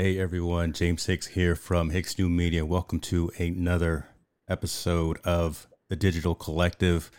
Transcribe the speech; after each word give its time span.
Day, 0.00 0.18
everyone. 0.18 0.72
James 0.72 1.04
Hicks 1.04 1.26
here 1.26 1.54
from 1.54 1.90
Hicks 1.90 2.18
New 2.18 2.30
Media. 2.30 2.64
Welcome 2.64 3.00
to 3.00 3.30
another 3.36 4.06
episode 4.48 5.18
of 5.24 5.66
the 5.90 5.94
Digital 5.94 6.34
Collective. 6.34 7.10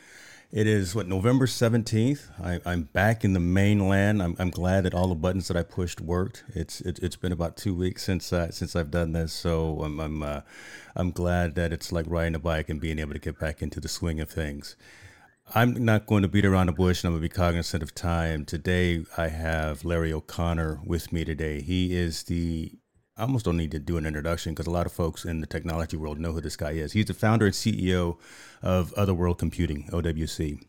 It 0.52 0.66
is 0.66 0.96
what 0.96 1.08
November 1.08 1.46
seventeenth. 1.46 2.32
I'm 2.42 2.90
back 2.92 3.24
in 3.24 3.34
the 3.34 3.40
mainland. 3.40 4.24
I'm, 4.24 4.36
I'm 4.40 4.50
glad 4.50 4.86
that 4.86 4.96
all 4.96 5.10
the 5.10 5.14
buttons 5.14 5.48
that 5.48 5.56
I 5.56 5.62
pushed 5.62 6.02
worked. 6.02 6.44
It's 6.56 6.82
it, 6.82 6.98
has 7.04 7.16
been 7.18 7.32
about 7.32 7.56
two 7.56 7.76
weeks 7.76 8.02
since 8.02 8.34
uh, 8.34 8.50
since 8.50 8.76
I've 8.76 8.90
done 8.90 9.12
this, 9.12 9.32
so 9.32 9.84
I'm 9.84 10.00
I'm 10.00 10.24
uh, 10.24 10.42
I'm 10.96 11.12
glad 11.12 11.54
that 11.54 11.72
it's 11.72 11.92
like 11.92 12.08
riding 12.10 12.34
a 12.34 12.40
bike 12.40 12.68
and 12.68 12.82
being 12.82 12.98
able 12.98 13.14
to 13.14 13.20
get 13.20 13.38
back 13.38 13.62
into 13.62 13.80
the 13.80 13.90
swing 13.90 14.20
of 14.20 14.32
things. 14.32 14.76
I'm 15.54 15.84
not 15.84 16.06
going 16.06 16.22
to 16.22 16.30
beat 16.30 16.46
around 16.46 16.68
the 16.68 16.72
bush 16.72 17.04
and 17.04 17.10
I'm 17.10 17.20
going 17.20 17.24
to 17.24 17.30
be 17.30 17.36
cognizant 17.36 17.84
of 17.84 17.94
time. 17.94 18.46
Today, 18.46 19.04
I 19.18 19.28
have 19.28 19.84
Larry 19.84 20.14
O'Connor 20.14 20.80
with 20.86 21.12
me 21.12 21.26
today. 21.26 21.62
He 21.62 21.94
is 21.94 22.24
the, 22.24 22.72
I 23.18 23.24
almost 23.24 23.44
don't 23.44 23.58
need 23.58 23.72
to 23.72 23.80
do 23.80 23.98
an 23.98 24.06
introduction 24.06 24.54
because 24.54 24.68
a 24.68 24.72
lot 24.72 24.86
of 24.86 24.94
folks 24.94 25.26
in 25.26 25.42
the 25.42 25.48
technology 25.48 25.98
world 25.98 26.20
know 26.20 26.32
who 26.32 26.40
this 26.40 26.56
guy 26.56 26.72
is. 26.72 26.94
He's 26.94 27.06
the 27.06 27.14
founder 27.14 27.48
and 27.48 27.54
CEO 27.54 28.18
of 28.62 28.94
Otherworld 28.94 29.40
Computing, 29.40 29.90
OWC. 29.92 30.64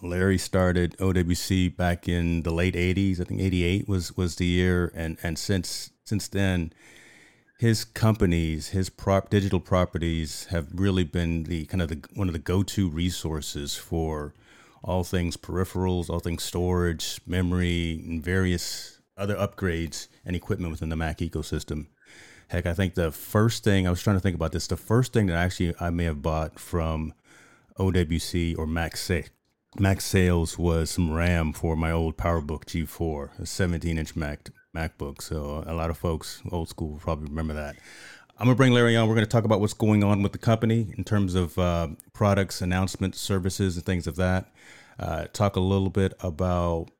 Larry 0.00 0.38
started 0.38 0.96
OWC 0.98 1.76
back 1.76 2.08
in 2.08 2.44
the 2.44 2.52
late 2.52 2.74
80s. 2.74 3.20
I 3.20 3.24
think 3.24 3.40
88 3.40 3.88
was, 3.88 4.16
was 4.16 4.36
the 4.36 4.46
year. 4.46 4.92
And, 4.94 5.18
and 5.24 5.36
since, 5.36 5.90
since 6.04 6.28
then, 6.28 6.72
his 7.58 7.84
companies, 7.84 8.68
his 8.68 8.90
prop 8.90 9.30
digital 9.30 9.60
properties 9.60 10.46
have 10.46 10.68
really 10.74 11.04
been 11.04 11.44
the 11.44 11.64
kind 11.66 11.80
of 11.80 11.88
the 11.88 12.00
one 12.14 12.28
of 12.28 12.34
the 12.34 12.38
go-to 12.38 12.88
resources 12.88 13.76
for 13.76 14.34
all 14.84 15.04
things 15.04 15.36
peripherals, 15.36 16.10
all 16.10 16.20
things 16.20 16.42
storage, 16.42 17.20
memory, 17.26 18.02
and 18.06 18.22
various 18.22 19.00
other 19.16 19.34
upgrades 19.36 20.08
and 20.24 20.36
equipment 20.36 20.70
within 20.70 20.90
the 20.90 20.96
Mac 20.96 21.18
ecosystem. 21.18 21.86
Heck, 22.48 22.66
I 22.66 22.74
think 22.74 22.94
the 22.94 23.10
first 23.10 23.64
thing 23.64 23.86
I 23.86 23.90
was 23.90 24.02
trying 24.02 24.16
to 24.16 24.20
think 24.20 24.36
about 24.36 24.52
this, 24.52 24.66
the 24.66 24.76
first 24.76 25.12
thing 25.12 25.26
that 25.26 25.36
actually 25.36 25.74
I 25.80 25.90
may 25.90 26.04
have 26.04 26.22
bought 26.22 26.60
from 26.60 27.14
OWC 27.78 28.56
or 28.56 28.66
Mac 28.66 28.96
Sa- 28.96 29.22
Mac 29.78 30.00
Sales 30.00 30.58
was 30.58 30.90
some 30.90 31.12
RAM 31.12 31.52
for 31.52 31.74
my 31.74 31.90
old 31.90 32.16
PowerBook 32.16 32.66
G4, 32.66 33.40
a 33.40 33.46
17 33.46 33.98
inch 33.98 34.14
Mac 34.14 34.50
MacBook. 34.76 35.22
So 35.22 35.64
a 35.66 35.74
lot 35.74 35.90
of 35.90 35.96
folks, 35.96 36.42
old 36.50 36.68
school, 36.68 36.90
will 36.90 36.98
probably 36.98 37.28
remember 37.28 37.54
that. 37.54 37.76
I'm 38.38 38.46
gonna 38.46 38.56
bring 38.56 38.72
Larry 38.72 38.96
on. 38.96 39.08
We're 39.08 39.14
gonna 39.14 39.26
talk 39.26 39.44
about 39.44 39.60
what's 39.60 39.72
going 39.72 40.04
on 40.04 40.22
with 40.22 40.32
the 40.32 40.38
company 40.38 40.92
in 40.96 41.04
terms 41.04 41.34
of 41.34 41.58
uh, 41.58 41.88
products, 42.12 42.60
announcements, 42.60 43.18
services, 43.18 43.76
and 43.76 43.86
things 43.86 44.06
of 44.06 44.16
that. 44.16 44.52
Uh, 44.98 45.24
talk 45.32 45.56
a 45.56 45.60
little 45.60 45.90
bit 45.90 46.12
about 46.20 46.90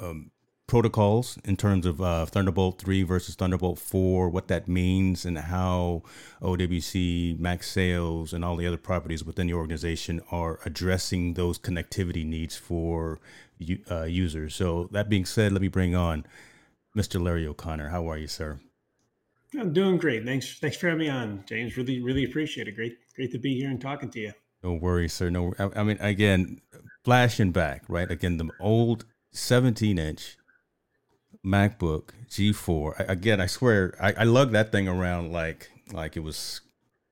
um, 0.00 0.32
protocols 0.66 1.38
in 1.44 1.56
terms 1.56 1.84
of 1.84 2.00
uh, 2.00 2.24
Thunderbolt 2.24 2.80
3 2.80 3.02
versus 3.02 3.34
Thunderbolt 3.34 3.78
4, 3.78 4.30
what 4.30 4.48
that 4.48 4.66
means, 4.66 5.24
and 5.24 5.36
how 5.36 6.02
OWC, 6.40 7.38
Mac 7.38 7.62
Sales, 7.62 8.32
and 8.32 8.44
all 8.44 8.56
the 8.56 8.66
other 8.66 8.78
properties 8.78 9.22
within 9.22 9.48
the 9.48 9.54
organization 9.54 10.22
are 10.30 10.60
addressing 10.64 11.34
those 11.34 11.58
connectivity 11.58 12.24
needs 12.24 12.56
for 12.56 13.20
uh, 13.90 14.04
users. 14.04 14.54
So, 14.54 14.88
that 14.92 15.08
being 15.08 15.24
said, 15.24 15.52
let 15.52 15.60
me 15.62 15.68
bring 15.68 15.94
on 15.94 16.24
Mr. 16.96 17.22
Larry 17.22 17.46
O'Connor. 17.46 17.88
How 17.88 18.08
are 18.10 18.18
you, 18.18 18.26
sir? 18.26 18.60
I'm 19.58 19.72
doing 19.72 19.98
great. 19.98 20.24
Thanks. 20.24 20.58
Thanks 20.58 20.76
for 20.76 20.88
having 20.88 21.00
me 21.00 21.08
on, 21.08 21.44
James. 21.46 21.76
Really, 21.76 22.00
really 22.00 22.24
appreciate 22.24 22.68
it. 22.68 22.76
Great, 22.76 22.96
great 23.14 23.32
to 23.32 23.38
be 23.38 23.54
here 23.54 23.70
and 23.70 23.80
talking 23.80 24.10
to 24.10 24.20
you. 24.20 24.32
No 24.62 24.72
worries, 24.74 25.12
sir. 25.12 25.28
No, 25.28 25.52
I, 25.58 25.80
I 25.80 25.82
mean, 25.82 25.98
again, 26.00 26.60
flashing 27.04 27.52
back, 27.52 27.82
right? 27.88 28.10
Again, 28.10 28.36
the 28.38 28.48
old 28.60 29.04
17 29.32 29.98
inch 29.98 30.36
MacBook 31.44 32.10
G4. 32.30 33.00
I, 33.00 33.12
again, 33.12 33.40
I 33.40 33.46
swear, 33.46 33.94
I, 34.00 34.12
I 34.18 34.24
lugged 34.24 34.52
that 34.52 34.72
thing 34.72 34.88
around 34.88 35.32
like 35.32 35.70
like 35.92 36.16
it 36.16 36.20
was, 36.20 36.60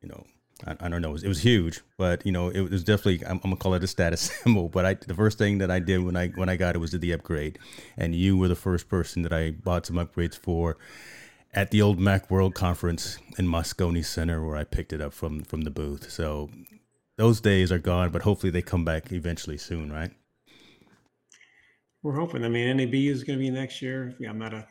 you 0.01 0.09
know, 0.09 0.25
I, 0.67 0.77
I 0.81 0.89
don't 0.89 1.03
know, 1.03 1.11
it 1.11 1.13
was, 1.13 1.23
it 1.25 1.29
was, 1.29 1.41
huge, 1.41 1.81
but 1.97 2.25
you 2.25 2.33
know, 2.33 2.49
it 2.49 2.71
was 2.71 2.85
definitely. 2.85 3.25
I'm, 3.27 3.37
I'm, 3.37 3.51
gonna 3.51 3.57
call 3.57 3.75
it 3.75 3.85
a 3.85 3.87
status 3.87 4.21
symbol. 4.45 4.69
But 4.69 4.87
I, 4.87 4.95
the 4.95 5.15
first 5.15 5.39
thing 5.39 5.59
that 5.59 5.71
I 5.71 5.79
did 5.79 6.05
when 6.05 6.17
I 6.17 6.29
when 6.29 6.49
I 6.49 6.57
got 6.57 6.75
it 6.75 6.79
was 6.79 6.91
did 6.91 7.01
the 7.01 7.13
upgrade, 7.13 7.59
and 7.97 8.15
you 8.15 8.37
were 8.37 8.49
the 8.49 8.57
first 8.57 8.89
person 8.89 9.23
that 9.23 9.33
I 9.33 9.51
bought 9.51 9.87
some 9.87 9.97
upgrades 9.97 10.37
for 10.37 10.77
at 11.53 11.71
the 11.71 11.83
old 11.83 11.99
Mac 11.99 12.31
World 12.31 12.55
conference 12.55 13.19
in 13.39 13.47
Moscone 13.47 14.05
Center, 14.05 14.45
where 14.45 14.57
I 14.57 14.65
picked 14.65 14.93
it 14.93 15.01
up 15.01 15.13
from 15.13 15.43
from 15.43 15.63
the 15.63 15.71
booth. 15.71 16.11
So 16.11 16.51
those 17.17 17.41
days 17.41 17.71
are 17.73 17.79
gone, 17.79 18.11
but 18.11 18.23
hopefully 18.23 18.51
they 18.51 18.63
come 18.63 18.85
back 18.85 19.13
eventually 19.13 19.59
soon, 19.59 19.93
right? 19.93 20.11
We're 22.03 22.19
hoping. 22.19 22.45
I 22.45 22.49
mean, 22.49 22.77
NAB 22.77 22.95
is 22.95 23.25
going 23.25 23.39
to 23.39 23.43
be 23.43 23.51
next 23.51 23.83
year. 23.83 24.15
Yeah, 24.19 24.31
I'm 24.31 24.39
not 24.39 24.55
a 24.55 24.67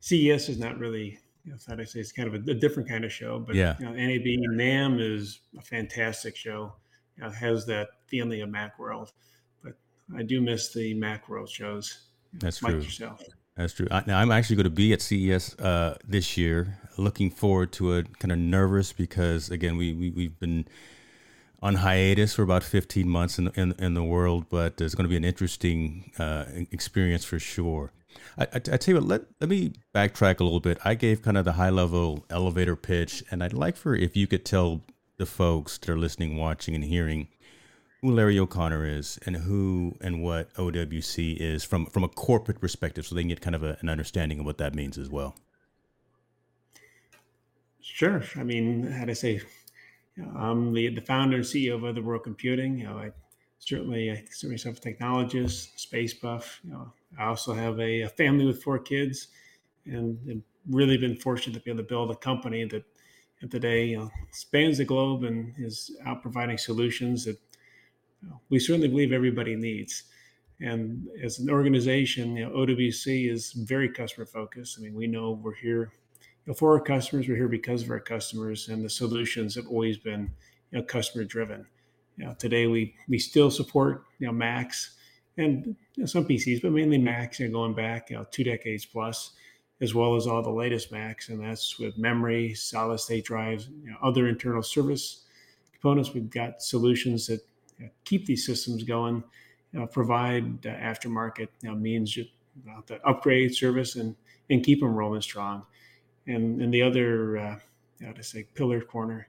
CES 0.00 0.50
is 0.50 0.58
not 0.58 0.78
really 0.78 1.18
you 1.44 1.52
know, 1.52 1.58
thought 1.58 1.80
I 1.80 1.84
say 1.84 2.00
it's 2.00 2.12
kind 2.12 2.32
of 2.32 2.34
a, 2.34 2.50
a, 2.50 2.54
different 2.54 2.88
kind 2.88 3.04
of 3.04 3.12
show, 3.12 3.38
but 3.38 3.54
yeah, 3.54 3.76
you 3.78 3.84
know, 3.84 3.92
NAB 3.92 4.24
NAMM 4.56 5.00
is 5.00 5.40
a 5.58 5.62
fantastic 5.62 6.36
show. 6.36 6.72
You 7.16 7.22
know, 7.22 7.28
it 7.28 7.34
has 7.34 7.66
that 7.66 7.88
feeling 8.06 8.40
of 8.42 8.48
MacWorld, 8.48 9.12
but 9.62 9.74
I 10.16 10.22
do 10.22 10.40
miss 10.40 10.72
the 10.72 10.94
MacWorld 10.94 11.50
shows. 11.50 12.06
That's 12.32 12.58
true. 12.58 12.76
Yourself. 12.76 13.22
That's 13.56 13.74
true. 13.74 13.86
I, 13.90 14.02
now 14.06 14.18
I'm 14.18 14.32
actually 14.32 14.56
going 14.56 14.64
to 14.64 14.70
be 14.70 14.92
at 14.92 15.00
CES 15.00 15.58
uh, 15.58 15.96
this 16.06 16.36
year. 16.36 16.78
Looking 16.96 17.30
forward 17.30 17.72
to 17.72 17.92
it. 17.92 18.18
Kind 18.18 18.32
of 18.32 18.38
nervous 18.38 18.92
because 18.92 19.50
again, 19.50 19.76
we, 19.76 19.92
we 19.92 20.10
we've 20.10 20.38
been 20.40 20.66
on 21.62 21.76
hiatus 21.76 22.34
for 22.34 22.42
about 22.42 22.62
15 22.62 23.08
months 23.08 23.38
in, 23.38 23.48
in, 23.54 23.74
in 23.78 23.94
the 23.94 24.04
world, 24.04 24.44
but 24.50 24.78
it's 24.82 24.94
going 24.94 25.04
to 25.04 25.08
be 25.08 25.16
an 25.16 25.24
interesting 25.24 26.10
uh, 26.18 26.44
experience 26.70 27.24
for 27.24 27.38
sure. 27.38 27.90
I, 28.38 28.44
I, 28.44 28.56
I, 28.56 28.58
tell 28.58 28.94
you 28.94 29.00
what, 29.00 29.08
let, 29.08 29.22
let 29.40 29.50
me 29.50 29.72
backtrack 29.94 30.40
a 30.40 30.44
little 30.44 30.60
bit. 30.60 30.78
I 30.84 30.94
gave 30.94 31.22
kind 31.22 31.36
of 31.36 31.44
the 31.44 31.52
high 31.52 31.70
level 31.70 32.24
elevator 32.30 32.76
pitch, 32.76 33.22
and 33.30 33.42
I'd 33.42 33.52
like 33.52 33.76
for 33.76 33.94
if 33.94 34.16
you 34.16 34.26
could 34.26 34.44
tell 34.44 34.82
the 35.16 35.26
folks 35.26 35.78
that 35.78 35.88
are 35.88 35.98
listening, 35.98 36.36
watching, 36.36 36.74
and 36.74 36.84
hearing 36.84 37.28
who 38.04 38.10
Larry 38.10 38.38
O'Connor 38.38 38.86
is 38.86 39.18
and 39.24 39.36
who 39.36 39.96
and 40.00 40.22
what 40.22 40.52
OWC 40.54 41.38
is 41.38 41.64
from, 41.64 41.86
from 41.86 42.04
a 42.04 42.08
corporate 42.08 42.60
perspective 42.60 43.06
so 43.06 43.14
they 43.14 43.22
can 43.22 43.28
get 43.28 43.40
kind 43.40 43.56
of 43.56 43.62
a, 43.62 43.78
an 43.80 43.88
understanding 43.88 44.40
of 44.40 44.44
what 44.44 44.58
that 44.58 44.74
means 44.74 44.98
as 44.98 45.08
well. 45.08 45.34
Sure. 47.80 48.22
I 48.36 48.42
mean, 48.42 48.86
how 48.90 49.04
to 49.04 49.14
say, 49.14 49.40
I'm 50.36 50.74
the, 50.74 50.88
the 50.88 51.00
founder 51.00 51.36
and 51.36 51.44
CEO 51.44 51.76
of 51.76 51.84
Other 51.84 52.02
World 52.02 52.24
Computing. 52.24 52.78
You 52.78 52.88
know, 52.88 52.98
I 52.98 53.10
certainly 53.58 54.10
I 54.10 54.16
consider 54.16 54.50
myself 54.50 54.78
a 54.78 54.80
technologist, 54.80 55.78
space 55.78 56.12
buff. 56.12 56.60
You 56.64 56.72
know, 56.72 56.92
I 57.18 57.26
also 57.26 57.54
have 57.54 57.78
a, 57.80 58.02
a 58.02 58.08
family 58.08 58.46
with 58.46 58.62
four 58.62 58.78
kids, 58.78 59.28
and, 59.86 60.18
and, 60.28 60.42
really 60.70 60.96
been 60.96 61.14
fortunate 61.14 61.52
to 61.52 61.60
be 61.60 61.70
able 61.70 61.82
to 61.82 61.86
build 61.86 62.10
a 62.10 62.16
company 62.16 62.64
that 62.64 62.82
today 63.50 63.84
you 63.84 63.98
know, 63.98 64.10
spans 64.30 64.78
the 64.78 64.84
globe 64.84 65.24
and 65.24 65.52
is 65.58 65.94
out 66.06 66.22
providing 66.22 66.56
solutions 66.56 67.22
that 67.26 67.38
you 68.22 68.30
know, 68.30 68.40
we 68.48 68.58
certainly 68.58 68.88
believe 68.88 69.12
everybody 69.12 69.56
needs. 69.56 70.04
And 70.60 71.06
as 71.22 71.38
an 71.38 71.50
organization, 71.50 72.34
you 72.34 72.46
know, 72.46 72.52
OWC 72.52 73.30
is 73.30 73.52
very 73.52 73.90
customer 73.90 74.24
focused. 74.24 74.78
I 74.78 74.82
mean, 74.82 74.94
we 74.94 75.06
know 75.06 75.32
we're 75.32 75.54
here 75.54 75.92
for 76.56 76.72
our 76.72 76.80
customers. 76.80 77.28
We're 77.28 77.36
here 77.36 77.48
because 77.48 77.82
of 77.82 77.90
our 77.90 78.00
customers, 78.00 78.68
and 78.68 78.84
the 78.84 78.88
solutions 78.90 79.54
have 79.56 79.66
always 79.66 79.98
been 79.98 80.30
customer 80.82 81.24
driven. 81.24 81.66
Today 82.38 82.66
we 82.66 82.94
we 83.08 83.18
still 83.18 83.50
support 83.50 84.04
you 84.18 84.26
know 84.26 84.32
Macs 84.32 84.96
and 85.36 85.66
you 85.66 85.76
know, 85.98 86.06
some 86.06 86.26
PCs, 86.26 86.62
but 86.62 86.72
mainly 86.72 86.98
Macs. 86.98 87.40
You 87.40 87.48
know, 87.48 87.52
going 87.52 87.74
back 87.74 88.10
you 88.10 88.16
know 88.16 88.26
two 88.30 88.44
decades 88.44 88.84
plus, 88.84 89.32
as 89.80 89.94
well 89.94 90.16
as 90.16 90.26
all 90.26 90.42
the 90.42 90.50
latest 90.50 90.92
Macs, 90.92 91.28
and 91.28 91.42
that's 91.44 91.78
with 91.78 91.98
memory, 91.98 92.54
solid 92.54 92.98
state 92.98 93.24
drives, 93.24 93.68
you 93.82 93.90
know, 93.90 93.96
other 94.02 94.28
internal 94.28 94.62
service 94.62 95.24
components. 95.72 96.14
We've 96.14 96.30
got 96.30 96.62
solutions 96.62 97.26
that 97.26 97.40
you 97.78 97.86
know, 97.86 97.90
keep 98.04 98.26
these 98.26 98.46
systems 98.46 98.84
going, 98.84 99.22
you 99.72 99.80
know, 99.80 99.86
provide 99.86 100.66
uh, 100.66 100.70
aftermarket 100.70 101.48
you 101.62 101.70
know, 101.70 101.74
means 101.74 102.16
you 102.16 102.26
know, 102.64 102.82
the 102.86 103.00
upgrade 103.06 103.54
service 103.54 103.96
and 103.96 104.16
and 104.50 104.62
keep 104.62 104.80
them 104.80 104.94
rolling 104.94 105.22
strong. 105.22 105.64
And 106.26 106.60
and 106.60 106.72
the 106.72 106.82
other, 106.82 107.36
uh, 107.36 107.58
how 108.02 108.12
to 108.12 108.22
say, 108.22 108.46
pillar 108.54 108.80
corner 108.80 109.28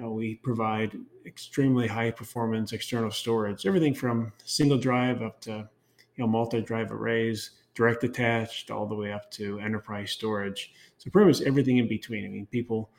you 0.00 0.06
know, 0.06 0.12
we 0.12 0.36
provide 0.36 0.96
extremely 1.26 1.86
high 1.86 2.10
performance 2.10 2.72
external 2.72 3.10
storage, 3.10 3.66
everything 3.66 3.92
from 3.92 4.32
single 4.44 4.78
drive 4.78 5.20
up 5.20 5.42
to 5.42 5.50
you 5.50 6.24
know 6.24 6.26
multi-drive 6.26 6.90
arrays, 6.90 7.50
direct 7.74 8.02
attached, 8.02 8.70
all 8.70 8.86
the 8.86 8.94
way 8.94 9.12
up 9.12 9.30
to 9.32 9.60
enterprise 9.60 10.10
storage. 10.10 10.72
So 10.96 11.10
pretty 11.10 11.28
much 11.28 11.42
everything 11.42 11.76
in 11.76 11.86
between. 11.86 12.24
I 12.24 12.28
mean, 12.28 12.46
people 12.46 12.90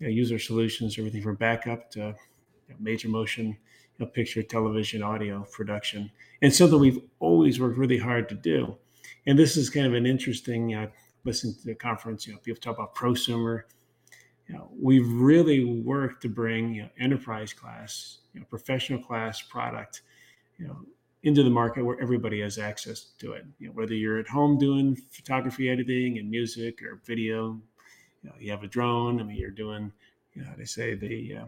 you 0.00 0.08
know, 0.08 0.12
use 0.12 0.32
our 0.32 0.38
solutions, 0.40 0.98
everything 0.98 1.22
from 1.22 1.36
backup 1.36 1.92
to 1.92 2.00
you 2.00 2.74
know, 2.74 2.76
major 2.80 3.08
motion, 3.08 3.56
picture, 4.12 4.42
television, 4.42 5.00
audio 5.00 5.46
production, 5.52 6.10
and 6.42 6.52
something 6.52 6.80
we've 6.80 7.00
always 7.20 7.60
worked 7.60 7.78
really 7.78 7.98
hard 7.98 8.28
to 8.30 8.34
do. 8.34 8.76
And 9.28 9.38
this 9.38 9.56
is 9.56 9.70
kind 9.70 9.86
of 9.86 9.94
an 9.94 10.06
interesting. 10.06 10.74
Uh, 10.74 10.88
listen 11.22 11.54
to 11.54 11.66
the 11.66 11.76
conference. 11.76 12.26
You 12.26 12.32
know, 12.32 12.40
people 12.40 12.60
talk 12.60 12.74
about 12.74 12.96
prosumer 12.96 13.62
you 14.48 14.54
know, 14.54 14.70
we've 14.80 15.10
really 15.12 15.64
worked 15.64 16.22
to 16.22 16.28
bring 16.28 16.74
you 16.74 16.82
know, 16.82 16.88
enterprise 16.98 17.52
class, 17.52 18.18
you 18.32 18.40
know, 18.40 18.46
professional 18.48 19.00
class 19.02 19.42
product, 19.42 20.02
you 20.58 20.66
know, 20.66 20.76
into 21.22 21.42
the 21.42 21.50
market 21.50 21.84
where 21.84 22.00
everybody 22.00 22.40
has 22.40 22.58
access 22.58 23.10
to 23.18 23.32
it. 23.32 23.44
You 23.58 23.68
know, 23.68 23.72
whether 23.74 23.94
you're 23.94 24.18
at 24.18 24.28
home 24.28 24.58
doing 24.58 24.96
photography 25.10 25.68
editing 25.68 26.18
and 26.18 26.30
music 26.30 26.82
or 26.82 27.00
video, 27.04 27.60
you, 28.22 28.30
know, 28.30 28.34
you 28.38 28.50
have 28.50 28.62
a 28.62 28.68
drone. 28.68 29.20
I 29.20 29.24
mean, 29.24 29.36
you're 29.36 29.50
doing, 29.50 29.92
you 30.34 30.42
know, 30.42 30.50
they 30.56 30.64
say 30.64 30.94
the 30.94 31.38
uh, 31.42 31.44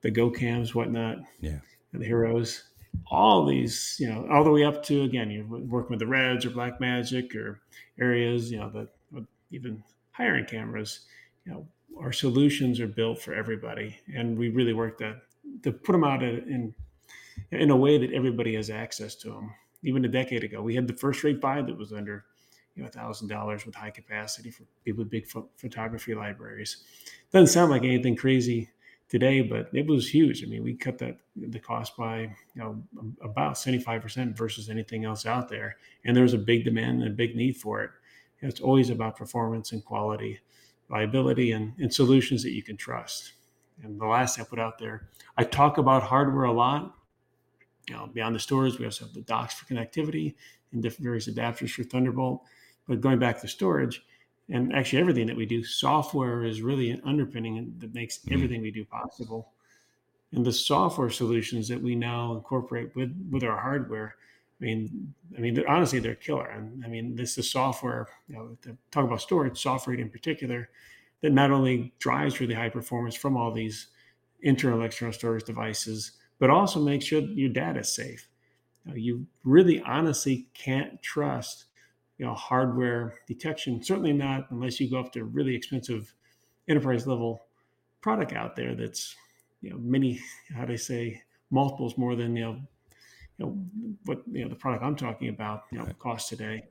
the 0.00 0.10
go 0.10 0.30
cams, 0.30 0.74
whatnot. 0.74 1.18
Yeah, 1.40 1.58
the 1.92 2.04
heroes. 2.04 2.64
All 3.10 3.46
these, 3.46 3.96
you 3.98 4.08
know, 4.08 4.26
all 4.30 4.44
the 4.44 4.50
way 4.50 4.64
up 4.64 4.82
to 4.84 5.02
again, 5.02 5.30
you're 5.30 5.46
working 5.46 5.90
with 5.90 5.98
the 5.98 6.06
Reds 6.06 6.44
or 6.44 6.50
Blackmagic 6.50 7.34
or 7.34 7.60
ARRIs, 7.98 8.50
you 8.50 8.58
know, 8.58 8.70
the 8.70 8.88
even 9.50 9.82
higher 10.12 10.36
end 10.36 10.48
cameras. 10.48 11.00
You 11.44 11.52
know, 11.52 11.66
our 11.98 12.12
solutions 12.12 12.80
are 12.80 12.88
built 12.88 13.20
for 13.20 13.34
everybody, 13.34 13.98
and 14.14 14.38
we 14.38 14.48
really 14.48 14.72
work 14.72 14.98
to 14.98 15.16
to 15.62 15.72
put 15.72 15.92
them 15.92 16.04
out 16.04 16.22
in 16.22 16.74
in 17.50 17.70
a 17.70 17.76
way 17.76 17.98
that 17.98 18.12
everybody 18.12 18.54
has 18.54 18.70
access 18.70 19.14
to 19.16 19.30
them. 19.30 19.52
Even 19.82 20.04
a 20.04 20.08
decade 20.08 20.44
ago, 20.44 20.62
we 20.62 20.74
had 20.74 20.86
the 20.86 20.94
first 20.94 21.24
rate 21.24 21.40
buy 21.40 21.60
that 21.60 21.76
was 21.76 21.92
under 21.92 22.24
you 22.74 22.82
know 22.82 22.88
thousand 22.88 23.28
dollars 23.28 23.66
with 23.66 23.74
high 23.74 23.90
capacity 23.90 24.50
for 24.50 24.64
people 24.84 25.02
with 25.02 25.10
big 25.10 25.28
ph- 25.28 25.44
photography 25.56 26.14
libraries. 26.14 26.84
Doesn't 27.32 27.48
sound 27.48 27.70
like 27.70 27.84
anything 27.84 28.16
crazy 28.16 28.70
today, 29.08 29.42
but 29.42 29.68
it 29.74 29.86
was 29.86 30.08
huge. 30.08 30.42
I 30.42 30.46
mean, 30.46 30.62
we 30.62 30.74
cut 30.74 30.98
that 30.98 31.18
the 31.36 31.58
cost 31.58 31.96
by 31.96 32.20
you 32.20 32.30
know 32.56 32.82
about 33.22 33.58
seventy 33.58 33.82
five 33.82 34.02
percent 34.02 34.36
versus 34.36 34.70
anything 34.70 35.04
else 35.04 35.26
out 35.26 35.48
there, 35.48 35.76
and 36.04 36.16
there 36.16 36.22
was 36.22 36.34
a 36.34 36.38
big 36.38 36.64
demand 36.64 37.02
and 37.02 37.12
a 37.12 37.14
big 37.14 37.36
need 37.36 37.56
for 37.56 37.82
it. 37.82 37.90
It's 38.40 38.60
always 38.60 38.90
about 38.90 39.16
performance 39.16 39.72
and 39.72 39.84
quality, 39.84 40.40
reliability, 40.88 41.52
and, 41.52 41.72
and 41.78 41.92
solutions 41.92 42.42
that 42.42 42.52
you 42.52 42.62
can 42.62 42.76
trust. 42.76 43.32
And 43.82 44.00
the 44.00 44.06
last 44.06 44.38
I 44.38 44.44
put 44.44 44.58
out 44.58 44.78
there, 44.78 45.08
I 45.36 45.44
talk 45.44 45.78
about 45.78 46.02
hardware 46.02 46.44
a 46.44 46.52
lot 46.52 46.94
you 47.88 47.94
know, 47.94 48.06
beyond 48.06 48.34
the 48.34 48.40
stores, 48.40 48.78
we 48.78 48.84
also 48.84 49.04
have 49.04 49.14
the 49.14 49.22
docks 49.22 49.54
for 49.54 49.72
connectivity 49.72 50.34
and 50.72 50.82
different 50.82 51.04
various 51.04 51.28
adapters 51.28 51.70
for 51.70 51.82
Thunderbolt. 51.82 52.42
But 52.86 53.00
going 53.00 53.18
back 53.18 53.40
to 53.40 53.48
storage, 53.48 54.04
and 54.48 54.74
actually 54.74 55.00
everything 55.00 55.26
that 55.26 55.36
we 55.36 55.46
do, 55.46 55.64
software 55.64 56.44
is 56.44 56.62
really 56.62 56.90
an 56.90 57.00
underpinning 57.04 57.74
that 57.78 57.94
makes 57.94 58.18
mm-hmm. 58.18 58.34
everything 58.34 58.62
we 58.62 58.70
do 58.70 58.84
possible. 58.84 59.52
And 60.32 60.44
the 60.44 60.52
software 60.52 61.10
solutions 61.10 61.68
that 61.68 61.82
we 61.82 61.94
now 61.94 62.34
incorporate 62.34 62.94
with 62.96 63.14
with 63.30 63.44
our 63.44 63.58
hardware, 63.58 64.16
I 64.62 64.64
mean, 64.64 65.14
I 65.36 65.40
mean, 65.40 65.54
they're, 65.54 65.68
honestly, 65.68 65.98
they're 65.98 66.14
killer. 66.14 66.46
And 66.46 66.84
I 66.84 66.88
mean, 66.88 67.16
this 67.16 67.36
is 67.36 67.50
software. 67.50 68.06
You 68.28 68.36
know, 68.36 68.58
to 68.62 68.76
talk 68.92 69.04
about 69.04 69.20
storage, 69.20 69.60
software 69.60 69.96
in 69.96 70.08
particular, 70.08 70.68
that 71.20 71.32
not 71.32 71.50
only 71.50 71.92
drives 71.98 72.40
really 72.40 72.54
high 72.54 72.68
performance 72.68 73.16
from 73.16 73.36
all 73.36 73.52
these 73.52 73.88
internal 74.42 74.82
external 74.82 75.12
storage 75.12 75.44
devices 75.44 76.12
but 76.42 76.50
also 76.50 76.80
make 76.80 77.00
sure 77.00 77.20
your 77.20 77.50
data 77.50 77.78
is 77.78 77.94
safe. 77.94 78.26
You, 78.84 78.94
you 78.94 79.26
really 79.44 79.80
honestly 79.82 80.48
can't 80.54 81.00
trust 81.02 81.66
you 82.18 82.26
know 82.26 82.34
hardware 82.34 83.14
detection 83.28 83.80
certainly 83.82 84.12
not 84.12 84.50
unless 84.50 84.80
you 84.80 84.90
go 84.90 84.98
up 84.98 85.12
to 85.12 85.24
really 85.24 85.54
expensive 85.54 86.12
enterprise 86.68 87.06
level 87.06 87.46
product 88.00 88.32
out 88.32 88.56
there 88.56 88.74
that's 88.74 89.14
you 89.60 89.70
know 89.70 89.78
many 89.78 90.20
how 90.52 90.64
do 90.64 90.72
I 90.72 90.76
say 90.76 91.22
multiples 91.50 91.96
more 91.96 92.16
than 92.16 92.34
you 92.34 92.44
know 92.44 92.60
you 93.42 93.48
know 93.48 93.96
what 94.04 94.22
you 94.30 94.44
know 94.44 94.48
the 94.48 94.56
product 94.56 94.84
I'm 94.84 94.96
talking 94.96 95.28
about 95.28 95.64
you 95.70 95.78
know 95.78 95.86
cost 95.98 96.28
today 96.28 96.64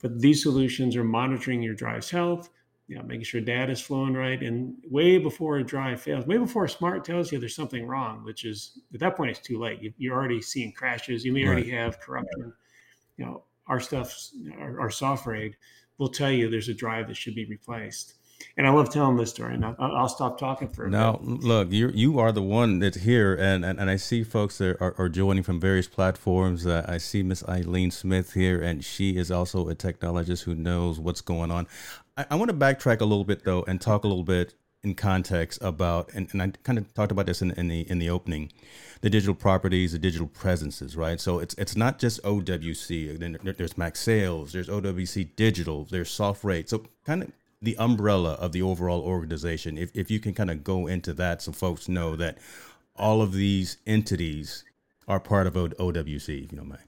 but 0.00 0.20
these 0.20 0.42
solutions 0.42 0.96
are 0.96 1.04
monitoring 1.04 1.62
your 1.62 1.74
drive's 1.74 2.10
health 2.10 2.50
you 2.88 2.96
know, 2.96 3.02
making 3.02 3.24
sure 3.24 3.42
data 3.42 3.70
is 3.70 3.82
flowing 3.82 4.14
right. 4.14 4.42
And 4.42 4.74
way 4.90 5.18
before 5.18 5.58
a 5.58 5.64
drive 5.64 6.00
fails, 6.00 6.26
way 6.26 6.38
before 6.38 6.64
a 6.64 6.68
smart 6.68 7.04
tells 7.04 7.30
you 7.30 7.38
there's 7.38 7.54
something 7.54 7.86
wrong, 7.86 8.24
which 8.24 8.46
is 8.46 8.80
at 8.94 9.00
that 9.00 9.14
point 9.14 9.30
it's 9.30 9.40
too 9.40 9.58
late. 9.58 9.94
You, 9.98 10.12
are 10.12 10.16
already 10.16 10.40
seeing 10.40 10.72
crashes. 10.72 11.22
You 11.22 11.34
may 11.34 11.44
right. 11.44 11.50
already 11.50 11.70
have 11.70 12.00
corruption. 12.00 12.54
You 13.18 13.26
know, 13.26 13.44
our 13.66 13.78
stuff, 13.78 14.30
our, 14.58 14.80
our 14.80 14.88
SoftRAID 14.88 15.52
will 15.98 16.08
tell 16.08 16.30
you 16.30 16.48
there's 16.48 16.70
a 16.70 16.74
drive 16.74 17.08
that 17.08 17.16
should 17.18 17.34
be 17.34 17.44
replaced. 17.44 18.14
And 18.56 18.66
I 18.66 18.70
love 18.70 18.90
telling 18.90 19.16
this 19.16 19.30
story, 19.30 19.54
and 19.54 19.64
I'll, 19.64 19.76
I'll 19.78 20.08
stop 20.08 20.38
talking 20.38 20.68
for 20.68 20.86
a 20.86 20.90
now. 20.90 21.12
Bit. 21.12 21.22
Look, 21.22 21.72
you 21.72 21.90
you 21.94 22.18
are 22.18 22.32
the 22.32 22.42
one 22.42 22.78
that's 22.78 22.98
here, 22.98 23.34
and, 23.34 23.64
and, 23.64 23.78
and 23.80 23.90
I 23.90 23.96
see 23.96 24.24
folks 24.24 24.58
that 24.58 24.80
are, 24.80 24.94
are 24.98 25.08
joining 25.08 25.42
from 25.42 25.60
various 25.60 25.88
platforms. 25.88 26.66
Uh, 26.66 26.84
I 26.88 26.98
see 26.98 27.22
Miss 27.22 27.44
Eileen 27.48 27.90
Smith 27.90 28.34
here, 28.34 28.60
and 28.60 28.84
she 28.84 29.16
is 29.16 29.30
also 29.30 29.68
a 29.68 29.74
technologist 29.74 30.44
who 30.44 30.54
knows 30.54 30.98
what's 31.00 31.20
going 31.20 31.50
on. 31.50 31.66
I, 32.16 32.26
I 32.32 32.34
want 32.36 32.50
to 32.50 32.56
backtrack 32.56 33.00
a 33.00 33.04
little 33.04 33.24
bit 33.24 33.44
though, 33.44 33.64
and 33.66 33.80
talk 33.80 34.04
a 34.04 34.08
little 34.08 34.24
bit 34.24 34.54
in 34.82 34.94
context 34.94 35.58
about, 35.62 36.12
and, 36.14 36.28
and 36.32 36.42
I 36.42 36.52
kind 36.62 36.78
of 36.78 36.92
talked 36.94 37.10
about 37.10 37.26
this 37.26 37.42
in, 37.42 37.50
in 37.52 37.68
the 37.68 37.88
in 37.90 37.98
the 37.98 38.10
opening, 38.10 38.52
the 39.00 39.10
digital 39.10 39.34
properties, 39.34 39.92
the 39.92 39.98
digital 39.98 40.28
presences, 40.28 40.96
right? 40.96 41.20
So 41.20 41.38
it's 41.38 41.54
it's 41.54 41.76
not 41.76 41.98
just 41.98 42.22
OWC. 42.22 43.18
Then 43.18 43.38
there's 43.42 43.74
MacSales, 43.74 44.52
there's 44.52 44.68
OWC 44.68 45.36
Digital, 45.36 45.84
there's 45.90 46.10
SoftRAID. 46.10 46.68
So 46.68 46.84
kind 47.04 47.22
of 47.24 47.32
the 47.60 47.76
umbrella 47.76 48.34
of 48.34 48.52
the 48.52 48.62
overall 48.62 49.00
organization. 49.00 49.76
If, 49.76 49.90
if 49.94 50.10
you 50.10 50.20
can 50.20 50.34
kind 50.34 50.50
of 50.50 50.62
go 50.62 50.86
into 50.86 51.12
that 51.14 51.42
so 51.42 51.52
folks 51.52 51.88
know 51.88 52.16
that 52.16 52.38
all 52.96 53.22
of 53.22 53.32
these 53.32 53.78
entities 53.86 54.64
are 55.06 55.20
part 55.20 55.46
of 55.46 55.54
OWC, 55.54 56.44
if 56.44 56.52
you 56.52 56.58
don't 56.58 56.68
mind. 56.68 56.82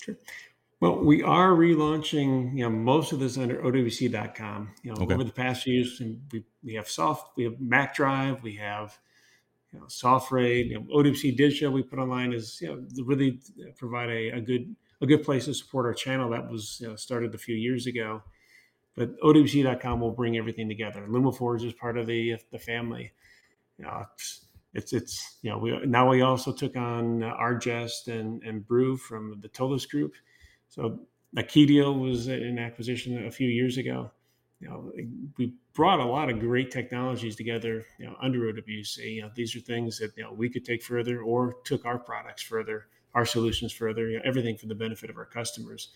Sure. 0.00 0.16
Well, 0.80 0.98
we 0.98 1.22
are 1.22 1.50
relaunching, 1.50 2.56
you 2.56 2.64
know, 2.64 2.70
most 2.70 3.12
of 3.12 3.18
this 3.18 3.38
under 3.38 3.56
OWC.com. 3.62 4.72
You 4.82 4.92
know, 4.92 5.02
okay. 5.02 5.14
over 5.14 5.24
the 5.24 5.32
past 5.32 5.62
few 5.62 5.74
years, 5.74 6.00
we, 6.32 6.44
we 6.62 6.74
have 6.74 6.88
soft, 6.88 7.36
we 7.36 7.44
have 7.44 7.58
Mac 7.58 7.94
Drive, 7.94 8.42
we 8.42 8.56
have, 8.56 8.98
you 9.72 9.80
know, 9.80 9.86
SoftRAID, 9.86 10.68
you 10.68 10.74
know, 10.74 10.86
OWC 10.94 11.36
Digital. 11.36 11.72
We 11.72 11.82
put 11.82 11.98
online 11.98 12.34
is, 12.34 12.58
you 12.60 12.68
know, 12.68 13.04
really 13.04 13.40
uh, 13.60 13.72
provide 13.76 14.10
a, 14.10 14.28
a 14.30 14.40
good 14.40 14.76
a 15.00 15.06
good 15.06 15.24
place 15.24 15.44
to 15.44 15.54
support 15.54 15.84
our 15.84 15.92
channel 15.92 16.30
that 16.30 16.50
was 16.50 16.78
you 16.80 16.88
know, 16.88 16.96
started 16.96 17.34
a 17.34 17.38
few 17.38 17.54
years 17.54 17.86
ago. 17.86 18.22
But 18.96 19.20
OWC.com 19.20 20.00
will 20.00 20.12
bring 20.12 20.38
everything 20.38 20.68
together. 20.68 21.06
LumaForge 21.06 21.64
is 21.64 21.74
part 21.74 21.98
of 21.98 22.06
the 22.06 22.36
the 22.50 22.58
family. 22.58 23.12
You 23.78 23.84
know, 23.84 24.06
it's 24.14 24.46
it's, 24.72 24.92
it's 24.92 25.38
you 25.42 25.50
know 25.50 25.58
we 25.58 25.78
now 25.86 26.10
we 26.10 26.22
also 26.22 26.52
took 26.52 26.76
on 26.76 27.22
uh, 27.22 27.34
Argest 27.34 28.08
and 28.08 28.42
and 28.42 28.66
BRU 28.66 28.96
from 28.96 29.38
the 29.40 29.48
Tolis 29.48 29.88
Group. 29.88 30.14
So 30.68 31.00
Akitio 31.36 31.98
was 31.98 32.28
an 32.28 32.58
acquisition 32.58 33.26
a 33.26 33.30
few 33.30 33.48
years 33.48 33.76
ago. 33.76 34.10
You 34.60 34.68
know, 34.68 34.92
we 35.36 35.52
brought 35.74 36.00
a 36.00 36.04
lot 36.04 36.30
of 36.30 36.40
great 36.40 36.70
technologies 36.70 37.36
together. 37.36 37.84
You 37.98 38.06
know, 38.06 38.16
under 38.20 38.52
OWC. 38.52 39.14
You 39.16 39.22
know, 39.22 39.30
these 39.34 39.54
are 39.54 39.60
things 39.60 39.98
that 39.98 40.16
you 40.16 40.24
know 40.24 40.32
we 40.32 40.48
could 40.48 40.64
take 40.64 40.82
further, 40.82 41.20
or 41.20 41.56
took 41.64 41.84
our 41.84 41.98
products 41.98 42.42
further, 42.42 42.86
our 43.14 43.26
solutions 43.26 43.72
further. 43.72 44.08
You 44.08 44.16
know, 44.16 44.22
everything 44.24 44.56
for 44.56 44.66
the 44.66 44.74
benefit 44.74 45.10
of 45.10 45.18
our 45.18 45.26
customers. 45.26 45.90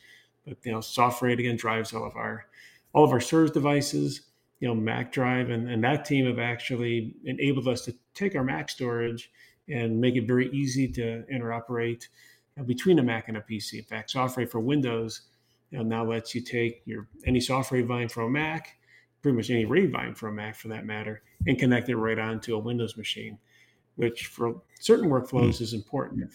But 0.47 0.59
you 0.64 0.73
know, 0.73 0.80
software 0.80 1.30
again 1.30 1.57
drives 1.57 1.95
all 1.95 2.04
of 2.04 2.16
our 2.16 2.47
all 2.92 3.04
of 3.04 3.12
our 3.12 3.20
Surge 3.20 3.52
devices, 3.52 4.23
you 4.61 4.68
know, 4.68 4.75
Mac 4.75 5.12
Drive, 5.12 5.50
and, 5.50 5.68
and 5.68 5.82
that 5.85 6.04
team 6.04 6.26
have 6.26 6.38
actually 6.38 7.14
enabled 7.25 7.68
us 7.68 7.85
to 7.87 7.94
take 8.14 8.35
our 8.35 8.44
Mac 8.44 8.68
storage 8.68 9.30
and 9.68 10.00
make 10.00 10.16
it 10.16 10.26
very 10.26 10.50
easy 10.50 10.88
to 10.88 11.25
interoperate 11.32 12.09
you 12.56 12.59
know, 12.59 12.64
between 12.64 12.99
a 12.99 13.02
Mac 13.02 13.28
and 13.28 13.37
a 13.37 13.40
PC. 13.40 13.78
In 13.78 13.85
fact, 13.85 14.11
software 14.11 14.47
for 14.47 14.61
Windows 14.61 15.23
you 15.70 15.78
know, 15.78 15.85
now 15.85 16.04
lets 16.04 16.35
you 16.35 16.40
take 16.40 16.82
your 16.85 17.09
any 17.26 17.38
SoftRAID 17.38 17.87
volume 17.87 18.09
from 18.09 18.25
a 18.25 18.30
Mac, 18.30 18.76
pretty 19.23 19.37
much 19.37 19.50
any 19.50 19.64
RAID 19.64 19.92
volume 19.92 20.14
from 20.14 20.30
a 20.30 20.32
Mac 20.32 20.56
for 20.56 20.68
that 20.68 20.85
matter, 20.85 21.23
and 21.47 21.59
connect 21.59 21.88
it 21.88 21.97
right 21.97 22.18
onto 22.18 22.56
a 22.56 22.59
Windows 22.59 22.97
machine, 22.97 23.38
which 23.97 24.26
for 24.26 24.61
certain 24.80 25.09
workflows 25.09 25.59
mm 25.59 25.61
is 25.61 25.73
important. 25.73 26.30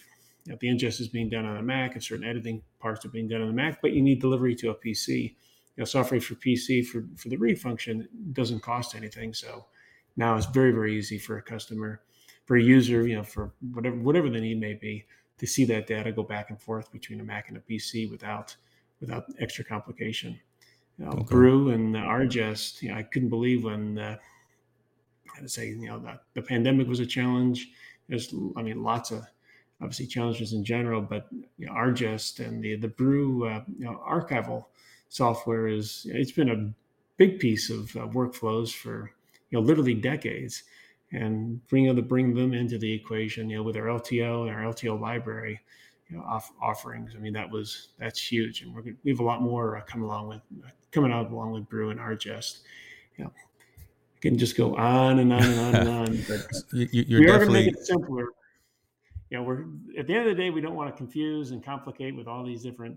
You 0.46 0.52
know, 0.52 0.58
the 0.60 0.68
ingest 0.68 1.00
is 1.00 1.08
being 1.08 1.28
done 1.28 1.44
on 1.44 1.58
a 1.58 1.62
Mac 1.62 1.94
and 1.94 2.02
certain 2.02 2.24
editing 2.24 2.62
parts 2.78 3.04
are 3.04 3.10
being 3.10 3.28
done 3.28 3.42
on 3.42 3.48
the 3.48 3.52
Mac, 3.52 3.82
but 3.82 3.92
you 3.92 4.00
need 4.00 4.20
delivery 4.20 4.54
to 4.56 4.70
a 4.70 4.74
PC 4.74 5.34
know, 5.82 5.84
software 5.84 6.20
for 6.20 6.34
PC 6.34 6.86
for, 6.86 7.04
for 7.16 7.28
the 7.28 7.36
read 7.36 7.60
function 7.60 8.08
doesn't 8.32 8.60
cost 8.60 8.94
anything. 8.94 9.34
So 9.34 9.66
now 10.16 10.36
it's 10.36 10.46
very, 10.46 10.72
very 10.72 10.96
easy 10.96 11.18
for 11.18 11.36
a 11.36 11.42
customer, 11.42 12.00
for 12.44 12.56
a 12.56 12.62
user, 12.62 13.06
you 13.06 13.16
know, 13.16 13.22
for 13.22 13.52
whatever 13.72 13.96
whatever 13.96 14.30
the 14.30 14.40
need 14.40 14.60
may 14.60 14.74
be, 14.74 15.04
to 15.38 15.46
see 15.46 15.64
that 15.66 15.86
data 15.86 16.12
go 16.12 16.22
back 16.22 16.50
and 16.50 16.60
forth 16.60 16.90
between 16.92 17.20
a 17.20 17.24
Mac 17.24 17.48
and 17.48 17.58
a 17.58 17.60
PC 17.60 18.10
without 18.10 18.56
without 19.00 19.24
extra 19.38 19.64
complication. 19.64 20.38
You 20.98 21.04
know, 21.04 21.10
okay. 21.12 21.24
BRU 21.24 21.70
and 21.70 21.94
Argest, 21.94 22.80
you 22.80 22.88
know, 22.88 22.96
I 22.96 23.02
couldn't 23.02 23.28
believe 23.28 23.64
when 23.64 23.98
uh, 23.98 24.16
I'd 25.36 25.50
say, 25.50 25.68
you 25.68 25.88
know, 25.88 25.98
that 26.00 26.22
the 26.34 26.40
pandemic 26.40 26.88
was 26.88 27.00
a 27.00 27.06
challenge. 27.06 27.68
There's, 28.08 28.34
I 28.56 28.62
mean, 28.62 28.82
lots 28.82 29.10
of 29.10 29.26
obviously 29.82 30.06
challenges 30.06 30.54
in 30.54 30.64
general, 30.64 31.02
but 31.02 31.26
you 31.58 31.66
know, 31.66 31.72
Argest 31.72 32.40
and 32.40 32.62
the 32.62 32.76
the 32.76 32.88
BRU, 32.88 33.46
uh, 33.46 33.62
you 33.78 33.84
know, 33.84 34.02
archival 34.08 34.66
software 35.08 35.68
is 35.68 36.06
it's 36.10 36.32
been 36.32 36.50
a 36.50 36.72
big 37.16 37.38
piece 37.38 37.70
of 37.70 37.94
uh, 37.96 38.06
workflows 38.08 38.74
for 38.74 39.10
you 39.50 39.58
know 39.58 39.64
literally 39.64 39.94
decades. 39.94 40.62
And 41.12 41.64
bring 41.68 41.86
them 41.86 42.04
bring 42.08 42.34
them 42.34 42.52
into 42.52 42.78
the 42.78 42.92
equation 42.92 43.48
you 43.48 43.58
know 43.58 43.62
with 43.62 43.76
our 43.76 43.84
LTO 43.84 44.48
and 44.48 44.50
our 44.50 44.72
LTO 44.72 45.00
library 45.00 45.60
you 46.08 46.16
know 46.16 46.24
off, 46.24 46.50
offerings 46.60 47.12
I 47.16 47.20
mean 47.20 47.32
that 47.34 47.48
was 47.48 47.90
that's 47.96 48.20
huge. 48.20 48.62
And 48.62 48.74
we're 48.74 48.82
gonna, 48.82 48.96
we 49.04 49.12
have 49.12 49.20
a 49.20 49.24
lot 49.24 49.40
more 49.40 49.76
uh, 49.76 49.82
coming 49.82 50.08
along 50.08 50.26
with 50.26 50.40
coming 50.90 51.12
out 51.12 51.30
along 51.30 51.52
with 51.52 51.68
BRU 51.68 51.90
and 51.90 52.00
Argest 52.00 52.62
you 53.16 53.24
know 53.24 53.32
I 53.36 54.20
can 54.20 54.36
just 54.36 54.56
go 54.56 54.74
on 54.74 55.20
and 55.20 55.32
on 55.32 55.42
and 55.42 55.60
on 55.60 55.74
and 55.76 55.88
on 55.88 56.24
but 56.28 56.46
you, 56.72 57.16
are 57.16 57.20
we 57.20 57.28
are 57.28 57.38
going 57.38 57.46
to 57.46 57.52
make 57.52 57.68
it 57.68 57.86
simpler. 57.86 58.30
You 59.30 59.38
know, 59.38 59.42
we're 59.42 59.64
at 59.98 60.06
the 60.06 60.14
end 60.14 60.28
of 60.28 60.36
the 60.36 60.42
day, 60.42 60.50
we 60.50 60.60
don't 60.60 60.74
want 60.74 60.90
to 60.90 60.96
confuse 60.96 61.50
and 61.50 61.64
complicate 61.64 62.16
with 62.16 62.26
all 62.26 62.44
these 62.44 62.62
different 62.62 62.96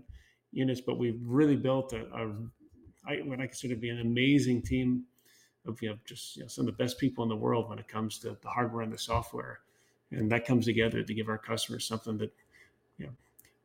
units, 0.52 0.80
but 0.80 0.98
we've 0.98 1.20
really 1.24 1.56
built 1.56 1.92
a, 1.92 2.06
a 2.14 2.32
I, 3.06 3.16
what 3.24 3.40
I 3.40 3.46
consider 3.46 3.74
to 3.74 3.80
be 3.80 3.88
an 3.88 4.00
amazing 4.00 4.62
team 4.62 5.04
of 5.66 5.80
you 5.82 5.90
know 5.90 5.96
just 6.04 6.36
you 6.36 6.42
know, 6.42 6.48
some 6.48 6.66
of 6.66 6.76
the 6.76 6.82
best 6.82 6.98
people 6.98 7.22
in 7.22 7.28
the 7.28 7.36
world 7.36 7.68
when 7.68 7.78
it 7.78 7.88
comes 7.88 8.18
to 8.20 8.36
the 8.42 8.48
hardware 8.48 8.82
and 8.82 8.92
the 8.92 8.98
software, 8.98 9.60
and 10.10 10.30
that 10.30 10.46
comes 10.46 10.66
together 10.66 11.02
to 11.02 11.14
give 11.14 11.28
our 11.28 11.38
customers 11.38 11.86
something 11.86 12.18
that 12.18 12.32
you 12.98 13.06
know 13.06 13.12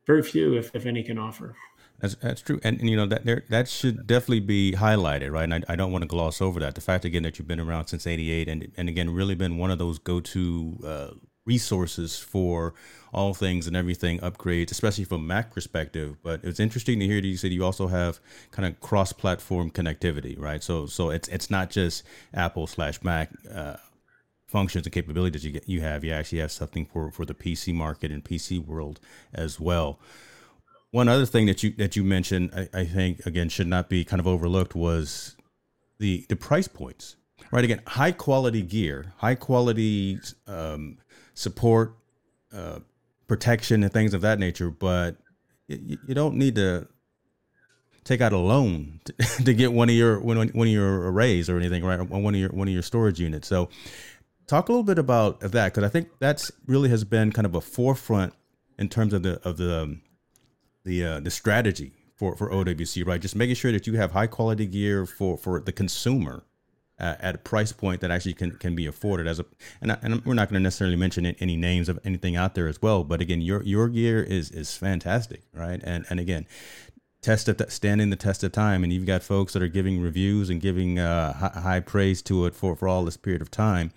very 0.06 0.22
few, 0.22 0.54
if, 0.54 0.74
if 0.74 0.86
any, 0.86 1.02
can 1.02 1.18
offer. 1.18 1.56
That's, 1.98 2.14
that's 2.16 2.42
true, 2.42 2.60
and, 2.62 2.78
and 2.78 2.90
you 2.90 2.96
know 2.96 3.06
that 3.06 3.24
there, 3.24 3.44
that 3.48 3.68
should 3.68 4.06
definitely 4.06 4.40
be 4.40 4.72
highlighted, 4.72 5.32
right? 5.32 5.44
And 5.44 5.54
I, 5.54 5.62
I, 5.70 5.76
don't 5.76 5.92
want 5.92 6.02
to 6.02 6.08
gloss 6.08 6.42
over 6.42 6.60
that. 6.60 6.74
The 6.74 6.82
fact 6.82 7.06
again 7.06 7.22
that 7.22 7.38
you've 7.38 7.48
been 7.48 7.60
around 7.60 7.86
since 7.86 8.06
'88, 8.06 8.48
and 8.48 8.72
and 8.76 8.88
again 8.88 9.10
really 9.10 9.34
been 9.34 9.56
one 9.56 9.70
of 9.70 9.78
those 9.78 9.98
go-to 9.98 10.78
uh, 10.84 11.10
resources 11.46 12.18
for 12.18 12.74
all 13.12 13.32
things 13.32 13.66
and 13.66 13.74
everything 13.74 14.18
upgrades, 14.18 14.70
especially 14.70 15.04
from 15.04 15.26
Mac 15.26 15.52
perspective. 15.52 16.16
But 16.22 16.44
it's 16.44 16.60
interesting 16.60 17.00
to 17.00 17.06
hear 17.06 17.20
that 17.20 17.26
you 17.26 17.36
said 17.36 17.52
you 17.52 17.64
also 17.64 17.86
have 17.86 18.20
kind 18.50 18.66
of 18.66 18.80
cross-platform 18.80 19.70
connectivity, 19.70 20.38
right? 20.38 20.62
So 20.62 20.86
so 20.86 21.10
it's 21.10 21.28
it's 21.28 21.50
not 21.50 21.70
just 21.70 22.04
Apple 22.34 22.66
slash 22.66 23.02
Mac. 23.02 23.30
Uh, 23.52 23.76
functions 24.46 24.86
and 24.86 24.92
capabilities 24.92 25.44
you 25.44 25.50
get, 25.50 25.68
you 25.68 25.80
have 25.80 26.04
you 26.04 26.12
actually 26.12 26.38
have 26.38 26.52
something 26.52 26.86
for 26.86 27.10
for 27.10 27.24
the 27.24 27.34
PC 27.34 27.74
market 27.74 28.12
and 28.12 28.24
PC 28.24 28.64
world 28.64 29.00
as 29.34 29.58
well 29.58 29.98
one 30.96 31.08
other 31.08 31.26
thing 31.26 31.46
that 31.46 31.62
you 31.62 31.70
that 31.72 31.94
you 31.96 32.02
mentioned, 32.04 32.50
I, 32.56 32.80
I, 32.80 32.84
think 32.84 33.26
again 33.26 33.48
should 33.50 33.66
not 33.66 33.90
be 33.90 34.04
kind 34.04 34.18
of 34.18 34.26
overlooked 34.26 34.74
was 34.74 35.36
the 35.98 36.24
the 36.28 36.36
price 36.36 36.68
points. 36.68 37.16
Right, 37.52 37.64
again, 37.64 37.82
high 37.86 38.12
quality 38.12 38.62
gear, 38.62 39.12
high 39.18 39.36
quality 39.36 40.18
um, 40.48 40.98
support, 41.36 41.94
uh, 42.52 42.80
protection, 43.28 43.84
and 43.84 43.92
things 43.92 44.14
of 44.14 44.22
that 44.22 44.40
nature. 44.40 44.70
But 44.70 45.16
you, 45.68 45.98
you 46.08 46.14
don't 46.14 46.34
need 46.34 46.56
to 46.56 46.88
take 48.02 48.20
out 48.20 48.32
a 48.32 48.38
loan 48.38 49.00
to, 49.04 49.12
to, 49.44 49.54
get 49.54 49.72
one 49.72 49.88
of 49.88 49.94
your 49.94 50.18
one, 50.18 50.48
one 50.48 50.66
of 50.66 50.72
your 50.72 51.12
arrays 51.12 51.48
or 51.48 51.56
anything, 51.56 51.84
right? 51.84 52.00
One 52.00 52.34
of 52.34 52.40
your 52.40 52.50
one 52.50 52.66
of 52.66 52.74
your 52.74 52.82
storage 52.82 53.20
units. 53.20 53.46
So, 53.46 53.68
talk 54.48 54.68
a 54.68 54.72
little 54.72 54.82
bit 54.82 54.98
about 54.98 55.40
that 55.40 55.72
because 55.72 55.84
I 55.84 55.88
think 55.88 56.08
that's 56.18 56.50
really 56.66 56.88
has 56.88 57.04
been 57.04 57.30
kind 57.30 57.46
of 57.46 57.54
a 57.54 57.60
forefront 57.60 58.34
in 58.78 58.88
terms 58.88 59.12
of 59.12 59.22
the 59.22 59.40
of 59.46 59.58
the 59.58 59.82
um, 59.82 60.02
the 60.84 61.04
uh, 61.04 61.20
the 61.20 61.30
strategy 61.30 61.92
for 62.16 62.34
for 62.36 62.50
OWC, 62.50 63.06
right? 63.06 63.20
Just 63.20 63.36
making 63.36 63.56
sure 63.56 63.72
that 63.72 63.86
you 63.86 63.94
have 63.94 64.12
high 64.12 64.26
quality 64.26 64.66
gear 64.66 65.06
for 65.06 65.36
for 65.36 65.60
the 65.60 65.72
consumer 65.72 66.44
uh, 66.98 67.14
at 67.20 67.34
a 67.34 67.38
price 67.38 67.72
point 67.72 68.00
that 68.00 68.10
actually 68.10 68.34
can 68.34 68.52
can 68.52 68.74
be 68.74 68.86
afforded. 68.86 69.26
As 69.26 69.38
a 69.38 69.46
and, 69.80 69.92
I, 69.92 69.98
and 70.02 70.24
we're 70.24 70.34
not 70.34 70.48
going 70.48 70.60
to 70.60 70.62
necessarily 70.62 70.96
mention 70.96 71.26
any 71.26 71.56
names 71.56 71.88
of 71.88 71.98
anything 72.04 72.36
out 72.36 72.54
there 72.54 72.68
as 72.68 72.80
well, 72.80 73.04
but 73.04 73.20
again, 73.20 73.40
your 73.40 73.62
your 73.62 73.88
gear 73.88 74.22
is 74.22 74.50
is 74.50 74.76
fantastic, 74.76 75.42
right? 75.52 75.80
And 75.82 76.06
and 76.10 76.20
again. 76.20 76.46
Test 77.22 77.48
of 77.48 77.60
standing 77.72 78.10
the 78.10 78.16
test 78.16 78.44
of 78.44 78.52
time, 78.52 78.84
and 78.84 78.92
you've 78.92 79.06
got 79.06 79.20
folks 79.20 79.52
that 79.54 79.62
are 79.62 79.68
giving 79.68 80.00
reviews 80.00 80.48
and 80.48 80.60
giving 80.60 81.00
uh, 81.00 81.32
high, 81.32 81.80
praise 81.80 82.22
to 82.22 82.46
it 82.46 82.54
for, 82.54 82.76
for 82.76 82.86
all 82.86 83.04
this 83.04 83.16
period 83.16 83.42
of 83.42 83.50
time. 83.50 83.90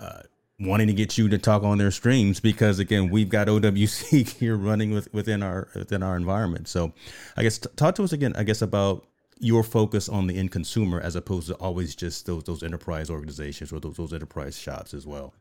Uh, 0.00 0.22
wanting 0.60 0.86
to 0.86 0.92
get 0.92 1.16
you 1.16 1.28
to 1.28 1.38
talk 1.38 1.62
on 1.62 1.78
their 1.78 1.90
streams 1.90 2.38
because 2.38 2.78
again 2.78 3.08
we've 3.08 3.28
got 3.28 3.46
OWC 3.46 4.28
here 4.28 4.56
running 4.58 4.90
with, 4.92 5.12
within 5.14 5.42
our 5.42 5.68
within 5.74 6.02
our 6.02 6.16
environment. 6.16 6.68
So 6.68 6.92
I 7.36 7.42
guess 7.42 7.58
t- 7.58 7.68
talk 7.76 7.94
to 7.96 8.04
us 8.04 8.12
again 8.12 8.34
I 8.36 8.42
guess 8.42 8.62
about 8.62 9.06
your 9.40 9.64
focus 9.64 10.08
on 10.08 10.26
the 10.26 10.36
end 10.36 10.52
consumer 10.52 11.00
as 11.00 11.16
opposed 11.16 11.48
to 11.48 11.54
always 11.54 11.96
just 11.96 12.26
those 12.26 12.44
those 12.44 12.62
enterprise 12.62 13.10
organizations 13.10 13.72
or 13.72 13.80
those 13.80 13.96
those 13.96 14.12
enterprise 14.12 14.58
shops 14.58 14.94
as 14.94 15.06
well. 15.06 15.34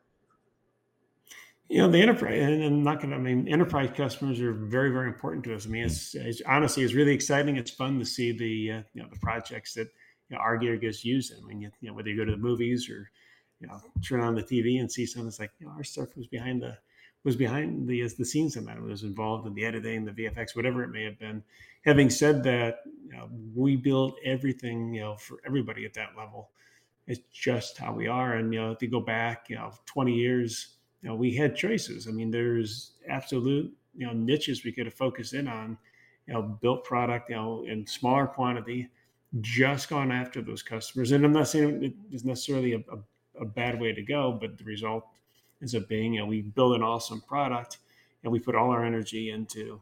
You 1.68 1.80
know 1.80 1.92
the 1.92 2.02
enterprise, 2.02 2.42
and 2.42 2.64
I'm 2.64 2.84
not 2.84 3.00
going 3.00 3.12
to. 3.12 3.18
I 3.18 3.20
mean, 3.20 3.48
enterprise 3.48 3.92
customers 3.96 4.42
are 4.42 4.54
very, 4.54 4.90
very 4.90 5.08
important 5.08 5.44
to 5.44 5.54
us. 5.54 5.68
I 5.68 5.70
mean, 5.70 5.84
it's, 5.84 6.16
mm. 6.16 6.26
it's 6.26 6.42
honestly, 6.48 6.82
it's 6.84 6.96
really 6.96 7.14
exciting. 7.14 7.58
It's 7.58 7.70
fun 7.70 8.00
to 8.00 8.06
see 8.06 8.32
the 8.32 8.72
uh, 8.72 8.82
you 8.94 9.04
know 9.04 9.10
the 9.12 9.20
projects 9.20 9.76
that 9.76 9.88
you 10.30 10.36
know, 10.36 10.40
our 10.40 10.58
gear 10.58 10.78
gets 10.78 11.06
used 11.06 11.32
in. 11.32 11.38
I 11.44 11.48
mean, 11.48 11.62
you, 11.62 11.70
you 11.82 11.90
know, 11.90 11.94
whether 11.94 12.10
you 12.10 12.18
go 12.18 12.26
to 12.26 12.32
the 12.32 12.38
movies 12.38 12.90
or 12.90 13.12
you 13.60 13.68
know 13.68 13.80
turn 14.04 14.22
on 14.22 14.34
the 14.34 14.42
TV 14.42 14.80
and 14.80 14.92
see 14.92 15.06
something 15.06 15.26
that's 15.26 15.40
like 15.40 15.52
you 15.60 15.68
know 15.68 15.74
our 15.74 15.84
stuff 15.84 16.16
was 16.16 16.26
behind 16.26 16.64
the 16.64 16.76
was 17.24 17.36
behind 17.36 17.88
the 17.88 18.02
the 18.18 18.26
scenes 18.26 18.56
in 18.56 18.66
that 18.66 18.82
was 18.82 19.04
involved 19.04 19.46
in 19.48 19.54
the 19.54 19.66
editing, 19.66 20.06
the 20.06 20.12
VFX, 20.12 20.56
whatever 20.56 20.84
it 20.84 20.90
may 20.90 21.04
have 21.04 21.20
been. 21.20 21.44
Having 21.86 22.10
said 22.10 22.44
that, 22.44 22.80
you 23.06 23.14
know, 23.14 23.30
we 23.56 23.76
build 23.76 24.16
everything 24.26 24.94
you 24.94 25.02
know 25.02 25.16
for 25.18 25.40
everybody 25.46 25.86
at 25.86 25.94
that 25.94 26.10
level. 26.18 26.50
It's 27.08 27.22
just 27.34 27.78
how 27.78 27.94
we 27.94 28.08
are, 28.08 28.36
and 28.36 28.54
you 28.54 28.62
know 28.62 28.72
if 28.72 28.82
you 28.82 28.90
go 28.90 29.02
back 29.02 29.50
you 29.50 29.56
know 29.56 29.72
20 29.86 30.14
years, 30.14 30.76
you 31.02 31.10
know 31.10 31.16
we 31.16 31.36
had 31.36 31.56
choices. 31.56 32.08
I 32.08 32.12
mean, 32.12 32.32
there's 32.32 32.94
absolute 33.10 33.74
you 33.96 34.08
know 34.08 34.14
niches 34.14 34.64
we 34.64 34.72
could 34.72 34.86
have 34.86 34.94
focused 34.94 35.34
in 35.34 35.48
on, 35.48 35.78
you 36.28 36.34
know, 36.34 36.42
built 36.42 36.84
product 36.84 37.30
you 37.30 37.36
know 37.36 37.66
in 37.68 37.86
smaller 37.86 38.28
quantity, 38.28 38.90
just 39.42 39.90
gone 39.90 40.12
after 40.12 40.42
those 40.42 40.64
customers. 40.64 41.12
And 41.12 41.26
I'm 41.26 41.34
not 41.34 41.48
saying 41.48 41.84
it 41.84 41.94
is 42.12 42.24
necessarily 42.24 42.74
a, 42.74 42.80
a 42.80 43.00
a 43.40 43.46
bad 43.46 43.80
way 43.80 43.94
to 43.94 44.02
go, 44.02 44.38
but 44.40 44.58
the 44.58 44.64
result 44.64 45.06
ends 45.62 45.76
up 45.76 45.88
being, 45.88 46.14
you 46.14 46.22
know, 46.22 46.26
we 46.26 46.42
build 46.42 46.76
an 46.76 46.84
awesome 46.84 47.22
product 47.22 47.78
and 48.24 48.32
we 48.32 48.40
put 48.40 48.56
all 48.56 48.72
our 48.72 48.84
energy 48.84 49.32
into, 49.32 49.82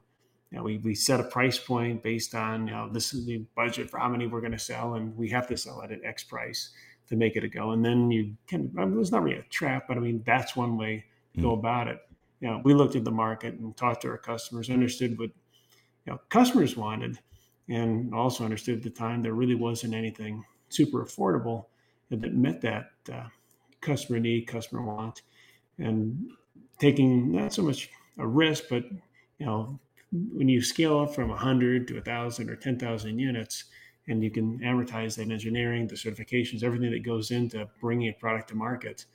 you 0.52 0.58
know, 0.58 0.64
we, 0.64 0.78
we 0.78 0.96
set 0.96 1.20
a 1.20 1.24
price 1.24 1.58
point 1.58 2.04
based 2.04 2.34
on, 2.36 2.68
you 2.68 2.74
know, 2.74 2.90
this 2.90 3.14
is 3.14 3.26
the 3.26 3.44
budget 3.56 3.90
for 3.90 4.00
how 4.00 4.10
many 4.10 4.28
we're 4.28 4.42
going 4.42 4.52
to 4.52 4.60
sell, 4.60 4.94
and 4.94 5.16
we 5.18 5.30
have 5.30 5.48
to 5.48 5.58
sell 5.58 5.82
it 5.82 5.92
at 5.92 6.00
X 6.06 6.24
price 6.24 6.72
to 7.08 7.16
make 7.16 7.36
it 7.36 7.44
a 7.44 7.48
go. 7.48 7.72
And 7.72 7.84
then 7.84 8.12
you 8.12 8.36
can, 8.48 8.72
I 8.78 8.86
mean, 8.86 9.00
it's 9.00 9.12
not 9.12 9.24
really 9.24 9.38
a 9.38 9.44
trap, 9.44 9.86
but 9.88 9.98
I 9.98 10.00
mean, 10.00 10.24
that's 10.26 10.56
one 10.56 10.78
way 10.78 11.06
to 11.36 11.42
go 11.42 11.54
hmm. 11.54 11.60
about 11.60 11.88
it. 11.88 12.00
You 12.40 12.50
know, 12.50 12.62
we 12.64 12.74
looked 12.74 12.96
at 12.96 13.04
the 13.04 13.12
market 13.12 13.56
and 13.56 13.76
talked 13.76 14.04
to 14.04 14.10
our 14.10 14.18
customers, 14.18 14.70
understood 14.70 15.18
what, 15.18 15.32
you 16.06 16.14
know, 16.14 16.20
customers 16.30 16.78
wanted, 16.78 17.18
and 17.68 18.14
also 18.14 18.44
understood 18.44 18.78
at 18.78 18.84
the 18.84 18.90
time 18.90 19.22
there 19.22 19.34
really 19.34 19.56
wasn't 19.56 19.94
anything 19.94 20.44
super 20.70 21.04
affordable 21.04 21.66
that 22.10 22.34
met 22.34 22.62
that 22.62 22.92
uh, 23.12 23.28
customer 23.82 24.20
need, 24.20 24.48
customer 24.48 24.82
want, 24.82 25.24
and 25.78 26.32
taking 26.80 27.32
not 27.32 27.54
so 27.54 27.62
much 27.62 27.90
a 28.18 28.28
risk, 28.28 28.66
but 28.70 28.84
you 29.40 29.46
know, 29.46 29.80
when 30.12 30.48
you 30.48 30.62
scale 30.62 31.00
up 31.00 31.14
from 31.14 31.30
100 31.30 31.88
to 31.88 31.96
1,000 31.96 32.50
or 32.50 32.56
10,000 32.56 33.20
units, 33.20 33.66
and 34.08 34.24
you 34.24 34.32
can 34.32 34.60
amortize 34.60 35.18
that 35.18 35.30
engineering, 35.32 35.88
the 35.88 35.96
certifications, 35.96 36.64
everything 36.64 36.92
that 36.92 37.04
goes 37.04 37.32
into 37.32 37.68
bringing 37.82 38.10
a 38.10 38.14
product 38.14 38.50
to 38.50 38.56
market. 38.56 39.06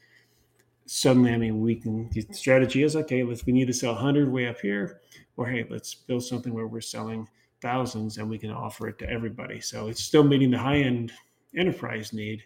Suddenly, 0.85 1.33
I 1.33 1.39
mean, 1.39 1.61
we 1.61 1.77
can. 1.77 2.11
The 2.13 2.27
strategy 2.33 2.83
is 2.83 2.97
okay. 2.97 3.23
Let's 3.23 3.47
we 3.47 3.53
need 3.53 3.69
to 3.69 3.73
sell 3.73 3.95
100 3.95 4.31
way 4.31 4.49
up 4.49 4.61
here, 4.61 5.01
or 5.37 5.47
hey, 5.47 5.65
let's 5.71 5.95
build 5.95 6.25
something 6.25 6.53
where 6.53 6.67
we're 6.67 6.81
selling 6.81 7.27
thousands 7.63 8.19
and 8.19 8.29
we 8.29 8.39
can 8.39 8.51
offer 8.51 8.89
it 8.89 8.99
to 8.99 9.09
everybody. 9.09 9.61
So 9.61 9.87
it's 9.89 10.03
still 10.03 10.25
meeting 10.25 10.51
the 10.51 10.59
high 10.59 10.79
end 10.79 11.13
enterprise 11.57 12.13
need, 12.13 12.43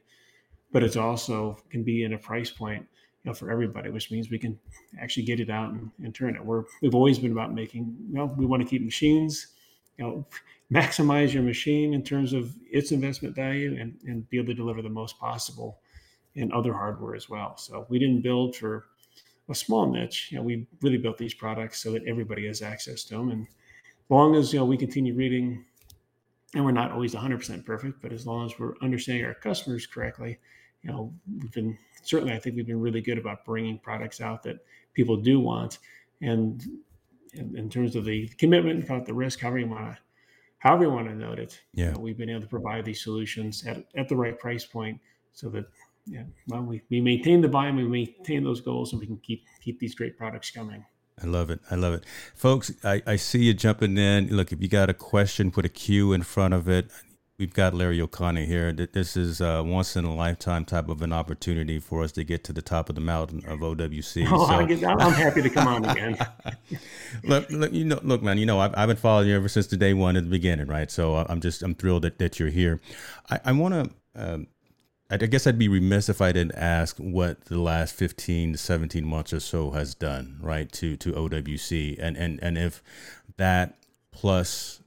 but 0.70 0.84
it's 0.84 0.96
also 0.96 1.58
can 1.70 1.82
be 1.82 2.04
in 2.04 2.12
a 2.12 2.18
price 2.18 2.50
point 2.50 2.86
know 3.26 3.34
for 3.34 3.50
everybody 3.50 3.90
which 3.90 4.10
means 4.10 4.30
we 4.30 4.38
can 4.38 4.58
actually 5.00 5.24
get 5.24 5.40
it 5.40 5.50
out 5.50 5.70
and, 5.70 5.90
and 6.02 6.14
turn 6.14 6.34
it. 6.34 6.44
We're 6.44 6.64
we've 6.82 6.94
always 6.94 7.18
been 7.18 7.32
about 7.32 7.52
making 7.52 7.96
you 8.08 8.14
know 8.14 8.26
we 8.36 8.46
want 8.46 8.62
to 8.62 8.68
keep 8.68 8.82
machines 8.82 9.48
you 9.98 10.04
know 10.04 10.26
maximize 10.72 11.32
your 11.32 11.42
machine 11.42 11.94
in 11.94 12.02
terms 12.02 12.32
of 12.32 12.52
its 12.70 12.90
investment 12.90 13.36
value 13.36 13.76
and, 13.80 13.96
and 14.06 14.28
be 14.30 14.36
able 14.36 14.48
to 14.48 14.54
deliver 14.54 14.82
the 14.82 14.88
most 14.88 15.16
possible 15.18 15.78
in 16.34 16.52
other 16.52 16.72
hardware 16.72 17.14
as 17.14 17.28
well. 17.28 17.56
So 17.56 17.86
we 17.88 18.00
didn't 18.00 18.22
build 18.22 18.56
for 18.56 18.86
a 19.48 19.54
small 19.54 19.90
niche. 19.90 20.28
You 20.32 20.38
know 20.38 20.44
we 20.44 20.66
really 20.82 20.98
built 20.98 21.18
these 21.18 21.34
products 21.34 21.82
so 21.82 21.92
that 21.92 22.02
everybody 22.06 22.46
has 22.46 22.62
access 22.62 23.04
to 23.04 23.14
them 23.14 23.30
and 23.30 23.46
as 23.46 24.10
long 24.10 24.36
as 24.36 24.52
you 24.52 24.58
know 24.58 24.64
we 24.64 24.76
continue 24.76 25.14
reading 25.14 25.64
and 26.54 26.64
we're 26.64 26.72
not 26.72 26.92
always 26.92 27.14
100% 27.14 27.64
perfect 27.64 28.00
but 28.00 28.12
as 28.12 28.26
long 28.26 28.46
as 28.46 28.58
we're 28.58 28.74
understanding 28.82 29.24
our 29.24 29.34
customers 29.34 29.86
correctly 29.86 30.38
you 30.86 30.92
know, 30.92 31.12
we've 31.40 31.52
been 31.52 31.76
certainly, 32.02 32.32
I 32.32 32.38
think 32.38 32.54
we've 32.54 32.66
been 32.66 32.80
really 32.80 33.00
good 33.00 33.18
about 33.18 33.44
bringing 33.44 33.78
products 33.78 34.20
out 34.20 34.42
that 34.44 34.58
people 34.94 35.16
do 35.16 35.40
want. 35.40 35.78
And 36.22 36.62
in, 37.34 37.56
in 37.56 37.68
terms 37.68 37.96
of 37.96 38.04
the 38.04 38.28
commitment, 38.38 38.84
about 38.84 39.04
the 39.04 39.14
risk, 39.14 39.40
however 39.40 39.58
you 39.58 39.66
want 39.66 39.96
to, 39.96 39.98
however 40.58 40.84
you 40.84 40.90
want 40.90 41.08
to 41.08 41.14
note 41.14 41.38
it, 41.38 41.60
yeah, 41.74 41.86
you 41.86 41.92
know, 41.92 42.00
we've 42.00 42.16
been 42.16 42.30
able 42.30 42.42
to 42.42 42.46
provide 42.46 42.84
these 42.84 43.02
solutions 43.02 43.66
at, 43.66 43.84
at 43.96 44.08
the 44.08 44.16
right 44.16 44.38
price 44.38 44.64
point 44.64 45.00
so 45.32 45.48
that 45.50 45.64
yeah, 46.06 46.22
well, 46.46 46.62
we, 46.62 46.82
we 46.88 47.00
maintain 47.00 47.40
the 47.40 47.48
volume, 47.48 47.76
we 47.76 47.84
maintain 47.84 48.44
those 48.44 48.60
goals, 48.60 48.92
and 48.92 49.00
we 49.00 49.06
can 49.06 49.16
keep 49.18 49.44
keep 49.60 49.80
these 49.80 49.96
great 49.96 50.16
products 50.16 50.52
coming. 50.52 50.84
I 51.20 51.26
love 51.26 51.50
it. 51.50 51.60
I 51.68 51.74
love 51.74 51.94
it. 51.94 52.04
Folks, 52.36 52.70
I, 52.84 53.02
I 53.06 53.16
see 53.16 53.44
you 53.44 53.54
jumping 53.54 53.96
in. 53.98 54.28
Look, 54.28 54.52
if 54.52 54.62
you 54.62 54.68
got 54.68 54.88
a 54.88 54.94
question, 54.94 55.50
put 55.50 55.64
a 55.64 55.68
Q 55.68 56.12
in 56.12 56.22
front 56.22 56.54
of 56.54 56.68
it 56.68 56.90
we've 57.38 57.52
got 57.52 57.74
Larry 57.74 58.00
O'Connor 58.00 58.44
here. 58.44 58.72
This 58.72 59.16
is 59.16 59.40
a 59.40 59.62
once 59.62 59.96
in 59.96 60.04
a 60.04 60.14
lifetime 60.14 60.64
type 60.64 60.88
of 60.88 61.02
an 61.02 61.12
opportunity 61.12 61.78
for 61.78 62.02
us 62.02 62.12
to 62.12 62.24
get 62.24 62.44
to 62.44 62.52
the 62.52 62.62
top 62.62 62.88
of 62.88 62.94
the 62.94 63.00
mountain 63.00 63.44
of 63.46 63.60
OWC. 63.60 64.26
Oh, 64.36 64.46
so, 64.46 64.86
I'm 64.88 65.12
happy 65.12 65.42
to 65.42 65.50
come 65.50 65.68
on 65.68 65.84
again. 65.84 66.18
look, 67.24 67.48
look, 67.50 67.72
you 67.72 67.84
know, 67.84 68.00
look, 68.02 68.22
man. 68.22 68.38
You 68.38 68.46
know, 68.46 68.58
I've, 68.58 68.74
I've, 68.76 68.88
been 68.88 68.96
following 68.96 69.28
you 69.28 69.36
ever 69.36 69.48
since 69.48 69.66
the 69.66 69.76
day 69.76 69.94
one 69.94 70.16
at 70.16 70.24
the 70.24 70.30
beginning, 70.30 70.66
right? 70.66 70.90
So 70.90 71.16
I'm 71.16 71.40
just 71.40 71.62
I'm 71.62 71.74
thrilled 71.74 72.02
that, 72.02 72.18
that 72.18 72.38
you're 72.38 72.50
here. 72.50 72.80
I, 73.30 73.40
I 73.46 73.52
want 73.52 73.74
to 73.74 73.90
um, 74.14 74.46
I 75.08 75.16
guess 75.18 75.46
I'd 75.46 75.58
be 75.58 75.68
remiss 75.68 76.08
if 76.08 76.20
I 76.20 76.32
didn't 76.32 76.56
ask 76.56 76.96
what 76.96 77.44
the 77.44 77.60
last 77.60 77.94
15 77.94 78.52
to 78.52 78.58
17 78.58 79.06
months 79.06 79.32
or 79.32 79.38
so 79.38 79.70
has 79.70 79.94
done, 79.94 80.38
right, 80.42 80.70
to 80.72 80.96
to 80.96 81.12
OWC, 81.12 81.96
and 82.00 82.16
and 82.16 82.40
and 82.42 82.58
if 82.58 82.82
that 83.36 83.78
plus 84.10 84.80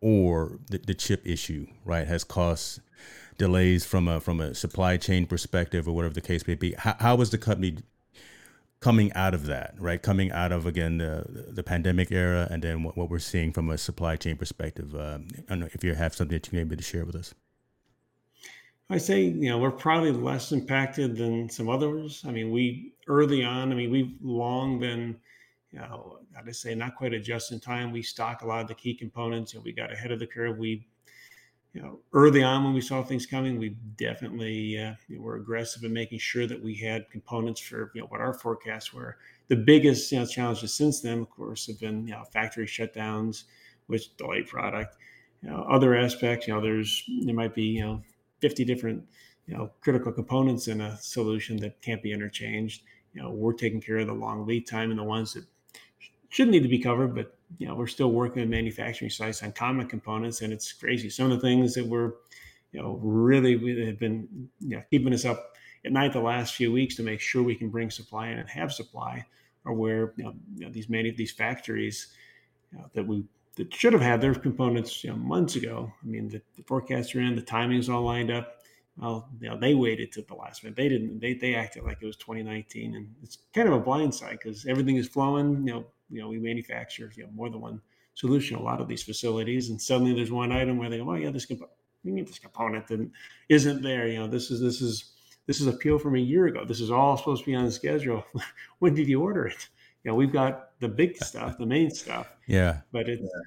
or 0.00 0.58
the, 0.70 0.78
the 0.78 0.94
chip 0.94 1.26
issue, 1.26 1.66
right, 1.84 2.06
has 2.06 2.24
caused 2.24 2.80
delays 3.38 3.84
from 3.84 4.08
a 4.08 4.20
from 4.20 4.40
a 4.40 4.54
supply 4.54 4.96
chain 4.96 5.26
perspective 5.26 5.86
or 5.86 5.92
whatever 5.92 6.14
the 6.14 6.20
case 6.20 6.46
may 6.46 6.54
be. 6.54 6.72
How, 6.72 6.96
how 6.98 7.20
is 7.20 7.30
the 7.30 7.38
company 7.38 7.78
coming 8.80 9.12
out 9.14 9.34
of 9.34 9.46
that, 9.46 9.74
right? 9.78 10.00
Coming 10.02 10.32
out 10.32 10.52
of 10.52 10.66
again 10.66 10.98
the 10.98 11.24
the 11.48 11.62
pandemic 11.62 12.10
era, 12.10 12.48
and 12.50 12.62
then 12.62 12.82
what, 12.82 12.96
what 12.96 13.10
we're 13.10 13.18
seeing 13.18 13.52
from 13.52 13.70
a 13.70 13.78
supply 13.78 14.16
chain 14.16 14.36
perspective. 14.36 14.94
Uh, 14.94 15.18
I 15.38 15.42
don't 15.48 15.60
know 15.60 15.68
if 15.72 15.84
you 15.84 15.94
have 15.94 16.14
something 16.14 16.36
that 16.36 16.46
you 16.46 16.52
be 16.52 16.60
able 16.60 16.76
to 16.76 16.82
share 16.82 17.04
with 17.04 17.16
us. 17.16 17.34
I 18.88 18.98
say, 18.98 19.22
you 19.22 19.48
know, 19.48 19.58
we're 19.58 19.72
probably 19.72 20.12
less 20.12 20.52
impacted 20.52 21.16
than 21.16 21.48
some 21.48 21.68
others. 21.68 22.22
I 22.26 22.30
mean, 22.30 22.52
we 22.52 22.92
early 23.08 23.42
on, 23.42 23.72
I 23.72 23.74
mean, 23.74 23.90
we've 23.90 24.14
long 24.22 24.78
been, 24.78 25.16
you 25.72 25.80
know, 25.80 26.20
I'd 26.36 26.54
say 26.54 26.74
not 26.74 26.96
quite 26.96 27.14
a 27.14 27.20
just 27.20 27.52
in 27.52 27.60
time. 27.60 27.92
We 27.92 28.02
stock 28.02 28.42
a 28.42 28.46
lot 28.46 28.62
of 28.62 28.68
the 28.68 28.74
key 28.74 28.94
components 28.94 29.54
and 29.54 29.64
we 29.64 29.72
got 29.72 29.92
ahead 29.92 30.12
of 30.12 30.18
the 30.18 30.26
curve. 30.26 30.58
We, 30.58 30.86
you 31.72 31.82
know, 31.82 32.00
early 32.12 32.42
on 32.42 32.64
when 32.64 32.74
we 32.74 32.80
saw 32.80 33.02
things 33.02 33.26
coming, 33.26 33.58
we 33.58 33.76
definitely 33.96 34.78
uh, 34.78 34.94
were 35.18 35.36
aggressive 35.36 35.84
in 35.84 35.92
making 35.92 36.18
sure 36.18 36.46
that 36.46 36.62
we 36.62 36.74
had 36.74 37.10
components 37.10 37.60
for, 37.60 37.90
you 37.94 38.00
know, 38.00 38.06
what 38.08 38.20
our 38.20 38.34
forecasts 38.34 38.92
were. 38.92 39.18
The 39.48 39.56
biggest, 39.56 40.10
you 40.10 40.18
know, 40.18 40.26
challenges 40.26 40.74
since 40.74 41.00
then, 41.00 41.20
of 41.20 41.30
course, 41.30 41.66
have 41.66 41.80
been, 41.80 42.06
you 42.06 42.12
know, 42.12 42.24
factory 42.32 42.66
shutdowns, 42.66 43.44
which 43.86 44.16
delay 44.16 44.42
product. 44.42 44.96
You 45.42 45.50
know, 45.50 45.66
other 45.70 45.96
aspects, 45.96 46.46
you 46.48 46.54
know, 46.54 46.60
there's, 46.60 47.04
there 47.24 47.34
might 47.34 47.54
be, 47.54 47.64
you 47.64 47.82
know, 47.82 48.02
50 48.40 48.64
different 48.64 49.04
you 49.46 49.56
know 49.56 49.70
critical 49.80 50.12
components 50.12 50.68
in 50.68 50.80
a 50.80 50.96
solution 50.98 51.56
that 51.56 51.80
can't 51.80 52.02
be 52.02 52.12
interchanged 52.12 52.82
you 53.14 53.22
know 53.22 53.30
we're 53.30 53.52
taking 53.52 53.80
care 53.80 53.98
of 53.98 54.06
the 54.06 54.12
long 54.12 54.46
lead 54.46 54.66
time 54.66 54.90
and 54.90 54.98
the 54.98 55.04
ones 55.04 55.34
that 55.34 55.44
shouldn't 56.36 56.52
need 56.52 56.62
to 56.62 56.68
be 56.68 56.78
covered 56.78 57.14
but 57.14 57.34
you 57.56 57.66
know 57.66 57.74
we're 57.74 57.86
still 57.86 58.10
working 58.10 58.42
with 58.42 58.50
manufacturing 58.50 59.10
sites 59.10 59.42
on 59.42 59.50
common 59.52 59.86
components 59.86 60.42
and 60.42 60.52
it's 60.52 60.70
crazy 60.70 61.08
some 61.08 61.30
of 61.30 61.32
the 61.32 61.40
things 61.40 61.72
that 61.72 61.86
were 61.86 62.16
you 62.72 62.82
know 62.82 62.98
really 63.02 63.86
have 63.86 63.98
been 63.98 64.28
you 64.60 64.76
know 64.76 64.82
keeping 64.90 65.14
us 65.14 65.24
up 65.24 65.54
at 65.86 65.92
night 65.92 66.12
the 66.12 66.20
last 66.20 66.54
few 66.54 66.70
weeks 66.70 66.94
to 66.94 67.02
make 67.02 67.20
sure 67.20 67.42
we 67.42 67.54
can 67.54 67.70
bring 67.70 67.90
supply 67.90 68.28
in 68.28 68.38
and 68.38 68.50
have 68.50 68.70
supply 68.70 69.24
are 69.64 69.72
where 69.72 70.12
you 70.18 70.24
know, 70.24 70.34
you 70.56 70.66
know 70.66 70.70
these 70.70 70.90
many 70.90 71.10
these 71.10 71.32
factories 71.32 72.08
you 72.70 72.78
know, 72.80 72.84
that 72.92 73.06
we 73.06 73.24
that 73.56 73.72
should 73.72 73.94
have 73.94 74.02
had 74.02 74.20
their 74.20 74.34
components 74.34 75.02
you 75.02 75.08
know, 75.08 75.16
months 75.16 75.56
ago. 75.56 75.90
I 76.02 76.06
mean, 76.06 76.28
the, 76.28 76.42
the 76.56 76.62
forecasts 76.64 77.14
are 77.14 77.22
in, 77.22 77.34
the 77.34 77.40
timing's 77.40 77.88
all 77.88 78.02
lined 78.02 78.30
up. 78.30 78.58
Well, 78.98 79.30
you 79.40 79.48
know, 79.48 79.58
they 79.58 79.74
waited 79.74 80.12
to 80.12 80.22
the 80.22 80.34
last 80.34 80.62
minute. 80.62 80.76
They 80.76 80.90
didn't. 80.90 81.20
They 81.20 81.34
they 81.34 81.54
acted 81.54 81.84
like 81.84 81.98
it 82.00 82.06
was 82.06 82.16
2019, 82.16 82.94
and 82.94 83.14
it's 83.22 83.38
kind 83.54 83.68
of 83.68 83.74
a 83.74 83.80
blind 83.80 84.14
side 84.14 84.38
because 84.42 84.66
everything 84.66 84.96
is 84.96 85.06
flowing. 85.06 85.66
You 85.66 85.72
know, 85.74 85.86
you 86.10 86.20
know, 86.20 86.28
we 86.28 86.38
manufacture 86.38 87.10
you 87.16 87.24
know 87.24 87.30
more 87.34 87.50
than 87.50 87.60
one 87.60 87.80
solution. 88.14 88.56
A 88.56 88.62
lot 88.62 88.80
of 88.80 88.88
these 88.88 89.02
facilities, 89.02 89.70
and 89.70 89.80
suddenly 89.80 90.14
there's 90.14 90.32
one 90.32 90.52
item 90.52 90.78
where 90.78 90.90
they 90.90 90.98
go, 90.98 91.10
"Oh 91.10 91.14
yeah, 91.14 91.30
this 91.30 91.46
comp- 91.46 91.70
we 92.04 92.12
need 92.12 92.28
this 92.28 92.38
component 92.38 92.86
that 92.88 93.08
isn't 93.48 93.82
there." 93.82 94.08
You 94.08 94.20
know, 94.20 94.26
this 94.26 94.50
is 94.50 94.60
this 94.60 94.80
is 94.80 95.12
this 95.46 95.60
is 95.60 95.66
a 95.66 95.72
PO 95.72 95.98
from 95.98 96.16
a 96.16 96.20
year 96.20 96.46
ago. 96.46 96.64
This 96.64 96.80
is 96.80 96.90
all 96.90 97.16
supposed 97.16 97.44
to 97.44 97.50
be 97.50 97.54
on 97.54 97.64
the 97.64 97.72
schedule. 97.72 98.24
when 98.80 98.94
did 98.94 99.08
you 99.08 99.22
order 99.22 99.46
it? 99.46 99.68
You 100.04 100.10
know, 100.10 100.16
we've 100.16 100.32
got 100.32 100.78
the 100.80 100.88
big 100.88 101.16
stuff, 101.24 101.58
the 101.58 101.66
main 101.66 101.90
stuff. 101.90 102.32
Yeah. 102.46 102.80
But 102.92 103.08
it's 103.08 103.22
yeah. 103.22 103.40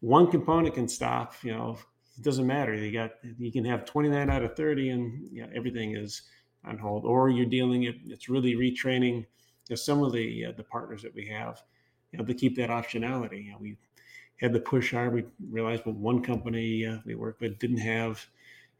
one 0.00 0.30
component 0.30 0.74
can 0.74 0.88
stop, 0.88 1.34
you 1.42 1.52
know, 1.52 1.78
it 2.16 2.22
doesn't 2.22 2.46
matter. 2.46 2.74
You 2.74 2.92
got 2.92 3.12
you 3.38 3.50
can 3.52 3.64
have 3.64 3.84
29 3.84 4.30
out 4.30 4.42
of 4.42 4.56
30 4.56 4.90
and 4.90 5.28
you 5.32 5.42
know, 5.42 5.48
everything 5.54 5.96
is 5.96 6.22
on 6.64 6.78
hold. 6.78 7.04
Or 7.04 7.28
you're 7.28 7.46
dealing 7.46 7.84
it, 7.84 7.96
it's 8.06 8.28
really 8.28 8.54
retraining 8.54 9.16
you 9.16 9.26
know, 9.70 9.76
some 9.76 10.02
of 10.02 10.12
the 10.12 10.46
uh, 10.46 10.52
the 10.52 10.64
partners 10.64 11.02
that 11.02 11.14
we 11.14 11.26
have, 11.28 11.62
you 12.14 12.18
know, 12.20 12.24
to 12.24 12.34
keep 12.34 12.54
that 12.56 12.70
optionality. 12.70 13.46
You 13.46 13.52
know, 13.52 13.58
we 13.60 13.76
had 14.40 14.52
the 14.52 14.60
push 14.60 14.92
hard. 14.92 15.12
We 15.12 15.24
realized 15.50 15.84
well, 15.84 15.96
one 15.96 16.22
company 16.22 16.86
uh, 16.86 16.98
we 17.04 17.16
work 17.16 17.40
with 17.40 17.58
didn't 17.58 17.78
have. 17.78 18.24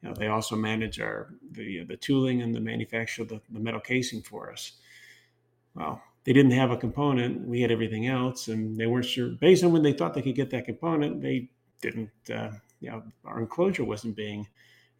You 0.01 0.09
know, 0.09 0.14
they 0.14 0.29
also 0.29 0.55
manage 0.55 1.01
our 1.01 1.35
the 1.51 1.83
the 1.85 1.97
tooling 1.97 2.42
and 2.42 2.55
the 2.55 2.61
manufacture 2.61 3.23
of 3.23 3.29
the, 3.29 3.40
the 3.51 3.59
metal 3.59 3.81
casing 3.81 4.23
for 4.23 4.53
us. 4.53 4.73
Well, 5.75 6.01
they 6.23 6.33
didn't 6.33 6.53
have 6.53 6.70
a 6.70 6.77
component. 6.77 7.49
We 7.49 7.61
had 7.61 7.73
everything 7.73 8.07
else, 8.07 8.47
and 8.47 8.79
they 8.79 8.87
weren't 8.87 9.05
sure. 9.05 9.31
Based 9.31 9.64
on 9.64 9.73
when 9.73 9.83
they 9.83 9.92
thought 9.92 10.14
they 10.14 10.23
could 10.23 10.37
get 10.37 10.51
that 10.51 10.66
component, 10.66 11.20
they 11.20 11.49
didn't. 11.83 12.11
Uh, 12.33 12.53
you 12.81 12.90
know, 12.90 13.03
our 13.25 13.40
enclosure 13.40 13.85
wasn't 13.85 14.14
being 14.14 14.47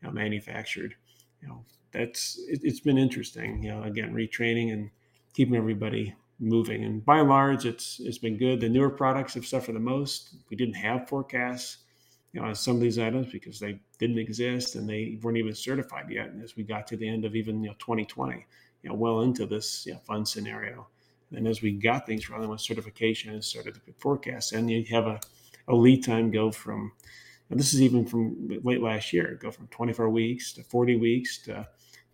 you 0.03 0.09
know, 0.09 0.11
manufactured. 0.11 0.97
You 1.41 1.49
know, 1.49 1.65
that's 1.93 2.41
it, 2.49 2.65
has 2.65 2.81
been 2.81 2.99
interesting. 2.99 3.63
You 3.63 3.71
know, 3.71 3.83
again, 3.85 4.13
retraining 4.13 4.73
and 4.73 4.91
keeping 5.35 5.55
everybody 5.55 6.15
moving. 6.39 6.85
And 6.85 7.05
by 7.05 7.19
and 7.19 7.29
large, 7.29 7.67
it's 7.67 8.01
it's 8.01 8.19
been 8.19 8.37
good. 8.37 8.61
The 8.61 8.69
newer 8.69 8.91
products 8.91 9.35
have 9.35 9.47
suffered 9.47 9.75
the 9.75 9.81
most. 9.81 10.37
We 10.51 10.57
didn't 10.57 10.75
have 10.75 11.09
forecasts, 11.09 11.79
you 12.33 12.41
know, 12.41 12.49
on 12.49 12.55
some 12.55 12.77
of 12.77 12.83
these 12.83 12.99
items 12.99 13.31
because 13.31 13.59
they 13.59 13.81
didn't 13.99 14.19
exist 14.19 14.75
and 14.75 14.89
they 14.89 15.19
weren't 15.23 15.39
even 15.39 15.55
certified 15.55 16.11
yet. 16.11 16.29
And 16.29 16.43
as 16.43 16.57
we 16.57 16.65
got 16.65 16.87
to 16.89 16.97
the 16.97 17.09
end 17.09 17.25
of 17.25 17.37
even 17.37 17.63
you 17.63 17.69
know 17.69 17.77
2020, 17.79 18.45
you 18.83 18.91
know, 18.91 18.97
well 18.97 19.23
into 19.23 19.47
this 19.47 19.87
you 19.87 19.93
know, 19.93 20.01
fun 20.01 20.27
scenario 20.27 20.87
and 21.37 21.47
as 21.47 21.63
we 21.63 21.73
got 21.73 22.07
things 22.07 22.31
rather 22.31 22.49
with 22.49 22.61
certification 22.61 23.33
and 23.33 23.45
started 23.45 23.75
to 23.75 23.81
put 23.81 24.01
forecasts, 24.01 24.53
and 24.53 24.71
you 24.71 24.85
have 24.91 25.07
a, 25.07 25.21
a 25.69 25.75
lead 25.75 26.05
time 26.05 26.31
go 26.31 26.51
from, 26.51 26.93
and 27.51 27.59
this 27.59 27.75
is 27.75 27.83
even 27.83 28.07
from 28.07 28.61
late 28.63 28.83
last 28.83 29.13
year, 29.13 29.39
go 29.41 29.51
from 29.51 29.67
24 29.69 30.09
weeks 30.11 30.53
to 30.55 30.63
40 30.63 30.97
weeks 30.97 31.39
to, 31.43 31.51
you 31.51 31.57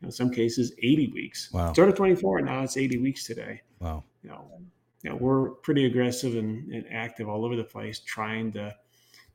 know, 0.02 0.06
in 0.06 0.12
some 0.12 0.30
cases, 0.30 0.72
80 0.78 1.08
weeks. 1.12 1.52
Wow. 1.52 1.72
Started 1.72 1.96
24, 1.96 2.38
and 2.38 2.46
now 2.46 2.62
it's 2.62 2.76
80 2.76 2.98
weeks 2.98 3.24
today. 3.24 3.62
Wow. 3.80 4.04
You 4.22 4.30
know, 4.30 4.60
you 5.02 5.10
know 5.10 5.16
we're 5.16 5.50
pretty 5.50 5.86
aggressive 5.86 6.36
and, 6.36 6.70
and 6.72 6.84
active 6.90 7.28
all 7.28 7.44
over 7.44 7.56
the 7.56 7.64
place, 7.64 8.00
trying 8.00 8.52
to, 8.52 8.74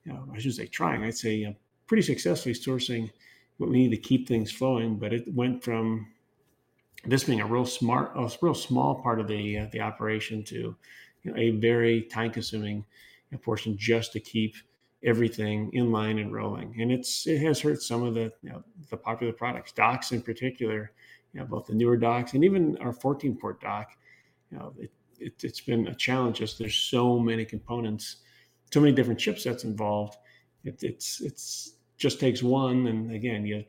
you 0.04 0.14
know, 0.14 0.28
I 0.34 0.40
should 0.40 0.54
say 0.54 0.68
trying, 0.68 1.04
I'd 1.04 1.18
say, 1.18 1.36
you 1.36 1.48
know, 1.48 1.56
pretty 1.88 2.04
successfully 2.04 2.54
sourcing 2.54 3.12
what 3.58 3.70
we 3.70 3.78
need 3.78 3.92
to 3.92 3.98
keep 3.98 4.28
things 4.28 4.52
flowing. 4.52 4.98
But 4.98 5.14
it 5.14 5.34
went 5.34 5.64
from 5.64 6.08
this 7.06 7.24
being 7.24 7.42
a 7.42 7.46
real 7.46 7.66
smart, 7.66 8.12
a 8.16 8.30
real 8.42 8.54
small 8.54 9.02
part 9.02 9.20
of 9.20 9.28
the 9.28 9.60
uh, 9.60 9.68
the 9.72 9.82
operation 9.82 10.44
to 10.46 10.76
you 11.24 11.32
know, 11.32 11.38
a 11.38 11.52
very 11.52 12.04
time 12.04 12.32
consuming 12.32 12.86
portion 13.42 13.78
just 13.78 14.14
to 14.14 14.20
keep 14.20 14.56
everything 15.04 15.70
in 15.74 15.92
line 15.92 16.20
and 16.20 16.34
rolling. 16.34 16.76
And 16.80 16.92
it's 16.92 17.28
it 17.28 17.40
has 17.42 17.60
hurt 17.60 17.82
some 17.82 18.04
of 18.04 18.14
the 18.14 18.32
you 18.42 18.50
know, 18.50 18.64
the 18.90 18.98
popular 18.98 19.34
products, 19.34 19.72
docks 19.72 20.12
in 20.12 20.22
particular, 20.22 20.92
you 21.34 21.40
know, 21.40 21.46
both 21.46 21.68
the 21.68 21.76
newer 21.76 21.98
docks 21.98 22.34
and 22.34 22.44
even 22.44 22.78
our 22.80 22.94
14 22.94 23.38
port 23.38 23.62
dock. 23.62 23.92
You 24.56 24.62
know, 24.62 24.74
it, 24.80 24.92
it, 25.20 25.42
has 25.42 25.60
been 25.60 25.88
a 25.88 25.96
challenge. 25.96 26.38
Just 26.38 26.60
there's 26.60 26.76
so 26.76 27.20
many 27.20 27.44
components, 27.46 28.18
so 28.74 28.80
many 28.80 28.94
different 28.94 29.20
chipsets 29.20 29.66
involved. 29.66 30.18
It, 30.64 30.82
it's 30.82 31.22
it's 31.22 31.74
just 31.98 32.20
takes 32.20 32.42
one, 32.42 32.88
and 32.88 33.12
again, 33.12 33.46
you 33.46 33.66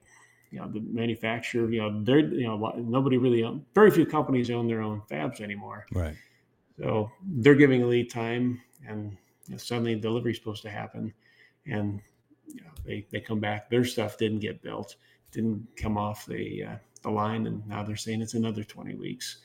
you 0.50 0.60
know 0.60 0.68
the 0.68 0.80
manufacturer 0.80 1.70
you 1.70 1.80
know 1.80 2.02
they're 2.04 2.20
you 2.20 2.46
know 2.46 2.72
nobody 2.76 3.16
really 3.16 3.42
own, 3.42 3.64
very 3.74 3.90
few 3.90 4.06
companies 4.06 4.50
own 4.50 4.68
their 4.68 4.80
own 4.80 5.02
fabs 5.10 5.40
anymore 5.40 5.86
right 5.92 6.14
so 6.78 7.10
they're 7.38 7.56
giving 7.56 7.82
a 7.82 7.86
lead 7.86 8.08
time 8.08 8.60
and 8.86 9.16
you 9.46 9.52
know, 9.52 9.56
suddenly 9.56 9.96
delivery 9.96 10.30
is 10.30 10.38
supposed 10.38 10.62
to 10.62 10.70
happen 10.70 11.12
and 11.66 12.00
you 12.46 12.62
know, 12.62 12.70
they 12.84 13.04
they 13.10 13.20
come 13.20 13.40
back 13.40 13.68
their 13.68 13.84
stuff 13.84 14.16
didn't 14.18 14.38
get 14.38 14.62
built 14.62 14.96
didn't 15.32 15.66
come 15.76 15.98
off 15.98 16.26
the 16.26 16.62
uh, 16.62 16.76
the 17.02 17.10
line 17.10 17.46
and 17.46 17.66
now 17.66 17.82
they're 17.82 17.96
saying 17.96 18.22
it's 18.22 18.34
another 18.34 18.62
20 18.62 18.94
weeks 18.94 19.38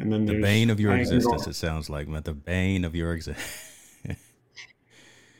and 0.00 0.12
then 0.12 0.26
the 0.26 0.40
bane 0.40 0.70
of 0.70 0.80
your 0.80 0.96
existence 0.96 1.46
it 1.46 1.54
sounds 1.54 1.88
like 1.88 2.08
man 2.08 2.22
the 2.22 2.34
bane 2.34 2.84
of 2.84 2.94
your 2.94 3.12
existence 3.12 4.16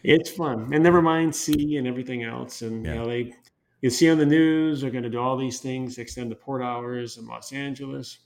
it's 0.03 0.31
fun 0.31 0.73
and 0.73 0.83
never 0.83 1.03
mind 1.03 1.35
C 1.35 1.77
and 1.77 1.87
everything 1.87 2.23
else 2.23 2.63
and 2.63 2.85
yeah. 2.85 2.93
you 2.93 2.99
know 2.99 3.09
they 3.09 3.35
you 3.83 3.89
see 3.89 4.11
on 4.11 4.19
the 4.19 4.27
news 4.27 4.81
they're 4.81 4.91
going 4.91 5.05
to 5.05 5.11
do 5.11 5.21
all 5.21 5.37
these 5.37 5.61
things, 5.61 5.99
extend 5.99 6.31
the 6.31 6.37
port 6.37 6.63
hours 6.63 7.17
in 7.17 7.27
Los 7.27 7.53
Angeles. 7.53 8.19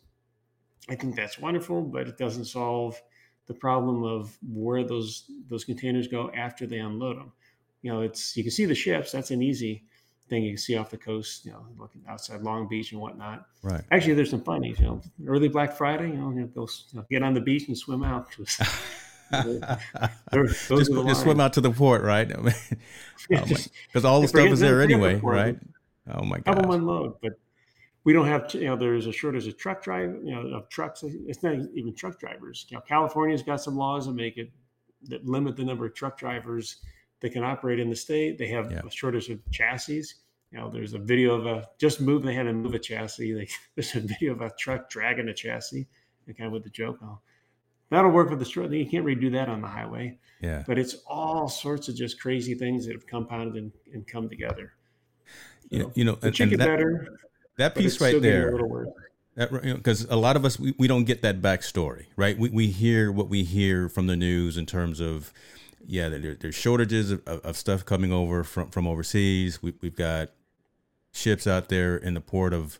I 0.88 0.96
think 0.96 1.14
that's 1.16 1.38
wonderful, 1.38 1.82
but 1.82 2.08
it 2.08 2.18
doesn't 2.18 2.46
solve 2.46 3.00
the 3.46 3.54
problem 3.54 4.02
of 4.02 4.36
where 4.42 4.84
those 4.84 5.30
those 5.48 5.64
containers 5.64 6.08
go 6.08 6.30
after 6.34 6.66
they 6.66 6.78
unload 6.78 7.18
them. 7.18 7.32
You 7.82 7.92
know, 7.92 8.00
it's 8.00 8.36
you 8.36 8.42
can 8.42 8.52
see 8.52 8.64
the 8.64 8.74
ships. 8.74 9.12
That's 9.12 9.30
an 9.30 9.42
easy 9.42 9.84
thing 10.28 10.42
you 10.42 10.50
can 10.52 10.58
see 10.58 10.76
off 10.76 10.90
the 10.90 10.96
coast. 10.96 11.44
You 11.44 11.52
know, 11.52 11.66
looking 11.78 12.02
outside 12.08 12.42
Long 12.42 12.68
Beach 12.68 12.92
and 12.92 13.00
whatnot. 13.00 13.46
Right. 13.62 13.82
Actually, 13.90 14.14
there's 14.14 14.30
some 14.30 14.42
funnies. 14.42 14.78
You 14.78 14.86
know, 14.86 15.02
early 15.26 15.48
Black 15.48 15.76
Friday. 15.76 16.08
You 16.08 16.14
know, 16.14 16.30
you 16.30 16.40
know, 16.40 16.50
you 16.56 16.68
know 16.98 17.06
get 17.10 17.22
on 17.22 17.34
the 17.34 17.40
beach 17.40 17.68
and 17.68 17.76
swim 17.76 18.02
out. 18.02 18.28
just, 20.32 20.68
just 20.68 21.22
swim 21.22 21.40
out 21.40 21.52
to 21.54 21.60
the 21.60 21.70
port, 21.70 22.02
right? 22.02 22.30
Oh, 23.32 23.40
because 23.40 24.04
oh 24.04 24.08
all 24.08 24.20
the 24.20 24.28
stuff 24.28 24.48
is 24.48 24.60
there 24.60 24.82
anyway, 24.82 25.14
right? 25.22 25.56
Oh 26.12 26.24
my 26.24 26.40
god! 26.40 26.54
Have 26.54 26.62
them 26.62 26.70
unload, 26.72 27.14
but 27.22 27.32
we 28.02 28.12
don't 28.12 28.26
have. 28.26 28.52
You 28.52 28.66
know, 28.66 28.76
there's 28.76 29.06
a 29.06 29.12
shortage 29.12 29.46
of 29.46 29.56
truck 29.56 29.82
drive. 29.82 30.14
You 30.22 30.34
know, 30.34 30.56
of 30.56 30.68
trucks. 30.68 31.02
It's 31.04 31.42
not 31.42 31.54
even 31.74 31.94
truck 31.94 32.20
drivers. 32.20 32.66
You 32.68 32.76
know, 32.76 32.82
California's 32.82 33.42
got 33.42 33.62
some 33.62 33.76
laws 33.76 34.06
that 34.06 34.12
make 34.12 34.36
it 34.36 34.50
that 35.08 35.24
limit 35.24 35.56
the 35.56 35.64
number 35.64 35.86
of 35.86 35.94
truck 35.94 36.18
drivers 36.18 36.76
that 37.24 37.32
can 37.32 37.42
operate 37.42 37.80
in 37.80 37.88
the 37.88 37.96
state. 37.96 38.36
They 38.36 38.48
have 38.48 38.70
yeah. 38.70 38.82
a 38.86 38.90
shortage 38.90 39.30
of 39.30 39.40
chassis. 39.50 40.04
You 40.52 40.58
know, 40.58 40.68
there's 40.68 40.92
a 40.92 40.98
video 40.98 41.34
of 41.34 41.46
a 41.46 41.66
just 41.78 41.98
move. 41.98 42.22
They 42.22 42.34
had 42.34 42.42
to 42.42 42.52
move 42.52 42.74
a 42.74 42.78
chassis. 42.78 43.34
Like, 43.34 43.50
there's 43.74 43.96
a 43.96 44.00
video 44.00 44.32
of 44.32 44.42
a 44.42 44.50
truck 44.58 44.90
dragging 44.90 45.30
a 45.30 45.32
chassis, 45.32 45.86
and 46.26 46.36
kind 46.36 46.48
of 46.48 46.52
with 46.52 46.64
the 46.64 46.68
joke. 46.70 46.98
Oh, 47.02 47.18
that'll 47.88 48.10
work 48.10 48.28
with 48.28 48.40
the 48.40 48.44
truck. 48.44 48.70
You 48.70 48.84
can't 48.84 49.06
redo 49.06 49.32
that 49.32 49.48
on 49.48 49.62
the 49.62 49.66
highway. 49.66 50.18
Yeah. 50.42 50.64
But 50.66 50.78
it's 50.78 50.96
all 51.06 51.48
sorts 51.48 51.88
of 51.88 51.96
just 51.96 52.20
crazy 52.20 52.54
things 52.54 52.84
that 52.84 52.92
have 52.92 53.06
compounded 53.06 53.56
and, 53.56 53.72
and 53.94 54.06
come 54.06 54.28
together. 54.28 54.74
You 55.70 55.78
know, 55.78 55.92
you 55.94 56.04
know 56.04 56.16
the 56.16 56.30
chicken 56.30 56.58
that, 56.58 56.66
better. 56.66 57.16
That 57.56 57.74
piece 57.74 58.02
right 58.02 58.20
there. 58.20 58.86
Because 59.34 60.02
you 60.02 60.08
know, 60.08 60.14
a 60.14 60.18
lot 60.18 60.36
of 60.36 60.44
us 60.44 60.58
we, 60.58 60.74
we 60.78 60.88
don't 60.88 61.04
get 61.04 61.22
that 61.22 61.40
backstory, 61.40 62.04
right? 62.16 62.38
We 62.38 62.50
we 62.50 62.66
hear 62.66 63.10
what 63.10 63.30
we 63.30 63.44
hear 63.44 63.88
from 63.88 64.08
the 64.08 64.14
news 64.14 64.58
in 64.58 64.66
terms 64.66 65.00
of 65.00 65.32
yeah, 65.86 66.08
there, 66.08 66.34
there's 66.34 66.54
shortages 66.54 67.10
of, 67.10 67.26
of, 67.26 67.56
stuff 67.56 67.84
coming 67.84 68.12
over 68.12 68.44
from 68.44 68.70
from 68.70 68.86
overseas. 68.86 69.62
We, 69.62 69.74
we've 69.80 69.96
got 69.96 70.30
ships 71.12 71.46
out 71.46 71.68
there 71.68 71.96
in 71.96 72.14
the 72.14 72.20
port 72.20 72.52
of 72.52 72.78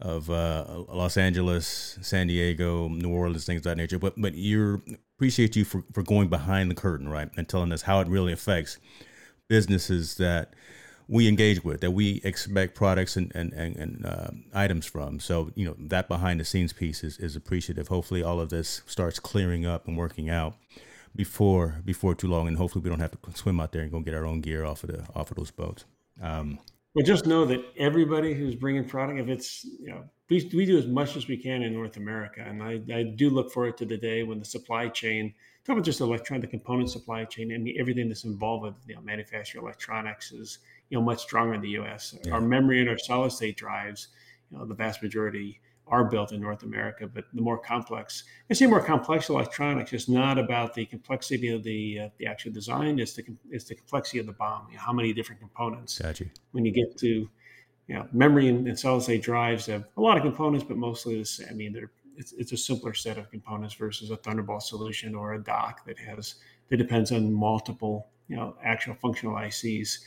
of 0.00 0.30
uh, 0.30 0.64
Los 0.88 1.16
Angeles, 1.16 1.98
San 2.00 2.28
Diego, 2.28 2.88
New 2.88 3.10
Orleans, 3.10 3.44
things 3.44 3.60
of 3.60 3.64
that 3.64 3.76
nature. 3.76 3.98
But 3.98 4.14
but 4.16 4.34
you 4.34 4.82
appreciate 5.16 5.56
you 5.56 5.64
for, 5.64 5.84
for 5.92 6.02
going 6.02 6.28
behind 6.28 6.70
the 6.70 6.74
curtain, 6.74 7.08
right, 7.08 7.28
and 7.36 7.48
telling 7.48 7.72
us 7.72 7.82
how 7.82 8.00
it 8.00 8.08
really 8.08 8.32
affects 8.32 8.78
businesses 9.48 10.16
that 10.16 10.54
we 11.08 11.26
engage 11.26 11.64
with, 11.64 11.80
that 11.80 11.90
we 11.90 12.20
expect 12.22 12.74
products 12.74 13.16
and 13.16 13.32
and 13.34 13.52
and, 13.52 13.76
and 13.76 14.06
uh, 14.06 14.28
items 14.54 14.86
from. 14.86 15.20
So 15.20 15.50
you 15.54 15.66
know 15.66 15.74
that 15.78 16.08
behind 16.08 16.40
the 16.40 16.44
scenes 16.44 16.72
piece 16.72 17.02
is, 17.02 17.18
is 17.18 17.34
appreciative. 17.34 17.88
Hopefully, 17.88 18.22
all 18.22 18.40
of 18.40 18.50
this 18.50 18.82
starts 18.86 19.18
clearing 19.18 19.66
up 19.66 19.88
and 19.88 19.96
working 19.96 20.30
out 20.30 20.54
before 21.14 21.80
before 21.84 22.14
too 22.14 22.28
long, 22.28 22.48
and 22.48 22.56
hopefully, 22.56 22.82
we 22.82 22.90
don't 22.90 23.00
have 23.00 23.12
to 23.12 23.18
swim 23.34 23.60
out 23.60 23.72
there 23.72 23.82
and 23.82 23.90
go 23.90 24.00
get 24.00 24.14
our 24.14 24.26
own 24.26 24.40
gear 24.40 24.64
off 24.64 24.84
of 24.84 24.90
the 24.90 25.06
off 25.14 25.30
of 25.30 25.36
those 25.36 25.50
boats. 25.50 25.84
Um, 26.22 26.58
well, 26.94 27.04
just 27.04 27.26
know 27.26 27.44
that 27.44 27.60
everybody 27.76 28.34
who's 28.34 28.54
bringing 28.54 28.84
product, 28.84 29.20
if 29.20 29.28
it's 29.28 29.64
you 29.64 29.88
know, 29.88 30.04
we, 30.30 30.50
we 30.54 30.66
do 30.66 30.78
as 30.78 30.86
much 30.86 31.16
as 31.16 31.28
we 31.28 31.36
can 31.36 31.62
in 31.62 31.72
North 31.72 31.96
America, 31.96 32.44
and 32.46 32.62
I, 32.62 32.80
I 32.92 33.02
do 33.02 33.30
look 33.30 33.52
forward 33.52 33.76
to 33.78 33.84
the 33.84 33.96
day 33.96 34.22
when 34.22 34.38
the 34.38 34.44
supply 34.44 34.88
chain, 34.88 35.34
talk 35.64 35.74
about 35.74 35.84
just 35.84 36.00
electronic, 36.00 36.42
the 36.42 36.48
component 36.48 36.90
supply 36.90 37.24
chain, 37.24 37.52
and 37.52 37.68
everything 37.78 38.08
that's 38.08 38.24
involved 38.24 38.64
with 38.64 38.74
you 38.86 38.94
know, 38.94 39.00
manufacturing 39.02 39.62
electronics 39.62 40.32
is 40.32 40.58
you 40.90 40.98
know 40.98 41.04
much 41.04 41.20
stronger 41.20 41.54
in 41.54 41.60
the 41.60 41.70
U.S. 41.70 42.16
Yeah. 42.24 42.32
Our 42.32 42.40
memory 42.40 42.80
and 42.80 42.88
our 42.88 42.98
solid 42.98 43.32
state 43.32 43.56
drives, 43.56 44.08
you 44.50 44.58
know, 44.58 44.64
the 44.64 44.74
vast 44.74 45.02
majority 45.02 45.60
are 45.90 46.04
built 46.04 46.32
in 46.32 46.40
North 46.40 46.62
America, 46.62 47.06
but 47.06 47.24
the 47.32 47.40
more 47.40 47.58
complex, 47.58 48.24
I 48.50 48.54
say 48.54 48.66
more 48.66 48.82
complex 48.82 49.28
electronics 49.28 49.92
is 49.92 50.08
not 50.08 50.38
about 50.38 50.74
the 50.74 50.86
complexity 50.86 51.48
of 51.48 51.62
the 51.62 52.00
uh, 52.00 52.08
the 52.18 52.26
actual 52.26 52.52
design. 52.52 52.98
It's 52.98 53.14
the 53.14 53.24
it's 53.50 53.64
the 53.64 53.74
complexity 53.74 54.18
of 54.18 54.26
the 54.26 54.32
BOM. 54.32 54.66
You 54.70 54.76
know, 54.76 54.82
how 54.82 54.92
many 54.92 55.12
different 55.12 55.40
components? 55.40 55.98
Gotcha. 55.98 56.26
When 56.52 56.64
you 56.64 56.72
get 56.72 56.96
to, 56.98 57.08
you 57.08 57.94
know, 57.94 58.06
memory 58.12 58.48
and, 58.48 58.66
and 58.66 58.78
solid 58.78 59.02
state 59.02 59.22
drives 59.22 59.66
have 59.66 59.84
a 59.96 60.00
lot 60.00 60.16
of 60.16 60.22
components, 60.22 60.64
but 60.66 60.76
mostly 60.76 61.22
same. 61.24 61.48
I 61.50 61.54
mean, 61.54 61.72
they're 61.72 61.90
it's, 62.18 62.32
it's 62.32 62.52
a 62.52 62.56
simpler 62.56 62.94
set 62.94 63.16
of 63.16 63.30
components 63.30 63.74
versus 63.74 64.10
a 64.10 64.16
Thunderbolt 64.16 64.64
solution 64.64 65.14
or 65.14 65.34
a 65.34 65.42
dock 65.42 65.86
that 65.86 65.98
has 65.98 66.34
that 66.68 66.76
depends 66.76 67.12
on 67.12 67.32
multiple 67.32 68.08
you 68.28 68.36
know 68.36 68.56
actual 68.62 68.94
functional 68.94 69.36
ICs. 69.36 69.98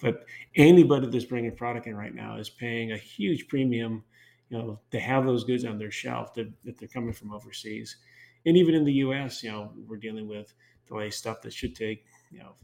But 0.00 0.26
anybody 0.54 1.06
that's 1.06 1.24
bringing 1.24 1.56
product 1.56 1.86
in 1.86 1.96
right 1.96 2.14
now 2.14 2.36
is 2.36 2.50
paying 2.50 2.92
a 2.92 2.98
huge 2.98 3.48
premium, 3.48 4.04
you 4.48 4.58
know, 4.58 4.80
to 4.90 5.00
have 5.00 5.24
those 5.26 5.44
goods 5.44 5.64
on 5.64 5.78
their 5.78 5.90
shelf 5.90 6.34
that, 6.34 6.50
that 6.64 6.78
they're 6.78 6.88
coming 6.88 7.12
from 7.12 7.32
overseas. 7.32 7.96
And 8.44 8.56
even 8.56 8.74
in 8.74 8.84
the 8.84 8.92
U.S., 8.92 9.42
you 9.42 9.50
know, 9.50 9.72
we're 9.88 9.96
dealing 9.96 10.28
with 10.28 10.54
delay 10.86 11.10
stuff 11.10 11.42
that 11.42 11.52
should 11.52 11.74
take, 11.74 12.04
you 12.30 12.38
know, 12.38 12.54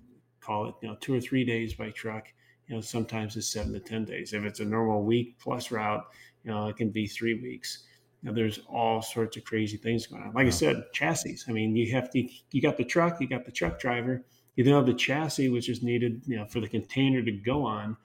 call 0.40 0.68
it, 0.68 0.74
you 0.80 0.88
know, 0.88 0.96
two 1.00 1.14
or 1.14 1.20
three 1.20 1.44
days 1.44 1.74
by 1.74 1.90
truck. 1.90 2.28
You 2.68 2.76
know, 2.76 2.80
sometimes 2.80 3.36
it's 3.36 3.48
seven 3.48 3.72
to 3.72 3.80
ten 3.80 4.04
days. 4.04 4.32
If 4.32 4.44
it's 4.44 4.60
a 4.60 4.64
normal 4.64 5.02
week 5.02 5.38
plus 5.40 5.70
route, 5.70 6.04
you 6.44 6.50
know, 6.50 6.68
it 6.68 6.76
can 6.76 6.90
be 6.90 7.06
three 7.06 7.34
weeks. 7.34 7.84
Now, 8.22 8.32
there's 8.32 8.60
all 8.68 9.02
sorts 9.02 9.36
of 9.36 9.44
crazy 9.44 9.76
things 9.76 10.06
going 10.06 10.22
on. 10.22 10.32
Like. 10.32 10.46
I 10.46 10.50
said, 10.50 10.84
chassis. 10.92 11.38
I 11.48 11.52
mean, 11.52 11.74
you 11.74 11.92
have 11.92 12.10
to, 12.10 12.28
you 12.52 12.62
got 12.62 12.76
the 12.76 12.84
truck, 12.84 13.20
you 13.20 13.28
got 13.28 13.44
the 13.44 13.50
truck 13.50 13.80
driver, 13.80 14.24
you 14.54 14.62
then 14.62 14.74
have 14.74 14.86
the 14.86 14.94
chassis, 14.94 15.48
which 15.48 15.68
is 15.68 15.82
needed, 15.82 16.22
you 16.26 16.36
know, 16.36 16.46
for 16.46 16.60
the 16.60 16.68
container 16.68 17.22
to 17.22 17.32
go 17.32 17.64
on, 17.64 17.96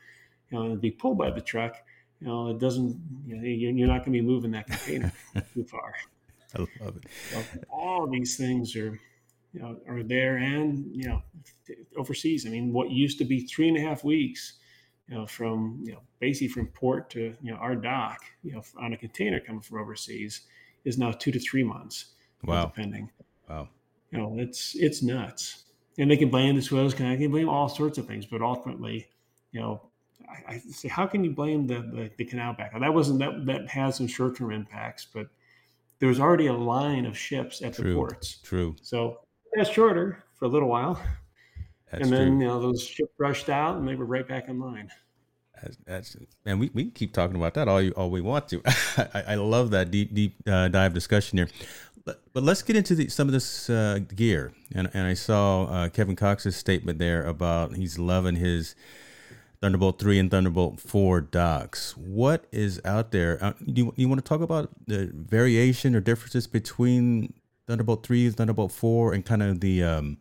you 0.49 0.57
know, 0.57 0.65
and 0.65 0.81
be 0.81 0.89
pulled 0.89 1.19
by 1.19 1.29
the 1.29 1.41
truck. 1.41 1.77
You 2.21 2.27
know, 2.27 2.49
it 2.49 2.59
doesn't, 2.59 2.99
you 3.25 3.35
know, 3.35 3.43
you're 3.43 3.87
not 3.87 3.99
going 3.99 4.13
to 4.13 4.19
be 4.19 4.21
moving 4.21 4.51
that 4.51 4.67
container 4.67 5.11
too 5.53 5.63
far. 5.63 5.93
I 6.55 6.59
love 6.59 6.97
it. 6.97 7.05
So 7.31 7.43
all 7.69 8.07
these 8.07 8.37
things 8.37 8.75
are, 8.75 8.99
you 9.53 9.59
know, 9.59 9.77
are 9.87 10.03
there 10.03 10.37
and, 10.37 10.85
you 10.91 11.07
know, 11.07 11.21
overseas. 11.97 12.45
I 12.45 12.49
mean, 12.49 12.73
what 12.73 12.89
used 12.89 13.17
to 13.19 13.25
be 13.25 13.41
three 13.41 13.67
and 13.67 13.77
a 13.77 13.81
half 13.81 14.03
weeks, 14.03 14.53
you 15.07 15.15
know, 15.15 15.27
from, 15.27 15.79
you 15.83 15.91
know, 15.91 16.01
basically 16.19 16.47
from 16.47 16.67
port 16.67 17.09
to, 17.11 17.35
you 17.41 17.51
know, 17.51 17.57
our 17.57 17.75
dock, 17.75 18.21
you 18.43 18.53
know, 18.53 18.63
on 18.79 18.93
a 18.93 18.97
container 18.97 19.39
coming 19.39 19.61
from 19.61 19.79
overseas 19.79 20.41
is 20.85 20.97
now 20.97 21.11
two 21.11 21.31
to 21.31 21.39
three 21.39 21.63
months. 21.63 22.13
Wow. 22.43 22.65
Depending. 22.65 23.11
Wow. 23.49 23.69
You 24.11 24.17
know, 24.19 24.35
it's, 24.39 24.75
it's 24.75 25.03
nuts 25.03 25.65
and 25.97 26.09
they 26.09 26.17
can 26.17 26.29
blame 26.29 26.55
the 26.55 26.61
Suez 26.61 26.93
Canal, 26.93 27.13
they 27.13 27.23
can 27.23 27.31
blame 27.31 27.49
all 27.49 27.69
sorts 27.69 27.97
of 27.97 28.07
things, 28.07 28.25
but 28.25 28.41
ultimately, 28.41 29.07
you 29.51 29.59
know, 29.59 29.81
I, 30.29 30.53
I 30.53 30.57
say, 30.57 30.87
how 30.87 31.05
can 31.07 31.23
you 31.23 31.31
blame 31.31 31.67
the, 31.67 31.75
the, 31.75 32.11
the 32.17 32.25
canal 32.25 32.53
back? 32.53 32.77
That 32.79 32.93
wasn't 32.93 33.19
that 33.19 33.45
that 33.45 33.67
had 33.67 33.91
some 33.91 34.07
short 34.07 34.37
term 34.37 34.51
impacts, 34.51 35.07
but 35.13 35.27
there 35.99 36.09
was 36.09 36.19
already 36.19 36.47
a 36.47 36.53
line 36.53 37.05
of 37.05 37.17
ships 37.17 37.61
at 37.61 37.75
true, 37.75 37.89
the 37.89 37.95
ports. 37.95 38.39
True. 38.43 38.75
So 38.81 39.19
that's 39.53 39.69
shorter 39.69 40.23
for 40.35 40.45
a 40.45 40.47
little 40.47 40.69
while, 40.69 41.01
that's 41.91 42.03
and 42.03 42.13
then 42.13 42.27
true. 42.27 42.39
you 42.39 42.45
know 42.45 42.61
those 42.61 42.83
ships 42.83 43.13
rushed 43.17 43.49
out 43.49 43.77
and 43.77 43.87
they 43.87 43.95
were 43.95 44.05
right 44.05 44.27
back 44.27 44.49
in 44.49 44.59
line. 44.59 44.89
That's, 45.61 45.77
that's 45.85 46.17
man. 46.45 46.59
We, 46.59 46.69
we 46.73 46.85
keep 46.91 47.13
talking 47.13 47.35
about 47.35 47.55
that 47.55 47.67
all 47.67 47.81
you 47.81 47.91
all 47.91 48.09
we 48.09 48.21
want 48.21 48.47
to. 48.49 48.61
I, 49.13 49.23
I 49.29 49.35
love 49.35 49.71
that 49.71 49.91
deep 49.91 50.13
deep 50.13 50.35
uh, 50.47 50.67
dive 50.67 50.93
discussion 50.93 51.37
here. 51.37 51.49
But, 52.05 52.21
but 52.31 52.41
let's 52.41 52.61
get 52.61 52.77
into 52.77 52.95
the, 52.95 53.09
some 53.09 53.27
of 53.27 53.33
this 53.33 53.69
uh, 53.69 53.99
gear. 54.15 54.53
And, 54.73 54.89
and 54.93 55.05
I 55.05 55.13
saw 55.13 55.65
uh, 55.65 55.89
Kevin 55.89 56.15
Cox's 56.15 56.55
statement 56.55 56.99
there 56.99 57.21
about 57.21 57.75
he's 57.75 57.99
loving 57.99 58.37
his 58.37 58.75
Thunderbolt 59.61 59.99
3 59.99 60.19
and 60.19 60.31
Thunderbolt 60.31 60.79
4 60.79 61.21
docks. 61.21 61.97
What 61.97 62.45
is 62.51 62.79
out 62.85 63.11
there? 63.11 63.43
Uh, 63.43 63.53
do, 63.65 63.85
you, 63.85 63.93
you 63.95 64.09
want 64.09 64.23
to 64.23 64.27
talk 64.27 64.41
about 64.41 64.69
the 64.85 65.11
variation 65.13 65.95
or 65.95 65.99
differences 65.99 66.45
between 66.45 67.33
Thunderbolt 67.67 68.05
3 68.05 68.27
and 68.27 68.37
Thunderbolt 68.37 68.71
4 68.71 69.13
and 69.13 69.25
kind 69.25 69.41
of 69.41 69.59
the 69.59 69.83
um, 69.83 70.17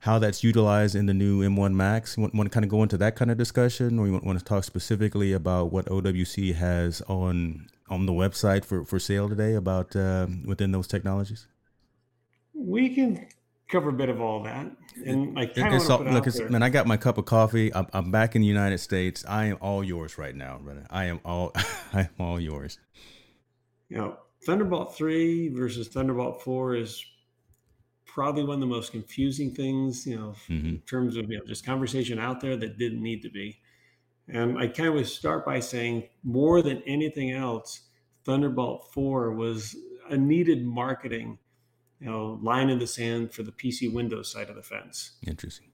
how 0.00 0.18
that's 0.18 0.42
utilized 0.42 0.94
in 0.94 1.06
the 1.06 1.14
new 1.14 1.42
M1 1.42 1.74
Max? 1.74 2.16
You 2.16 2.22
want, 2.22 2.34
want 2.34 2.50
to 2.50 2.54
kind 2.54 2.64
of 2.64 2.70
go 2.70 2.82
into 2.82 2.96
that 2.96 3.16
kind 3.16 3.30
of 3.30 3.36
discussion, 3.36 3.98
or 3.98 4.06
you 4.06 4.12
want, 4.12 4.24
want 4.24 4.38
to 4.38 4.44
talk 4.44 4.64
specifically 4.64 5.32
about 5.32 5.72
what 5.72 5.86
OWC 5.86 6.54
has 6.54 7.02
on 7.02 7.68
on 7.88 8.06
the 8.06 8.12
website 8.12 8.64
for, 8.64 8.84
for 8.84 8.98
sale 8.98 9.28
today 9.28 9.54
about 9.54 9.94
uh, 9.94 10.26
within 10.44 10.72
those 10.72 10.86
technologies? 10.86 11.46
We 12.54 12.94
can 12.94 13.28
cover 13.68 13.90
a 13.90 13.92
bit 13.92 14.08
of 14.08 14.20
all 14.20 14.42
that. 14.44 14.70
And 15.04 15.38
I 15.38 15.46
kind 15.46 15.74
of 15.74 15.86
look, 16.12 16.26
it's, 16.26 16.40
man, 16.40 16.62
I 16.62 16.68
got 16.68 16.86
my 16.86 16.96
cup 16.96 17.18
of 17.18 17.24
coffee. 17.24 17.74
I'm, 17.74 17.86
I'm, 17.92 18.10
back 18.10 18.34
in 18.34 18.42
the 18.42 18.48
United 18.48 18.78
States. 18.78 19.24
I 19.28 19.46
am 19.46 19.58
all 19.60 19.82
yours 19.82 20.18
right 20.18 20.34
now, 20.34 20.58
brother. 20.58 20.86
I 20.90 21.06
am 21.06 21.20
all 21.24 21.52
I 21.92 22.00
am 22.00 22.10
all 22.18 22.40
yours. 22.40 22.78
You 23.88 23.98
know, 23.98 24.16
Thunderbolt 24.44 24.96
three 24.96 25.48
versus 25.48 25.88
Thunderbolt 25.88 26.42
four 26.42 26.76
is 26.76 27.04
probably 28.06 28.44
one 28.44 28.54
of 28.54 28.60
the 28.60 28.66
most 28.66 28.92
confusing 28.92 29.54
things, 29.54 30.06
you 30.06 30.16
know, 30.16 30.34
mm-hmm. 30.48 30.66
in 30.66 30.82
terms 30.86 31.16
of 31.16 31.30
you 31.30 31.38
know 31.38 31.44
just 31.44 31.66
conversation 31.66 32.18
out 32.18 32.40
there 32.40 32.56
that 32.56 32.78
didn't 32.78 33.02
need 33.02 33.22
to 33.22 33.30
be. 33.30 33.58
And 34.28 34.58
I 34.58 34.68
kind 34.68 34.88
of 34.88 34.94
would 34.94 35.06
start 35.06 35.44
by 35.44 35.60
saying 35.60 36.08
more 36.24 36.62
than 36.62 36.82
anything 36.86 37.30
else, 37.30 37.82
Thunderbolt 38.24 38.92
4 38.92 39.32
was 39.32 39.76
a 40.10 40.16
needed 40.16 40.64
marketing, 40.64 41.38
you 42.06 42.12
know, 42.12 42.38
line 42.40 42.70
in 42.70 42.78
the 42.78 42.86
sand 42.86 43.32
for 43.34 43.42
the 43.42 43.50
PC 43.50 43.92
Windows 43.92 44.30
side 44.30 44.48
of 44.48 44.54
the 44.54 44.62
fence. 44.62 45.16
Interesting. 45.26 45.66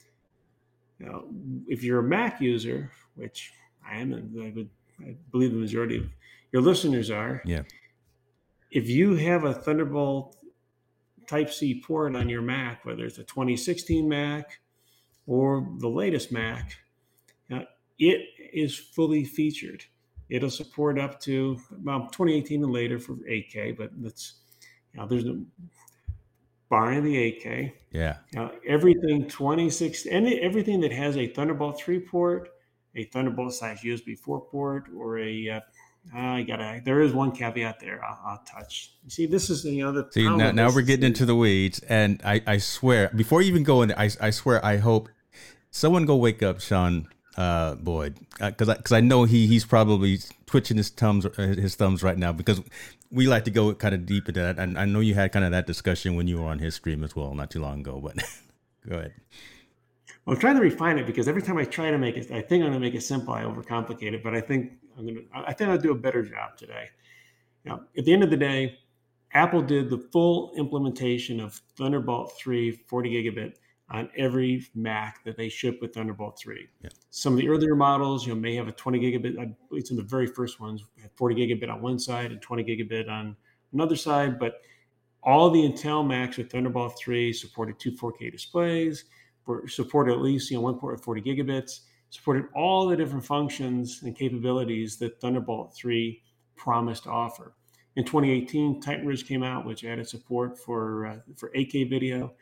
You 0.98 1.06
know, 1.06 1.24
if 1.68 1.84
you're 1.84 1.98
a 1.98 2.02
Mac 2.02 2.40
user, 2.40 2.90
which 3.16 3.52
I 3.86 3.98
am, 3.98 4.14
and 4.14 4.42
I 4.42 4.50
would 4.56 4.70
I 5.00 5.16
believe 5.30 5.50
the 5.50 5.58
majority 5.58 5.98
of 5.98 6.06
your 6.50 6.62
listeners 6.62 7.10
are. 7.10 7.42
Yeah. 7.44 7.62
If 8.70 8.88
you 8.88 9.14
have 9.16 9.44
a 9.44 9.52
Thunderbolt 9.52 10.36
Type 11.26 11.50
C 11.50 11.82
port 11.86 12.16
on 12.16 12.30
your 12.30 12.40
Mac, 12.40 12.86
whether 12.86 13.04
it's 13.04 13.18
a 13.18 13.24
2016 13.24 14.08
Mac 14.08 14.60
or 15.26 15.68
the 15.80 15.88
latest 15.88 16.32
Mac, 16.32 16.78
it 17.98 18.20
is 18.54 18.76
fully 18.78 19.24
featured. 19.24 19.84
It'll 20.30 20.50
support 20.50 20.98
up 20.98 21.20
to 21.20 21.60
well, 21.84 22.08
2018 22.10 22.64
and 22.64 22.72
later 22.72 22.98
for 22.98 23.16
8K, 23.16 23.76
but 23.76 23.90
that's 24.02 24.36
you 24.94 25.00
know, 25.00 25.06
there's 25.06 25.24
no 25.24 25.44
barring 26.72 27.04
the 27.04 27.14
8K. 27.14 27.72
Yeah. 27.90 28.16
Now, 28.32 28.50
everything 28.66 29.28
26 29.28 30.06
and 30.06 30.26
everything 30.26 30.80
that 30.80 30.90
has 30.90 31.18
a 31.18 31.26
Thunderbolt 31.26 31.78
3 31.78 32.00
port, 32.00 32.48
a 32.96 33.04
Thunderbolt 33.04 33.52
slash 33.52 33.82
USB 33.82 34.18
4 34.18 34.40
port, 34.40 34.84
or 34.96 35.18
a 35.18 35.50
uh, 35.50 35.60
I 36.12 36.42
gotta. 36.42 36.80
There 36.82 37.02
is 37.02 37.12
one 37.12 37.30
caveat 37.30 37.78
there. 37.78 38.02
I'll, 38.02 38.18
I'll, 38.24 38.42
touch. 38.44 38.94
See, 39.06 39.26
this 39.26 39.50
is 39.50 39.62
the 39.62 39.82
other. 39.82 40.06
See, 40.10 40.24
now, 40.24 40.50
now 40.50 40.74
we're 40.74 40.82
getting 40.82 41.04
into 41.04 41.26
the 41.26 41.36
weeds, 41.36 41.78
and 41.88 42.20
I, 42.24 42.42
I 42.44 42.56
swear, 42.56 43.10
before 43.14 43.40
you 43.42 43.48
even 43.48 43.62
go 43.62 43.82
in, 43.82 43.92
I, 43.92 44.10
I 44.20 44.30
swear, 44.30 44.64
I 44.64 44.78
hope 44.78 45.10
someone 45.70 46.06
go 46.06 46.16
wake 46.16 46.42
up 46.42 46.60
Sean 46.60 47.06
uh, 47.36 47.74
Boyd? 47.76 48.16
Because 48.38 48.68
uh, 48.68 48.74
because 48.74 48.92
I, 48.92 48.98
I, 48.98 49.00
know 49.00 49.24
he 49.24 49.46
he's 49.46 49.64
probably 49.64 50.18
twitching 50.46 50.76
his 50.76 50.90
thumbs 50.90 51.26
his 51.36 51.74
thumbs 51.74 52.02
right 52.02 52.18
now 52.18 52.32
because 52.32 52.60
we 53.10 53.26
like 53.26 53.44
to 53.44 53.50
go 53.50 53.74
kind 53.74 53.94
of 53.94 54.06
deep 54.06 54.28
into 54.28 54.40
that. 54.40 54.58
And 54.58 54.78
I 54.78 54.84
know 54.84 55.00
you 55.00 55.14
had 55.14 55.32
kind 55.32 55.44
of 55.44 55.50
that 55.52 55.66
discussion 55.66 56.16
when 56.16 56.26
you 56.26 56.40
were 56.40 56.48
on 56.48 56.58
his 56.58 56.74
stream 56.74 57.04
as 57.04 57.14
well, 57.14 57.34
not 57.34 57.50
too 57.50 57.60
long 57.60 57.80
ago. 57.80 58.00
But 58.02 58.16
go 58.88 58.96
ahead. 58.96 59.14
Well, 60.24 60.34
I'm 60.34 60.40
trying 60.40 60.56
to 60.56 60.62
refine 60.62 60.98
it 60.98 61.06
because 61.06 61.28
every 61.28 61.42
time 61.42 61.58
I 61.58 61.64
try 61.64 61.90
to 61.90 61.98
make 61.98 62.16
it, 62.16 62.30
I 62.30 62.40
think 62.40 62.62
I'm 62.62 62.70
going 62.70 62.72
to 62.74 62.80
make 62.80 62.94
it 62.94 63.02
simple. 63.02 63.34
I 63.34 63.42
overcomplicate 63.42 64.12
it, 64.12 64.22
but 64.22 64.34
I 64.34 64.40
think 64.40 64.72
I'm 64.96 65.04
going 65.04 65.16
to. 65.16 65.24
I 65.34 65.52
think 65.52 65.70
I'll 65.70 65.78
do 65.78 65.92
a 65.92 65.96
better 65.96 66.22
job 66.22 66.56
today. 66.56 66.88
Now, 67.64 67.82
at 67.96 68.04
the 68.04 68.12
end 68.12 68.22
of 68.22 68.30
the 68.30 68.36
day, 68.36 68.78
Apple 69.34 69.62
did 69.62 69.90
the 69.90 69.98
full 69.98 70.52
implementation 70.56 71.40
of 71.40 71.60
Thunderbolt 71.76 72.36
3 72.38 72.70
40 72.70 73.10
gigabit 73.10 73.54
on 73.90 74.08
every 74.16 74.66
Mac 74.74 75.22
that 75.24 75.36
they 75.36 75.48
ship 75.48 75.78
with 75.80 75.94
Thunderbolt 75.94 76.38
3. 76.38 76.66
Yeah. 76.82 76.90
Some 77.10 77.34
of 77.34 77.38
the 77.38 77.48
earlier 77.48 77.74
models, 77.74 78.26
you 78.26 78.34
know, 78.34 78.40
may 78.40 78.54
have 78.54 78.68
a 78.68 78.72
20 78.72 78.98
gigabit. 78.98 79.38
I 79.38 79.54
believe 79.68 79.86
some 79.86 79.98
of 79.98 80.04
the 80.04 80.10
very 80.10 80.26
first 80.26 80.60
ones 80.60 80.82
had 81.00 81.10
40 81.14 81.34
gigabit 81.34 81.70
on 81.70 81.82
one 81.82 81.98
side 81.98 82.32
and 82.32 82.40
20 82.40 82.64
gigabit 82.64 83.10
on 83.10 83.36
another 83.72 83.96
side. 83.96 84.38
But 84.38 84.62
all 85.22 85.50
the 85.50 85.60
Intel 85.60 86.06
Macs 86.06 86.36
with 86.38 86.50
Thunderbolt 86.50 86.98
3 86.98 87.32
supported 87.32 87.78
two 87.78 87.92
4K 87.92 88.32
displays, 88.32 89.04
supported 89.66 90.12
at 90.12 90.20
least 90.20 90.50
you 90.50 90.56
know 90.56 90.62
one 90.62 90.78
port 90.78 90.94
with 90.94 91.04
40 91.04 91.22
gigabits, 91.22 91.80
supported 92.10 92.44
all 92.54 92.88
the 92.88 92.96
different 92.96 93.24
functions 93.24 94.00
and 94.02 94.16
capabilities 94.16 94.96
that 94.98 95.20
Thunderbolt 95.20 95.74
3 95.74 96.22
promised 96.56 97.04
to 97.04 97.10
offer. 97.10 97.54
In 97.96 98.04
2018, 98.04 98.80
Titan 98.80 99.06
Ridge 99.06 99.26
came 99.26 99.42
out, 99.42 99.66
which 99.66 99.84
added 99.84 100.08
support 100.08 100.58
for 100.58 101.06
uh, 101.06 101.16
for 101.36 101.50
8K 101.50 101.90
video. 101.90 102.32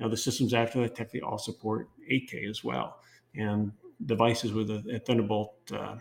Know, 0.00 0.08
the 0.08 0.16
systems 0.16 0.54
after 0.54 0.80
that 0.80 0.94
technically 0.94 1.20
all 1.20 1.38
support 1.38 1.88
8K 2.10 2.48
as 2.48 2.64
well, 2.64 3.00
and 3.34 3.70
devices 4.06 4.52
with 4.52 4.70
a, 4.70 4.82
a 4.94 4.98
Thunderbolt 4.98 5.54
uh, 5.72 5.96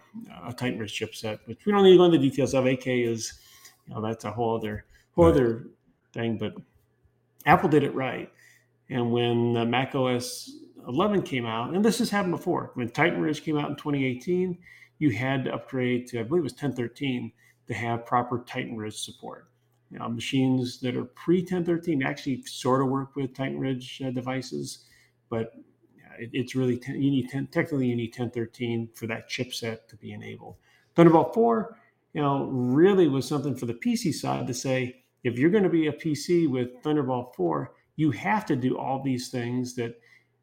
a 0.46 0.54
Titan 0.54 0.80
Ridge 0.80 0.98
chipset, 0.98 1.40
which 1.46 1.66
we 1.66 1.74
don't 1.74 1.84
need 1.84 1.92
to 1.92 1.98
go 1.98 2.06
into 2.06 2.18
the 2.18 2.30
details 2.30 2.54
of. 2.54 2.64
8K 2.64 3.06
is, 3.06 3.34
you 3.86 3.94
know, 3.94 4.02
that's 4.02 4.24
a 4.24 4.32
whole 4.32 4.56
other 4.56 4.86
whole 5.16 5.26
right. 5.26 5.36
other 5.36 5.68
thing. 6.14 6.38
But 6.38 6.54
Apple 7.46 7.68
did 7.68 7.84
it 7.84 7.94
right, 7.94 8.32
and 8.90 9.12
when 9.12 9.58
uh, 9.58 9.66
Mac 9.66 9.94
OS 9.96 10.56
11 10.88 11.24
came 11.24 11.46
out, 11.46 11.74
and 11.74 11.84
this 11.84 12.00
has 12.00 12.10
happened 12.10 12.32
before. 12.32 12.72
When 12.76 12.90
Titan 12.90 13.22
Ridge 13.22 13.44
came 13.44 13.58
out 13.58 13.70
in 13.70 13.76
2018, 13.76 14.58
you 14.98 15.12
had 15.12 15.44
to 15.44 15.54
upgrade 15.54 16.08
to 16.08 16.20
I 16.20 16.24
believe 16.24 16.42
it 16.42 16.44
was 16.44 16.54
1013 16.54 17.34
to 17.68 17.74
have 17.74 18.06
proper 18.06 18.46
Titan 18.48 18.78
Ridge 18.78 18.96
support. 18.96 19.49
You 19.92 20.00
know, 20.00 20.10
machines 20.10 20.80
that 20.82 20.96
are 20.96 21.06
pre 21.06 21.40
1013 21.40 22.04
actually 22.04 22.44
sort 22.44 22.82
of 22.82 22.90
work 22.90 23.16
with 23.16 23.34
Titan 23.34 23.60
Ridge 23.60 24.02
uh, 24.06 24.12
devices, 24.12 24.86
but 25.30 25.54
it, 26.20 26.30
it's 26.34 26.56
really 26.56 26.78
ten, 26.78 27.02
you 27.02 27.10
need 27.10 27.30
10, 27.30 27.48
technically 27.48 27.88
you 27.88 27.96
need 27.96 28.10
1013 28.10 28.90
for 28.94 29.08
that 29.08 29.30
chipset 29.30 29.88
to 29.88 29.96
be 29.96 30.12
enabled. 30.12 30.56
Thunderbolt 30.96 31.34
4, 31.34 31.78
you 32.14 32.22
know, 32.22 32.46
really 32.46 33.08
was 33.08 33.28
something 33.28 33.56
for 33.56 33.66
the 33.66 33.74
PC 33.74 34.14
side 34.14 34.46
to 34.48 34.54
say 34.54 35.04
if 35.24 35.38
you're 35.38 35.50
going 35.50 35.64
to 35.64 35.70
be 35.70 35.88
a 35.88 35.94
PC 35.94 36.48
with 36.50 36.82
Thunderbolt 36.84 37.36
4, 37.36 37.74
you 37.96 38.12
have 38.12 38.46
to 38.46 38.56
do 38.56 38.78
all 38.78 39.02
these 39.04 39.30
things 39.30 39.76
that 39.76 40.00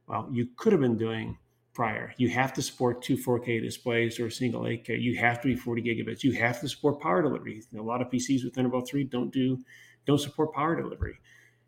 well 0.06 0.28
you 0.30 0.48
could 0.56 0.72
have 0.72 0.80
been 0.80 0.98
doing 0.98 1.38
prior. 1.76 2.14
You 2.16 2.30
have 2.30 2.54
to 2.54 2.62
support 2.62 3.02
two 3.02 3.18
4K 3.18 3.62
displays 3.62 4.18
or 4.18 4.26
a 4.26 4.32
single 4.32 4.62
8K. 4.62 5.00
You 5.00 5.18
have 5.18 5.42
to 5.42 5.48
be 5.48 5.54
40 5.54 5.82
gigabits. 5.82 6.24
You 6.24 6.32
have 6.32 6.58
to 6.62 6.68
support 6.68 7.00
power 7.00 7.20
delivery. 7.20 7.62
You 7.70 7.78
know, 7.78 7.84
a 7.84 7.86
lot 7.86 8.00
of 8.00 8.08
PCs 8.08 8.44
with 8.44 8.54
Thunderbolt 8.54 8.88
3 8.88 9.04
don't 9.04 9.30
do 9.30 9.58
don't 10.06 10.18
support 10.18 10.54
power 10.54 10.74
delivery. 10.80 11.18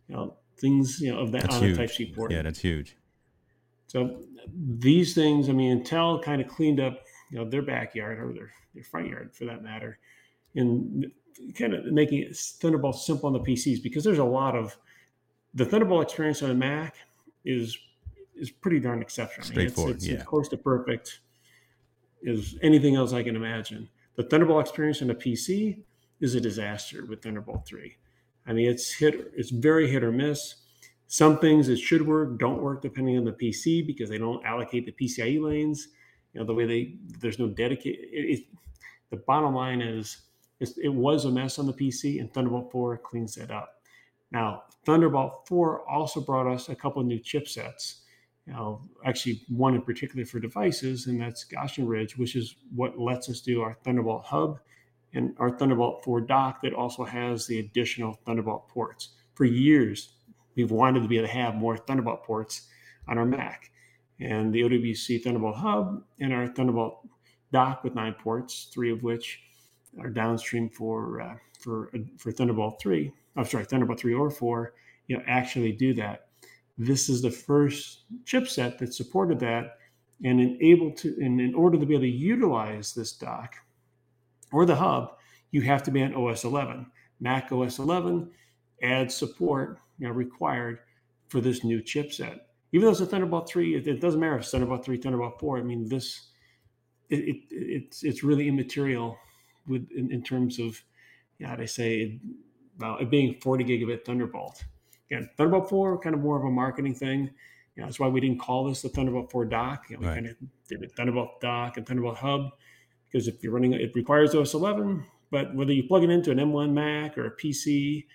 You 0.09 0.17
know, 0.17 0.37
things 0.59 0.99
you 1.01 1.13
know 1.13 1.21
of 1.21 1.33
that 1.33 1.43
that's 1.43 1.57
on 1.57 1.63
huge. 1.63 1.77
Type 1.77 1.91
C 1.91 2.13
port. 2.17 2.33
Yeah, 2.33 2.43
that's 2.43 2.61
huge. 2.61 2.97
So 3.87 4.23
these 4.79 5.15
things, 5.15 5.49
I 5.49 5.53
mean, 5.53 5.83
Intel 5.83 6.23
kind 6.23 6.41
of 6.41 6.49
cleaned 6.49 6.81
up, 6.81 7.03
you 7.31 7.39
know, 7.39 7.49
their 7.49 7.63
backyard 7.63 8.19
or 8.19 8.33
their, 8.33 8.51
their 8.75 8.85
front 8.85 9.09
yard 9.09 9.35
for 9.35 9.45
that 9.45 9.63
matter, 9.63 9.99
and 10.55 11.11
kind 11.55 11.75
of 11.75 11.85
making 11.87 12.23
it 12.23 12.37
Thunderbolt 12.37 12.97
simple 12.97 13.27
on 13.27 13.33
the 13.35 13.41
PCs 13.41 13.83
because 13.83 14.05
there's 14.05 14.19
a 14.19 14.25
lot 14.25 14.57
of 14.57 14.77
the 15.55 15.65
Thunderbolt 15.65 16.03
experience 16.03 16.43
on 16.43 16.51
a 16.51 16.55
Mac 16.55 16.97
is 17.45 17.79
is 18.39 18.51
pretty 18.51 18.81
darn 18.81 19.03
exceptional. 19.03 19.47
Straightforward, 19.47 19.97
it's, 19.97 20.05
it's, 20.05 20.15
yeah. 20.15 20.23
close 20.25 20.49
to 20.49 20.57
perfect 20.57 21.21
is 22.23 22.57
anything 22.63 22.97
else 22.97 23.13
I 23.13 23.23
can 23.23 23.37
imagine. 23.37 23.89
The 24.17 24.25
Thunderbolt 24.25 24.61
experience 24.61 25.03
on 25.03 25.11
a 25.11 25.15
PC 25.15 25.81
is 26.21 26.35
a 26.35 26.41
disaster 26.41 27.07
with 27.07 27.23
Thunderbolt 27.23 27.67
3. 27.67 27.97
I 28.47 28.53
mean, 28.53 28.69
it's 28.69 28.93
hit, 28.93 29.33
it's 29.37 29.51
very 29.51 29.91
hit 29.91 30.03
or 30.03 30.11
miss. 30.11 30.57
Some 31.07 31.39
things 31.39 31.67
that 31.69 31.79
should 31.79 32.07
work 32.07 32.39
don't 32.39 32.61
work 32.61 32.83
depending 32.83 33.17
on 33.17 33.25
the 33.25 33.33
PC 33.33 33.87
because 33.87 34.11
they 34.11 34.19
don't 34.19 34.45
allocate 34.45 34.87
the 34.87 34.93
PCIe 34.93 35.41
lanes. 35.41 35.89
You 36.33 36.41
know, 36.41 36.47
the 36.47 36.55
way 36.55 36.67
they 36.67 36.97
there's 37.21 37.39
no 37.39 37.49
dedicated. 37.49 38.01
It, 38.13 38.39
it, 38.39 38.45
the 39.11 39.17
bottom 39.17 39.55
line 39.55 39.81
is 39.81 40.19
it 40.61 40.93
was 40.93 41.25
a 41.25 41.31
mess 41.31 41.59
on 41.59 41.67
the 41.67 41.73
PC, 41.73 42.21
and 42.21 42.33
Thunderbolt 42.33 42.73
4 42.73 42.99
cleans 42.99 43.37
that 43.37 43.51
up. 43.51 43.81
Now, 44.33 44.65
Thunderbolt 44.85 45.47
4 45.47 45.89
also 45.89 46.21
brought 46.21 46.53
us 46.53 46.69
a 46.69 46.75
couple 46.75 47.01
of 47.01 47.07
new 47.07 47.21
chipsets 47.21 48.01
you 48.49 48.55
know, 48.55 48.81
actually 49.05 49.43
one 49.49 49.75
in 49.75 49.83
particular 49.83 50.25
for 50.25 50.41
devices, 50.41 51.07
and 51.07 51.21
that's 51.21 51.45
Goshen 51.45 51.87
Ridge, 51.87 52.17
which 52.17 52.35
is 52.35 52.57
what 52.75 52.99
lets 52.99 53.29
us 53.29 53.43
do 53.43 53.61
our 53.61 53.77
Thunderbolt 53.85 54.25
hub 54.25 54.59
and 55.13 55.35
our 55.39 55.51
Thunderbolt 55.51 56.03
4 56.03 56.23
dock 56.23 56.63
that 56.63 56.73
also 56.73 57.05
has 57.05 57.47
the 57.47 57.59
additional 57.59 58.19
Thunderbolt 58.25 58.69
ports. 58.69 59.11
For 59.35 59.45
years, 59.45 60.15
we've 60.57 60.71
wanted 60.71 61.03
to 61.03 61.09
be 61.09 61.19
able 61.19 61.29
to 61.29 61.35
have 61.35 61.57
more 61.57 61.77
Thunderbolt 61.77 62.25
ports 62.25 62.69
on 63.07 63.19
our 63.19 63.27
Mac. 63.27 63.71
And 64.19 64.53
the 64.53 64.63
OWC 64.63 65.23
Thunderbolt 65.23 65.57
hub 65.57 66.03
and 66.19 66.33
our 66.33 66.47
Thunderbolt 66.47 67.07
dock 67.53 67.85
with 67.85 67.95
nine 67.95 68.15
ports, 68.15 68.71
three 68.73 68.91
of 68.91 69.03
which 69.03 69.43
are 70.01 70.09
downstream 70.09 70.71
for 70.71 71.21
uh, 71.21 71.35
for 71.61 71.91
for 72.17 72.33
Thunderbolt 72.33 72.81
3. 72.81 73.13
I'm 73.37 73.45
sorry, 73.45 73.67
Thunderbolt 73.67 74.01
3 74.01 74.15
or 74.15 74.31
4, 74.31 74.75
you 75.07 75.17
know, 75.17 75.23
actually 75.27 75.73
do 75.73 75.93
that 75.95 76.28
this 76.79 77.09
is 77.09 77.21
the 77.21 77.31
first 77.31 78.05
chipset 78.25 78.79
that 78.79 78.95
supported 78.95 79.41
that 79.41 79.79
and 80.25 80.39
to 80.97 81.17
and 81.21 81.41
in 81.41 81.55
order 81.55 81.79
to 81.79 81.85
be 81.85 81.95
able 81.95 82.03
to 82.03 82.09
utilize 82.09 82.95
this 82.95 83.13
dock 83.13 83.55
or 84.53 84.65
the 84.65 84.75
hub 84.75 85.17
you 85.51 85.61
have 85.61 85.83
to 85.83 85.91
be 85.91 86.03
on 86.03 86.15
os 86.15 86.45
11 86.45 86.87
mac 87.21 87.51
os 87.53 87.79
11 87.79 88.31
adds 88.83 89.15
support 89.15 89.81
you 89.99 90.07
know, 90.07 90.13
required 90.13 90.79
for 91.29 91.41
this 91.41 91.65
new 91.65 91.83
chipset. 91.83 92.39
Even 92.73 92.87
though 92.87 92.91
it's 92.91 93.01
a 93.01 93.07
thunderbolt 93.07 93.49
3 93.49 93.77
it, 93.77 93.87
it 93.87 94.01
doesn't 94.01 94.21
matter 94.21 94.37
if 94.37 94.43
it's 94.43 94.51
thunderbolt 94.51 94.85
3 94.85 94.97
thunderbolt 94.97 95.41
4 95.41 95.59
i 95.59 95.63
mean 95.63 95.89
this 95.89 96.29
it, 97.11 97.21
it 97.21 97.37
it's 97.51 98.03
it's 98.05 98.23
really 98.23 98.49
immaterial 98.49 99.17
with 99.67 99.89
in, 99.97 100.13
in 100.13 100.23
terms 100.23 100.59
of 100.59 100.81
yeah 101.39 101.57
they 101.57 101.67
say 101.67 102.21
about 102.77 103.01
it 103.01 103.11
being 103.11 103.35
40 103.41 103.65
gigabit 103.65 104.05
thunderbolt 104.05 104.65
again, 105.11 105.29
Thunderbolt 105.37 105.69
4, 105.69 105.99
kind 106.01 106.15
of 106.15 106.21
more 106.21 106.39
of 106.39 106.45
a 106.45 106.51
marketing 106.51 106.95
thing. 106.95 107.31
You 107.75 107.83
know, 107.83 107.87
that's 107.87 108.01
why 108.01 108.09
we 108.09 108.21
didn't 108.21 108.41
call 108.41 108.65
this 108.65 108.83
the 108.83 108.89
Thunderbolt 108.89 109.31
4 109.31 109.45
dock. 109.47 109.85
You 109.89 109.97
know, 109.97 110.01
we 110.01 110.07
right. 110.07 110.15
kind 110.15 110.27
of 110.27 110.37
did 110.69 110.83
a 110.83 110.89
Thunderbolt 110.89 111.41
dock 111.41 111.77
and 111.77 111.87
Thunderbolt 111.87 112.19
hub 112.19 112.51
because 113.11 113.29
if 113.29 113.43
you're 113.43 113.53
running 113.53 113.73
it 113.73 113.95
requires 113.95 114.35
OS 114.35 114.55
11, 114.55 115.05
but 115.31 115.55
whether 115.55 115.73
you 115.73 115.85
plug 115.85 116.05
it 116.05 116.11
into 116.11 116.31
an 116.31 116.39
M1 116.39 116.73
Mac 116.73 117.17
or 117.17 117.27
a 117.27 117.37
PC 117.37 118.07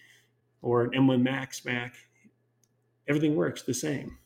or 0.61 0.83
an 0.83 0.91
M1 0.91 1.21
Max 1.21 1.65
Mac, 1.65 1.95
everything 3.07 3.35
works 3.35 3.63
the 3.63 3.73
same. 3.73 4.17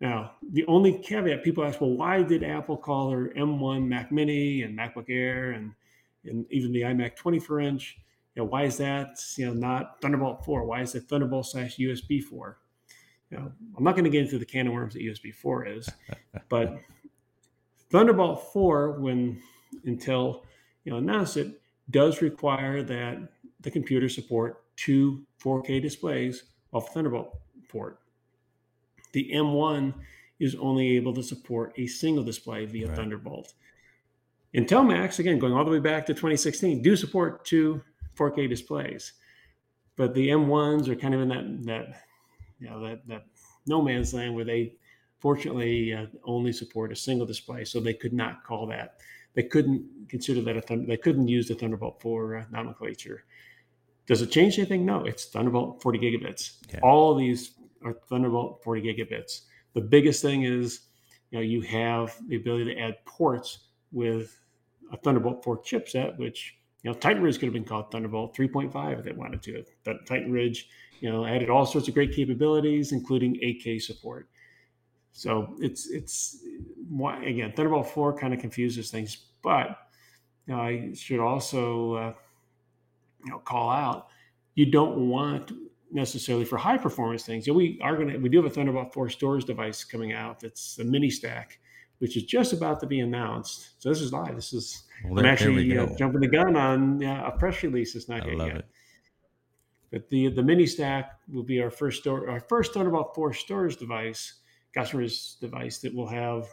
Now, 0.00 0.32
the 0.52 0.64
only 0.66 0.98
caveat 0.98 1.42
people 1.42 1.64
ask, 1.64 1.80
well, 1.80 1.90
why 1.90 2.22
did 2.22 2.44
Apple 2.44 2.76
call 2.76 3.10
their 3.10 3.28
M1 3.30 3.86
Mac 3.86 4.12
Mini 4.12 4.62
and 4.62 4.78
MacBook 4.78 5.06
Air 5.08 5.52
and, 5.52 5.72
and 6.24 6.44
even 6.50 6.72
the 6.72 6.82
iMac 6.82 7.16
24 7.16 7.60
inch? 7.60 7.98
You 8.36 8.42
know, 8.42 8.48
why 8.50 8.64
is 8.64 8.76
that 8.76 9.18
you 9.38 9.46
know 9.46 9.54
not 9.54 10.00
Thunderbolt 10.02 10.44
4? 10.44 10.64
Why 10.64 10.82
is 10.82 10.94
it 10.94 11.04
Thunderbolt 11.08 11.46
slash 11.46 11.78
USB 11.78 12.22
4? 12.22 12.58
You 13.30 13.38
know, 13.38 13.52
I'm 13.76 13.82
not 13.82 13.92
going 13.92 14.04
to 14.04 14.10
get 14.10 14.22
into 14.22 14.38
the 14.38 14.44
can 14.44 14.66
of 14.66 14.74
worms 14.74 14.94
that 14.94 15.02
USB 15.02 15.34
4 15.34 15.66
is, 15.66 15.88
but 16.48 16.78
Thunderbolt 17.90 18.52
4, 18.52 19.00
when 19.00 19.40
Intel 19.86 20.42
you 20.84 20.92
know 20.92 20.98
announced 20.98 21.38
it, 21.38 21.60
does 21.90 22.20
require 22.20 22.82
that 22.82 23.18
the 23.60 23.70
computer 23.70 24.08
support 24.08 24.62
two 24.76 25.24
4K 25.42 25.80
displays 25.80 26.44
off 26.72 26.92
Thunderbolt 26.92 27.40
port. 27.68 28.00
The 29.12 29.30
M1 29.34 29.94
is 30.38 30.54
only 30.56 30.96
able 30.96 31.14
to 31.14 31.22
support 31.22 31.72
a 31.78 31.86
single 31.86 32.22
display 32.22 32.66
via 32.66 32.88
right. 32.88 32.96
Thunderbolt. 32.96 33.54
Intel 34.54 34.86
Macs, 34.86 35.18
again, 35.18 35.38
going 35.38 35.54
all 35.54 35.64
the 35.64 35.70
way 35.70 35.80
back 35.80 36.04
to 36.06 36.12
2016, 36.12 36.82
do 36.82 36.96
support 36.96 37.44
two 37.46 37.80
4K 38.16 38.48
displays. 38.48 39.12
But 39.96 40.14
the 40.14 40.28
M1s 40.28 40.88
are 40.88 40.96
kind 40.96 41.14
of 41.14 41.20
in 41.22 41.28
that 41.28 41.64
that 41.66 42.02
you 42.58 42.68
know 42.68 42.80
that 42.86 43.06
that 43.08 43.26
no 43.66 43.82
man's 43.82 44.12
land 44.14 44.34
where 44.34 44.44
they 44.44 44.74
fortunately 45.18 45.92
uh, 45.92 46.06
only 46.24 46.52
support 46.52 46.92
a 46.92 46.96
single 46.96 47.26
display, 47.26 47.64
so 47.64 47.80
they 47.80 47.94
could 47.94 48.12
not 48.12 48.44
call 48.44 48.66
that. 48.66 49.00
They 49.34 49.42
couldn't 49.42 49.84
consider 50.08 50.40
that 50.42 50.56
a 50.56 50.60
thund- 50.60 50.86
they 50.86 50.96
couldn't 50.96 51.28
use 51.28 51.48
the 51.48 51.54
Thunderbolt 51.54 52.00
4 52.00 52.36
uh, 52.36 52.44
nomenclature. 52.50 53.24
Does 54.06 54.22
it 54.22 54.30
change 54.30 54.58
anything? 54.58 54.86
No, 54.86 55.04
it's 55.04 55.26
Thunderbolt 55.26 55.82
40 55.82 55.98
gigabits. 55.98 56.58
Yeah. 56.72 56.80
All 56.82 57.14
these 57.14 57.52
are 57.84 57.94
Thunderbolt 58.08 58.62
40 58.62 58.82
gigabits. 58.82 59.42
The 59.74 59.80
biggest 59.80 60.22
thing 60.22 60.44
is 60.44 60.80
you 61.30 61.38
know, 61.38 61.42
you 61.42 61.60
have 61.62 62.16
the 62.28 62.36
ability 62.36 62.74
to 62.74 62.80
add 62.80 63.04
ports 63.04 63.66
with 63.92 64.38
a 64.92 64.96
Thunderbolt 64.96 65.42
4 65.42 65.58
chipset, 65.62 66.16
which 66.18 66.56
you 66.82 66.90
know, 66.90 66.96
Titan 66.96 67.22
Ridge 67.22 67.38
could 67.38 67.46
have 67.46 67.52
been 67.52 67.64
called 67.64 67.90
Thunderbolt 67.90 68.36
3.5 68.36 68.98
if 68.98 69.04
they 69.04 69.12
wanted 69.12 69.42
to. 69.42 69.64
But 69.84 70.06
Titan 70.06 70.30
Ridge, 70.30 70.68
you 71.00 71.10
know, 71.10 71.26
added 71.26 71.50
all 71.50 71.66
sorts 71.66 71.88
of 71.88 71.94
great 71.94 72.12
capabilities, 72.12 72.92
including 72.92 73.34
8K 73.36 73.82
support. 73.82 74.28
So 75.12 75.56
it's 75.60 75.88
it's 75.88 76.44
again 77.22 77.52
Thunderbolt 77.56 77.88
4 77.88 78.18
kind 78.18 78.34
of 78.34 78.40
confuses 78.40 78.90
things, 78.90 79.16
but 79.42 79.78
you 80.46 80.54
know, 80.54 80.60
I 80.60 80.92
should 80.94 81.20
also 81.20 81.94
uh, 81.94 82.12
you 83.24 83.30
know 83.30 83.38
call 83.38 83.70
out 83.70 84.08
you 84.56 84.66
don't 84.66 85.08
want 85.08 85.52
necessarily 85.90 86.44
for 86.44 86.58
high 86.58 86.76
performance 86.76 87.24
things. 87.24 87.46
Know, 87.46 87.54
we 87.54 87.80
are 87.82 87.96
gonna 87.96 88.18
we 88.18 88.28
do 88.28 88.36
have 88.42 88.46
a 88.46 88.50
Thunderbolt 88.50 88.92
4 88.92 89.08
storage 89.08 89.44
device 89.46 89.84
coming 89.84 90.12
out 90.12 90.38
that's 90.38 90.78
a 90.80 90.84
mini 90.84 91.08
stack 91.08 91.58
which 91.98 92.16
is 92.16 92.24
just 92.24 92.52
about 92.52 92.80
to 92.80 92.86
be 92.86 93.00
announced. 93.00 93.80
So 93.82 93.88
this 93.88 94.00
is 94.00 94.12
live. 94.12 94.34
This 94.34 94.52
is 94.52 94.84
well, 95.04 95.18
I'm 95.18 95.26
actually 95.26 95.76
uh, 95.76 95.86
jumping 95.96 96.20
the 96.20 96.28
gun 96.28 96.56
on 96.56 97.04
uh, 97.04 97.30
a 97.32 97.38
press 97.38 97.62
release. 97.62 97.94
It's 97.94 98.08
not 98.08 98.22
I 98.22 98.32
yet. 98.32 98.56
It. 98.56 98.68
But 99.90 100.08
the 100.10 100.28
the 100.28 100.42
mini 100.42 100.66
stack 100.66 101.18
will 101.32 101.42
be 101.42 101.60
our 101.60 101.70
first 101.70 102.00
store, 102.00 102.28
our 102.28 102.40
first 102.40 102.74
Thunderbolt 102.74 103.14
four 103.14 103.32
storage 103.32 103.76
device, 103.76 104.40
customer's 104.74 105.36
device 105.40 105.78
that 105.78 105.94
will 105.94 106.08
have 106.08 106.46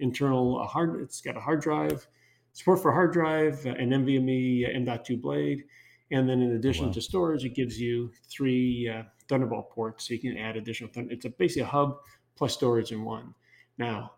internal 0.00 0.64
hard. 0.66 1.00
It's 1.02 1.20
got 1.20 1.36
a 1.36 1.40
hard 1.40 1.60
drive, 1.60 2.06
support 2.52 2.82
for 2.82 2.92
hard 2.92 3.12
drive, 3.12 3.64
uh, 3.66 3.70
an 3.70 3.90
NVMe 3.90 4.74
M.2 4.74 5.20
blade, 5.20 5.64
and 6.10 6.28
then 6.28 6.40
in 6.40 6.52
addition 6.52 6.86
oh, 6.86 6.88
wow. 6.88 6.94
to 6.94 7.00
storage, 7.00 7.44
it 7.44 7.54
gives 7.54 7.80
you 7.80 8.10
three 8.28 8.88
uh, 8.88 9.02
Thunderbolt 9.28 9.70
ports, 9.70 10.08
so 10.08 10.14
you 10.14 10.20
can 10.20 10.38
add 10.38 10.56
additional. 10.56 10.90
It's 10.96 11.26
a 11.26 11.30
basically 11.30 11.62
a 11.62 11.66
hub 11.66 11.98
plus 12.36 12.54
storage 12.54 12.92
in 12.92 13.04
one. 13.04 13.34
Now, 13.76 14.12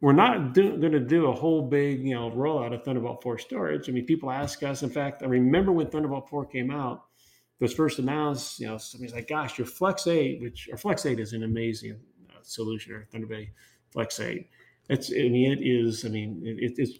we're 0.00 0.12
not 0.12 0.54
going 0.54 0.80
to 0.80 1.00
do 1.00 1.26
a 1.26 1.32
whole 1.32 1.62
big, 1.62 2.02
you 2.02 2.14
know, 2.14 2.30
rollout 2.30 2.74
of 2.74 2.82
Thunderbolt 2.84 3.22
4 3.22 3.38
storage. 3.38 3.88
I 3.88 3.92
mean, 3.92 4.06
people 4.06 4.30
ask 4.30 4.62
us. 4.62 4.82
In 4.82 4.88
fact, 4.88 5.22
I 5.22 5.26
remember 5.26 5.72
when 5.72 5.88
Thunderbolt 5.88 6.28
4 6.28 6.46
came 6.46 6.70
out, 6.70 7.04
it 7.60 7.64
was 7.64 7.74
first 7.74 7.98
announced. 7.98 8.58
You 8.60 8.68
know, 8.68 8.78
somebody's 8.78 9.14
like, 9.14 9.28
"Gosh, 9.28 9.58
your 9.58 9.66
Flex 9.66 10.06
8, 10.06 10.40
which 10.40 10.68
or 10.72 10.78
Flex 10.78 11.04
8 11.04 11.20
is 11.20 11.34
an 11.34 11.42
amazing 11.42 12.00
uh, 12.30 12.38
solution, 12.42 12.94
or 12.94 13.06
ThunderBay 13.12 13.50
Flex 13.90 14.18
8. 14.18 14.48
It's, 14.88 15.10
I 15.10 15.28
mean, 15.28 15.52
it 15.52 15.60
is. 15.62 16.06
I 16.06 16.08
mean, 16.08 16.40
it, 16.44 16.74
it's. 16.78 16.98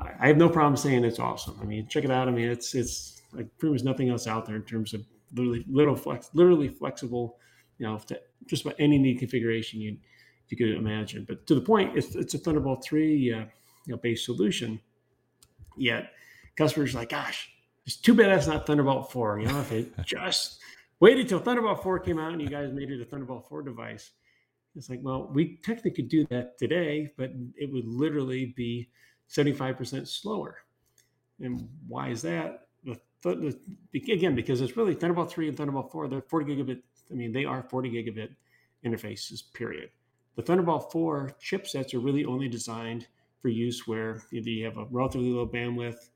I 0.00 0.26
have 0.26 0.36
no 0.36 0.48
problem 0.48 0.76
saying 0.76 1.04
it's 1.04 1.18
awesome. 1.20 1.58
I 1.60 1.64
mean, 1.64 1.86
check 1.88 2.04
it 2.04 2.10
out. 2.10 2.28
I 2.28 2.32
mean, 2.32 2.48
it's 2.48 2.74
it's 2.74 3.22
like 3.32 3.46
pretty 3.58 3.74
much 3.74 3.84
nothing 3.84 4.10
else 4.10 4.26
out 4.26 4.46
there 4.46 4.56
in 4.56 4.62
terms 4.62 4.92
of 4.92 5.04
literally 5.34 5.64
little 5.68 5.96
flex, 5.96 6.30
literally 6.34 6.68
flexible. 6.68 7.38
You 7.78 7.86
know, 7.86 7.98
to 8.08 8.20
just 8.46 8.64
about 8.64 8.74
any 8.80 8.98
need 8.98 9.20
configuration 9.20 9.80
you 9.80 9.98
you 10.50 10.56
could 10.56 10.70
imagine. 10.70 11.24
But 11.26 11.46
to 11.46 11.54
the 11.54 11.60
point, 11.60 11.96
it's, 11.96 12.14
it's 12.14 12.34
a 12.34 12.38
Thunderbolt 12.38 12.84
3 12.84 13.32
uh, 13.32 13.38
you 13.38 13.46
know, 13.86 13.96
based 13.96 14.24
solution. 14.24 14.80
Yet 15.76 16.12
customers 16.56 16.94
are 16.94 16.98
like, 16.98 17.10
gosh, 17.10 17.50
it's 17.86 17.96
too 17.96 18.14
bad 18.14 18.28
that's 18.28 18.46
not 18.46 18.66
Thunderbolt 18.66 19.12
4. 19.12 19.40
You 19.40 19.46
know, 19.46 19.60
if 19.60 19.72
it 19.72 19.92
just 20.04 20.60
waited 21.00 21.28
till 21.28 21.38
Thunderbolt 21.38 21.82
4 21.82 22.00
came 22.00 22.18
out 22.18 22.32
and 22.32 22.42
you 22.42 22.48
guys 22.48 22.72
made 22.72 22.90
it 22.90 23.00
a 23.00 23.04
Thunderbolt 23.04 23.48
4 23.48 23.62
device. 23.62 24.10
It's 24.76 24.90
like, 24.90 25.00
well, 25.02 25.30
we 25.32 25.56
technically 25.64 25.90
could 25.90 26.08
do 26.08 26.26
that 26.26 26.58
today, 26.58 27.10
but 27.16 27.32
it 27.56 27.72
would 27.72 27.86
literally 27.86 28.52
be 28.56 28.90
75% 29.28 30.06
slower. 30.06 30.58
And 31.40 31.68
why 31.86 32.10
is 32.10 32.22
that? 32.22 32.66
Again, 33.24 34.34
because 34.34 34.60
it's 34.60 34.76
really 34.76 34.94
Thunderbolt 34.94 35.30
3 35.30 35.48
and 35.48 35.56
Thunderbolt 35.56 35.90
4, 35.90 36.08
they're 36.08 36.22
40 36.22 36.54
gigabit. 36.54 36.82
I 37.10 37.14
mean, 37.14 37.32
they 37.32 37.44
are 37.44 37.62
40 37.62 37.90
gigabit 37.90 38.30
interfaces, 38.84 39.42
period. 39.52 39.90
The 40.38 40.44
Thunderbolt 40.44 40.92
4 40.92 41.32
chipsets 41.42 41.92
are 41.94 41.98
really 41.98 42.24
only 42.24 42.46
designed 42.46 43.08
for 43.42 43.48
use 43.48 43.88
where 43.88 44.22
either 44.32 44.48
you 44.48 44.64
have 44.66 44.76
a 44.76 44.84
relatively 44.84 45.30
low 45.30 45.48
bandwidth, 45.48 46.10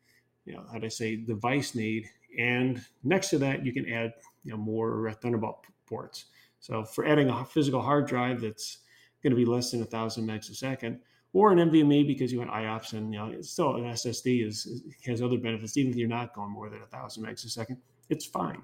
you 0.45 0.55
know, 0.55 0.63
how 0.73 0.79
do 0.79 0.87
I 0.87 0.91
say, 0.91 1.17
device 1.17 1.75
need, 1.75 2.09
and 2.39 2.81
next 3.03 3.31
to 3.31 3.39
that 3.39 3.67
you 3.67 3.73
can 3.73 3.93
add 3.93 4.13
you 4.45 4.53
know, 4.53 4.59
more 4.59 5.13
Thunderbolt 5.21 5.65
ports. 5.87 6.27
So 6.61 6.85
for 6.85 7.05
adding 7.05 7.31
a 7.31 7.45
physical 7.45 7.83
hard 7.83 8.07
drive 8.07 8.43
that's 8.43 8.79
going 9.25 9.33
to 9.33 9.37
be 9.37 9.45
less 9.45 9.73
than 9.73 9.85
thousand 9.87 10.29
megs 10.29 10.49
a 10.51 10.55
second, 10.55 11.01
or 11.33 11.51
an 11.51 11.59
NVMe 11.59 12.07
because 12.07 12.31
you 12.31 12.39
want 12.39 12.53
IOPS 12.53 12.93
and 12.93 13.13
you 13.13 13.19
know 13.19 13.27
it's 13.27 13.51
still 13.51 13.75
an 13.75 13.83
SSD 13.83 14.47
is, 14.47 14.85
has 15.05 15.21
other 15.21 15.39
benefits. 15.39 15.77
Even 15.77 15.91
if 15.91 15.99
you're 15.99 16.07
not 16.07 16.33
going 16.33 16.53
more 16.53 16.71
than 16.71 16.79
thousand 16.93 17.25
megs 17.25 17.45
a 17.45 17.49
second, 17.49 17.79
it's 18.09 18.25
fine. 18.25 18.63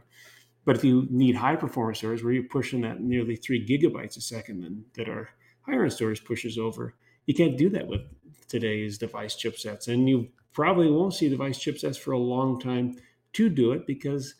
But 0.64 0.77
if 0.77 0.85
you 0.85 1.09
need 1.11 1.35
high 1.35 1.57
performance 1.57 1.99
servers 1.99 2.23
where 2.23 2.33
you're 2.33 2.44
pushing 2.44 2.81
that 2.83 3.01
nearly 3.01 3.35
three 3.35 3.66
gigabytes 3.66 4.16
a 4.16 4.21
second 4.21 4.62
and 4.62 4.85
that 4.94 5.09
are 5.09 5.31
end 5.70 5.92
storage 5.92 6.24
pushes 6.24 6.59
over. 6.59 6.94
You 7.26 7.35
can't 7.35 7.57
do 7.57 7.68
that 7.70 7.87
with 7.87 8.02
today's 8.48 8.98
device 8.98 9.37
chipsets. 9.37 9.88
And 9.88 10.09
you 10.09 10.28
probably 10.52 10.90
won't 10.90 11.14
see 11.14 11.28
device 11.28 11.59
chipsets 11.59 11.98
for 11.98 12.12
a 12.12 12.18
long 12.18 12.61
time 12.61 12.96
to 13.35 13.48
do 13.48 13.72
it 13.72 13.87
because, 13.87 14.35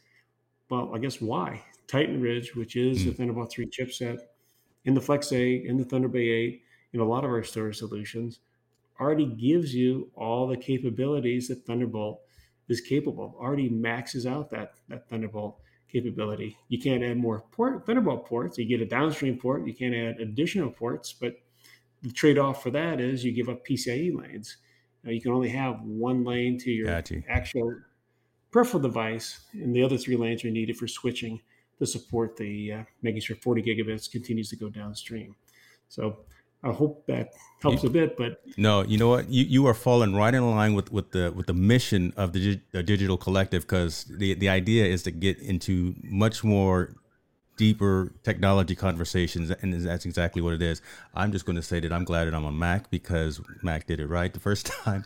well, 0.71 0.91
I 0.95 0.99
guess 0.99 1.21
why? 1.21 1.62
Titan 1.87 2.21
Ridge, 2.21 2.55
which 2.55 2.77
is 2.77 2.99
mm. 2.99 3.05
the 3.07 3.12
Thunderbolt 3.12 3.53
3 3.53 3.67
chipset, 3.67 4.19
in 4.85 4.95
the 4.95 5.01
Flex 5.01 5.33
8, 5.33 5.64
in 5.67 5.77
the 5.77 5.85
ThunderBay 5.85 6.31
8, 6.31 6.62
in 6.93 7.01
a 7.01 7.05
lot 7.05 7.25
of 7.25 7.31
our 7.31 7.43
storage 7.43 7.77
solutions, 7.77 8.41
already 9.01 9.27
gives 9.27 9.75
you 9.75 10.11
all 10.14 10.47
the 10.47 10.57
capabilities 10.57 11.49
that 11.49 11.64
Thunderbolt 11.67 12.21
is 12.69 12.81
capable 12.81 13.25
of, 13.25 13.35
already 13.35 13.69
maxes 13.69 14.27
out 14.27 14.51
that, 14.51 14.73
that 14.88 15.09
Thunderbolt 15.09 15.61
capability. 15.92 16.57
You 16.68 16.79
can't 16.79 17.03
add 17.03 17.16
more 17.16 17.44
port, 17.53 17.87
Thunderbolt 17.87 18.27
ports. 18.27 18.59
You 18.59 18.66
get 18.66 18.81
a 18.81 18.87
downstream 18.87 19.38
port. 19.38 19.66
You 19.66 19.74
can't 19.74 19.94
add 19.94 20.20
additional 20.20 20.70
ports, 20.70 21.12
but 21.12 21.35
the 22.03 22.12
trade-off 22.12 22.62
for 22.62 22.70
that 22.70 23.01
is 23.01 23.24
you 23.24 23.33
give 23.33 23.48
up 23.48 23.66
PCIe 23.66 24.14
lanes. 24.14 24.57
Now, 25.05 25.11
you 25.11 25.20
can 25.20 25.33
only 25.33 25.48
have 25.48 25.81
one 25.83 26.24
lane 26.24 26.59
to 26.59 26.70
your 26.70 26.87
gotcha. 26.87 27.22
actual 27.29 27.74
peripheral 28.51 28.83
device, 28.83 29.40
and 29.53 29.74
the 29.74 29.83
other 29.83 29.96
three 29.96 30.16
lanes 30.16 30.44
are 30.44 30.51
needed 30.51 30.77
for 30.77 30.88
switching 30.88 31.40
to 31.79 31.87
support 31.87 32.37
the 32.37 32.72
uh, 32.72 32.83
making 33.03 33.20
sure 33.20 33.37
40 33.37 33.62
gigabits 33.62 34.11
continues 34.11 34.48
to 34.51 34.57
go 34.57 34.68
downstream. 34.68 35.37
So 35.88 36.18
I 36.62 36.73
hope 36.73 37.07
that 37.07 37.35
helps 37.62 37.85
a 37.85 37.90
bit, 37.90 38.16
but 38.16 38.40
no, 38.57 38.83
you 38.83 38.99
know 38.99 39.09
what? 39.09 39.29
You 39.29 39.44
you 39.44 39.66
are 39.66 39.75
falling 39.75 40.14
right 40.14 40.35
in 40.35 40.51
line 40.51 40.75
with, 40.75 40.90
with 40.90 41.12
the 41.12 41.33
with 41.35 41.47
the 41.47 41.55
mission 41.55 42.12
of 42.16 42.33
the, 42.33 42.61
the 42.73 42.83
digital 42.83 43.16
collective 43.16 43.62
because 43.62 44.05
the 44.05 44.35
the 44.35 44.49
idea 44.49 44.85
is 44.85 45.05
to 45.05 45.12
get 45.12 45.38
into 45.38 45.94
much 46.03 46.42
more 46.42 46.97
deeper 47.57 48.12
technology 48.25 48.75
conversations, 48.75 49.51
and 49.51 49.73
that's 49.75 50.05
exactly 50.05 50.42
what 50.42 50.55
it 50.55 50.62
is. 50.62 50.83
I'm 51.14 51.31
just 51.31 51.44
going 51.44 51.57
to 51.57 51.62
say 51.62 51.79
that 51.81 51.92
I'm 51.92 52.05
glad 52.05 52.25
that 52.25 52.35
I'm 52.35 52.44
on 52.44 52.59
Mac 52.59 52.90
because 52.90 53.40
Mac 53.62 53.87
did 53.87 54.01
it 54.01 54.07
right 54.09 54.33
the 54.33 54.40
first 54.40 54.66
time. 54.85 55.05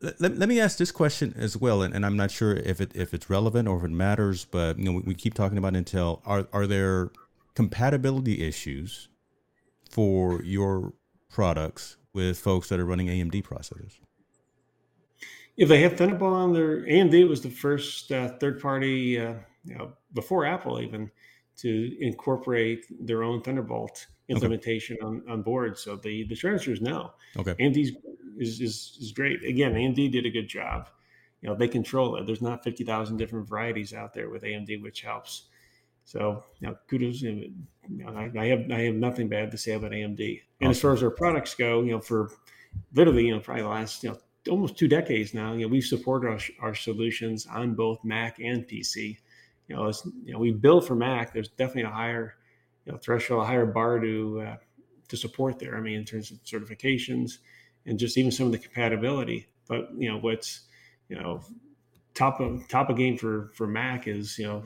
Let, 0.00 0.38
let 0.38 0.48
me 0.48 0.58
ask 0.58 0.78
this 0.78 0.90
question 0.90 1.34
as 1.36 1.56
well, 1.56 1.82
and, 1.82 1.94
and 1.94 2.04
I'm 2.06 2.16
not 2.16 2.30
sure 2.30 2.54
if 2.54 2.80
it 2.80 2.92
if 2.94 3.12
it's 3.12 3.28
relevant 3.28 3.68
or 3.68 3.76
if 3.76 3.84
it 3.84 3.90
matters, 3.90 4.46
but 4.46 4.78
you 4.78 4.84
know 4.84 4.92
we, 4.92 5.00
we 5.00 5.14
keep 5.14 5.34
talking 5.34 5.58
about 5.58 5.74
Intel. 5.74 6.22
Are 6.24 6.46
are 6.50 6.66
there 6.66 7.10
compatibility 7.54 8.42
issues? 8.42 9.08
For 9.92 10.42
your 10.42 10.94
products 11.30 11.98
with 12.14 12.38
folks 12.38 12.68
that 12.68 12.80
are 12.80 12.86
running 12.86 13.08
AMD 13.08 13.42
processors? 13.44 13.98
If 15.56 15.68
they 15.68 15.82
have 15.82 15.98
Thunderbolt 15.98 16.32
on 16.32 16.52
their 16.54 16.80
AMD 16.86 17.28
was 17.28 17.42
the 17.42 17.50
first 17.50 18.10
uh, 18.10 18.30
third 18.38 18.60
party, 18.60 19.20
uh, 19.20 19.34
you 19.64 19.76
know, 19.76 19.92
before 20.14 20.46
Apple 20.46 20.80
even, 20.80 21.10
to 21.58 21.96
incorporate 22.00 22.86
their 23.06 23.22
own 23.22 23.42
Thunderbolt 23.42 24.06
implementation 24.28 24.96
okay. 24.96 25.06
on, 25.06 25.22
on 25.28 25.42
board. 25.42 25.78
So 25.78 25.96
the 25.96 26.24
the 26.24 26.34
transfers 26.34 26.80
know. 26.80 27.12
Okay. 27.36 27.54
AMD 27.60 27.76
is, 28.38 28.60
is 28.60 28.98
is 29.00 29.12
great. 29.12 29.44
Again, 29.44 29.74
AMD 29.74 30.10
did 30.10 30.24
a 30.24 30.30
good 30.30 30.48
job. 30.48 30.88
You 31.42 31.50
know, 31.50 31.54
they 31.54 31.68
control 31.68 32.16
it. 32.16 32.26
There's 32.26 32.40
not 32.40 32.64
fifty 32.64 32.84
thousand 32.84 33.18
different 33.18 33.46
varieties 33.46 33.92
out 33.92 34.14
there 34.14 34.30
with 34.30 34.42
AMD, 34.42 34.82
which 34.82 35.02
helps. 35.02 35.48
So, 36.04 36.44
you 36.60 36.68
know, 36.68 36.76
kudos. 36.88 37.22
You 37.22 37.52
know, 37.88 38.08
I, 38.08 38.30
I, 38.38 38.46
have 38.46 38.70
I 38.70 38.80
have 38.82 38.94
nothing 38.94 39.28
bad 39.28 39.50
to 39.50 39.58
say 39.58 39.72
about 39.72 39.92
AMD. 39.92 40.20
And 40.60 40.68
awesome. 40.68 40.70
as 40.70 40.80
far 40.80 40.92
as 40.92 41.02
our 41.02 41.10
products 41.10 41.54
go, 41.54 41.82
you 41.82 41.92
know, 41.92 42.00
for 42.00 42.30
literally, 42.94 43.26
you 43.26 43.34
know, 43.34 43.40
probably 43.40 43.62
the 43.62 43.68
last, 43.68 44.02
you 44.02 44.10
know, 44.10 44.18
almost 44.50 44.76
two 44.76 44.88
decades 44.88 45.34
now, 45.34 45.52
you 45.52 45.60
know, 45.60 45.68
we've 45.68 45.84
supported 45.84 46.28
our, 46.28 46.38
our 46.60 46.74
solutions 46.74 47.46
on 47.46 47.74
both 47.74 48.02
Mac 48.04 48.38
and 48.40 48.66
PC. 48.66 49.18
You 49.68 49.76
know, 49.76 49.88
as 49.88 50.02
you 50.24 50.32
know, 50.32 50.38
we 50.38 50.52
build 50.52 50.86
for 50.86 50.94
Mac. 50.94 51.32
There's 51.32 51.48
definitely 51.48 51.82
a 51.82 51.94
higher, 51.94 52.34
you 52.84 52.92
know, 52.92 52.98
threshold, 52.98 53.42
a 53.42 53.46
higher 53.46 53.66
bar 53.66 54.00
to 54.00 54.44
uh, 54.46 54.56
to 55.08 55.16
support 55.16 55.58
there. 55.58 55.76
I 55.76 55.80
mean, 55.80 55.98
in 55.98 56.04
terms 56.04 56.30
of 56.30 56.42
certifications 56.42 57.38
and 57.86 57.98
just 57.98 58.18
even 58.18 58.30
some 58.30 58.46
of 58.46 58.52
the 58.52 58.58
compatibility. 58.58 59.48
But 59.68 59.90
you 59.96 60.10
know, 60.10 60.18
what's 60.18 60.62
you 61.08 61.16
know, 61.16 61.42
top 62.14 62.40
of 62.40 62.66
top 62.68 62.90
of 62.90 62.96
game 62.96 63.16
for 63.16 63.50
for 63.54 63.66
Mac 63.66 64.08
is 64.08 64.38
you 64.38 64.46
know 64.46 64.64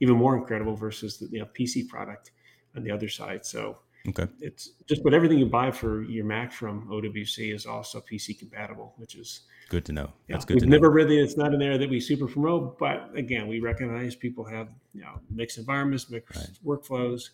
even 0.00 0.16
more 0.16 0.36
incredible 0.36 0.74
versus 0.74 1.18
the 1.18 1.28
you 1.30 1.38
know, 1.40 1.48
PC 1.58 1.88
product 1.88 2.32
on 2.76 2.82
the 2.82 2.90
other 2.90 3.08
side. 3.08 3.44
So 3.44 3.78
okay, 4.08 4.26
it's 4.40 4.72
just 4.86 5.02
but 5.02 5.14
everything 5.14 5.38
you 5.38 5.46
buy 5.46 5.70
for 5.70 6.02
your 6.02 6.24
Mac 6.24 6.52
from 6.52 6.88
OWC 6.88 7.54
is 7.54 7.66
also 7.66 8.00
PC 8.00 8.38
compatible, 8.38 8.94
which 8.96 9.14
is 9.14 9.42
good 9.68 9.84
to 9.86 9.92
know. 9.92 10.12
That's 10.28 10.44
good. 10.44 10.54
We've 10.54 10.64
to 10.64 10.68
never 10.68 10.88
know. 10.88 10.94
really 10.94 11.18
it's 11.18 11.36
not 11.36 11.54
an 11.54 11.62
area 11.62 11.78
that 11.78 11.88
we 11.88 12.00
super 12.00 12.26
promote, 12.26 12.78
but 12.78 13.10
again, 13.14 13.48
we 13.48 13.60
recognize 13.60 14.14
people 14.14 14.44
have 14.44 14.68
you 14.94 15.02
know 15.02 15.20
mixed 15.30 15.58
environments, 15.58 16.10
mixed 16.10 16.36
right. 16.36 16.50
workflows, 16.64 17.30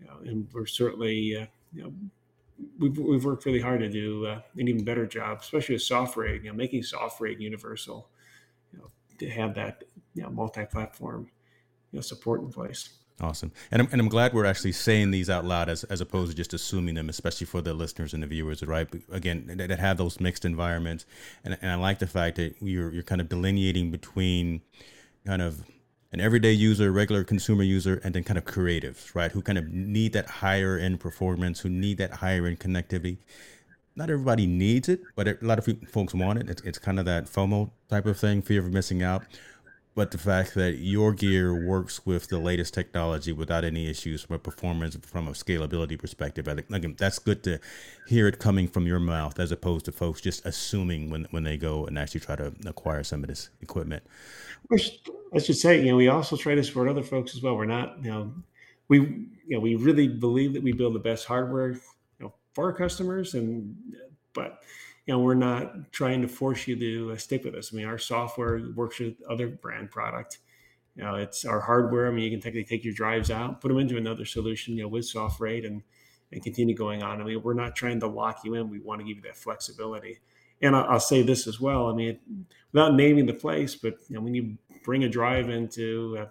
you 0.00 0.06
know, 0.06 0.18
and 0.24 0.48
we're 0.52 0.66
certainly 0.66 1.36
uh, 1.36 1.46
you 1.72 1.82
know 1.82 1.92
we've, 2.78 2.98
we've 2.98 3.24
worked 3.24 3.44
really 3.44 3.60
hard 3.60 3.80
to 3.80 3.88
do 3.88 4.26
uh, 4.26 4.40
an 4.56 4.68
even 4.68 4.84
better 4.84 5.06
job, 5.06 5.38
especially 5.40 5.74
with 5.74 5.82
software, 5.82 6.34
you 6.34 6.48
know, 6.48 6.52
making 6.52 6.82
software 6.82 7.30
universal, 7.30 8.08
you 8.72 8.78
know, 8.78 8.86
to 9.18 9.28
have 9.30 9.54
that 9.54 9.84
you 10.14 10.22
know, 10.22 10.30
multi-platform 10.30 11.30
you 11.92 11.98
know, 11.98 12.02
support 12.02 12.40
in 12.40 12.50
place. 12.50 12.90
Awesome. 13.20 13.50
And 13.72 13.82
I'm, 13.82 13.88
and 13.90 14.00
I'm 14.00 14.08
glad 14.08 14.32
we're 14.32 14.44
actually 14.44 14.72
saying 14.72 15.10
these 15.10 15.28
out 15.28 15.44
loud 15.44 15.68
as, 15.68 15.82
as 15.84 16.00
opposed 16.00 16.30
to 16.30 16.36
just 16.36 16.54
assuming 16.54 16.94
them, 16.94 17.08
especially 17.08 17.46
for 17.46 17.60
the 17.60 17.74
listeners 17.74 18.14
and 18.14 18.22
the 18.22 18.28
viewers, 18.28 18.62
right? 18.62 18.86
Again, 19.10 19.44
that, 19.56 19.68
that 19.68 19.80
have 19.80 19.96
those 19.96 20.20
mixed 20.20 20.44
environments. 20.44 21.04
And, 21.44 21.58
and 21.60 21.72
I 21.72 21.74
like 21.74 21.98
the 21.98 22.06
fact 22.06 22.36
that 22.36 22.54
you're, 22.60 22.92
you're 22.92 23.02
kind 23.02 23.20
of 23.20 23.28
delineating 23.28 23.90
between 23.90 24.60
kind 25.26 25.42
of 25.42 25.64
an 26.12 26.20
everyday 26.20 26.52
user, 26.52 26.92
regular 26.92 27.24
consumer 27.24 27.64
user, 27.64 28.00
and 28.04 28.14
then 28.14 28.22
kind 28.22 28.38
of 28.38 28.44
creatives, 28.44 29.12
right? 29.16 29.32
Who 29.32 29.42
kind 29.42 29.58
of 29.58 29.68
need 29.68 30.12
that 30.12 30.26
higher 30.26 30.78
end 30.78 31.00
performance, 31.00 31.60
who 31.60 31.68
need 31.68 31.98
that 31.98 32.12
higher 32.12 32.46
end 32.46 32.60
connectivity. 32.60 33.18
Not 33.96 34.10
everybody 34.10 34.46
needs 34.46 34.88
it, 34.88 35.00
but 35.16 35.26
a 35.26 35.36
lot 35.42 35.58
of 35.58 35.68
folks 35.90 36.14
want 36.14 36.38
it. 36.38 36.48
It's, 36.48 36.62
it's 36.62 36.78
kind 36.78 37.00
of 37.00 37.04
that 37.06 37.24
FOMO 37.24 37.72
type 37.88 38.06
of 38.06 38.16
thing, 38.16 38.42
fear 38.42 38.64
of 38.64 38.72
missing 38.72 39.02
out 39.02 39.24
but 39.98 40.12
the 40.12 40.18
fact 40.18 40.54
that 40.54 40.76
your 40.78 41.12
gear 41.12 41.52
works 41.52 42.06
with 42.06 42.28
the 42.28 42.38
latest 42.38 42.72
technology 42.72 43.32
without 43.32 43.64
any 43.64 43.90
issues 43.90 44.22
from 44.22 44.36
a 44.36 44.38
performance, 44.38 44.96
from 45.02 45.26
a 45.26 45.32
scalability 45.32 45.98
perspective, 45.98 46.46
I 46.46 46.54
think 46.54 46.70
again, 46.70 46.94
that's 46.96 47.18
good 47.18 47.42
to 47.42 47.58
hear 48.06 48.28
it 48.28 48.38
coming 48.38 48.68
from 48.68 48.86
your 48.86 49.00
mouth 49.00 49.40
as 49.40 49.50
opposed 49.50 49.86
to 49.86 49.92
folks 49.92 50.20
just 50.20 50.46
assuming 50.46 51.10
when, 51.10 51.26
when 51.32 51.42
they 51.42 51.56
go 51.56 51.84
and 51.84 51.98
actually 51.98 52.20
try 52.20 52.36
to 52.36 52.52
acquire 52.64 53.02
some 53.02 53.24
of 53.24 53.28
this 53.28 53.50
equipment. 53.60 54.04
Which 54.68 55.00
I 55.34 55.40
should 55.40 55.56
say, 55.56 55.80
you 55.80 55.90
know, 55.90 55.96
we 55.96 56.06
also 56.06 56.36
try 56.36 56.54
to 56.54 56.62
support 56.62 56.88
other 56.88 57.02
folks 57.02 57.34
as 57.34 57.42
well. 57.42 57.56
We're 57.56 57.64
not, 57.64 57.96
you 58.04 58.12
know, 58.12 58.32
we, 58.86 59.00
you 59.00 59.56
know, 59.56 59.58
we 59.58 59.74
really 59.74 60.06
believe 60.06 60.52
that 60.52 60.62
we 60.62 60.70
build 60.70 60.94
the 60.94 61.00
best 61.00 61.26
hardware, 61.26 61.72
you 61.72 61.80
know, 62.20 62.34
for 62.54 62.66
our 62.66 62.72
customers, 62.72 63.34
and 63.34 63.76
but 64.32 64.62
you 65.08 65.14
know, 65.14 65.20
we're 65.20 65.32
not 65.32 65.90
trying 65.90 66.20
to 66.20 66.28
force 66.28 66.68
you 66.68 66.76
to 66.76 67.16
stick 67.16 67.42
with 67.42 67.54
us. 67.54 67.72
I 67.72 67.76
mean, 67.76 67.86
our 67.86 67.96
software 67.96 68.60
works 68.74 68.98
with 68.98 69.14
other 69.26 69.48
brand 69.48 69.90
product. 69.90 70.36
You 70.96 71.02
know, 71.02 71.14
it's 71.14 71.46
our 71.46 71.60
hardware. 71.60 72.08
I 72.08 72.10
mean, 72.10 72.24
you 72.24 72.30
can 72.30 72.42
technically 72.42 72.68
take 72.68 72.84
your 72.84 72.92
drives 72.92 73.30
out, 73.30 73.62
put 73.62 73.68
them 73.68 73.78
into 73.78 73.96
another 73.96 74.26
solution, 74.26 74.76
you 74.76 74.82
know, 74.82 74.88
with 74.88 75.10
SoftRAID 75.10 75.66
and 75.66 75.82
and 76.30 76.42
continue 76.42 76.76
going 76.76 77.02
on. 77.02 77.22
I 77.22 77.24
mean, 77.24 77.42
we're 77.42 77.54
not 77.54 77.74
trying 77.74 78.00
to 78.00 78.06
lock 78.06 78.40
you 78.44 78.52
in. 78.52 78.68
We 78.68 78.80
want 78.80 79.00
to 79.00 79.06
give 79.06 79.16
you 79.16 79.22
that 79.22 79.36
flexibility. 79.38 80.18
And 80.60 80.76
I'll, 80.76 80.84
I'll 80.84 81.00
say 81.00 81.22
this 81.22 81.46
as 81.46 81.58
well. 81.58 81.86
I 81.88 81.94
mean, 81.94 82.18
without 82.72 82.92
naming 82.92 83.24
the 83.24 83.32
place, 83.32 83.74
but 83.74 83.94
you 84.10 84.16
know, 84.16 84.20
when 84.20 84.34
you 84.34 84.58
bring 84.84 85.04
a 85.04 85.08
drive 85.08 85.48
into 85.48 86.28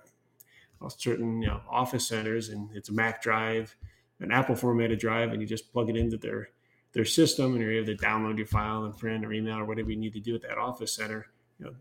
certain 0.90 1.42
you 1.42 1.48
know, 1.48 1.62
office 1.68 2.08
centers 2.08 2.50
and 2.50 2.70
it's 2.76 2.90
a 2.90 2.94
Mac 2.94 3.24
drive, 3.24 3.76
an 4.20 4.32
Apple 4.32 4.56
formatted 4.56 5.00
drive, 5.00 5.32
and 5.32 5.42
you 5.42 5.48
just 5.48 5.74
plug 5.74 5.90
it 5.90 5.98
into 5.98 6.18
their 6.18 6.50
their 6.98 7.06
system 7.06 7.54
and 7.54 7.62
you're 7.62 7.74
able 7.74 7.86
to 7.86 7.96
download 7.96 8.38
your 8.38 8.48
file 8.48 8.84
and 8.86 8.98
print 8.98 9.24
or 9.24 9.32
email 9.32 9.60
or 9.60 9.66
whatever 9.66 9.92
you 9.92 9.98
need 9.98 10.14
to 10.14 10.20
do 10.20 10.34
at 10.34 10.42
that 10.42 10.58
office 10.58 10.92
center. 10.92 11.28
You 11.60 11.66
know, 11.68 11.72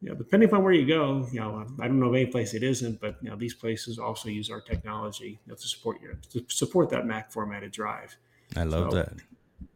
you 0.00 0.08
know, 0.08 0.14
depending 0.14 0.48
upon 0.48 0.64
where 0.64 0.72
you 0.72 0.86
go, 0.86 1.28
you 1.30 1.40
know, 1.40 1.66
I 1.78 1.86
don't 1.86 2.00
know 2.00 2.08
of 2.08 2.14
any 2.14 2.24
place 2.24 2.54
it 2.54 2.62
isn't, 2.62 3.02
but 3.02 3.16
you 3.20 3.28
know, 3.28 3.36
these 3.36 3.52
places 3.52 3.98
also 3.98 4.30
use 4.30 4.48
our 4.50 4.62
technology 4.62 5.38
you 5.44 5.50
know, 5.50 5.56
to 5.56 5.68
support 5.68 6.00
your 6.00 6.14
to 6.30 6.42
support 6.48 6.88
that 6.88 7.04
Mac 7.04 7.30
formatted 7.30 7.70
drive. 7.70 8.16
I 8.56 8.64
love 8.64 8.92
so, 8.92 8.96
that. 8.96 9.12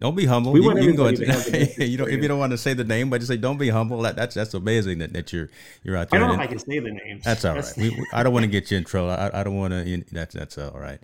Don't 0.00 0.14
be 0.14 0.26
humble. 0.26 0.52
We 0.52 0.60
you, 0.60 0.78
you 0.78 0.86
can 0.86 0.96
go 0.96 1.06
into, 1.06 1.24
you 1.84 1.98
know 1.98 2.04
if 2.04 2.22
you 2.22 2.28
don't 2.28 2.38
want 2.38 2.52
to 2.52 2.58
say 2.58 2.72
the 2.72 2.84
name, 2.84 3.10
but 3.10 3.18
just 3.18 3.28
say 3.28 3.36
don't 3.36 3.58
be 3.58 3.68
humble. 3.68 4.00
That, 4.02 4.14
that's 4.14 4.34
that's 4.34 4.54
amazing 4.54 4.98
that, 4.98 5.12
that 5.12 5.32
you're 5.32 5.50
you're 5.82 5.96
out 5.96 6.10
there. 6.10 6.22
I 6.22 6.28
don't 6.28 6.36
know 6.36 6.42
if 6.42 6.48
I 6.48 6.52
can 6.52 6.58
say 6.60 6.78
the 6.78 6.90
names. 6.90 7.24
That's 7.24 7.44
all 7.44 7.56
right. 7.56 7.72
we, 7.76 8.06
I 8.12 8.22
don't 8.22 8.32
want 8.32 8.44
to 8.44 8.50
get 8.50 8.70
you 8.70 8.76
in 8.76 8.84
trouble. 8.84 9.10
I, 9.10 9.30
I 9.34 9.42
don't 9.42 9.56
want 9.56 9.72
to. 9.72 10.04
That's 10.12 10.34
that's 10.34 10.56
all 10.56 10.78
right. 10.78 11.00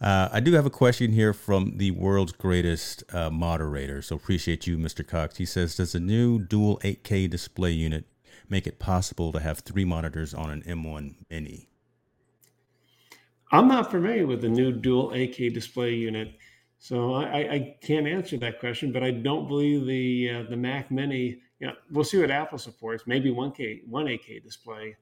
Uh, 0.00 0.28
I 0.32 0.40
do 0.40 0.52
have 0.54 0.66
a 0.66 0.70
question 0.70 1.12
here 1.12 1.32
from 1.32 1.76
the 1.76 1.92
world's 1.92 2.32
greatest 2.32 3.04
uh, 3.14 3.30
moderator. 3.30 4.02
So 4.02 4.16
appreciate 4.16 4.66
you, 4.66 4.76
Mr. 4.76 5.06
Cox. 5.06 5.36
He 5.36 5.44
says, 5.44 5.76
does 5.76 5.92
the 5.92 6.00
new 6.00 6.40
dual 6.40 6.78
8K 6.78 7.30
display 7.30 7.70
unit 7.70 8.06
make 8.48 8.66
it 8.66 8.80
possible 8.80 9.30
to 9.30 9.38
have 9.38 9.60
three 9.60 9.84
monitors 9.84 10.34
on 10.34 10.50
an 10.50 10.62
M1 10.62 11.14
Mini? 11.30 11.68
I'm 13.52 13.68
not 13.68 13.92
familiar 13.92 14.26
with 14.26 14.40
the 14.40 14.48
new 14.48 14.72
dual 14.72 15.10
8K 15.10 15.54
display 15.54 15.94
unit. 15.94 16.34
So 16.82 17.14
I, 17.14 17.38
I, 17.38 17.76
can't 17.80 18.08
answer 18.08 18.36
that 18.38 18.58
question, 18.58 18.90
but 18.90 19.04
I 19.04 19.12
don't 19.12 19.46
believe 19.46 19.86
the 19.86 20.30
uh, 20.30 20.50
the 20.50 20.56
Mac 20.56 20.90
Mini. 20.90 21.40
You 21.60 21.68
know, 21.68 21.74
we'll 21.92 22.02
see 22.02 22.18
what 22.18 22.32
Apple 22.32 22.58
supports. 22.58 23.04
Maybe 23.06 23.30
one 23.30 23.52
K, 23.52 23.82
one 23.88 24.06
8K 24.06 24.42
display 24.42 24.96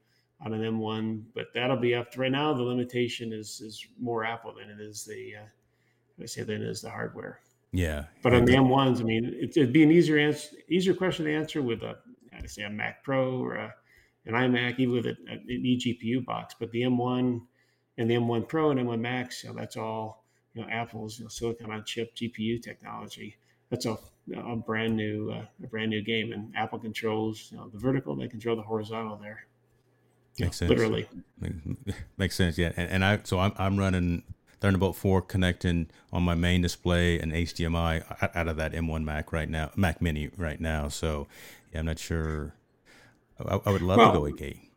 on 0.44 0.52
an 0.52 0.60
M1, 0.60 1.22
but 1.34 1.46
that'll 1.54 1.78
be 1.78 1.94
up 1.94 2.12
to 2.12 2.20
right 2.20 2.30
now. 2.30 2.52
The 2.52 2.62
limitation 2.62 3.32
is 3.32 3.62
is 3.62 3.82
more 3.98 4.26
Apple 4.26 4.52
than 4.52 4.68
it 4.68 4.78
is 4.78 5.06
the 5.06 5.36
uh, 5.36 6.22
I 6.22 6.26
say 6.26 6.42
than 6.42 6.56
it 6.56 6.68
is 6.68 6.82
the 6.82 6.90
hardware. 6.90 7.40
Yeah, 7.72 8.04
but 8.22 8.34
on 8.34 8.44
the 8.44 8.52
M1s, 8.52 9.00
I 9.00 9.04
mean, 9.04 9.34
it, 9.40 9.56
would 9.56 9.72
be 9.72 9.82
an 9.82 9.90
easier 9.90 10.18
answer, 10.18 10.56
easier 10.68 10.92
question 10.92 11.24
to 11.24 11.34
answer 11.34 11.62
with 11.62 11.82
a 11.82 11.96
I 12.30 12.44
say 12.44 12.64
a 12.64 12.68
Mac 12.68 13.02
Pro 13.02 13.40
or 13.40 13.54
a, 13.54 13.74
an 14.26 14.34
iMac, 14.34 14.78
even 14.78 14.96
with 14.96 15.06
a, 15.06 15.16
an 15.30 15.46
eGPU 15.48 16.26
box. 16.26 16.54
But 16.60 16.72
the 16.72 16.82
M1 16.82 17.40
and 17.96 18.10
the 18.10 18.16
M1 18.16 18.48
Pro 18.48 18.70
and 18.70 18.78
M1 18.78 19.00
Max, 19.00 19.42
you 19.42 19.48
know, 19.48 19.56
that's 19.56 19.78
all 19.78 20.19
you 20.54 20.62
know, 20.62 20.68
Apple's 20.68 21.18
you 21.18 21.24
know, 21.24 21.28
silicon 21.28 21.70
on 21.70 21.84
chip 21.84 22.14
GPU 22.14 22.62
technology. 22.62 23.36
That's 23.70 23.86
a, 23.86 23.96
a 24.36 24.56
brand 24.56 24.96
new 24.96 25.30
uh, 25.30 25.44
a 25.62 25.66
brand 25.66 25.90
new 25.90 26.02
game, 26.02 26.32
and 26.32 26.52
Apple 26.56 26.78
controls 26.78 27.48
you 27.52 27.58
know, 27.58 27.68
the 27.68 27.78
vertical. 27.78 28.16
They 28.16 28.28
control 28.28 28.56
the 28.56 28.62
horizontal 28.62 29.16
there. 29.16 29.46
Makes 30.38 30.58
sense. 30.58 30.68
Literally, 30.68 31.08
makes 32.16 32.34
sense. 32.34 32.58
Yeah, 32.58 32.72
and, 32.76 32.90
and 32.90 33.04
I 33.04 33.20
so 33.24 33.38
I'm 33.38 33.52
I'm 33.56 33.78
running 33.78 34.22
Thunderbolt 34.60 34.96
4 34.96 35.22
connecting 35.22 35.88
on 36.12 36.22
my 36.22 36.34
main 36.34 36.60
display 36.60 37.18
and 37.18 37.32
HDMI 37.32 38.30
out 38.34 38.48
of 38.48 38.56
that 38.56 38.72
M1 38.72 39.04
Mac 39.04 39.32
right 39.32 39.48
now, 39.48 39.70
Mac 39.74 40.02
Mini 40.02 40.30
right 40.36 40.60
now. 40.60 40.88
So 40.88 41.26
yeah, 41.72 41.80
I'm 41.80 41.86
not 41.86 41.98
sure. 41.98 42.54
I, 43.44 43.58
I 43.64 43.70
would 43.70 43.82
love 43.82 43.98
well, 43.98 44.12
to 44.12 44.30
go 44.30 44.36
8K. 44.36 44.69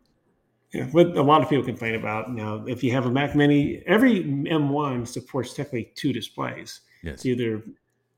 Yeah, 0.73 0.85
what 0.87 1.15
a 1.15 1.21
lot 1.21 1.43
of 1.43 1.49
people 1.49 1.63
complain 1.63 1.93
about 1.93 2.33
now, 2.33 2.65
if 2.65 2.83
you 2.83 2.91
have 2.93 3.05
a 3.05 3.11
Mac 3.11 3.35
Mini, 3.35 3.83
every 3.85 4.23
M1 4.23 5.07
supports 5.07 5.53
technically 5.53 5.91
two 5.95 6.11
displays. 6.11 6.81
Yes. 7.03 7.13
It's 7.13 7.25
either, 7.27 7.63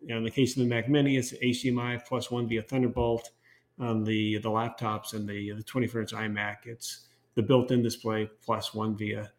you 0.01 0.08
know, 0.08 0.18
in 0.18 0.24
the 0.24 0.32
case 0.32 0.56
of 0.56 0.64
the 0.64 0.70
Mac 0.70 0.88
Mini, 0.88 1.18
it's 1.18 1.34
HDMI 1.34 2.06
plus 2.06 2.32
one 2.32 2.47
via 2.47 2.62
Thunderbolt. 2.62 3.32
On 3.78 4.06
the 4.06 4.38
the 4.38 4.49
laptops 4.49 5.14
and 5.14 5.28
the 5.28 5.51
the 5.51 5.64
24 5.64 6.01
inch 6.01 6.14
iMac, 6.14 6.60
it's 6.64 7.08
the 7.34 7.43
built-in 7.43 7.84
display 7.84 8.30
plus 8.41 8.74
one 8.74 8.95
via 8.95 9.30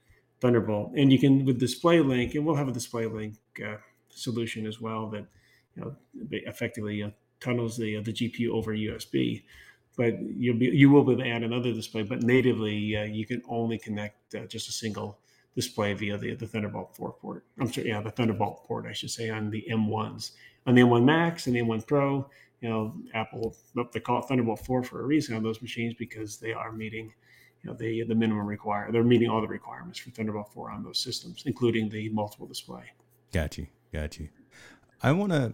Thunderbolt. 0.42 0.92
And 0.94 1.10
you 1.10 1.18
can 1.18 1.46
with 1.46 1.58
DisplayLink, 1.58 2.34
and 2.34 2.44
we'll 2.44 2.54
have 2.54 2.68
a 2.68 2.72
DisplayLink 2.72 3.36
uh, 3.64 3.78
solution 4.10 4.66
as 4.66 4.78
well 4.78 5.08
that 5.08 5.24
you 5.74 5.82
know 5.82 5.96
effectively 6.30 7.02
uh, 7.02 7.10
tunnels 7.40 7.78
the 7.78 7.96
uh, 7.96 8.02
the 8.02 8.12
GPU 8.12 8.50
over 8.50 8.74
USB 8.74 9.42
but 9.96 10.14
you'll 10.20 10.58
be 10.58 10.66
you 10.66 10.90
will 10.90 11.04
be 11.04 11.12
able 11.12 11.24
to 11.24 11.30
add 11.30 11.42
another 11.42 11.72
display. 11.72 12.02
But 12.02 12.22
natively, 12.22 12.96
uh, 12.96 13.04
you 13.04 13.26
can 13.26 13.42
only 13.48 13.78
connect 13.78 14.34
uh, 14.34 14.46
just 14.46 14.68
a 14.68 14.72
single 14.72 15.18
display 15.54 15.94
via 15.94 16.18
the, 16.18 16.34
the 16.34 16.46
Thunderbolt 16.46 16.94
4 16.94 17.12
port. 17.14 17.44
I'm 17.58 17.72
sorry, 17.72 17.88
yeah, 17.88 18.02
the 18.02 18.10
Thunderbolt 18.10 18.64
port, 18.66 18.84
I 18.86 18.92
should 18.92 19.10
say, 19.10 19.30
on 19.30 19.50
the 19.50 19.66
M1s. 19.70 20.32
On 20.66 20.74
the 20.74 20.82
M1 20.82 21.04
Max 21.04 21.46
and 21.46 21.56
the 21.56 21.60
M1 21.60 21.86
Pro, 21.86 22.28
you 22.60 22.68
know, 22.68 22.94
Apple 23.14 23.56
they 23.92 24.00
call 24.00 24.18
it 24.20 24.26
Thunderbolt 24.26 24.64
4 24.64 24.82
for 24.84 25.00
a 25.00 25.04
reason 25.04 25.34
on 25.34 25.42
those 25.42 25.62
machines 25.62 25.94
because 25.98 26.36
they 26.36 26.52
are 26.52 26.72
meeting, 26.72 27.12
you 27.62 27.70
know, 27.70 27.76
the 27.76 28.04
the 28.04 28.14
minimum 28.14 28.46
require. 28.46 28.92
They're 28.92 29.02
meeting 29.02 29.30
all 29.30 29.40
the 29.40 29.48
requirements 29.48 29.98
for 29.98 30.10
Thunderbolt 30.10 30.52
4 30.52 30.70
on 30.70 30.84
those 30.84 30.98
systems, 30.98 31.44
including 31.46 31.88
the 31.88 32.10
multiple 32.10 32.46
display. 32.46 32.84
Got 33.32 33.56
you, 33.56 33.66
got 33.92 34.18
you. 34.18 34.28
I 35.02 35.12
want 35.12 35.32
to 35.32 35.52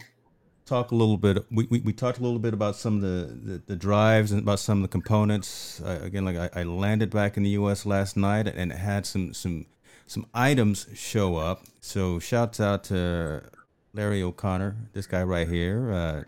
talk 0.73 0.91
a 0.91 0.95
little 0.95 1.19
bit. 1.19 1.45
We, 1.51 1.67
we, 1.69 1.81
we, 1.81 1.93
talked 1.93 2.19
a 2.19 2.23
little 2.23 2.39
bit 2.39 2.55
about 2.55 2.77
some 2.77 2.97
of 2.97 3.03
the, 3.03 3.53
the, 3.53 3.63
the 3.67 3.77
drives 3.77 4.33
and 4.33 4.41
about 4.41 4.59
some 4.59 4.79
of 4.79 4.83
the 4.83 4.89
components. 4.89 5.83
Uh, 5.83 6.01
again, 6.03 6.25
like 6.25 6.37
I, 6.37 6.61
I, 6.61 6.63
landed 6.63 7.11
back 7.11 7.37
in 7.37 7.43
the 7.43 7.51
U.S. 7.51 7.85
last 7.85 8.17
night 8.17 8.49
and 8.49 8.73
had 8.73 9.05
some 9.05 9.35
some 9.35 9.67
some 10.07 10.25
items 10.33 10.87
show 10.95 11.37
up. 11.37 11.65
So 11.83 12.19
shouts 12.19 12.59
out 12.59 12.85
to 12.85 13.43
Larry 13.93 14.23
O'Connor, 14.23 14.77
this 14.95 15.07
guy 15.07 15.23
right 15.23 15.47
here, 15.47 15.93
uh, 15.93 16.23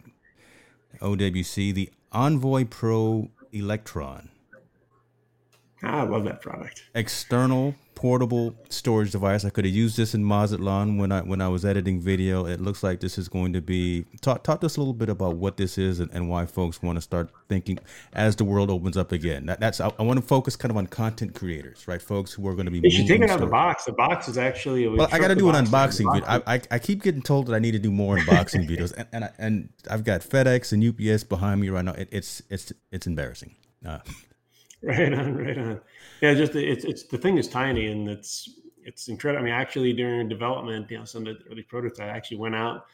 OWC, 1.00 1.72
the 1.72 1.90
Envoy 2.12 2.66
Pro 2.66 3.30
Elektron. 3.52 4.28
I 5.86 6.02
love 6.02 6.24
that 6.24 6.40
product. 6.40 6.84
External 6.94 7.74
portable 7.94 8.54
storage 8.68 9.12
device. 9.12 9.44
I 9.44 9.50
could 9.50 9.64
have 9.64 9.74
used 9.74 9.96
this 9.96 10.14
in 10.14 10.24
Mazatlan 10.24 10.98
when 10.98 11.12
I 11.12 11.22
when 11.22 11.40
I 11.40 11.48
was 11.48 11.64
editing 11.64 12.00
video. 12.00 12.44
It 12.46 12.60
looks 12.60 12.82
like 12.82 13.00
this 13.00 13.16
is 13.18 13.28
going 13.28 13.52
to 13.54 13.60
be 13.60 14.04
talk 14.20 14.42
talk 14.42 14.60
to 14.60 14.66
us 14.66 14.76
a 14.76 14.80
little 14.80 14.92
bit 14.92 15.08
about 15.08 15.36
what 15.36 15.56
this 15.56 15.78
is 15.78 16.00
and, 16.00 16.10
and 16.12 16.28
why 16.28 16.46
folks 16.46 16.82
want 16.82 16.96
to 16.96 17.00
start 17.00 17.30
thinking 17.48 17.78
as 18.12 18.36
the 18.36 18.44
world 18.44 18.70
opens 18.70 18.96
up 18.96 19.12
again. 19.12 19.46
That, 19.46 19.60
that's 19.60 19.80
I, 19.80 19.90
I, 19.98 20.02
want 20.02 20.20
to 20.20 20.26
focus 20.26 20.56
kind 20.56 20.70
of 20.70 20.76
on 20.76 20.86
content 20.86 21.34
creators, 21.34 21.86
right? 21.88 22.02
Folks 22.02 22.32
who 22.32 22.46
are 22.48 22.54
going 22.54 22.66
to 22.66 22.70
be. 22.70 22.80
You 22.82 22.90
should 22.90 23.06
take 23.06 23.20
it 23.20 23.30
out 23.30 23.36
of 23.36 23.40
the 23.40 23.46
box. 23.46 23.84
The 23.84 23.92
box 23.92 24.28
is 24.28 24.38
actually. 24.38 24.86
Well, 24.86 25.08
I 25.12 25.18
got 25.18 25.28
to 25.28 25.34
do 25.34 25.48
an 25.48 25.64
unboxing 25.64 26.12
video. 26.12 26.28
I, 26.28 26.56
I, 26.56 26.60
I 26.72 26.78
keep 26.78 27.02
getting 27.02 27.22
told 27.22 27.46
that 27.46 27.54
I 27.54 27.58
need 27.58 27.72
to 27.72 27.78
do 27.78 27.90
more 27.90 28.18
unboxing 28.18 28.68
videos, 28.68 28.92
and 28.96 29.08
and, 29.12 29.24
I, 29.24 29.30
and 29.38 29.68
I've 29.90 30.04
got 30.04 30.20
FedEx 30.20 30.72
and 30.72 30.84
UPS 30.84 31.24
behind 31.24 31.60
me 31.60 31.70
right 31.70 31.84
now. 31.84 31.92
It, 31.92 32.08
it's 32.10 32.42
it's 32.50 32.72
it's 32.90 33.06
embarrassing. 33.06 33.54
Uh, 33.86 33.98
Right 34.86 35.14
on, 35.14 35.36
right 35.36 35.56
on. 35.56 35.80
Yeah, 36.20 36.34
just 36.34 36.54
it's 36.54 36.84
it's 36.84 37.04
the 37.04 37.16
thing 37.16 37.38
is 37.38 37.48
tiny 37.48 37.86
and 37.86 38.08
it's 38.08 38.50
it's 38.82 39.08
incredible. 39.08 39.42
I 39.42 39.44
mean, 39.46 39.54
actually 39.54 39.94
during 39.94 40.28
development, 40.28 40.90
you 40.90 40.98
know, 40.98 41.06
some 41.06 41.26
of 41.26 41.38
the 41.38 41.50
early 41.50 41.62
prototypes, 41.62 42.00
I 42.00 42.08
actually 42.08 42.36
went 42.36 42.54
out, 42.54 42.84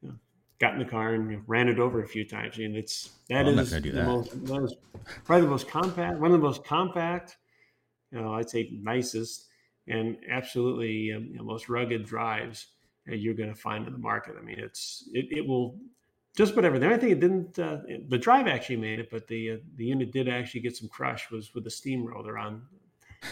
you 0.00 0.08
know, 0.08 0.14
got 0.60 0.72
in 0.72 0.78
the 0.78 0.86
car 0.86 1.12
and 1.12 1.42
ran 1.46 1.68
it 1.68 1.78
over 1.78 2.02
a 2.02 2.08
few 2.08 2.24
times. 2.24 2.54
I 2.56 2.60
mean, 2.60 2.74
it's 2.74 3.10
that 3.28 3.44
well, 3.44 3.58
is 3.58 3.70
the 3.70 3.80
that. 3.80 4.06
most 4.06 4.46
that 4.46 4.62
is 4.62 4.74
probably 5.24 5.44
the 5.44 5.50
most 5.50 5.68
compact, 5.68 6.18
one 6.18 6.32
of 6.32 6.40
the 6.40 6.46
most 6.46 6.64
compact, 6.64 7.36
you 8.10 8.20
know, 8.20 8.32
I'd 8.32 8.48
say 8.48 8.70
nicest 8.72 9.48
and 9.88 10.16
absolutely 10.30 11.12
um, 11.12 11.28
you 11.32 11.36
know, 11.36 11.44
most 11.44 11.68
rugged 11.68 12.06
drives 12.06 12.68
you're 13.06 13.34
going 13.34 13.50
to 13.52 13.60
find 13.60 13.86
in 13.86 13.92
the 13.92 13.98
market. 13.98 14.36
I 14.38 14.42
mean, 14.42 14.58
it's 14.58 15.08
it, 15.12 15.26
it 15.30 15.46
will 15.46 15.78
just 16.36 16.52
about 16.52 16.64
everything. 16.64 16.92
I 16.92 16.98
think 16.98 17.12
it 17.12 17.20
didn't. 17.20 17.58
Uh, 17.58 17.78
the 18.08 18.18
drive 18.18 18.46
actually 18.46 18.76
made 18.76 19.00
it, 19.00 19.10
but 19.10 19.26
the 19.26 19.52
uh, 19.52 19.56
the 19.76 19.86
unit 19.86 20.12
did 20.12 20.28
actually 20.28 20.60
get 20.60 20.76
some 20.76 20.88
crush. 20.88 21.30
Was 21.30 21.54
with 21.54 21.64
the 21.64 21.70
steamroller 21.70 22.38
on 22.38 22.62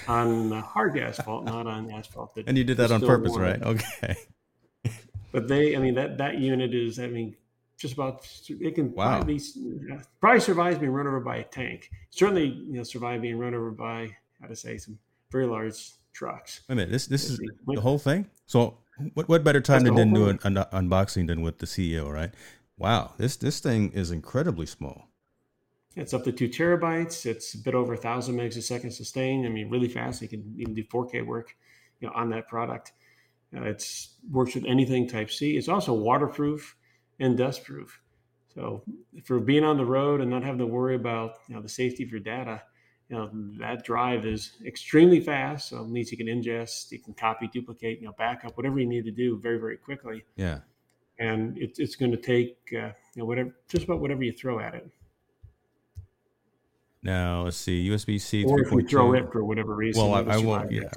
on 0.09 0.51
hard 0.51 0.99
asphalt, 0.99 1.45
not 1.45 1.67
on 1.67 1.91
asphalt. 1.91 2.35
That 2.35 2.49
and 2.49 2.57
you 2.57 2.65
did 2.65 2.79
that 2.79 2.91
on 2.91 3.01
purpose, 3.01 3.31
warm. 3.31 3.43
right? 3.43 3.63
Okay. 3.63 4.17
but 5.33 5.49
they, 5.49 5.77
I 5.77 5.79
mean, 5.79 5.95
that 5.95 6.19
that 6.19 6.39
unit 6.39 6.75
is, 6.75 6.99
I 6.99 7.07
mean, 7.07 7.37
just 7.77 7.95
about 7.95 8.27
it 8.49 8.75
can 8.75 8.93
wow. 8.95 9.17
probably, 9.17 9.41
probably 10.21 10.41
survives 10.41 10.79
being 10.79 10.93
run 10.93 11.07
over 11.07 11.21
by 11.21 11.37
a 11.37 11.45
tank. 11.45 11.91
Certainly, 12.11 12.47
you 12.47 12.79
know, 12.79 12.83
survive 12.83 13.21
being 13.23 13.39
run 13.39 13.55
over 13.55 13.71
by 13.71 14.11
how 14.41 14.49
to 14.49 14.57
say 14.57 14.79
some 14.79 14.99
very 15.31 15.47
large 15.47 15.93
trucks. 16.13 16.63
Wait 16.69 16.75
a 16.75 16.77
minute, 16.77 16.93
this 16.93 17.07
this 17.07 17.29
is 17.29 17.41
the 17.67 17.81
whole 17.81 17.99
thing. 17.99 18.31
So, 18.47 18.79
what 19.15 19.29
what 19.29 19.45
better 19.45 19.61
time 19.61 19.85
than 19.85 20.15
do 20.15 20.29
an, 20.29 20.39
an 20.45 20.55
unboxing 20.55 21.27
than 21.27 21.43
with 21.43 21.59
the 21.59 21.67
CEO, 21.67 22.11
right? 22.11 22.33
Wow, 22.77 23.13
this 23.19 23.37
this 23.37 23.61
thing 23.61 23.93
is 23.93 24.11
incredibly 24.11 24.67
small. 24.67 25.09
It's 25.97 26.13
up 26.13 26.25
to 26.25 26.33
two 26.33 26.49
terabytes. 26.49 27.25
It's 27.25 27.55
a 27.55 27.59
bit 27.59 27.75
over 27.75 27.95
a 27.95 27.97
thousand 27.97 28.37
megs 28.37 28.57
a 28.57 28.63
second 28.63 28.91
sustained. 28.91 29.47
I 29.47 29.49
mean, 29.49 29.71
really 29.71 29.89
fast. 29.89 30.21
You 30.23 30.29
can 30.29 30.55
even 30.59 30.75
do 30.75 30.83
4K 30.83 31.25
work, 31.25 31.55
you 32.01 32.09
know, 32.09 32.15
on 32.15 32.31
that 32.31 32.49
product. 32.49 32.93
Uh, 33.57 33.63
it's 33.63 34.17
works 34.31 34.57
with 34.57 34.65
anything 34.65 35.09
Type 35.09 35.31
C. 35.31 35.57
It's 35.57 35.69
also 35.69 35.93
waterproof 35.93 36.77
and 37.21 37.39
dustproof. 37.39 37.91
So 38.53 38.83
for 39.25 39.39
being 39.39 39.63
on 39.65 39.77
the 39.77 39.85
road 39.85 40.21
and 40.21 40.31
not 40.31 40.43
having 40.43 40.59
to 40.59 40.67
worry 40.67 40.97
about 40.97 41.39
you 41.49 41.55
know 41.55 41.63
the 41.63 41.69
safety 41.69 42.03
of 42.03 42.11
your 42.11 42.21
data, 42.21 42.63
you 43.09 43.17
know 43.17 43.31
that 43.61 43.85
drive 43.85 44.27
is 44.27 44.53
extremely 44.67 45.21
fast. 45.21 45.69
So 45.69 45.83
it 45.83 45.89
means 45.89 46.11
you 46.11 46.19
can 46.19 46.27
ingest, 46.27 46.91
you 46.91 46.99
can 46.99 47.15
copy, 47.15 47.49
duplicate, 47.53 48.01
you 48.01 48.07
know, 48.07 48.15
backup, 48.19 48.57
whatever 48.57 48.81
you 48.81 48.87
need 48.87 49.05
to 49.05 49.13
do 49.13 49.39
very 49.39 49.59
very 49.59 49.77
quickly. 49.77 50.25
Yeah. 50.35 50.61
And 51.19 51.57
it, 51.59 51.79
it's 51.79 51.97
going 51.97 52.11
to 52.11 52.17
take 52.17 52.57
uh, 52.73 52.91
you 53.15 53.17
know 53.17 53.25
whatever 53.25 53.55
just 53.69 53.85
about 53.85 54.01
whatever 54.01 54.23
you 54.23 54.33
throw 54.33 54.61
at 54.61 54.75
it. 54.75 54.89
Now 57.03 57.43
let's 57.43 57.57
see, 57.57 57.89
USB 57.89 58.21
C. 58.21 58.45
Or 58.45 58.61
if 58.61 58.73
we 58.73 58.83
throw 58.83 59.13
it 59.13 59.31
for 59.31 59.45
whatever 59.45 59.75
reason. 59.75 60.03
Well, 60.03 60.15
I, 60.15 60.35
I 60.35 60.39
won't. 60.39 60.73
Yeah, 60.73 60.91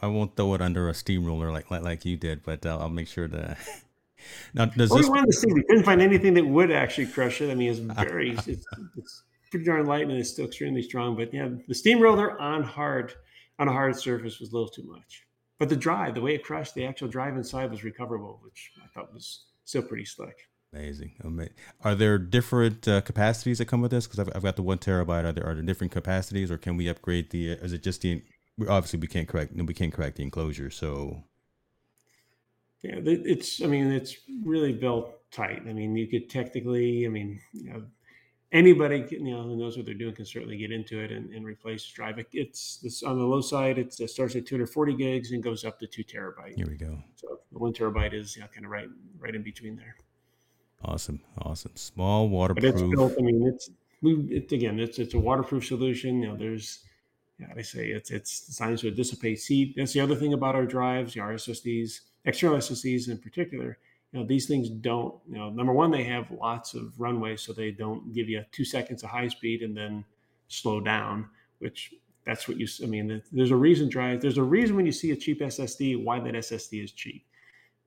I 0.00 0.06
won't 0.06 0.34
throw 0.36 0.54
it 0.54 0.62
under 0.62 0.88
a 0.88 0.94
steamroller 0.94 1.52
like 1.52 1.70
like, 1.70 1.82
like 1.82 2.04
you 2.04 2.16
did, 2.16 2.42
but 2.42 2.64
uh, 2.64 2.78
I'll 2.78 2.88
make 2.88 3.08
sure 3.08 3.28
to. 3.28 3.56
now, 4.54 4.64
does 4.64 4.90
well, 4.90 4.98
this? 4.98 5.06
We 5.06 5.10
wanted 5.10 5.26
to 5.26 5.32
see. 5.32 5.52
We 5.52 5.62
couldn't 5.64 5.84
find 5.84 6.00
anything 6.00 6.34
that 6.34 6.46
would 6.46 6.70
actually 6.70 7.06
crush 7.06 7.40
it. 7.42 7.50
I 7.50 7.54
mean, 7.54 7.70
it's 7.70 7.80
very. 7.80 8.30
it's, 8.30 8.66
it's 8.96 9.22
pretty 9.50 9.66
darn 9.66 9.86
light 9.86 10.02
and 10.02 10.12
it's 10.12 10.30
still 10.30 10.46
extremely 10.46 10.82
strong. 10.82 11.14
But 11.14 11.32
yeah, 11.32 11.48
the 11.68 11.74
steamroller 11.74 12.40
on 12.40 12.64
hard 12.64 13.14
on 13.58 13.68
a 13.68 13.72
hard 13.72 13.96
surface 13.96 14.40
was 14.40 14.50
a 14.50 14.52
little 14.52 14.68
too 14.68 14.82
much. 14.82 15.24
But 15.58 15.68
the 15.68 15.76
drive, 15.76 16.14
the 16.14 16.20
way 16.20 16.34
it 16.34 16.42
crushed, 16.42 16.74
the 16.74 16.84
actual 16.84 17.08
drive 17.08 17.36
inside 17.36 17.70
was 17.70 17.84
recoverable, 17.84 18.40
which 18.42 18.72
I 18.82 18.86
thought 18.88 19.12
was 19.12 19.44
still 19.64 19.82
pretty 19.82 20.04
slick. 20.04 20.36
Amazing. 20.72 21.12
Amazing. 21.22 21.54
Are 21.82 21.94
there 21.94 22.18
different 22.18 22.88
uh, 22.88 23.00
capacities 23.02 23.58
that 23.58 23.66
come 23.66 23.80
with 23.80 23.92
this? 23.92 24.06
Because 24.06 24.18
I've, 24.18 24.34
I've, 24.34 24.42
got 24.42 24.56
the 24.56 24.62
one 24.62 24.78
terabyte. 24.78 25.24
Are 25.24 25.32
there 25.32 25.46
are 25.46 25.54
there 25.54 25.62
different 25.62 25.92
capacities, 25.92 26.50
or 26.50 26.58
can 26.58 26.76
we 26.76 26.88
upgrade 26.88 27.30
the? 27.30 27.52
Uh, 27.52 27.64
is 27.64 27.72
it 27.72 27.82
just 27.82 28.02
the? 28.02 28.22
Obviously, 28.68 28.98
we 28.98 29.06
can't 29.06 29.28
correct. 29.28 29.54
No 29.54 29.64
we 29.64 29.74
can't 29.74 29.92
correct 29.92 30.16
the 30.16 30.24
enclosure. 30.24 30.70
So. 30.70 31.22
Yeah, 32.82 32.96
it's. 33.04 33.62
I 33.62 33.66
mean, 33.66 33.92
it's 33.92 34.16
really 34.42 34.72
built 34.72 35.10
tight. 35.30 35.62
I 35.66 35.72
mean, 35.72 35.94
you 35.94 36.08
could 36.08 36.28
technically. 36.28 37.06
I 37.06 37.08
mean, 37.08 37.40
you 37.52 37.70
know, 37.70 37.84
anybody 38.54 39.04
you 39.10 39.20
know 39.20 39.42
who 39.42 39.56
knows 39.56 39.76
what 39.76 39.84
they're 39.84 39.94
doing 39.94 40.14
can 40.14 40.24
certainly 40.24 40.56
get 40.56 40.70
into 40.72 41.00
it 41.00 41.10
and, 41.10 41.30
and 41.34 41.44
replace 41.44 41.84
drive. 41.84 42.18
It, 42.18 42.28
it's 42.32 42.78
this 42.78 43.02
on 43.02 43.18
the 43.18 43.24
low 43.24 43.40
side. 43.40 43.78
It 43.78 43.92
starts 43.92 44.36
at 44.36 44.46
240 44.46 44.94
gigs 44.94 45.32
and 45.32 45.42
goes 45.42 45.64
up 45.64 45.78
to 45.80 45.86
two 45.86 46.04
terabyte. 46.04 46.54
Here 46.56 46.66
we 46.66 46.76
go. 46.76 47.02
So 47.16 47.40
the 47.52 47.58
one 47.58 47.74
terabyte 47.74 48.14
is 48.14 48.36
you 48.36 48.42
know, 48.42 48.48
kind 48.54 48.64
of 48.64 48.70
right 48.70 48.88
right 49.18 49.34
in 49.34 49.42
between 49.42 49.76
there. 49.76 49.96
Awesome, 50.84 51.20
awesome. 51.38 51.72
Small 51.74 52.28
waterproof. 52.28 52.74
But 52.74 52.82
it's 52.82 52.90
built. 52.94 53.14
I 53.18 53.22
mean, 53.22 53.46
it's 53.46 53.70
we. 54.00 54.14
It, 54.30 54.52
again, 54.52 54.78
it's 54.78 54.98
it's 54.98 55.14
a 55.14 55.18
waterproof 55.18 55.66
solution. 55.66 56.22
You 56.22 56.28
know, 56.28 56.36
there's. 56.36 56.80
Yeah, 57.40 57.48
I 57.56 57.62
say 57.62 57.88
it's 57.88 58.12
it's 58.12 58.46
designed 58.46 58.78
to 58.78 58.92
dissipate 58.92 59.40
heat. 59.40 59.74
That's 59.76 59.92
the 59.92 60.00
other 60.00 60.14
thing 60.14 60.34
about 60.34 60.54
our 60.54 60.66
drives, 60.66 61.16
our 61.16 61.32
SSDs, 61.32 62.00
external 62.24 62.58
SSDs 62.58 63.08
in 63.08 63.18
particular. 63.18 63.78
You 64.14 64.20
know, 64.20 64.26
these 64.26 64.46
things 64.46 64.70
don't. 64.70 65.12
You 65.28 65.38
know, 65.38 65.50
number 65.50 65.72
one, 65.72 65.90
they 65.90 66.04
have 66.04 66.30
lots 66.30 66.74
of 66.74 66.92
runway, 67.00 67.34
so 67.34 67.52
they 67.52 67.72
don't 67.72 68.14
give 68.14 68.28
you 68.28 68.44
two 68.52 68.64
seconds 68.64 69.02
of 69.02 69.10
high 69.10 69.26
speed 69.26 69.62
and 69.62 69.76
then 69.76 70.04
slow 70.46 70.78
down. 70.80 71.28
Which 71.58 71.92
that's 72.24 72.46
what 72.46 72.56
you. 72.56 72.68
I 72.80 72.86
mean, 72.86 73.20
there's 73.32 73.50
a 73.50 73.56
reason 73.56 73.88
drive. 73.88 74.20
There's 74.20 74.38
a 74.38 74.42
reason 74.42 74.76
when 74.76 74.86
you 74.86 74.92
see 74.92 75.10
a 75.10 75.16
cheap 75.16 75.40
SSD, 75.40 76.04
why 76.04 76.20
that 76.20 76.34
SSD 76.34 76.84
is 76.84 76.92
cheap. 76.92 77.26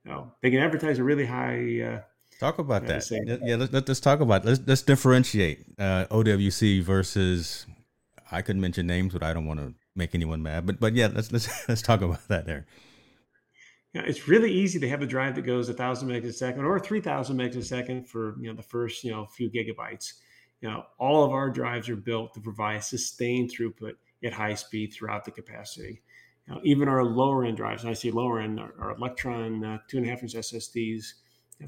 You 0.04 0.10
know, 0.10 0.32
they 0.42 0.50
can 0.50 0.60
advertise 0.60 0.98
a 0.98 1.04
really 1.04 1.24
high. 1.24 1.80
Uh, 1.80 2.00
Talk 2.38 2.58
about 2.58 2.86
that. 2.86 3.40
Yeah, 3.42 3.56
let's, 3.56 3.72
let's 3.72 4.00
talk 4.00 4.20
about 4.20 4.44
let's 4.44 4.60
let's 4.66 4.82
differentiate 4.82 5.64
uh, 5.78 6.04
OWC 6.10 6.82
versus. 6.82 7.66
I 8.30 8.42
could 8.42 8.58
mention 8.58 8.86
names, 8.86 9.14
but 9.14 9.22
I 9.22 9.32
don't 9.32 9.46
want 9.46 9.60
to 9.60 9.72
make 9.96 10.14
anyone 10.14 10.42
mad. 10.42 10.66
But 10.66 10.78
but 10.78 10.92
yeah, 10.92 11.08
let's 11.12 11.32
let's 11.32 11.48
let's 11.68 11.80
talk 11.80 12.02
about 12.02 12.28
that 12.28 12.44
there. 12.44 12.66
It's 14.06 14.28
really 14.28 14.52
easy 14.52 14.78
to 14.80 14.88
have 14.88 15.02
a 15.02 15.06
drive 15.06 15.34
that 15.36 15.42
goes 15.42 15.68
a 15.68 15.74
thousand 15.74 16.08
megs 16.08 16.26
a 16.26 16.32
second 16.32 16.64
or 16.64 16.78
three 16.78 17.00
thousand 17.00 17.38
megs 17.38 17.56
a 17.56 17.62
second 17.62 18.08
for 18.08 18.36
you 18.40 18.48
know 18.48 18.56
the 18.56 18.62
first 18.62 19.04
you 19.04 19.10
know 19.10 19.26
few 19.26 19.50
gigabytes. 19.50 20.14
You 20.60 20.68
know, 20.68 20.84
all 20.98 21.24
of 21.24 21.30
our 21.30 21.50
drives 21.50 21.88
are 21.88 21.96
built 21.96 22.34
to 22.34 22.40
provide 22.40 22.82
sustained 22.82 23.52
throughput 23.52 23.92
at 24.24 24.32
high 24.32 24.54
speed 24.54 24.92
throughout 24.92 25.24
the 25.24 25.30
capacity. 25.30 26.02
Know, 26.48 26.60
even 26.64 26.88
our 26.88 27.04
lower 27.04 27.44
end 27.44 27.58
drives, 27.58 27.82
and 27.82 27.90
I 27.90 27.92
say 27.92 28.10
lower 28.10 28.40
end, 28.40 28.58
our, 28.58 28.72
our 28.80 28.96
Electron 28.96 29.62
uh, 29.62 29.78
two 29.86 29.98
and 29.98 30.06
a 30.06 30.10
half 30.10 30.22
inch 30.22 30.34
SSDs 30.34 31.04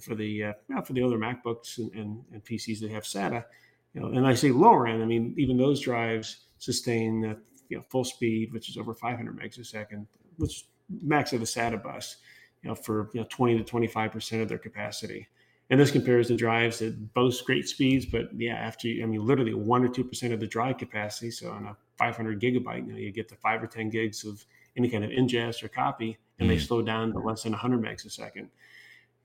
for 0.01 0.15
the 0.15 0.45
uh, 0.45 0.83
for 0.83 0.95
the 0.95 1.03
other 1.03 1.19
MacBooks 1.19 1.79
and, 1.79 1.93
and, 1.93 2.25
and, 2.33 2.45
PCs 2.45 2.81
that 2.81 2.91
have 2.91 3.03
SATA. 3.03 3.45
You 3.93 4.01
know, 4.01 4.07
and 4.09 4.27
I 4.27 4.35
say 4.35 4.51
lower 4.51 4.87
end. 4.87 5.03
I 5.03 5.07
mean, 5.07 5.35
even 5.37 5.59
those 5.59 5.81
drives 5.81 6.47
sustain 6.59 7.27
uh, 7.27 7.35
you 7.69 7.77
know 7.77 7.85
full 7.91 8.05
speed, 8.05 8.55
which 8.55 8.71
is 8.71 8.79
over 8.79 8.95
500 8.95 9.39
megs 9.39 9.59
a 9.59 9.65
second, 9.65 10.07
which 10.37 10.65
max 11.03 11.33
of 11.33 11.41
the 11.41 11.47
SATA 11.47 11.83
bus. 11.83 12.17
You 12.63 12.69
know, 12.69 12.75
for 12.75 13.09
you 13.15 13.21
know 13.21 13.27
20 13.31 13.57
to 13.59 13.65
25 13.65 14.13
percent 14.13 14.43
of 14.43 14.49
their 14.49 14.59
capacity. 14.59 15.29
And 15.71 15.79
this 15.79 15.93
compares 15.93 16.27
to 16.29 16.37
drives 16.37 16.81
that 16.81 17.15
boast 17.15 17.47
great 17.47 17.69
speeds, 17.69 18.05
but 18.05 18.29
yeah, 18.37 18.55
after 18.55 18.89
you, 18.89 19.05
I 19.05 19.07
mean, 19.07 19.25
literally 19.25 19.55
one 19.55 19.85
or 19.85 19.89
two 19.89 20.05
percent 20.05 20.33
of 20.33 20.41
the 20.41 20.47
drive 20.47 20.79
capacity. 20.79 21.31
So 21.31 21.51
on 21.51 21.65
a 21.67 21.77
500 21.97 22.41
gigabyte, 22.41 22.87
you 22.87 22.93
know, 22.93 22.99
you 22.99 23.13
get 23.13 23.29
the 23.29 23.37
five 23.37 23.63
or 23.63 23.67
10 23.67 23.91
gigs 23.91 24.25
of 24.25 24.45
any 24.77 24.89
kind 24.89 25.05
of 25.05 25.11
ingest 25.11 25.63
or 25.63 25.69
copy, 25.69 26.19
and 26.39 26.49
mm. 26.49 26.53
they 26.53 26.59
slow 26.59 26.83
down 26.83 27.13
to 27.13 27.19
less 27.19 27.45
than 27.45 27.53
100 27.53 27.81
megs 27.81 28.05
a 28.05 28.11
second. 28.11 28.49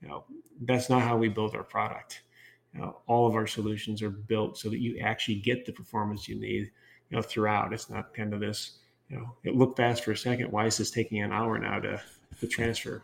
You 0.02 0.10
know, 0.10 0.24
that's 0.62 0.90
not 0.90 1.02
how 1.02 1.18
we 1.18 1.30
build 1.30 1.56
our 1.56 1.64
product. 1.64 2.22
You 2.74 2.82
know, 2.82 2.98
all 3.08 3.28
of 3.28 3.34
our 3.34 3.48
solutions 3.48 4.02
are 4.02 4.10
built 4.10 4.58
so 4.58 4.70
that 4.70 4.80
you 4.80 5.00
actually 5.00 5.36
get 5.36 5.66
the 5.66 5.72
performance 5.72 6.28
you 6.28 6.40
need, 6.40 6.70
you 7.10 7.18
know, 7.18 7.22
throughout. 7.22 7.74
It's 7.74 7.90
not 7.90 8.14
kind 8.14 8.34
of 8.34 8.40
this, 8.40 8.80
you 9.10 9.18
know, 9.18 9.36
it 9.44 9.56
looked 9.56 9.78
fast 9.78 10.04
for 10.04 10.12
a 10.12 10.18
second. 10.18 10.52
Why 10.52 10.66
is 10.66 10.78
this 10.78 10.92
taking 10.92 11.22
an 11.22 11.32
hour 11.32 11.58
now 11.60 11.80
to 11.80 12.02
to 12.40 12.48
transfer? 12.48 13.04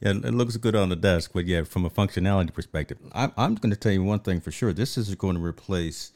Yeah, 0.00 0.10
it 0.10 0.34
looks 0.34 0.56
good 0.56 0.74
on 0.74 0.88
the 0.88 0.96
desk, 0.96 1.30
but 1.34 1.46
yeah, 1.46 1.62
from 1.62 1.84
a 1.84 1.90
functionality 1.90 2.52
perspective, 2.52 2.98
I'm 3.12 3.32
I'm 3.36 3.54
going 3.56 3.70
to 3.70 3.76
tell 3.76 3.92
you 3.92 4.02
one 4.02 4.20
thing 4.20 4.40
for 4.40 4.50
sure. 4.50 4.72
This 4.72 4.96
is 4.98 5.14
going 5.14 5.36
to 5.36 5.44
replace 5.44 6.12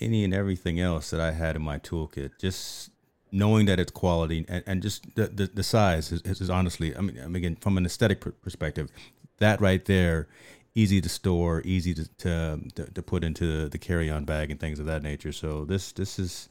any 0.00 0.24
and 0.24 0.34
everything 0.34 0.78
else 0.80 1.10
that 1.10 1.20
I 1.20 1.32
had 1.32 1.56
in 1.56 1.62
my 1.62 1.78
toolkit. 1.78 2.32
Just 2.38 2.90
knowing 3.32 3.66
that 3.66 3.80
it's 3.80 3.90
quality 3.90 4.44
and, 4.48 4.62
and 4.66 4.82
just 4.82 5.14
the, 5.16 5.26
the, 5.26 5.46
the 5.46 5.62
size 5.62 6.12
is, 6.12 6.22
is, 6.22 6.48
honestly, 6.48 6.96
I 6.96 7.00
mean, 7.00 7.18
I 7.18 7.26
mean, 7.26 7.36
again, 7.36 7.56
from 7.56 7.76
an 7.76 7.84
aesthetic 7.84 8.20
perspective, 8.42 8.90
that 9.38 9.60
right 9.60 9.84
there, 9.84 10.28
easy 10.74 11.00
to 11.00 11.08
store, 11.08 11.62
easy 11.64 11.94
to 11.94 12.08
to, 12.18 12.60
to 12.94 13.02
put 13.02 13.24
into 13.24 13.68
the 13.68 13.78
carry 13.78 14.10
on 14.10 14.24
bag 14.24 14.50
and 14.50 14.60
things 14.60 14.78
of 14.78 14.86
that 14.86 15.02
nature. 15.02 15.32
So 15.32 15.64
this 15.64 15.92
this 15.92 16.18
is, 16.18 16.48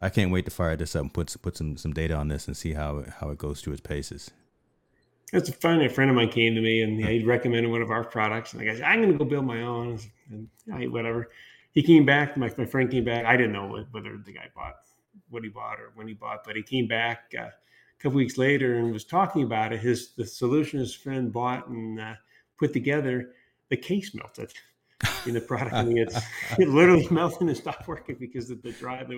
I 0.00 0.08
can't 0.08 0.30
wait 0.30 0.44
to 0.46 0.50
fire 0.50 0.76
this 0.76 0.96
up 0.96 1.02
and 1.02 1.12
put 1.12 1.34
put 1.42 1.56
some 1.56 1.76
some 1.76 1.92
data 1.92 2.14
on 2.14 2.28
this 2.28 2.46
and 2.46 2.56
see 2.56 2.72
how 2.72 3.04
how 3.20 3.30
it 3.30 3.38
goes 3.38 3.60
through 3.60 3.74
its 3.74 3.82
paces. 3.82 4.30
It's 5.32 5.48
funny. 5.54 5.86
A 5.86 5.88
friend 5.88 6.10
of 6.10 6.16
mine 6.16 6.30
came 6.30 6.54
to 6.54 6.60
me 6.60 6.82
and 6.82 7.04
he 7.04 7.22
recommended 7.24 7.70
one 7.70 7.82
of 7.82 7.90
our 7.90 8.02
products, 8.02 8.52
and 8.52 8.68
I 8.68 8.74
said, 8.74 8.82
I'm 8.82 9.00
going 9.00 9.12
to 9.12 9.18
go 9.18 9.24
build 9.24 9.44
my 9.44 9.62
own. 9.62 10.00
And 10.30 10.48
I, 10.72 10.86
whatever. 10.86 11.28
He 11.72 11.84
came 11.84 12.04
back. 12.04 12.36
My, 12.36 12.50
my 12.58 12.64
friend 12.64 12.90
came 12.90 13.04
back. 13.04 13.24
I 13.26 13.36
didn't 13.36 13.52
know 13.52 13.84
whether 13.92 14.18
the 14.18 14.32
guy 14.32 14.48
bought 14.56 14.74
what 15.28 15.44
he 15.44 15.48
bought 15.48 15.78
or 15.78 15.92
when 15.94 16.08
he 16.08 16.14
bought, 16.14 16.42
but 16.44 16.56
he 16.56 16.62
came 16.62 16.88
back. 16.88 17.32
Uh, 17.38 17.50
couple 18.00 18.16
weeks 18.16 18.38
later 18.38 18.76
and 18.76 18.92
was 18.92 19.04
talking 19.04 19.42
about 19.42 19.72
it. 19.72 19.80
His 19.80 20.12
the 20.14 20.26
solution 20.26 20.80
his 20.80 20.94
friend 20.94 21.32
bought 21.32 21.68
and 21.68 22.00
uh, 22.00 22.14
put 22.58 22.72
together, 22.72 23.32
the 23.68 23.76
case 23.76 24.14
melted 24.14 24.52
in 25.26 25.34
the 25.34 25.40
product. 25.40 25.74
I 25.74 25.84
mean, 25.84 25.98
it's 25.98 26.16
it 26.58 26.68
literally 26.68 27.06
melted 27.10 27.48
and 27.48 27.56
stopped 27.56 27.86
working 27.86 28.16
because 28.18 28.50
of 28.50 28.62
the 28.62 28.72
drive. 28.72 29.10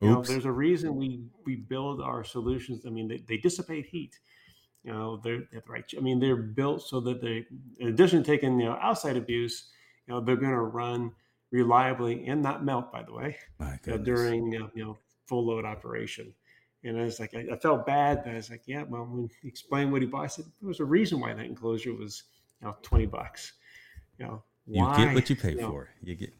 You 0.00 0.10
know, 0.10 0.22
there's 0.22 0.44
a 0.44 0.52
reason 0.52 0.94
we 0.94 1.24
we 1.44 1.56
build 1.56 2.00
our 2.00 2.22
solutions. 2.22 2.86
I 2.86 2.90
mean, 2.90 3.08
they, 3.08 3.18
they 3.26 3.36
dissipate 3.36 3.86
heat. 3.86 4.18
You 4.84 4.92
know, 4.92 5.20
they're, 5.22 5.42
right. 5.66 5.84
I 5.96 6.00
mean, 6.00 6.20
they're 6.20 6.36
built 6.36 6.82
so 6.82 7.00
that 7.00 7.20
they, 7.20 7.44
in 7.78 7.88
addition 7.88 8.22
to 8.22 8.30
taking 8.30 8.60
you 8.60 8.66
know 8.66 8.78
outside 8.80 9.16
abuse, 9.16 9.70
you 10.06 10.14
know, 10.14 10.20
they're 10.20 10.36
going 10.36 10.52
to 10.52 10.60
run 10.60 11.12
reliably 11.50 12.26
and 12.28 12.40
not 12.40 12.64
melt. 12.64 12.92
By 12.92 13.02
the 13.02 13.12
way, 13.12 13.36
uh, 13.60 13.96
during 13.96 14.54
uh, 14.62 14.68
you 14.74 14.84
know 14.84 14.98
full 15.26 15.46
load 15.46 15.64
operation. 15.64 16.32
And 16.84 16.96
I 16.96 17.04
was 17.04 17.18
like, 17.18 17.34
I, 17.34 17.46
I, 17.52 17.56
felt 17.56 17.84
bad, 17.84 18.22
but 18.24 18.30
I 18.30 18.36
was 18.36 18.50
like, 18.50 18.62
yeah, 18.66 18.84
well, 18.84 19.02
when 19.02 19.28
he 19.42 19.48
explained 19.48 19.90
what 19.90 20.00
he 20.00 20.06
bought, 20.06 20.22
I 20.22 20.26
said 20.28 20.44
there 20.60 20.68
was 20.68 20.78
a 20.78 20.84
reason 20.84 21.18
why 21.18 21.34
that 21.34 21.44
enclosure 21.44 21.92
was, 21.92 22.22
you 22.60 22.68
know, 22.68 22.76
twenty 22.82 23.06
bucks. 23.06 23.54
You 24.16 24.26
know, 24.26 24.42
why? 24.64 24.96
you 24.96 25.04
get 25.06 25.14
what 25.14 25.30
you 25.30 25.36
pay 25.36 25.50
you 25.50 25.60
know, 25.60 25.70
for. 25.70 25.88
You 26.02 26.14
get 26.14 26.32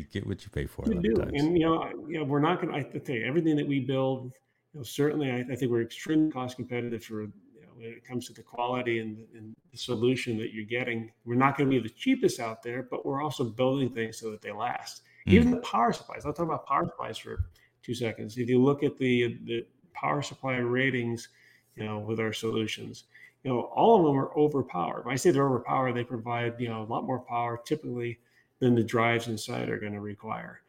you 0.00 0.06
get 0.06 0.26
what 0.26 0.42
you 0.42 0.50
pay 0.50 0.66
for. 0.66 0.84
You 0.86 1.00
do, 1.00 1.20
and 1.20 1.56
you 1.56 1.64
know, 1.64 1.90
you 2.08 2.18
know, 2.18 2.24
we're 2.24 2.40
not 2.40 2.60
going 2.60 2.72
to. 2.72 2.78
I 2.78 2.98
tell 2.98 3.14
you, 3.14 3.24
everything 3.24 3.56
that 3.56 3.66
we 3.66 3.80
build, 3.80 4.32
you 4.72 4.80
know, 4.80 4.82
certainly, 4.82 5.30
I, 5.30 5.44
I 5.52 5.54
think 5.54 5.70
we're 5.70 5.82
extremely 5.82 6.30
cost 6.30 6.56
competitive 6.56 7.04
for 7.04 7.22
you 7.22 7.28
know, 7.62 7.68
when 7.76 7.86
it 7.86 8.04
comes 8.04 8.26
to 8.28 8.32
the 8.32 8.42
quality 8.42 8.98
and, 9.00 9.18
and 9.34 9.54
the 9.70 9.78
solution 9.78 10.38
that 10.38 10.52
you're 10.52 10.64
getting. 10.64 11.12
We're 11.24 11.36
not 11.36 11.56
going 11.56 11.70
to 11.70 11.76
be 11.76 11.82
the 11.82 11.94
cheapest 11.94 12.40
out 12.40 12.62
there, 12.62 12.82
but 12.82 13.04
we're 13.04 13.22
also 13.22 13.44
building 13.44 13.90
things 13.90 14.18
so 14.18 14.30
that 14.30 14.42
they 14.42 14.52
last. 14.52 15.02
Mm. 15.28 15.32
Even 15.32 15.50
the 15.50 15.58
power 15.58 15.92
supplies. 15.92 16.24
I'll 16.24 16.32
talk 16.32 16.46
about 16.46 16.66
power 16.66 16.86
supplies 16.86 17.18
for 17.18 17.44
two 17.82 17.94
seconds. 17.94 18.38
If 18.38 18.48
you 18.48 18.62
look 18.62 18.82
at 18.82 18.98
the 18.98 19.38
the 19.44 19.66
power 19.92 20.22
supply 20.22 20.56
ratings, 20.56 21.28
you 21.76 21.84
know, 21.84 21.98
with 21.98 22.20
our 22.20 22.32
solutions, 22.32 23.04
you 23.44 23.50
know, 23.50 23.60
all 23.74 24.00
of 24.00 24.06
them 24.06 24.18
are 24.18 24.36
overpowered. 24.36 25.04
When 25.04 25.12
I 25.12 25.16
say 25.16 25.30
they're 25.30 25.46
overpowered, 25.46 25.92
they 25.92 26.04
provide 26.04 26.54
you 26.58 26.68
know 26.68 26.82
a 26.82 26.88
lot 26.90 27.04
more 27.04 27.20
power 27.20 27.60
typically 27.64 28.18
than 28.60 28.74
the 28.74 28.84
drives 28.84 29.28
inside 29.28 29.68
are 29.68 29.80
going 29.80 29.92
to 29.92 30.00
require. 30.00 30.60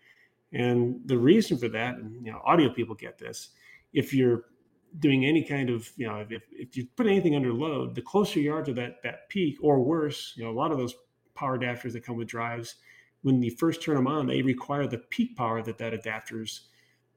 And 0.54 1.00
the 1.06 1.18
reason 1.18 1.58
for 1.58 1.70
that, 1.70 1.96
and 1.96 2.26
you 2.26 2.32
know, 2.32 2.42
audio 2.44 2.74
people 2.74 2.96
get 2.96 3.18
this, 3.18 3.50
if 3.94 4.14
you're 4.14 4.46
doing 5.00 5.26
any 5.26 5.44
kind 5.44 5.70
of, 5.70 5.90
you 5.96 6.08
know, 6.08 6.26
if, 6.30 6.44
if 6.52 6.76
you 6.76 6.88
put 6.98 7.08
anything 7.08 7.36
under 7.36 7.54
load, 7.54 7.96
the 7.96 8.02
closer 8.02 8.40
you 8.40 8.54
are 8.54 8.64
to 8.64 8.74
that 8.74 9.02
that 9.04 9.30
peak, 9.30 9.58
or 9.62 9.82
worse, 9.82 10.34
you 10.36 10.44
know, 10.44 10.50
a 10.50 10.58
lot 10.60 10.72
of 10.72 10.78
those 10.78 10.96
power 11.36 11.58
adapters 11.58 11.94
that 11.94 12.04
come 12.04 12.18
with 12.18 12.28
drives, 12.28 12.76
when 13.22 13.42
you 13.42 13.52
first 13.52 13.82
turn 13.82 13.96
them 13.96 14.08
on, 14.08 14.28
they 14.28 14.42
require 14.42 14.88
the 14.88 14.98
peak 14.98 15.38
power 15.38 15.62
that 15.62 15.78
that 15.78 15.94
adapter's 15.94 16.70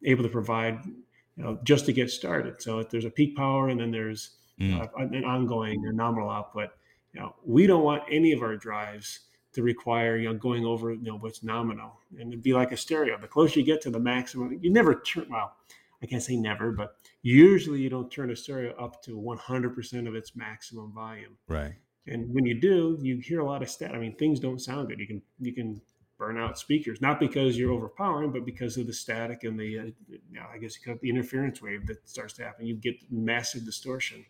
able 0.05 0.23
to 0.23 0.29
provide, 0.29 0.79
you 0.85 1.43
know, 1.43 1.59
just 1.65 1.87
to 1.87 1.93
get 1.93 2.11
started. 2.11 2.61
So 2.61 2.79
if 2.79 2.91
there's 2.91 3.05
a 3.05 3.11
peak 3.11 3.37
power, 3.37 3.69
and 3.69 3.81
then 3.81 3.91
there's 3.91 4.37
mm. 4.61 4.81
uh, 4.81 4.87
an 4.97 5.25
ongoing 5.25 5.85
or 5.87 5.93
nominal 5.93 6.31
output. 6.31 6.71
You 7.13 7.21
know, 7.21 7.35
we 7.45 7.67
don't 7.67 7.85
want 7.85 8.03
any 8.11 8.33
of 8.33 8.43
our 8.43 8.57
drives 8.57 9.21
to 9.55 9.63
require 9.63 10.17
you 10.17 10.29
know 10.29 10.35
going 10.35 10.65
over 10.65 10.93
you 10.93 11.03
know 11.03 11.17
what's 11.17 11.43
nominal. 11.43 11.99
And 12.19 12.33
it'd 12.33 12.43
be 12.43 12.53
like 12.53 12.73
a 12.73 12.77
stereo. 12.77 13.19
The 13.19 13.29
closer 13.29 13.61
you 13.61 13.67
get 13.67 13.81
to 13.83 13.91
the 13.91 14.01
maximum 14.01 14.59
you 14.61 14.71
never 14.71 14.95
turn 14.95 15.27
well 15.31 15.57
i 16.03 16.07
can't 16.07 16.23
say 16.23 16.37
never 16.37 16.73
but 16.73 16.97
usually 17.23 17.81
you 17.81 17.89
don't 17.89 18.11
turn 18.11 18.31
a 18.31 18.37
stereo 18.37 18.75
up 18.77 19.03
to 19.03 19.17
100% 19.17 20.09
of 20.09 20.15
its 20.15 20.37
maximum 20.37 20.93
volume. 20.93 21.37
Right. 21.49 21.75
And 22.07 22.35
when 22.35 22.45
you 22.45 22.61
do 22.61 22.99
you 23.01 23.19
hear 23.19 23.41
a 23.41 23.47
lot 23.47 23.63
of 23.63 23.71
stat 23.71 23.95
i 23.95 23.99
mean 23.99 24.17
things 24.17 24.41
don't 24.41 24.61
sound 24.61 24.89
good. 24.89 25.01
You 25.01 25.07
can 25.07 25.23
you 25.41 25.53
can 25.53 25.81
burn 26.19 26.39
out 26.39 26.59
speakers 26.59 27.01
not 27.01 27.19
because 27.19 27.59
you're 27.59 27.73
overpowering 27.73 28.31
but 28.31 28.45
because 28.45 28.77
of 28.77 28.87
the 28.87 28.93
static 28.93 29.43
and 29.43 29.59
the 29.59 29.79
uh, 29.79 29.85
you 30.09 30.21
know, 30.33 30.47
i 30.53 30.59
guess 30.59 30.77
you 30.77 30.93
cut 30.93 31.01
the 31.01 31.11
interference 31.11 31.61
wave 31.63 31.87
that 31.87 32.09
starts 32.09 32.35
to 32.35 32.45
happen. 32.45 32.67
You 32.67 32.77
get 32.77 32.97
massive 33.11 33.65
distortion. 33.65 34.25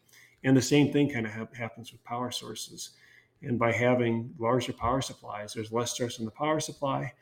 And 0.47 0.55
the 0.55 0.63
same 0.63 0.93
thing 0.93 1.09
kind 1.09 1.27
of 1.27 1.33
ha- 1.33 1.49
happens 1.57 1.91
with 1.91 2.05
power 2.05 2.31
sources 2.31 2.91
and 3.47 3.59
by 3.59 3.73
having 3.73 4.35
larger 4.39 4.73
power 4.73 5.01
supplies, 5.01 5.55
there's 5.55 5.73
less 5.73 5.93
stress 5.93 6.19
on 6.19 6.25
the 6.25 6.31
power 6.31 6.61
supply, 6.61 7.13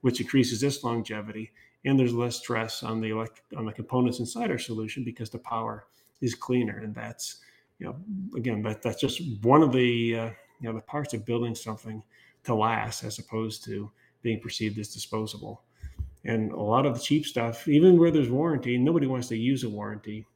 which 0.00 0.20
increases 0.20 0.62
its 0.62 0.82
longevity, 0.84 1.52
and 1.84 1.98
there's 1.98 2.14
less 2.14 2.36
stress 2.36 2.82
on 2.82 3.00
the 3.00 3.10
elect- 3.10 3.42
on 3.56 3.66
the 3.66 3.72
components 3.72 4.18
inside 4.18 4.50
our 4.50 4.58
solution 4.58 5.04
because 5.04 5.30
the 5.30 5.38
power 5.38 5.86
is 6.20 6.34
cleaner. 6.34 6.78
And 6.78 6.94
that's 6.94 7.38
you 7.78 7.86
know 7.86 7.96
again 8.36 8.62
that 8.62 8.82
that's 8.82 9.00
just 9.00 9.20
one 9.42 9.62
of 9.62 9.72
the 9.72 10.16
uh, 10.16 10.30
you 10.60 10.68
know 10.68 10.72
the 10.72 10.80
parts 10.80 11.14
of 11.14 11.24
building 11.24 11.54
something 11.54 12.02
to 12.44 12.54
last 12.54 13.04
as 13.04 13.18
opposed 13.18 13.64
to 13.64 13.90
being 14.22 14.40
perceived 14.40 14.78
as 14.78 14.92
disposable. 14.92 15.62
And 16.24 16.50
a 16.50 16.60
lot 16.60 16.86
of 16.86 16.94
the 16.94 17.00
cheap 17.00 17.24
stuff, 17.24 17.68
even 17.68 17.98
where 17.98 18.10
there's 18.10 18.30
warranty, 18.30 18.76
nobody 18.78 19.06
wants 19.06 19.28
to 19.28 19.36
use 19.36 19.62
a 19.62 19.68
warranty. 19.68 20.26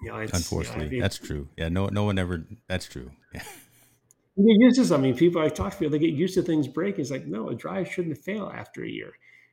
You 0.00 0.08
know, 0.10 0.16
Unfortunately, 0.16 0.96
you 0.96 1.00
know, 1.00 1.04
that's 1.04 1.18
true. 1.18 1.48
Yeah, 1.56 1.68
no, 1.68 1.86
no 1.86 2.04
one 2.04 2.18
ever. 2.18 2.46
That's 2.68 2.86
true. 2.86 3.10
You 4.36 4.46
get 4.46 4.64
used 4.64 4.76
to 4.80 4.84
something. 4.84 5.14
People 5.14 5.40
I 5.40 5.48
talk 5.48 5.78
to, 5.78 5.88
they 5.88 5.98
get 5.98 6.10
used 6.10 6.34
to 6.34 6.42
things 6.42 6.66
break. 6.66 6.98
It's 6.98 7.10
like, 7.10 7.26
no, 7.26 7.50
a 7.50 7.54
drive 7.54 7.90
shouldn't 7.90 8.18
fail 8.18 8.52
after 8.54 8.82
a 8.82 8.88
year. 8.88 9.12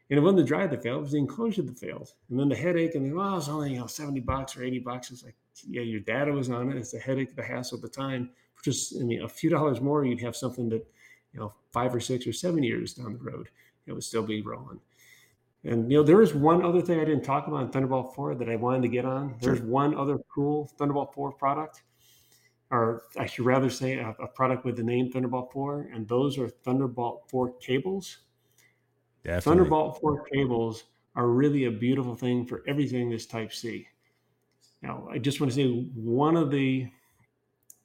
And 0.09 0.17
it 0.17 0.21
wasn't 0.21 0.39
the 0.39 0.43
drive 0.43 0.71
that 0.71 0.83
failed, 0.83 0.99
it 0.99 1.03
was 1.03 1.11
the 1.13 1.19
enclosure 1.19 1.61
that 1.61 1.79
failed. 1.79 2.11
And 2.29 2.39
then 2.39 2.49
the 2.49 2.55
headache, 2.55 2.95
and 2.95 3.05
then, 3.05 3.15
well, 3.15 3.37
it's 3.37 3.47
only, 3.47 3.73
you 3.73 3.79
know, 3.79 3.87
70 3.87 4.19
bucks 4.21 4.57
or 4.57 4.63
80 4.63 4.79
bucks. 4.79 5.09
It's 5.11 5.23
like, 5.23 5.35
yeah, 5.69 5.83
your 5.83 6.01
data 6.01 6.31
was 6.31 6.49
on 6.49 6.69
it. 6.69 6.77
It's 6.77 6.91
the 6.91 6.99
headache, 6.99 7.35
the 7.35 7.43
hassle 7.43 7.79
the 7.79 7.87
time. 7.87 8.31
Just, 8.63 8.99
I 8.99 9.03
mean, 9.03 9.21
a 9.21 9.29
few 9.29 9.49
dollars 9.49 9.79
more, 9.79 10.03
you'd 10.03 10.21
have 10.21 10.35
something 10.35 10.67
that, 10.69 10.85
you 11.33 11.39
know, 11.39 11.53
five 11.71 11.95
or 11.95 11.99
six 11.99 12.27
or 12.27 12.33
seven 12.33 12.61
years 12.61 12.93
down 12.93 13.13
the 13.13 13.19
road, 13.19 13.49
it 13.85 13.93
would 13.93 14.03
still 14.03 14.23
be 14.23 14.41
rolling. 14.41 14.81
And 15.63 15.91
you 15.91 15.97
know, 15.97 16.03
there 16.03 16.21
is 16.21 16.33
one 16.33 16.63
other 16.65 16.81
thing 16.81 16.99
I 16.99 17.05
didn't 17.05 17.23
talk 17.23 17.47
about 17.47 17.61
in 17.61 17.69
Thunderbolt 17.69 18.15
4 18.15 18.35
that 18.35 18.49
I 18.49 18.55
wanted 18.55 18.81
to 18.81 18.87
get 18.87 19.05
on. 19.05 19.35
There's 19.39 19.61
one 19.61 19.95
other 19.95 20.17
cool 20.33 20.71
Thunderbolt 20.77 21.13
4 21.13 21.33
product 21.33 21.83
or 22.71 23.03
I 23.19 23.25
should 23.25 23.45
rather 23.45 23.69
say 23.69 23.97
a, 23.97 24.15
a, 24.19 24.27
product 24.27 24.63
with 24.63 24.77
the 24.77 24.83
name 24.83 25.11
Thunderbolt 25.11 25.51
4, 25.51 25.89
and 25.93 26.07
those 26.07 26.37
are 26.37 26.47
Thunderbolt 26.47 27.29
4 27.29 27.53
cables. 27.59 28.19
Definitely. 29.23 29.41
Thunderbolt 29.41 29.99
4 29.99 30.23
cables 30.25 30.85
are 31.15 31.27
really 31.27 31.65
a 31.65 31.71
beautiful 31.71 32.15
thing 32.15 32.45
for 32.45 32.63
everything 32.67 33.09
this 33.09 33.25
Type 33.25 33.53
C. 33.53 33.87
Now, 34.81 35.07
I 35.11 35.19
just 35.19 35.41
want 35.41 35.51
to 35.51 35.55
say 35.55 35.69
one 35.93 36.37
of 36.37 36.49
the 36.49 36.89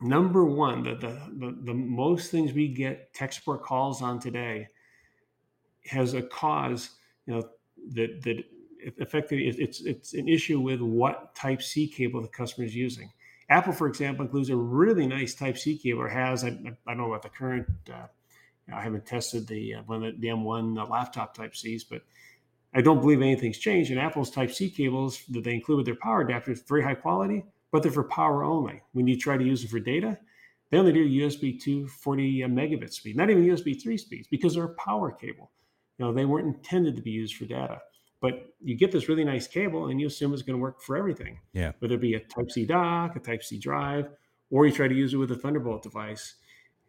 number 0.00 0.44
one, 0.44 0.84
the, 0.84 0.94
the, 0.94 1.20
the, 1.36 1.58
the 1.64 1.74
most 1.74 2.30
things 2.30 2.52
we 2.52 2.68
get 2.68 3.12
tech 3.12 3.32
support 3.32 3.62
calls 3.62 4.02
on 4.02 4.20
today 4.20 4.68
has 5.86 6.14
a 6.14 6.22
cause, 6.22 6.90
you 7.26 7.34
know, 7.34 7.42
that, 7.92 8.22
that 8.22 8.44
effectively 8.98 9.48
it's, 9.48 9.80
it's 9.80 10.14
an 10.14 10.28
issue 10.28 10.60
with 10.60 10.80
what 10.80 11.34
Type 11.34 11.60
C 11.60 11.88
cable 11.88 12.22
the 12.22 12.28
customer 12.28 12.66
is 12.66 12.74
using. 12.74 13.10
Apple, 13.48 13.72
for 13.72 13.86
example, 13.86 14.24
includes 14.24 14.50
a 14.50 14.56
really 14.56 15.06
nice 15.06 15.34
Type 15.34 15.56
C 15.56 15.76
cable, 15.78 16.02
or 16.02 16.08
has. 16.08 16.44
I, 16.44 16.48
I 16.48 16.74
don't 16.88 16.98
know 16.98 17.06
about 17.06 17.22
the 17.22 17.28
current. 17.28 17.66
Uh, 17.88 18.06
I 18.72 18.82
haven't 18.82 19.06
tested 19.06 19.46
the 19.46 19.74
uh, 19.74 19.82
one 19.86 20.00
the, 20.00 20.12
the 20.18 20.28
M1 20.28 20.78
uh, 20.78 20.86
laptop 20.86 21.34
Type 21.34 21.54
Cs, 21.54 21.84
but 21.84 22.02
I 22.74 22.80
don't 22.80 23.00
believe 23.00 23.22
anything's 23.22 23.58
changed. 23.58 23.90
And 23.90 24.00
Apple's 24.00 24.30
Type 24.30 24.50
C 24.50 24.68
cables 24.68 25.22
that 25.30 25.44
they 25.44 25.54
include 25.54 25.78
with 25.78 25.86
their 25.86 25.96
power 25.96 26.24
adapters, 26.24 26.66
very 26.66 26.82
high 26.82 26.94
quality, 26.94 27.44
but 27.70 27.82
they're 27.82 27.92
for 27.92 28.04
power 28.04 28.42
only. 28.42 28.82
When 28.92 29.06
you 29.06 29.16
try 29.16 29.36
to 29.36 29.44
use 29.44 29.62
them 29.62 29.70
for 29.70 29.78
data, 29.78 30.18
they 30.70 30.78
only 30.78 30.92
do 30.92 31.08
USB 31.08 31.60
2 31.60 31.86
40 31.86 32.42
uh, 32.42 32.48
megabit 32.48 32.92
speed, 32.92 33.16
not 33.16 33.30
even 33.30 33.44
USB 33.44 33.80
3 33.80 33.96
speeds, 33.96 34.26
because 34.28 34.54
they're 34.54 34.64
a 34.64 34.74
power 34.74 35.12
cable. 35.12 35.52
You 35.98 36.06
know, 36.06 36.12
they 36.12 36.24
weren't 36.24 36.48
intended 36.48 36.96
to 36.96 37.02
be 37.02 37.12
used 37.12 37.36
for 37.36 37.44
data. 37.44 37.80
But 38.20 38.54
you 38.62 38.76
get 38.76 38.92
this 38.92 39.08
really 39.08 39.24
nice 39.24 39.46
cable 39.46 39.86
and 39.86 40.00
you 40.00 40.06
assume 40.06 40.32
it's 40.32 40.42
going 40.42 40.58
to 40.58 40.62
work 40.62 40.80
for 40.80 40.96
everything. 40.96 41.38
Yeah. 41.52 41.72
Whether 41.80 41.96
it 41.96 42.00
be 42.00 42.14
a 42.14 42.20
Type 42.20 42.50
C 42.50 42.64
dock, 42.64 43.16
a 43.16 43.20
Type 43.20 43.42
C 43.42 43.58
drive, 43.58 44.08
or 44.50 44.66
you 44.66 44.72
try 44.72 44.88
to 44.88 44.94
use 44.94 45.12
it 45.12 45.18
with 45.18 45.32
a 45.32 45.36
Thunderbolt 45.36 45.82
device. 45.82 46.36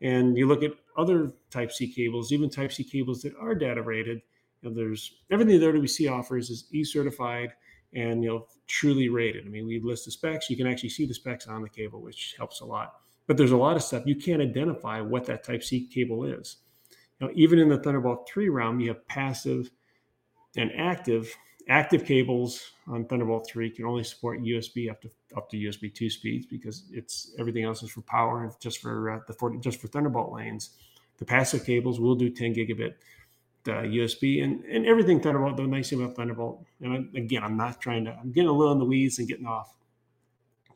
And 0.01 0.37
you 0.37 0.47
look 0.47 0.63
at 0.63 0.71
other 0.97 1.33
Type 1.49 1.71
C 1.71 1.91
cables, 1.91 2.31
even 2.31 2.49
Type 2.49 2.71
C 2.71 2.83
cables 2.83 3.21
that 3.23 3.33
are 3.39 3.55
data 3.55 3.81
rated. 3.81 4.21
You 4.61 4.69
know, 4.69 4.75
there's 4.75 5.15
everything 5.31 5.59
there 5.59 5.73
that 5.73 5.81
OWC 5.81 6.11
offers 6.11 6.49
is 6.49 6.65
E-certified 6.71 7.53
and 7.93 8.23
you 8.23 8.29
know 8.29 8.47
truly 8.67 9.09
rated. 9.09 9.45
I 9.45 9.49
mean, 9.49 9.65
we 9.65 9.79
list 9.79 10.05
the 10.05 10.11
specs. 10.11 10.49
You 10.49 10.57
can 10.57 10.67
actually 10.67 10.89
see 10.89 11.05
the 11.05 11.13
specs 11.13 11.47
on 11.47 11.61
the 11.61 11.69
cable, 11.69 12.01
which 12.01 12.35
helps 12.37 12.61
a 12.61 12.65
lot. 12.65 12.95
But 13.27 13.37
there's 13.37 13.51
a 13.51 13.57
lot 13.57 13.75
of 13.75 13.83
stuff 13.83 14.05
you 14.05 14.15
can't 14.15 14.41
identify 14.41 15.01
what 15.01 15.25
that 15.25 15.43
Type 15.43 15.63
C 15.63 15.87
cable 15.87 16.23
is. 16.23 16.57
Now, 17.19 17.29
even 17.33 17.59
in 17.59 17.67
the 17.67 17.79
Thunderbolt 17.79 18.29
3 18.29 18.49
realm, 18.49 18.79
you 18.79 18.89
have 18.89 19.07
passive 19.07 19.71
and 20.55 20.71
active 20.77 21.35
active 21.69 22.05
cables 22.05 22.71
on 22.87 23.05
Thunderbolt 23.05 23.49
3 23.49 23.69
can 23.69 23.85
only 23.85 24.03
support 24.03 24.41
USB 24.41 24.89
up 24.89 25.01
to 25.01 25.09
up 25.35 25.49
to 25.49 25.57
USB 25.57 25.93
2 25.93 26.09
speeds 26.09 26.45
because 26.45 26.85
it's 26.91 27.33
everything 27.37 27.63
else 27.63 27.83
is 27.83 27.91
for 27.91 28.01
power 28.01 28.43
and 28.43 28.53
just 28.59 28.79
for 28.79 29.11
uh, 29.11 29.19
the 29.27 29.33
40, 29.33 29.59
just 29.59 29.81
for 29.81 29.87
Thunderbolt 29.87 30.31
lanes. 30.31 30.71
The 31.17 31.25
passive 31.25 31.65
cables 31.65 31.99
will 31.99 32.15
do 32.15 32.29
10 32.29 32.53
gigabit 32.53 32.93
uh, 33.67 33.83
USB 33.83 34.43
and, 34.43 34.63
and 34.65 34.85
everything 34.85 35.19
Thunderbolt. 35.19 35.57
The 35.57 35.63
nice 35.63 35.89
thing 35.89 36.01
about 36.01 36.15
Thunderbolt, 36.15 36.65
and 36.81 36.93
I, 36.93 37.17
again, 37.17 37.43
I'm 37.43 37.57
not 37.57 37.81
trying 37.81 38.05
to. 38.05 38.11
I'm 38.11 38.31
getting 38.31 38.49
a 38.49 38.53
little 38.53 38.73
in 38.73 38.79
the 38.79 38.85
weeds 38.85 39.19
and 39.19 39.27
getting 39.27 39.45
off, 39.45 39.73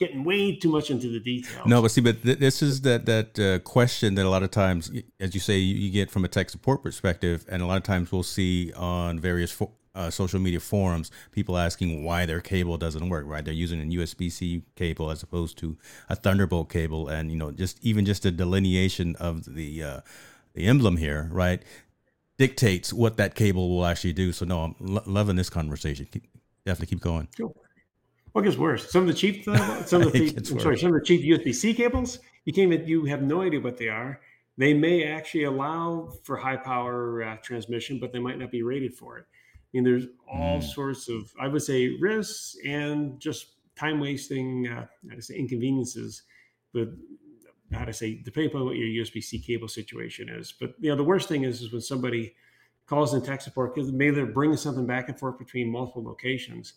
getting 0.01 0.23
way 0.23 0.55
too 0.55 0.69
much 0.69 0.89
into 0.89 1.07
the 1.07 1.19
details. 1.19 1.67
No, 1.67 1.79
but 1.79 1.91
see, 1.91 2.01
but 2.01 2.23
th- 2.23 2.39
this 2.39 2.63
is 2.63 2.81
that 2.81 3.05
that 3.05 3.39
uh, 3.39 3.59
question 3.59 4.15
that 4.15 4.25
a 4.25 4.29
lot 4.29 4.41
of 4.41 4.49
times, 4.49 4.91
as 5.19 5.35
you 5.35 5.39
say, 5.39 5.57
you, 5.59 5.75
you, 5.75 5.91
get 5.91 6.09
from 6.09 6.25
a 6.25 6.27
tech 6.27 6.49
support 6.49 6.81
perspective, 6.81 7.45
and 7.47 7.61
a 7.61 7.67
lot 7.67 7.77
of 7.77 7.83
times 7.83 8.11
we'll 8.11 8.23
see 8.23 8.73
on 8.73 9.19
various 9.19 9.51
fo- 9.51 9.71
uh, 9.93 10.09
social 10.09 10.39
media 10.39 10.59
forums, 10.59 11.11
people 11.31 11.55
asking 11.55 12.03
why 12.03 12.25
their 12.25 12.41
cable 12.41 12.77
doesn't 12.79 13.09
work. 13.09 13.25
Right, 13.27 13.45
they're 13.45 13.53
using 13.53 13.79
a 13.79 13.85
USB-C 13.97 14.63
cable 14.75 15.11
as 15.11 15.21
opposed 15.21 15.59
to 15.59 15.77
a 16.09 16.15
Thunderbolt 16.15 16.69
cable, 16.69 17.07
and 17.07 17.31
you 17.31 17.37
know, 17.37 17.51
just 17.51 17.77
even 17.85 18.03
just 18.03 18.23
the 18.23 18.31
delineation 18.31 19.15
of 19.17 19.53
the 19.53 19.83
uh, 19.83 20.01
the 20.55 20.65
emblem 20.65 20.97
here, 20.97 21.29
right, 21.31 21.61
dictates 22.39 22.91
what 22.91 23.17
that 23.17 23.35
cable 23.35 23.69
will 23.69 23.85
actually 23.85 24.13
do. 24.13 24.31
So, 24.31 24.45
no, 24.45 24.63
I'm 24.63 24.75
lo- 24.79 25.03
loving 25.05 25.35
this 25.35 25.51
conversation. 25.51 26.07
Keep, 26.11 26.25
definitely 26.65 26.95
keep 26.95 27.01
going. 27.01 27.27
Sure. 27.37 27.53
What 28.33 28.43
gets 28.43 28.57
worse? 28.57 28.91
Some 28.91 29.01
of 29.01 29.07
the 29.07 29.13
cheap, 29.13 29.43
some 29.85 30.01
of 30.01 30.11
the, 30.13 30.33
I'm 30.37 30.59
sorry, 30.59 30.77
some 30.77 30.93
of 30.93 30.99
the 30.99 31.05
cheap 31.05 31.21
USB-C 31.21 31.73
cables. 31.73 32.19
You 32.45 32.53
can't 32.53 32.71
even, 32.71 32.87
you 32.87 33.05
have 33.05 33.21
no 33.21 33.41
idea 33.41 33.59
what 33.59 33.77
they 33.77 33.89
are. 33.89 34.19
They 34.57 34.73
may 34.73 35.05
actually 35.05 35.43
allow 35.43 36.13
for 36.23 36.37
high 36.37 36.57
power 36.57 37.23
uh, 37.23 37.37
transmission, 37.37 37.99
but 37.99 38.11
they 38.13 38.19
might 38.19 38.39
not 38.39 38.51
be 38.51 38.63
rated 38.63 38.93
for 38.93 39.17
it. 39.17 39.25
I 39.29 39.67
mean, 39.73 39.83
there's 39.83 40.05
all 40.29 40.59
mm. 40.59 40.63
sorts 40.63 41.07
of, 41.07 41.31
I 41.39 41.47
would 41.47 41.61
say, 41.61 41.95
risks 41.99 42.57
and 42.65 43.19
just 43.19 43.55
time 43.75 43.99
wasting, 43.99 44.67
uh, 44.67 44.85
how 45.09 45.15
to 45.15 45.21
say, 45.21 45.35
inconveniences 45.35 46.23
with 46.73 46.97
how 47.73 47.85
to 47.85 47.93
say, 47.93 48.21
depending 48.23 48.51
upon 48.51 48.65
what 48.65 48.75
your 48.75 49.03
USB 49.03 49.23
C 49.23 49.39
cable 49.39 49.67
situation 49.67 50.29
is. 50.29 50.51
But 50.51 50.73
you 50.79 50.89
know, 50.89 50.97
the 50.97 51.03
worst 51.03 51.29
thing 51.29 51.43
is, 51.43 51.61
is 51.61 51.71
when 51.71 51.81
somebody 51.81 52.35
calls 52.85 53.13
in 53.13 53.21
tech 53.21 53.41
support 53.41 53.73
because 53.73 53.91
maybe 53.91 54.15
they're 54.15 54.25
bringing 54.25 54.57
something 54.57 54.85
back 54.85 55.07
and 55.07 55.17
forth 55.17 55.37
between 55.39 55.71
multiple 55.71 56.03
locations, 56.03 56.73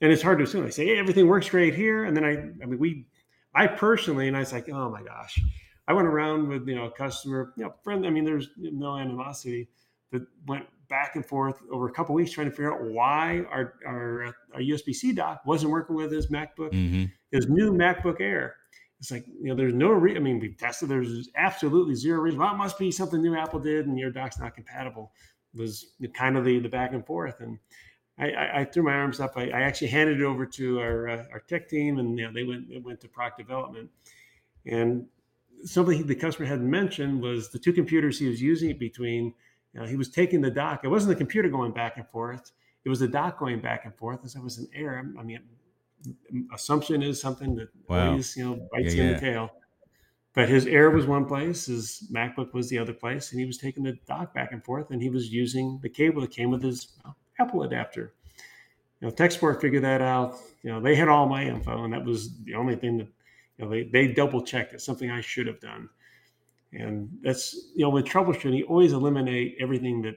and 0.00 0.12
it's 0.12 0.22
hard 0.22 0.38
to 0.38 0.44
assume. 0.44 0.66
I 0.66 0.70
say, 0.70 0.86
"Hey, 0.86 0.98
everything 0.98 1.26
works 1.26 1.48
great 1.48 1.74
here," 1.74 2.04
and 2.04 2.16
then 2.16 2.24
I, 2.24 2.32
I 2.62 2.66
mean, 2.66 2.78
we, 2.78 3.06
I 3.54 3.66
personally, 3.66 4.28
and 4.28 4.36
I 4.36 4.40
was 4.40 4.52
like, 4.52 4.68
"Oh 4.68 4.90
my 4.90 5.02
gosh," 5.02 5.40
I 5.88 5.92
went 5.92 6.08
around 6.08 6.48
with 6.48 6.68
you 6.68 6.74
know 6.74 6.86
a 6.86 6.90
customer, 6.90 7.52
you 7.56 7.64
know, 7.64 7.74
friend. 7.82 8.06
I 8.06 8.10
mean, 8.10 8.24
there's 8.24 8.50
no 8.56 8.96
animosity, 8.96 9.68
but 10.10 10.22
went 10.46 10.66
back 10.88 11.14
and 11.14 11.24
forth 11.24 11.62
over 11.70 11.88
a 11.88 11.92
couple 11.92 12.14
weeks 12.14 12.32
trying 12.32 12.48
to 12.48 12.50
figure 12.50 12.72
out 12.72 12.82
why 12.82 13.44
our 13.50 13.74
our, 13.86 14.34
our 14.54 14.60
USB 14.60 14.94
C 14.94 15.12
dock 15.12 15.42
wasn't 15.46 15.70
working 15.70 15.96
with 15.96 16.12
his 16.12 16.28
MacBook, 16.28 16.72
mm-hmm. 16.72 17.04
his 17.30 17.48
new 17.48 17.72
MacBook 17.72 18.20
Air 18.20 18.56
it's 19.00 19.10
like 19.10 19.26
you 19.26 19.48
know 19.48 19.54
there's 19.54 19.74
no 19.74 19.90
re- 19.90 20.14
i 20.14 20.18
mean 20.18 20.38
we 20.38 20.52
tested 20.52 20.88
there's 20.88 21.28
absolutely 21.36 21.94
zero 21.94 22.20
reason 22.20 22.38
well 22.38 22.54
it 22.54 22.58
must 22.58 22.78
be 22.78 22.90
something 22.90 23.20
new 23.20 23.34
apple 23.34 23.58
did 23.58 23.86
and 23.86 23.98
your 23.98 24.10
dock's 24.10 24.38
not 24.38 24.54
compatible 24.54 25.12
was 25.54 25.94
kind 26.14 26.36
of 26.36 26.44
the 26.44 26.60
the 26.60 26.68
back 26.68 26.92
and 26.92 27.04
forth 27.06 27.40
and 27.40 27.58
i 28.20 28.30
i, 28.30 28.60
I 28.60 28.64
threw 28.64 28.82
my 28.82 28.92
arms 28.92 29.20
up. 29.20 29.32
I, 29.36 29.50
I, 29.50 29.62
actually 29.62 29.88
handed 29.88 30.20
it 30.20 30.24
over 30.24 30.46
to 30.46 30.80
our 30.80 31.08
uh, 31.08 31.24
our 31.32 31.40
tech 31.40 31.68
team 31.68 31.98
and 31.98 32.18
you 32.18 32.26
know, 32.26 32.32
they 32.32 32.44
went 32.44 32.84
went 32.84 33.00
to 33.00 33.08
product 33.08 33.38
development. 33.38 33.90
And 34.66 35.06
something 35.64 36.06
the 36.06 36.14
customer 36.14 36.46
had 36.46 36.60
mentioned 36.60 37.20
was 37.20 37.50
the 37.50 37.58
two 37.58 37.72
computers 37.72 38.18
he 38.18 38.28
was 38.28 38.40
using 38.40 38.70
it 38.70 38.78
between 38.78 39.34
you 39.72 39.80
know, 39.80 39.86
he 39.86 39.96
was 39.96 40.10
taking 40.10 40.40
the 40.40 40.50
dock. 40.50 40.80
It 40.84 40.88
wasn't 40.88 41.10
the 41.10 41.16
computer 41.16 41.48
going 41.48 41.72
back 41.72 41.96
and 41.96 42.08
forth. 42.08 42.52
It 42.84 42.88
was 42.88 42.98
the 43.00 43.08
dock 43.08 43.38
going 43.38 43.60
back 43.60 43.84
and 43.84 43.94
forth. 43.94 44.24
As 44.24 44.34
it 44.34 44.42
was 44.42 44.58
an 44.58 44.68
error. 44.74 45.04
I 45.18 45.22
mean 45.22 45.40
assumption 46.54 47.02
is 47.02 47.20
something 47.20 47.54
that 47.54 47.68
wow. 47.88 48.10
always 48.10 48.36
you 48.36 48.44
know 48.44 48.68
bites 48.72 48.94
yeah, 48.94 49.02
you 49.02 49.08
in 49.08 49.14
the 49.14 49.20
tail. 49.20 49.50
But 50.32 50.48
his 50.48 50.66
Air 50.66 50.90
was 50.90 51.06
one 51.06 51.26
place, 51.26 51.66
his 51.66 52.06
MacBook 52.12 52.52
was 52.52 52.68
the 52.68 52.78
other 52.78 52.92
place, 52.92 53.32
and 53.32 53.40
he 53.40 53.46
was 53.46 53.58
taking 53.58 53.82
the 53.82 53.98
dock 54.06 54.32
back 54.32 54.52
and 54.52 54.64
forth, 54.64 54.92
and 54.92 55.02
he 55.02 55.10
was 55.10 55.28
using 55.28 55.80
the 55.82 55.88
cable 55.88 56.20
that 56.20 56.30
came 56.30 56.50
with 56.50 56.62
his 56.62 56.92
Apple 57.40 57.62
adapter. 57.62 58.14
You 59.00 59.08
know, 59.08 59.14
TechSport 59.14 59.60
figured 59.60 59.84
that 59.84 60.02
out. 60.02 60.36
You 60.62 60.70
know, 60.70 60.80
they 60.80 60.94
had 60.94 61.08
all 61.08 61.26
my 61.26 61.44
info, 61.44 61.84
and 61.84 61.92
that 61.92 62.04
was 62.04 62.38
the 62.44 62.54
only 62.54 62.76
thing 62.76 62.98
that 62.98 63.08
you 63.56 63.64
know 63.64 63.70
they 63.70 63.84
they 63.84 64.08
double 64.08 64.42
checked. 64.42 64.74
It's 64.74 64.84
something 64.84 65.10
I 65.10 65.20
should 65.20 65.46
have 65.46 65.60
done, 65.60 65.88
and 66.72 67.08
that's 67.22 67.70
you 67.74 67.84
know 67.84 67.90
with 67.90 68.04
troubleshooting, 68.04 68.58
you 68.58 68.66
always 68.66 68.92
eliminate 68.92 69.56
everything 69.58 70.02
that 70.02 70.16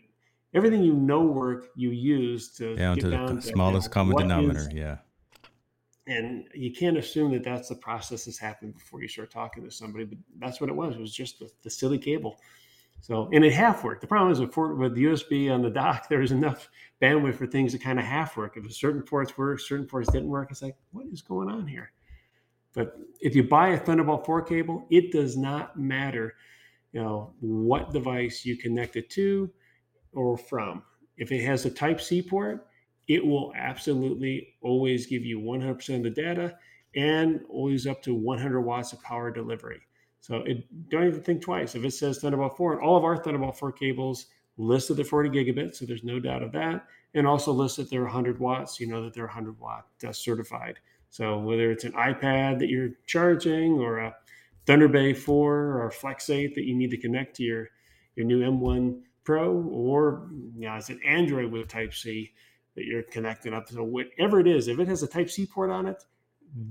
everything 0.53 0.83
you 0.83 0.93
know 0.93 1.21
work 1.21 1.67
you 1.75 1.91
use 1.91 2.51
to 2.57 2.75
down 2.75 2.97
to 2.97 3.09
the 3.09 3.41
smallest 3.41 3.91
common 3.91 4.17
denominator. 4.17 4.59
Is, 4.59 4.73
yeah 4.73 4.97
and 6.07 6.45
you 6.53 6.71
can't 6.71 6.97
assume 6.97 7.31
that 7.31 7.43
that's 7.43 7.69
the 7.69 7.75
process 7.75 8.25
that's 8.25 8.37
happened 8.37 8.73
before 8.73 9.01
you 9.01 9.07
start 9.07 9.31
talking 9.31 9.63
to 9.63 9.71
somebody 9.71 10.03
but 10.03 10.17
that's 10.39 10.59
what 10.59 10.69
it 10.69 10.75
was 10.75 10.95
it 10.95 10.99
was 10.99 11.13
just 11.13 11.39
the, 11.39 11.49
the 11.63 11.69
silly 11.69 11.97
cable 11.97 12.39
so 13.03 13.29
and 13.33 13.43
it 13.43 13.51
half 13.51 13.83
worked. 13.83 13.99
The 13.99 14.07
problem 14.07 14.31
is 14.31 14.39
with, 14.39 14.55
with 14.55 14.95
usb 14.95 15.53
on 15.53 15.61
the 15.61 15.69
dock 15.69 16.07
there's 16.09 16.31
enough 16.31 16.69
bandwidth 17.01 17.35
for 17.35 17.45
things 17.45 17.73
to 17.73 17.77
kind 17.77 17.99
of 17.99 18.05
half 18.05 18.37
work. 18.37 18.55
If 18.55 18.73
certain 18.73 19.01
ports 19.03 19.37
work 19.37 19.59
certain 19.59 19.85
ports 19.85 20.09
didn't 20.09 20.29
work 20.29 20.51
it's 20.51 20.61
like 20.61 20.77
what 20.91 21.05
is 21.11 21.21
going 21.21 21.49
on 21.49 21.67
here? 21.67 21.91
But 22.73 22.97
if 23.19 23.35
you 23.35 23.43
buy 23.43 23.69
a 23.69 23.79
thunderbolt 23.79 24.25
4 24.25 24.41
cable 24.43 24.87
it 24.89 25.11
does 25.11 25.35
not 25.35 25.77
matter 25.77 26.33
you 26.93 27.01
know 27.01 27.33
what 27.41 27.91
device 27.91 28.45
you 28.45 28.55
connect 28.57 28.95
it 28.95 29.09
to 29.11 29.51
or 30.13 30.37
from. 30.37 30.81
If 31.17 31.31
it 31.33 31.43
has 31.43 31.65
a 31.65 31.69
type 31.69 31.99
c 31.99 32.21
port 32.21 32.67
it 33.09 33.25
will 33.25 33.51
absolutely 33.57 34.55
always 34.61 35.07
give 35.07 35.25
you 35.25 35.41
100% 35.41 35.97
of 35.97 36.03
the 36.03 36.09
data 36.09 36.57
and 36.95 37.41
always 37.49 37.85
up 37.85 38.01
to 38.03 38.15
100 38.15 38.61
watts 38.61 38.93
of 38.93 39.01
power 39.03 39.29
delivery. 39.29 39.81
So 40.23 40.37
it, 40.45 40.63
don't 40.89 41.05
even 41.05 41.21
think 41.21 41.41
twice. 41.41 41.75
If 41.75 41.83
it 41.83 41.91
says 41.91 42.19
Thunderbolt 42.19 42.55
4, 42.55 42.75
and 42.75 42.81
all 42.81 42.95
of 42.95 43.03
our 43.03 43.21
Thunderbolt 43.21 43.59
4 43.59 43.73
cables 43.73 44.27
listed 44.55 44.97
at 45.01 45.07
40 45.07 45.29
gigabits, 45.29 45.75
so 45.75 45.85
there's 45.85 46.05
no 46.05 46.17
doubt 46.17 46.41
of 46.41 46.53
that, 46.53 46.85
and 47.13 47.27
also 47.27 47.51
listed 47.51 47.89
they're 47.89 48.03
100 48.03 48.39
watts, 48.39 48.79
you 48.79 48.87
know 48.87 49.03
that 49.03 49.13
they're 49.13 49.25
100 49.25 49.59
watt 49.59 49.85
uh, 50.07 50.13
certified. 50.13 50.79
So 51.09 51.39
whether 51.39 51.71
it's 51.71 51.83
an 51.83 51.91
iPad 51.91 52.57
that 52.59 52.69
you're 52.69 52.91
charging 53.05 53.73
or 53.73 53.97
a 53.97 54.15
Thunder 54.65 55.13
4 55.13 55.53
or 55.81 55.91
Flex 55.91 56.29
8 56.29 56.55
that 56.55 56.63
you 56.63 56.73
need 56.73 56.91
to 56.91 56.97
connect 56.97 57.35
to 57.35 57.43
your, 57.43 57.67
your 58.15 58.25
new 58.25 58.39
M1 58.39 59.01
Pro, 59.25 59.51
or 59.51 60.29
you 60.55 60.69
know, 60.69 60.77
is 60.77 60.89
it 60.89 60.99
Android 61.05 61.51
with 61.51 61.67
Type 61.67 61.93
C, 61.93 62.31
that 62.75 62.85
you're 62.85 63.03
connecting 63.03 63.53
up. 63.53 63.67
So 63.67 63.83
whatever 63.83 64.39
it 64.39 64.47
is, 64.47 64.69
if 64.69 64.79
it 64.79 64.87
has 64.87 65.03
a 65.03 65.07
Type 65.07 65.29
C 65.29 65.45
port 65.45 65.69
on 65.69 65.85
it, 65.85 66.01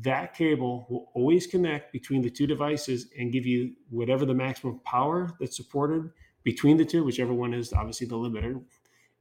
that 0.00 0.34
cable 0.34 0.86
will 0.88 1.10
always 1.14 1.46
connect 1.46 1.92
between 1.92 2.22
the 2.22 2.30
two 2.30 2.46
devices 2.46 3.08
and 3.18 3.32
give 3.32 3.46
you 3.46 3.72
whatever 3.90 4.24
the 4.24 4.34
maximum 4.34 4.80
power 4.80 5.30
that's 5.40 5.56
supported 5.56 6.10
between 6.44 6.76
the 6.76 6.84
two, 6.84 7.04
whichever 7.04 7.32
one 7.32 7.54
is 7.54 7.72
obviously 7.72 8.06
the 8.06 8.16
limiter, 8.16 8.62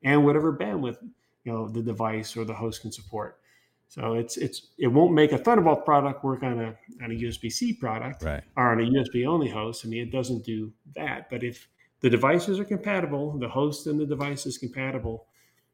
and 0.04 0.24
whatever 0.24 0.56
bandwidth 0.56 0.98
you 1.44 1.52
know 1.52 1.68
the 1.68 1.82
device 1.82 2.38
or 2.38 2.46
the 2.46 2.54
host 2.54 2.82
can 2.82 2.92
support. 2.92 3.40
So 3.88 4.14
it's 4.14 4.38
it's 4.38 4.68
it 4.78 4.88
won't 4.88 5.14
make 5.14 5.32
a 5.32 5.38
Thunderbolt 5.38 5.84
product 5.86 6.24
work 6.24 6.44
on 6.44 6.60
a 6.60 6.76
on 7.04 7.12
a 7.12 7.16
USB 7.16 7.52
C 7.52 7.74
product 7.74 8.24
right. 8.24 8.44
or 8.56 8.72
on 8.72 8.80
a 8.80 8.84
USB 8.84 9.28
only 9.28 9.50
host. 9.50 9.86
I 9.86 9.90
mean, 9.90 10.02
it 10.02 10.12
doesn't 10.12 10.46
do 10.46 10.72
that. 10.96 11.30
But 11.30 11.44
if 11.44 11.68
the 12.02 12.10
devices 12.10 12.60
are 12.60 12.66
compatible, 12.66 13.38
the 13.38 13.50
host 13.50 13.88
and 13.88 14.00
the 14.00 14.06
device 14.06 14.46
is 14.46 14.58
compatible, 14.58 15.26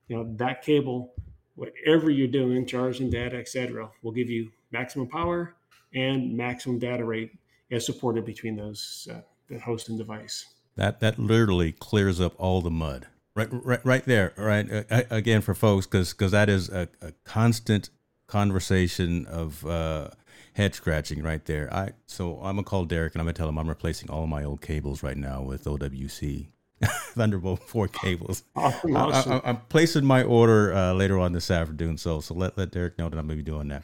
you 0.07 0.15
know 0.15 0.35
that 0.37 0.61
cable 0.61 1.13
whatever 1.55 2.09
you're 2.09 2.27
doing 2.27 2.65
charging 2.65 3.09
data 3.09 3.35
etc 3.35 3.89
will 4.03 4.11
give 4.11 4.29
you 4.29 4.51
maximum 4.71 5.07
power 5.07 5.55
and 5.93 6.35
maximum 6.35 6.79
data 6.79 7.03
rate 7.03 7.31
as 7.71 7.85
supported 7.85 8.25
between 8.25 8.55
those 8.55 9.07
uh, 9.11 9.21
the 9.49 9.59
host 9.59 9.89
and 9.89 9.97
device 9.97 10.45
that 10.75 10.99
that 10.99 11.17
literally 11.17 11.71
clears 11.71 12.19
up 12.19 12.33
all 12.37 12.61
the 12.61 12.71
mud 12.71 13.07
right 13.35 13.49
right, 13.51 13.85
right 13.85 14.05
there 14.05 14.33
right 14.37 14.67
uh, 14.71 15.03
again 15.09 15.41
for 15.41 15.53
folks 15.53 15.85
because 15.85 16.13
because 16.13 16.31
that 16.31 16.49
is 16.49 16.69
a, 16.69 16.87
a, 17.01 17.11
constant 17.23 17.89
conversation 18.27 19.25
of 19.27 19.65
uh, 19.65 20.09
head 20.53 20.75
scratching 20.75 21.23
right 21.23 21.45
there 21.45 21.73
i 21.73 21.89
so 22.05 22.35
i'm 22.37 22.55
gonna 22.55 22.63
call 22.63 22.83
derek 22.85 23.13
and 23.13 23.21
i'm 23.21 23.25
gonna 23.25 23.33
tell 23.33 23.47
him 23.47 23.57
i'm 23.57 23.69
replacing 23.69 24.09
all 24.09 24.27
my 24.27 24.43
old 24.43 24.61
cables 24.61 25.01
right 25.03 25.17
now 25.17 25.41
with 25.41 25.63
owc 25.63 26.47
Thunderbolt 27.13 27.61
four 27.63 27.87
cables. 27.87 28.43
Awesome. 28.55 29.41
I, 29.43 29.49
am 29.49 29.61
placing 29.69 30.05
my 30.05 30.23
order 30.23 30.73
uh, 30.73 30.93
later 30.93 31.19
on 31.19 31.33
this 31.33 31.49
afternoon, 31.49 31.97
so 31.97 32.21
so 32.21 32.33
let 32.33 32.57
let 32.57 32.71
Derek 32.71 32.97
know 32.97 33.09
that 33.09 33.17
I'm 33.17 33.27
going 33.27 33.39
to 33.39 33.43
be 33.43 33.51
doing 33.51 33.67
that, 33.69 33.83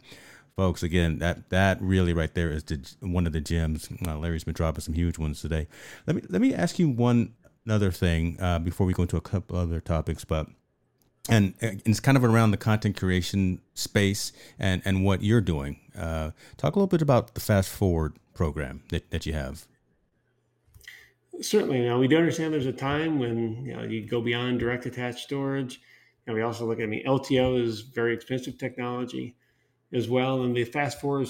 folks. 0.56 0.84
Again, 0.84 1.20
that 1.20 1.50
that 1.50 1.82
really 1.82 2.14
right 2.14 2.34
there 2.34 2.52
is 2.52 2.64
the, 2.64 2.80
one 3.02 3.28
of 3.28 3.34
the 3.34 3.42
gems. 3.42 3.90
Uh, 4.06 4.18
Larry's 4.18 4.44
been 4.44 4.54
dropping 4.54 4.82
some 4.82 4.94
huge 4.94 5.18
ones 5.18 5.42
today. 5.42 5.68
Let 6.08 6.16
me 6.16 6.22
let 6.30 6.42
me 6.42 6.54
ask 6.54 6.80
you 6.80 6.90
one 6.90 7.34
another 7.66 7.92
thing 7.92 8.38
uh, 8.40 8.60
before 8.60 8.86
we 8.86 8.94
go 8.94 9.04
into 9.04 9.18
a 9.18 9.22
couple 9.22 9.58
other 9.58 9.80
topics, 9.80 10.26
but. 10.26 10.48
And, 11.30 11.54
it's 11.62 12.02
kind 12.02 12.18
of 12.18 12.26
around 12.26 12.52
the 12.52 12.58
content 12.58 12.98
creation 12.98 13.62
space 13.76 14.34
and, 14.60 14.82
and 14.84 15.06
what 15.06 15.24
you're 15.24 15.40
doing. 15.40 15.80
Uh, 15.98 16.32
talk 16.58 16.76
a 16.76 16.80
little 16.80 16.86
bit 16.86 17.02
about 17.02 17.34
the 17.34 17.40
Fast 17.40 17.70
Forward 17.70 18.18
program 18.34 18.84
that, 18.90 19.10
that 19.12 19.26
you 19.26 19.32
have 19.32 19.66
certainly, 21.42 21.82
know, 21.82 22.00
we 22.00 22.08
do 22.08 22.18
understand 22.18 22.54
there's 22.54 22.66
a 22.66 22.74
time 22.74 23.20
when 23.20 23.66
you 23.66 23.76
know 23.76 23.84
you 23.84 24.06
go 24.06 24.22
beyond 24.22 24.60
direct 24.60 24.86
attached 24.86 25.20
storage. 25.20 25.82
And 26.26 26.36
we 26.36 26.42
also 26.42 26.66
look 26.66 26.80
at 26.80 26.84
I 26.84 26.88
mean 26.88 27.06
LTO 27.06 27.62
is 27.62 27.82
very 27.82 28.14
expensive 28.14 28.58
technology 28.58 29.36
as 29.94 30.10
well, 30.10 30.44
and 30.44 30.56
the 30.56 30.64
fast 30.64 31.00
forward 31.00 31.28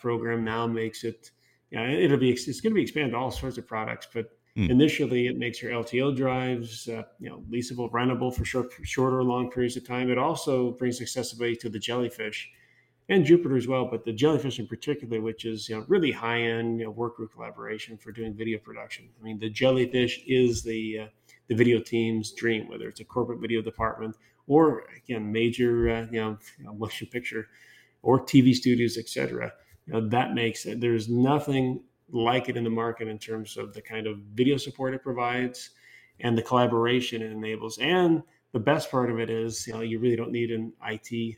program 0.00 0.44
now 0.44 0.66
makes 0.66 1.04
it. 1.04 1.30
Yeah, 1.70 1.88
it'll 1.88 2.16
be 2.16 2.30
it's 2.30 2.60
going 2.60 2.72
to 2.72 2.76
be 2.76 2.82
expanded 2.82 3.12
to 3.12 3.18
all 3.18 3.32
sorts 3.32 3.58
of 3.58 3.66
products, 3.66 4.06
but 4.14 4.30
mm. 4.56 4.70
initially 4.70 5.26
it 5.26 5.36
makes 5.36 5.60
your 5.60 5.72
LTO 5.72 6.16
drives 6.16 6.88
uh, 6.88 7.02
you 7.18 7.28
know 7.28 7.42
leasable, 7.50 7.90
rentable 7.90 8.34
for 8.34 8.44
short, 8.44 8.72
shorter 8.84 9.18
or 9.18 9.24
long 9.24 9.50
periods 9.50 9.76
of 9.76 9.84
time. 9.84 10.10
It 10.10 10.18
also 10.18 10.72
brings 10.72 11.00
accessibility 11.00 11.56
to 11.56 11.68
the 11.68 11.78
jellyfish 11.78 12.50
and 13.08 13.24
Jupiter 13.24 13.56
as 13.56 13.68
well, 13.68 13.84
but 13.84 14.04
the 14.04 14.12
Jellyfish 14.12 14.58
in 14.58 14.66
particular, 14.66 15.20
which 15.20 15.44
is 15.44 15.68
you 15.68 15.76
know 15.76 15.84
really 15.88 16.10
high 16.10 16.40
end 16.40 16.80
you 16.80 16.86
know, 16.86 16.90
work 16.90 17.16
group 17.16 17.32
collaboration 17.32 17.96
for 17.96 18.10
doing 18.12 18.34
video 18.34 18.58
production. 18.58 19.08
I 19.20 19.24
mean, 19.24 19.38
the 19.38 19.50
Jellyfish 19.50 20.24
is 20.26 20.62
the 20.62 21.00
uh, 21.00 21.06
the 21.48 21.54
video 21.54 21.78
team's 21.78 22.32
dream, 22.32 22.68
whether 22.68 22.88
it's 22.88 23.00
a 23.00 23.04
corporate 23.04 23.40
video 23.40 23.62
department 23.62 24.16
or 24.48 24.84
again 24.96 25.30
major 25.30 25.88
uh, 25.88 26.06
you 26.10 26.20
know 26.20 26.38
motion 26.74 27.06
picture 27.06 27.48
or 28.06 28.24
TV 28.24 28.54
studios, 28.54 28.96
etc. 28.96 29.52
That 29.88 30.32
makes 30.32 30.64
it. 30.64 30.80
There's 30.80 31.08
nothing 31.08 31.82
like 32.12 32.48
it 32.48 32.56
in 32.56 32.62
the 32.62 32.70
market 32.70 33.08
in 33.08 33.18
terms 33.18 33.56
of 33.56 33.74
the 33.74 33.82
kind 33.82 34.06
of 34.06 34.18
video 34.32 34.56
support 34.56 34.94
it 34.94 35.02
provides 35.02 35.70
and 36.20 36.38
the 36.38 36.42
collaboration 36.42 37.20
it 37.20 37.32
enables. 37.32 37.78
And 37.78 38.22
the 38.52 38.60
best 38.60 38.92
part 38.92 39.10
of 39.10 39.18
it 39.18 39.28
is, 39.28 39.66
you 39.66 39.72
know, 39.72 39.80
you 39.80 39.98
really 39.98 40.14
don't 40.14 40.30
need 40.30 40.52
an 40.52 40.72
IT 40.86 41.36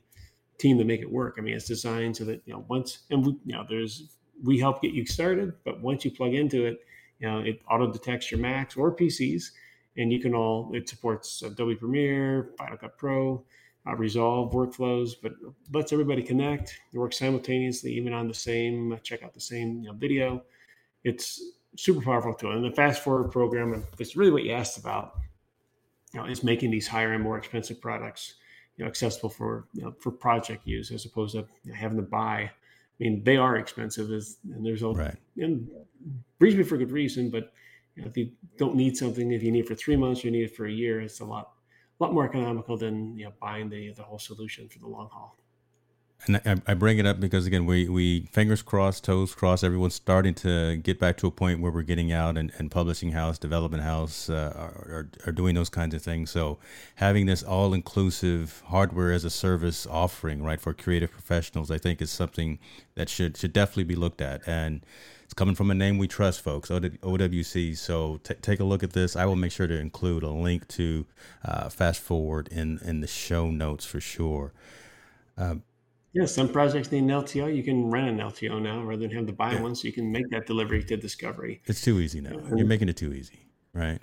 team 0.58 0.76
to 0.76 0.84
make 0.84 1.00
it 1.00 1.10
work. 1.10 1.36
I 1.38 1.40
mean, 1.40 1.54
it's 1.54 1.66
designed 1.66 2.18
so 2.18 2.24
that 2.24 2.42
you 2.44 2.52
know 2.52 2.66
once 2.68 2.98
and 3.10 3.24
we, 3.24 3.32
you 3.46 3.54
know 3.54 3.64
there's 3.66 4.18
we 4.44 4.58
help 4.58 4.82
get 4.82 4.92
you 4.92 5.06
started, 5.06 5.54
but 5.64 5.80
once 5.80 6.04
you 6.04 6.10
plug 6.10 6.34
into 6.34 6.66
it, 6.66 6.80
you 7.18 7.28
know 7.30 7.38
it 7.38 7.62
auto 7.70 7.90
detects 7.90 8.30
your 8.30 8.40
Macs 8.40 8.76
or 8.76 8.94
PCs, 8.94 9.52
and 9.96 10.12
you 10.12 10.20
can 10.20 10.34
all 10.34 10.70
it 10.74 10.86
supports 10.86 11.40
Adobe 11.40 11.76
Premiere, 11.76 12.50
Final 12.58 12.76
Cut 12.76 12.98
Pro, 12.98 13.42
uh, 13.88 13.94
Resolve 13.96 14.52
workflows, 14.52 15.12
but 15.22 15.32
lets 15.72 15.92
everybody 15.92 16.22
connect, 16.22 16.78
it 16.92 16.98
work 16.98 17.12
simultaneously, 17.12 17.92
even 17.92 18.12
on 18.12 18.28
the 18.28 18.34
same 18.34 18.92
uh, 18.92 18.96
check 18.98 19.22
out 19.22 19.34
the 19.34 19.40
same 19.40 19.82
you 19.82 19.88
know, 19.88 19.94
video. 19.94 20.42
It's 21.04 21.42
super 21.76 22.02
powerful 22.02 22.34
tool, 22.34 22.52
and 22.52 22.64
the 22.64 22.74
fast 22.74 23.02
forward 23.02 23.30
program 23.30 23.84
is 23.98 24.16
really 24.16 24.32
what 24.32 24.44
you 24.44 24.52
asked 24.52 24.78
about. 24.78 25.14
You 26.12 26.20
know, 26.20 26.26
is 26.26 26.42
making 26.42 26.70
these 26.70 26.88
higher 26.88 27.12
and 27.12 27.22
more 27.22 27.36
expensive 27.36 27.80
products 27.80 28.34
you 28.78 28.84
know 28.84 28.88
accessible 28.88 29.28
for 29.28 29.66
you 29.74 29.82
know, 29.82 29.94
for 30.00 30.10
project 30.10 30.66
use 30.66 30.90
as 30.90 31.04
opposed 31.04 31.34
to 31.34 31.72
having 31.72 31.98
to 31.98 32.02
buy. 32.02 32.42
I 32.42 33.04
mean, 33.04 33.22
they 33.22 33.36
are 33.36 33.56
expensive, 33.56 34.10
as, 34.10 34.38
and 34.52 34.64
there's 34.64 34.82
a 34.82 34.88
right. 34.88 35.16
and 35.36 35.68
reasonably 36.40 36.68
for 36.68 36.76
good 36.78 36.90
reason. 36.90 37.30
But 37.30 37.52
you 37.94 38.02
know, 38.02 38.08
if 38.08 38.16
you 38.16 38.30
don't 38.56 38.74
need 38.74 38.96
something, 38.96 39.30
if 39.32 39.42
you 39.42 39.52
need 39.52 39.60
it 39.60 39.68
for 39.68 39.74
three 39.74 39.96
months, 39.96 40.24
you 40.24 40.30
need 40.30 40.44
it 40.44 40.56
for 40.56 40.66
a 40.66 40.72
year, 40.72 41.00
it's 41.00 41.20
a 41.20 41.24
lot 41.24 41.52
lot 42.04 42.12
more 42.12 42.24
economical 42.24 42.76
than 42.76 43.16
you 43.16 43.24
know 43.24 43.32
buying 43.40 43.68
the 43.68 43.92
the 43.92 44.02
whole 44.02 44.18
solution 44.18 44.68
for 44.68 44.78
the 44.78 44.86
long 44.88 45.08
haul. 45.12 45.36
And 46.26 46.36
I, 46.44 46.72
I, 46.72 46.74
bring 46.74 46.98
it 46.98 47.06
up 47.06 47.20
because 47.20 47.46
again, 47.46 47.64
we, 47.64 47.88
we 47.88 48.22
fingers 48.32 48.60
crossed, 48.60 49.04
toes 49.04 49.36
crossed. 49.36 49.62
Everyone's 49.62 49.94
starting 49.94 50.34
to 50.34 50.76
get 50.76 50.98
back 50.98 51.16
to 51.18 51.28
a 51.28 51.30
point 51.30 51.60
where 51.60 51.70
we're 51.70 51.82
getting 51.82 52.10
out 52.10 52.36
and, 52.36 52.50
and 52.58 52.72
publishing 52.72 53.12
house, 53.12 53.38
development 53.38 53.84
house 53.84 54.28
uh, 54.28 54.52
are, 54.56 55.08
are 55.26 55.32
doing 55.32 55.54
those 55.54 55.68
kinds 55.68 55.94
of 55.94 56.02
things. 56.02 56.30
So 56.30 56.58
having 56.96 57.26
this 57.26 57.44
all 57.44 57.72
inclusive 57.72 58.64
hardware 58.66 59.12
as 59.12 59.24
a 59.24 59.30
service 59.30 59.86
offering, 59.86 60.42
right, 60.42 60.60
for 60.60 60.74
creative 60.74 61.12
professionals, 61.12 61.70
I 61.70 61.78
think 61.78 62.02
is 62.02 62.10
something 62.10 62.58
that 62.96 63.08
should 63.08 63.36
should 63.36 63.52
definitely 63.52 63.84
be 63.84 63.96
looked 63.96 64.20
at. 64.20 64.46
And 64.46 64.84
it's 65.28 65.34
coming 65.34 65.54
from 65.54 65.70
a 65.70 65.74
name 65.74 65.98
we 65.98 66.08
trust, 66.08 66.40
folks, 66.40 66.70
OWC. 66.70 67.76
So 67.76 68.18
t- 68.24 68.32
take 68.40 68.60
a 68.60 68.64
look 68.64 68.82
at 68.82 68.94
this. 68.94 69.14
I 69.14 69.26
will 69.26 69.36
make 69.36 69.52
sure 69.52 69.66
to 69.66 69.78
include 69.78 70.22
a 70.22 70.30
link 70.30 70.66
to 70.68 71.04
uh, 71.44 71.68
fast 71.68 72.00
forward 72.00 72.48
in 72.48 72.78
in 72.82 73.02
the 73.02 73.06
show 73.06 73.50
notes 73.50 73.84
for 73.84 74.00
sure. 74.00 74.54
Um, 75.36 75.64
yeah, 76.14 76.24
some 76.24 76.48
projects 76.48 76.90
need 76.90 77.00
an 77.00 77.08
LTO. 77.08 77.54
You 77.54 77.62
can 77.62 77.90
rent 77.90 78.08
an 78.08 78.16
LTO 78.16 78.62
now 78.62 78.82
rather 78.82 79.02
than 79.02 79.10
have 79.10 79.26
to 79.26 79.34
buy 79.34 79.52
yeah. 79.52 79.60
one, 79.60 79.74
so 79.74 79.86
you 79.86 79.92
can 79.92 80.10
make 80.10 80.30
that 80.30 80.46
delivery 80.46 80.82
to 80.82 80.96
discovery. 80.96 81.60
It's 81.66 81.82
too 81.82 82.00
easy 82.00 82.22
now. 82.22 82.40
You're 82.56 82.66
making 82.66 82.88
it 82.88 82.96
too 82.96 83.12
easy, 83.12 83.50
right? 83.74 84.00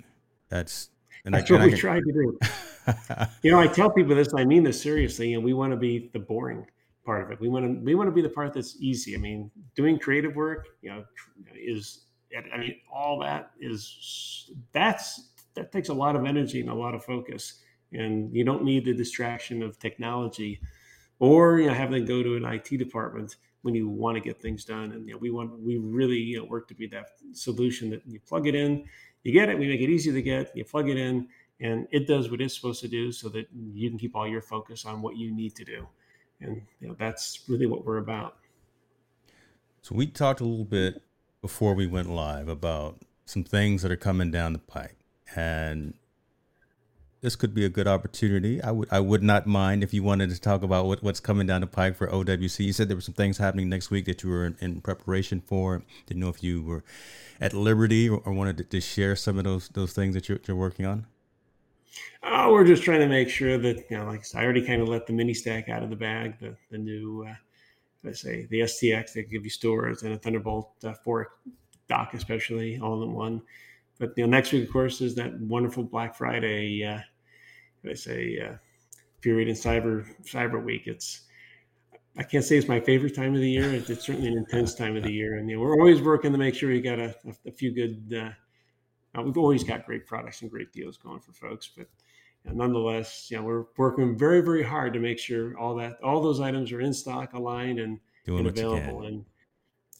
That's 0.48 0.90
and 1.24 1.34
that's 1.34 1.50
I, 1.50 1.54
what 1.54 1.64
we 1.64 1.70
can... 1.70 1.78
tried 1.80 2.04
to 2.04 2.12
do. 2.12 2.38
you 3.42 3.50
know, 3.50 3.58
I 3.58 3.66
tell 3.66 3.90
people 3.90 4.14
this. 4.14 4.32
I 4.32 4.44
mean 4.44 4.62
this 4.62 4.80
seriously. 4.80 5.34
And 5.34 5.42
we 5.42 5.54
want 5.54 5.72
to 5.72 5.76
be 5.76 6.08
the 6.12 6.20
boring 6.20 6.68
part 7.06 7.22
of 7.22 7.30
it. 7.30 7.40
We 7.40 7.48
want 7.48 7.64
to 7.64 7.84
we 7.84 7.94
want 7.94 8.08
to 8.08 8.12
be 8.12 8.20
the 8.20 8.28
part 8.28 8.52
that's 8.52 8.76
easy. 8.80 9.14
I 9.14 9.18
mean, 9.18 9.50
doing 9.74 9.98
creative 9.98 10.34
work, 10.36 10.66
you 10.82 10.90
know, 10.90 11.04
is 11.54 12.06
I 12.36 12.58
mean, 12.58 12.76
all 12.92 13.20
that 13.20 13.52
is 13.60 14.50
that's 14.72 15.30
that 15.54 15.72
takes 15.72 15.88
a 15.88 15.94
lot 15.94 16.16
of 16.16 16.26
energy 16.26 16.60
and 16.60 16.68
a 16.68 16.74
lot 16.74 16.94
of 16.94 17.04
focus, 17.04 17.62
and 17.92 18.34
you 18.34 18.44
don't 18.44 18.64
need 18.64 18.84
the 18.84 18.94
distraction 18.94 19.62
of 19.62 19.78
technology 19.78 20.60
or 21.18 21.58
you 21.60 21.68
know 21.68 21.74
having 21.74 22.04
to 22.04 22.06
go 22.06 22.22
to 22.22 22.36
an 22.36 22.44
IT 22.44 22.76
department 22.76 23.36
when 23.62 23.74
you 23.74 23.88
want 23.88 24.16
to 24.16 24.20
get 24.20 24.40
things 24.40 24.64
done. 24.64 24.92
And 24.92 25.08
you 25.08 25.14
know, 25.14 25.18
we 25.18 25.30
want 25.30 25.58
we 25.60 25.76
really 25.78 26.18
you 26.18 26.38
know, 26.38 26.44
work 26.44 26.68
to 26.68 26.74
be 26.74 26.86
that 26.88 27.08
solution 27.32 27.90
that 27.90 28.02
you 28.06 28.20
plug 28.20 28.46
it 28.46 28.54
in, 28.54 28.84
you 29.22 29.32
get 29.32 29.48
it, 29.48 29.58
we 29.58 29.66
make 29.66 29.80
it 29.80 29.90
easy 29.90 30.12
to 30.12 30.22
get, 30.22 30.56
you 30.56 30.64
plug 30.64 30.88
it 30.88 30.96
in, 30.96 31.28
and 31.60 31.88
it 31.90 32.06
does 32.06 32.30
what 32.30 32.40
it's 32.40 32.54
supposed 32.54 32.80
to 32.82 32.88
do, 32.88 33.10
so 33.10 33.28
that 33.30 33.46
you 33.72 33.88
can 33.88 33.98
keep 33.98 34.14
all 34.14 34.28
your 34.28 34.42
focus 34.42 34.84
on 34.84 35.02
what 35.02 35.16
you 35.16 35.34
need 35.34 35.56
to 35.56 35.64
do. 35.64 35.86
And 36.40 36.62
you 36.80 36.88
know, 36.88 36.96
that's 36.98 37.44
really 37.48 37.66
what 37.66 37.84
we're 37.84 37.98
about. 37.98 38.36
So 39.82 39.94
we 39.94 40.06
talked 40.06 40.40
a 40.40 40.44
little 40.44 40.64
bit 40.64 41.02
before 41.40 41.74
we 41.74 41.86
went 41.86 42.10
live 42.10 42.48
about 42.48 43.00
some 43.24 43.44
things 43.44 43.82
that 43.82 43.90
are 43.90 43.96
coming 43.96 44.30
down 44.30 44.52
the 44.52 44.58
pipe, 44.58 44.96
and 45.34 45.94
this 47.20 47.36
could 47.36 47.54
be 47.54 47.64
a 47.64 47.68
good 47.68 47.88
opportunity. 47.88 48.62
I 48.62 48.70
would 48.70 48.88
I 48.92 49.00
would 49.00 49.22
not 49.22 49.46
mind 49.46 49.82
if 49.82 49.94
you 49.94 50.02
wanted 50.02 50.30
to 50.30 50.40
talk 50.40 50.62
about 50.62 50.86
what, 50.86 51.02
what's 51.02 51.20
coming 51.20 51.46
down 51.46 51.62
the 51.62 51.66
pike 51.66 51.96
for 51.96 52.06
OWC. 52.08 52.64
You 52.64 52.72
said 52.72 52.88
there 52.88 52.96
were 52.96 53.00
some 53.00 53.14
things 53.14 53.38
happening 53.38 53.68
next 53.68 53.90
week 53.90 54.04
that 54.04 54.22
you 54.22 54.30
were 54.30 54.46
in, 54.46 54.56
in 54.60 54.80
preparation 54.80 55.40
for. 55.40 55.82
Didn't 56.06 56.20
know 56.20 56.28
if 56.28 56.42
you 56.42 56.62
were 56.62 56.84
at 57.40 57.52
liberty 57.52 58.08
or, 58.08 58.20
or 58.24 58.32
wanted 58.32 58.58
to, 58.58 58.64
to, 58.64 58.80
share 58.80 59.16
some 59.16 59.38
of 59.38 59.44
those 59.44 59.68
those 59.70 59.92
things 59.92 60.14
that 60.14 60.28
you're, 60.28 60.38
you're 60.46 60.56
working 60.56 60.86
on. 60.86 61.06
Oh, 62.22 62.52
we're 62.52 62.64
just 62.64 62.82
trying 62.82 63.00
to 63.00 63.08
make 63.08 63.28
sure 63.28 63.58
that 63.58 63.90
you 63.90 63.98
know, 63.98 64.06
like 64.06 64.24
I 64.34 64.42
already 64.42 64.64
kind 64.64 64.82
of 64.82 64.88
let 64.88 65.06
the 65.06 65.12
mini 65.12 65.34
stack 65.34 65.68
out 65.68 65.82
of 65.82 65.90
the 65.90 65.96
bag. 65.96 66.38
The 66.40 66.56
the 66.70 66.78
new, 66.78 67.26
uh, 67.28 67.34
let's 68.02 68.20
say 68.20 68.46
the 68.50 68.60
STX 68.60 69.12
that 69.14 69.30
give 69.30 69.44
you 69.44 69.50
storage 69.50 70.02
and 70.02 70.12
a 70.12 70.18
Thunderbolt 70.18 70.72
uh, 70.84 70.94
4 71.04 71.28
dock, 71.88 72.14
especially 72.14 72.78
all 72.78 73.02
in 73.02 73.12
one. 73.12 73.42
But 73.98 74.12
you 74.16 74.24
know, 74.24 74.30
next 74.30 74.52
week, 74.52 74.66
of 74.66 74.72
course, 74.72 75.00
is 75.00 75.14
that 75.14 75.38
wonderful 75.40 75.84
Black 75.84 76.16
Friday. 76.16 76.84
Uh, 76.84 77.00
I 77.88 77.94
say 77.94 78.38
uh, 78.40 78.56
period 79.20 79.48
in 79.48 79.54
cyber 79.54 80.06
cyber 80.24 80.62
week. 80.62 80.86
It's 80.86 81.22
I 82.18 82.22
can't 82.22 82.44
say 82.44 82.56
it's 82.56 82.68
my 82.68 82.80
favorite 82.80 83.14
time 83.14 83.34
of 83.34 83.40
the 83.40 83.50
year. 83.50 83.72
It's, 83.74 83.90
it's 83.90 84.06
certainly 84.06 84.28
an 84.28 84.38
intense 84.38 84.74
time 84.74 84.96
of 84.96 85.02
the 85.02 85.12
year, 85.12 85.36
and 85.36 85.48
you 85.48 85.56
know, 85.56 85.62
we're 85.62 85.78
always 85.78 86.00
working 86.00 86.32
to 86.32 86.38
make 86.38 86.54
sure 86.54 86.70
we 86.70 86.80
got 86.80 86.98
a, 86.98 87.14
a, 87.26 87.48
a 87.48 87.52
few 87.52 87.72
good. 87.72 88.14
Uh, 88.18 88.30
we've 89.22 89.38
always 89.38 89.64
got 89.64 89.86
great 89.86 90.06
products 90.06 90.42
and 90.42 90.50
great 90.50 90.72
deals 90.72 90.96
going 90.96 91.20
for 91.20 91.32
folks, 91.32 91.70
but 91.76 91.88
you 92.44 92.50
know, 92.50 92.56
nonetheless, 92.56 93.28
you 93.30 93.36
know, 93.36 93.42
we're 93.42 93.64
working 93.76 94.16
very 94.16 94.40
very 94.40 94.62
hard 94.62 94.92
to 94.92 95.00
make 95.00 95.18
sure 95.18 95.58
all 95.58 95.74
that 95.76 95.98
all 96.02 96.20
those 96.22 96.40
items 96.40 96.72
are 96.72 96.80
in 96.80 96.92
stock, 96.92 97.32
aligned, 97.32 97.78
and, 97.78 97.98
and 98.38 98.46
available. 98.46 99.02
And 99.06 99.24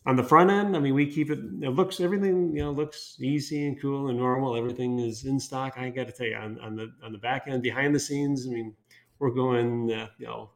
on 0.07 0.15
the 0.15 0.23
front 0.23 0.51
end, 0.51 0.77
I 0.77 0.79
mean, 0.79 0.95
we 0.95 1.11
keep 1.11 1.31
it. 1.31 1.41
It 1.61 1.71
looks 1.71 2.01
everything 2.01 2.55
you 2.55 2.63
know 2.63 2.71
looks 2.71 3.17
easy 3.21 3.67
and 3.67 3.81
cool 3.81 4.09
and 4.09 4.19
normal. 4.19 4.57
Everything 4.57 4.99
is 5.01 5.25
in 5.25 5.41
stock. 5.41 5.75
I 5.77 5.91
got 5.91 6.07
to 6.07 6.13
tell 6.13 6.27
you, 6.27 6.37
on, 6.37 6.59
on 6.61 6.77
the 6.77 6.93
on 7.03 7.13
the 7.13 7.19
back 7.19 7.45
end, 7.49 7.63
behind 7.63 7.95
the 7.95 8.01
scenes, 8.01 8.47
I 8.47 8.51
mean, 8.51 8.75
we're 9.19 9.31
going 9.31 9.93
uh, 9.93 10.09
you 10.19 10.27
know 10.27 10.51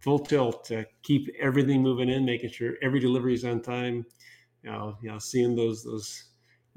full 0.00 0.18
tilt 0.18 0.64
to 0.64 0.86
keep 1.02 1.28
everything 1.40 1.82
moving 1.82 2.08
in, 2.08 2.24
making 2.24 2.50
sure 2.50 2.74
every 2.82 3.00
delivery 3.00 3.34
is 3.34 3.44
on 3.44 3.60
time. 3.60 4.04
You 4.62 4.70
know, 4.72 4.96
you 5.00 5.08
know, 5.10 5.18
seeing 5.18 5.54
those 5.54 5.84
those 5.84 6.24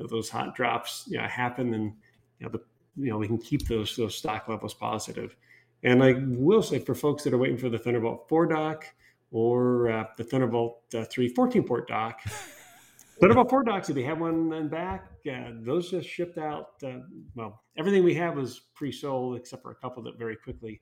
know, 0.04 0.08
those 0.08 0.30
hot 0.30 0.56
drops 0.56 1.06
you 1.08 1.18
know, 1.18 1.28
happen, 1.28 1.74
and 1.74 1.94
you 2.40 2.46
know 2.46 2.50
the 2.50 2.62
you 2.96 3.12
know 3.12 3.18
we 3.18 3.28
can 3.28 3.38
keep 3.38 3.68
those 3.68 3.96
those 3.96 4.16
stock 4.16 4.48
levels 4.48 4.74
positive. 4.74 5.36
And 5.84 6.04
I 6.04 6.16
will 6.26 6.62
say 6.62 6.80
for 6.80 6.94
folks 6.94 7.24
that 7.24 7.34
are 7.34 7.38
waiting 7.38 7.58
for 7.58 7.70
the 7.70 7.80
Thunderbolt 7.80 8.28
4 8.28 8.48
dock 8.48 8.86
or 9.32 9.90
uh, 9.90 10.06
the 10.18 10.24
Thunderbolt 10.24 10.82
uh, 10.94 11.06
3 11.06 11.30
14 11.30 11.64
port 11.64 11.88
dock. 11.88 12.20
Thunderbolt 13.20 13.50
4 13.50 13.64
docks, 13.64 13.90
if 13.90 13.96
they 13.96 14.04
have 14.04 14.20
one 14.20 14.54
in 14.54 14.70
back, 14.70 15.10
uh, 15.30 15.52
those 15.62 15.92
just 15.92 16.08
shipped 16.08 16.38
out. 16.38 16.72
Uh, 16.84 17.00
well, 17.36 17.64
everything 17.78 18.04
we 18.04 18.14
have 18.16 18.36
was 18.36 18.62
pre-sold 18.76 19.38
except 19.38 19.62
for 19.62 19.72
a 19.72 19.76
couple 19.76 20.02
that 20.04 20.18
very 20.18 20.38
quickly 20.38 20.82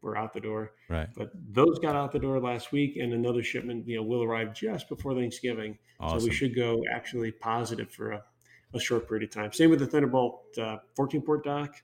were 0.00 0.16
out 0.16 0.32
the 0.32 0.40
door. 0.40 0.72
Right. 0.88 1.08
But 1.16 1.32
those 1.50 1.78
got 1.80 1.96
out 1.96 2.12
the 2.12 2.20
door 2.20 2.40
last 2.40 2.70
week, 2.70 2.96
and 2.96 3.12
another 3.12 3.42
shipment, 3.42 3.88
you 3.88 3.96
know, 3.96 4.02
will 4.02 4.22
arrive 4.22 4.54
just 4.54 4.88
before 4.88 5.14
Thanksgiving. 5.14 5.78
Awesome. 5.98 6.20
So 6.20 6.26
we 6.26 6.32
should 6.32 6.54
go 6.54 6.82
actually 6.92 7.32
positive 7.32 7.90
for 7.90 8.12
a, 8.12 8.22
a 8.74 8.80
short 8.80 9.08
period 9.08 9.24
of 9.24 9.34
time. 9.34 9.52
Same 9.52 9.70
with 9.70 9.78
the 9.78 9.86
Thunderbolt 9.86 10.58
uh, 10.58 10.78
14 10.96 11.22
port 11.22 11.44
dock 11.44 11.74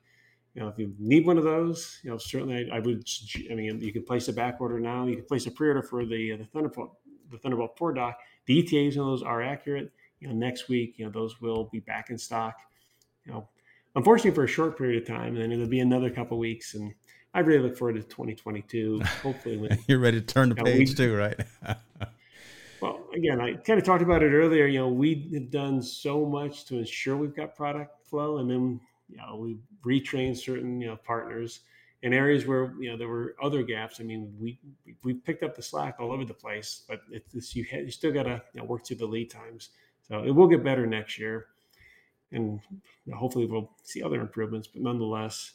you 0.58 0.64
know, 0.64 0.70
if 0.70 0.76
you 0.76 0.92
need 0.98 1.24
one 1.24 1.38
of 1.38 1.44
those, 1.44 2.00
you 2.02 2.10
know, 2.10 2.18
certainly 2.18 2.68
I, 2.68 2.78
I, 2.78 2.80
would. 2.80 3.08
I 3.48 3.54
mean, 3.54 3.80
you 3.80 3.92
can 3.92 4.02
place 4.02 4.26
a 4.26 4.32
back 4.32 4.60
order 4.60 4.80
now. 4.80 5.06
You 5.06 5.14
can 5.14 5.24
place 5.24 5.46
a 5.46 5.52
pre-order 5.52 5.82
for 5.82 6.04
the 6.04 6.36
the 6.36 6.44
Thunderbolt 6.46 6.96
the 7.30 7.38
Thunderbolt 7.38 7.78
4 7.78 7.92
dock. 7.92 8.18
The 8.46 8.58
ETAs 8.58 8.98
on 8.98 9.06
those 9.06 9.22
are 9.22 9.40
accurate. 9.40 9.92
You 10.18 10.26
know, 10.26 10.34
next 10.34 10.68
week, 10.68 10.98
you 10.98 11.04
know, 11.04 11.12
those 11.12 11.40
will 11.40 11.68
be 11.70 11.78
back 11.78 12.10
in 12.10 12.18
stock. 12.18 12.56
You 13.24 13.34
know, 13.34 13.48
unfortunately 13.94 14.34
for 14.34 14.42
a 14.42 14.48
short 14.48 14.76
period 14.76 15.00
of 15.00 15.06
time, 15.06 15.34
and 15.34 15.42
then 15.42 15.52
it'll 15.52 15.68
be 15.68 15.78
another 15.78 16.10
couple 16.10 16.36
weeks. 16.38 16.74
And 16.74 16.92
I 17.34 17.38
really 17.38 17.62
look 17.62 17.76
forward 17.76 17.94
to 17.94 18.02
2022. 18.02 19.00
Hopefully, 19.22 19.58
when, 19.58 19.78
you're 19.86 20.00
ready 20.00 20.20
to 20.20 20.26
turn 20.26 20.48
the 20.48 20.56
you 20.56 20.62
know, 20.64 20.72
page 20.72 20.88
we, 20.88 20.94
too, 20.94 21.14
right? 21.14 21.38
well, 22.80 23.08
again, 23.14 23.40
I 23.40 23.54
kind 23.54 23.78
of 23.78 23.84
talked 23.84 24.02
about 24.02 24.22
it 24.22 24.32
earlier. 24.32 24.66
You 24.66 24.80
know, 24.80 24.88
we 24.88 25.30
have 25.34 25.50
done 25.50 25.82
so 25.82 26.24
much 26.26 26.64
to 26.66 26.78
ensure 26.78 27.16
we've 27.16 27.34
got 27.34 27.56
product 27.56 28.06
flow, 28.06 28.38
and 28.38 28.50
then 28.50 28.80
you 29.08 29.16
know, 29.16 29.36
we 29.36 29.58
retrained 29.84 30.36
certain 30.36 30.80
you 30.80 30.88
know 30.88 30.96
partners 30.96 31.60
in 32.02 32.12
areas 32.12 32.46
where 32.46 32.74
you 32.80 32.90
know 32.90 32.96
there 32.96 33.08
were 33.08 33.34
other 33.42 33.62
gaps. 33.62 34.00
I 34.00 34.04
mean, 34.04 34.34
we 34.40 34.58
we 35.02 35.14
picked 35.14 35.42
up 35.42 35.56
the 35.56 35.62
slack 35.62 35.96
all 35.98 36.12
over 36.12 36.24
the 36.24 36.34
place, 36.34 36.82
but 36.88 37.00
it's 37.10 37.54
you 37.56 37.64
you 37.72 37.90
still 37.90 38.12
got 38.12 38.24
to 38.24 38.42
you 38.54 38.60
know, 38.60 38.64
work 38.66 38.86
through 38.86 38.98
the 38.98 39.06
lead 39.06 39.30
times. 39.30 39.70
So 40.06 40.24
it 40.24 40.30
will 40.30 40.48
get 40.48 40.64
better 40.64 40.86
next 40.86 41.18
year, 41.18 41.46
and 42.32 42.60
you 42.70 43.12
know, 43.12 43.16
hopefully 43.16 43.46
we'll 43.46 43.70
see 43.82 44.02
other 44.02 44.20
improvements. 44.20 44.68
But 44.68 44.82
nonetheless, 44.82 45.52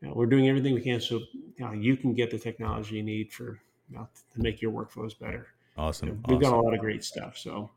you 0.00 0.08
know, 0.08 0.14
we're 0.14 0.26
doing 0.26 0.48
everything 0.48 0.74
we 0.74 0.80
can 0.80 1.00
so 1.00 1.20
you, 1.58 1.72
you 1.72 1.96
can 1.96 2.14
get 2.14 2.30
the 2.30 2.38
technology 2.38 2.96
you 2.96 3.02
need 3.02 3.32
for 3.32 3.60
to 3.92 4.08
make 4.36 4.60
your 4.60 4.72
workflows 4.72 5.18
better. 5.18 5.48
Awesome. 5.76 6.22
We've 6.28 6.38
awesome. 6.38 6.38
got 6.38 6.52
a 6.52 6.60
lot 6.60 6.74
of 6.74 6.80
great 6.80 7.04
stuff. 7.04 7.36
So 7.36 7.70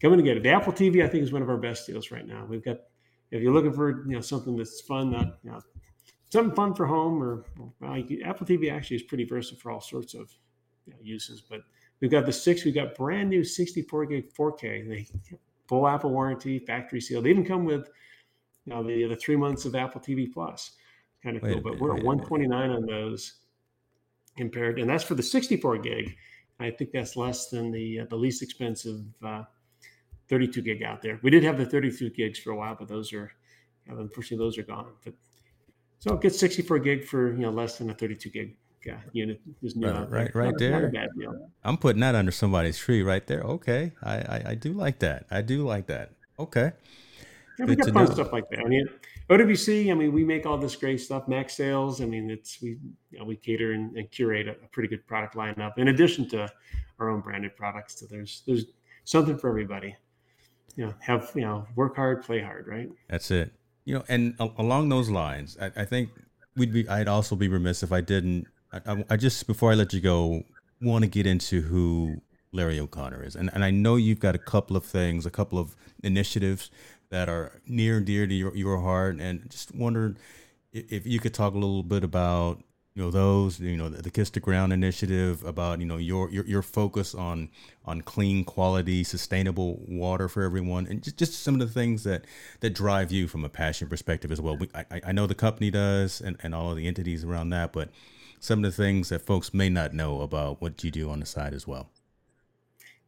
coming 0.00 0.18
to 0.18 0.24
get 0.24 0.36
it. 0.36 0.42
The 0.42 0.50
Apple 0.50 0.72
TV, 0.72 1.04
I 1.04 1.08
think, 1.08 1.22
is 1.22 1.32
one 1.32 1.42
of 1.42 1.48
our 1.48 1.56
best 1.56 1.86
deals 1.86 2.10
right 2.10 2.26
now. 2.26 2.44
We've 2.48 2.64
got 2.64 2.78
if 3.30 3.42
you're 3.42 3.52
looking 3.52 3.72
for 3.72 4.06
you 4.06 4.14
know 4.14 4.20
something 4.20 4.56
that's 4.56 4.80
fun, 4.80 5.10
not 5.10 5.38
you 5.42 5.50
know 5.50 5.60
something 6.30 6.54
fun 6.54 6.74
for 6.74 6.86
home, 6.86 7.22
or 7.22 7.44
well, 7.80 8.02
Apple 8.24 8.46
TV 8.46 8.72
actually 8.72 8.96
is 8.96 9.02
pretty 9.02 9.24
versatile 9.24 9.58
for 9.58 9.70
all 9.70 9.80
sorts 9.80 10.14
of 10.14 10.30
you 10.86 10.92
know, 10.92 10.98
uses. 11.02 11.40
But 11.40 11.60
we've 12.00 12.10
got 12.10 12.26
the 12.26 12.32
six. 12.32 12.64
We've 12.64 12.74
got 12.74 12.94
brand 12.94 13.30
new 13.30 13.44
64 13.44 14.06
gig 14.06 14.34
4K. 14.34 14.88
They 14.88 15.06
full 15.68 15.86
Apple 15.86 16.10
warranty, 16.10 16.58
factory 16.58 17.00
sealed. 17.00 17.24
They 17.24 17.30
even 17.30 17.44
come 17.44 17.64
with 17.64 17.88
you 18.66 18.74
know 18.74 18.82
the 18.82 19.04
the 19.04 19.16
three 19.16 19.36
months 19.36 19.64
of 19.64 19.74
Apple 19.74 20.00
TV 20.00 20.32
Plus. 20.32 20.72
Kind 21.22 21.36
of 21.36 21.42
cool. 21.42 21.60
But 21.60 21.78
we're 21.78 21.96
at 21.96 22.02
129 22.02 22.70
on 22.70 22.84
those 22.84 23.34
compared, 24.36 24.80
and 24.80 24.90
that's 24.90 25.04
for 25.04 25.14
the 25.14 25.22
64 25.22 25.78
gig. 25.78 26.16
I 26.62 26.70
think 26.70 26.92
that's 26.92 27.16
less 27.16 27.48
than 27.48 27.70
the 27.70 28.00
uh, 28.00 28.04
the 28.08 28.16
least 28.16 28.42
expensive 28.42 29.00
uh, 29.24 29.44
32 30.28 30.62
gig 30.62 30.82
out 30.82 31.02
there. 31.02 31.18
We 31.22 31.30
did 31.30 31.42
have 31.44 31.58
the 31.58 31.66
32 31.66 32.10
gigs 32.10 32.38
for 32.38 32.50
a 32.50 32.56
while, 32.56 32.76
but 32.78 32.88
those 32.88 33.12
are 33.12 33.32
you 33.86 33.94
know, 33.94 34.00
unfortunately 34.00 34.44
those 34.44 34.58
are 34.58 34.62
gone. 34.62 34.92
But 35.04 35.14
so 35.98 36.16
get 36.16 36.34
64 36.34 36.78
gig 36.80 37.04
for 37.04 37.32
you 37.32 37.40
know 37.40 37.50
less 37.50 37.78
than 37.78 37.90
a 37.90 37.94
32 37.94 38.30
gig 38.30 38.56
uh, 38.90 38.96
unit 39.12 39.40
is 39.62 39.76
new 39.76 39.88
right, 39.88 40.10
right, 40.10 40.34
right 40.34 40.54
there. 40.58 40.92
I'm 41.64 41.76
putting 41.76 42.00
that 42.00 42.14
under 42.14 42.32
somebody's 42.32 42.78
tree 42.78 43.02
right 43.02 43.26
there. 43.26 43.40
Okay, 43.42 43.92
I, 44.02 44.14
I, 44.16 44.42
I 44.48 44.54
do 44.54 44.72
like 44.72 44.98
that. 45.00 45.26
I 45.30 45.42
do 45.42 45.64
like 45.64 45.86
that. 45.86 46.12
Okay. 46.38 46.72
Yeah, 47.58 47.66
we 47.66 47.76
got 47.76 47.90
fun 47.90 48.04
know. 48.04 48.10
stuff 48.10 48.32
like 48.32 48.48
that. 48.50 48.60
I 48.60 48.64
mean, 48.64 48.88
OWC. 49.32 49.90
I 49.90 49.94
mean, 49.94 50.12
we 50.12 50.24
make 50.24 50.44
all 50.46 50.58
this 50.58 50.76
great 50.76 51.00
stuff. 51.00 51.26
MacSales. 51.26 52.02
I 52.02 52.06
mean, 52.06 52.30
it's 52.30 52.60
we 52.60 52.78
you 53.10 53.18
know, 53.18 53.24
we 53.24 53.36
cater 53.36 53.72
and, 53.72 53.96
and 53.96 54.10
curate 54.10 54.48
a, 54.48 54.52
a, 54.52 54.68
pretty 54.72 54.88
good 54.88 55.06
product 55.06 55.34
lineup 55.34 55.78
in 55.78 55.88
addition 55.88 56.28
to 56.30 56.52
our 56.98 57.08
own 57.08 57.20
branded 57.20 57.56
products. 57.56 58.00
So 58.00 58.06
there's 58.06 58.42
there's 58.46 58.66
something 59.04 59.38
for 59.38 59.48
everybody. 59.48 59.96
You 60.76 60.86
know, 60.86 60.94
have 61.00 61.30
you 61.34 61.42
know, 61.42 61.66
work 61.76 61.96
hard, 61.96 62.22
play 62.24 62.40
hard, 62.40 62.66
right? 62.66 62.90
That's 63.08 63.30
it. 63.30 63.52
You 63.84 63.96
know, 63.96 64.04
and 64.08 64.34
along 64.38 64.90
those 64.90 65.08
lines, 65.08 65.56
I, 65.60 65.70
I 65.76 65.84
think 65.84 66.10
we'd 66.56 66.72
be. 66.72 66.88
I'd 66.88 67.08
also 67.08 67.34
be 67.34 67.48
remiss 67.48 67.82
if 67.82 67.92
I 67.92 68.00
didn't. 68.00 68.46
I, 68.72 69.04
I 69.10 69.16
just 69.16 69.46
before 69.46 69.72
I 69.72 69.74
let 69.74 69.92
you 69.92 70.00
go, 70.00 70.42
want 70.80 71.04
to 71.04 71.10
get 71.10 71.26
into 71.26 71.62
who 71.62 72.20
Larry 72.52 72.78
O'Connor 72.78 73.24
is, 73.24 73.34
and 73.34 73.50
and 73.52 73.64
I 73.64 73.70
know 73.70 73.96
you've 73.96 74.20
got 74.20 74.34
a 74.34 74.38
couple 74.38 74.76
of 74.76 74.84
things, 74.84 75.26
a 75.26 75.30
couple 75.30 75.58
of 75.58 75.74
initiatives 76.02 76.70
that 77.12 77.28
are 77.28 77.60
near 77.66 77.98
and 77.98 78.06
dear 78.06 78.26
to 78.26 78.34
your, 78.34 78.56
your 78.56 78.80
heart, 78.80 79.20
and 79.20 79.48
just 79.50 79.74
wondered 79.74 80.18
if 80.72 81.06
you 81.06 81.20
could 81.20 81.34
talk 81.34 81.52
a 81.52 81.58
little 81.58 81.82
bit 81.82 82.02
about 82.02 82.62
you 82.94 83.02
know 83.02 83.10
those 83.10 83.60
you 83.60 83.76
know 83.76 83.90
the, 83.90 84.00
the 84.00 84.10
kiss 84.10 84.30
the 84.30 84.40
ground 84.40 84.72
initiative 84.72 85.44
about 85.44 85.78
you 85.80 85.86
know 85.86 85.98
your, 85.98 86.30
your 86.30 86.46
your 86.46 86.62
focus 86.62 87.14
on 87.14 87.50
on 87.84 88.00
clean 88.00 88.44
quality 88.44 89.04
sustainable 89.04 89.78
water 89.86 90.26
for 90.26 90.42
everyone 90.42 90.86
and 90.86 91.02
just, 91.02 91.18
just 91.18 91.42
some 91.42 91.54
of 91.54 91.60
the 91.60 91.72
things 91.72 92.02
that 92.04 92.24
that 92.60 92.70
drive 92.70 93.12
you 93.12 93.28
from 93.28 93.44
a 93.44 93.48
passion 93.48 93.88
perspective 93.88 94.32
as 94.32 94.40
well. 94.40 94.56
We, 94.56 94.68
I, 94.74 95.00
I 95.06 95.12
know 95.12 95.26
the 95.26 95.34
company 95.34 95.70
does 95.70 96.20
and, 96.22 96.38
and 96.42 96.54
all 96.54 96.70
of 96.70 96.76
the 96.78 96.86
entities 96.86 97.24
around 97.24 97.50
that 97.50 97.74
but 97.74 97.90
some 98.40 98.64
of 98.64 98.70
the 98.70 98.82
things 98.82 99.10
that 99.10 99.20
folks 99.20 99.52
may 99.52 99.68
not 99.68 99.92
know 99.92 100.22
about 100.22 100.62
what 100.62 100.82
you 100.82 100.90
do 100.90 101.10
on 101.10 101.20
the 101.20 101.26
side 101.26 101.52
as 101.52 101.66
well 101.66 101.90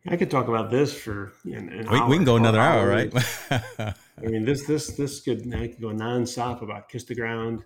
I 0.06 0.16
could 0.16 0.30
talk 0.30 0.48
about 0.48 0.70
this 0.70 0.92
for 0.92 1.32
an, 1.44 1.70
an 1.70 1.88
we, 1.90 2.00
we, 2.02 2.16
can 2.16 2.24
go 2.24 2.36
another 2.36 2.60
hour, 2.60 2.86
right? 2.86 3.12
I 3.78 3.94
mean, 4.20 4.44
this 4.44 4.66
this 4.66 4.88
this 4.88 5.20
could 5.20 5.52
I 5.54 5.68
could 5.68 5.80
go 5.80 5.88
nonstop 5.88 6.60
about 6.60 6.90
kiss 6.90 7.04
the 7.04 7.14
ground. 7.14 7.64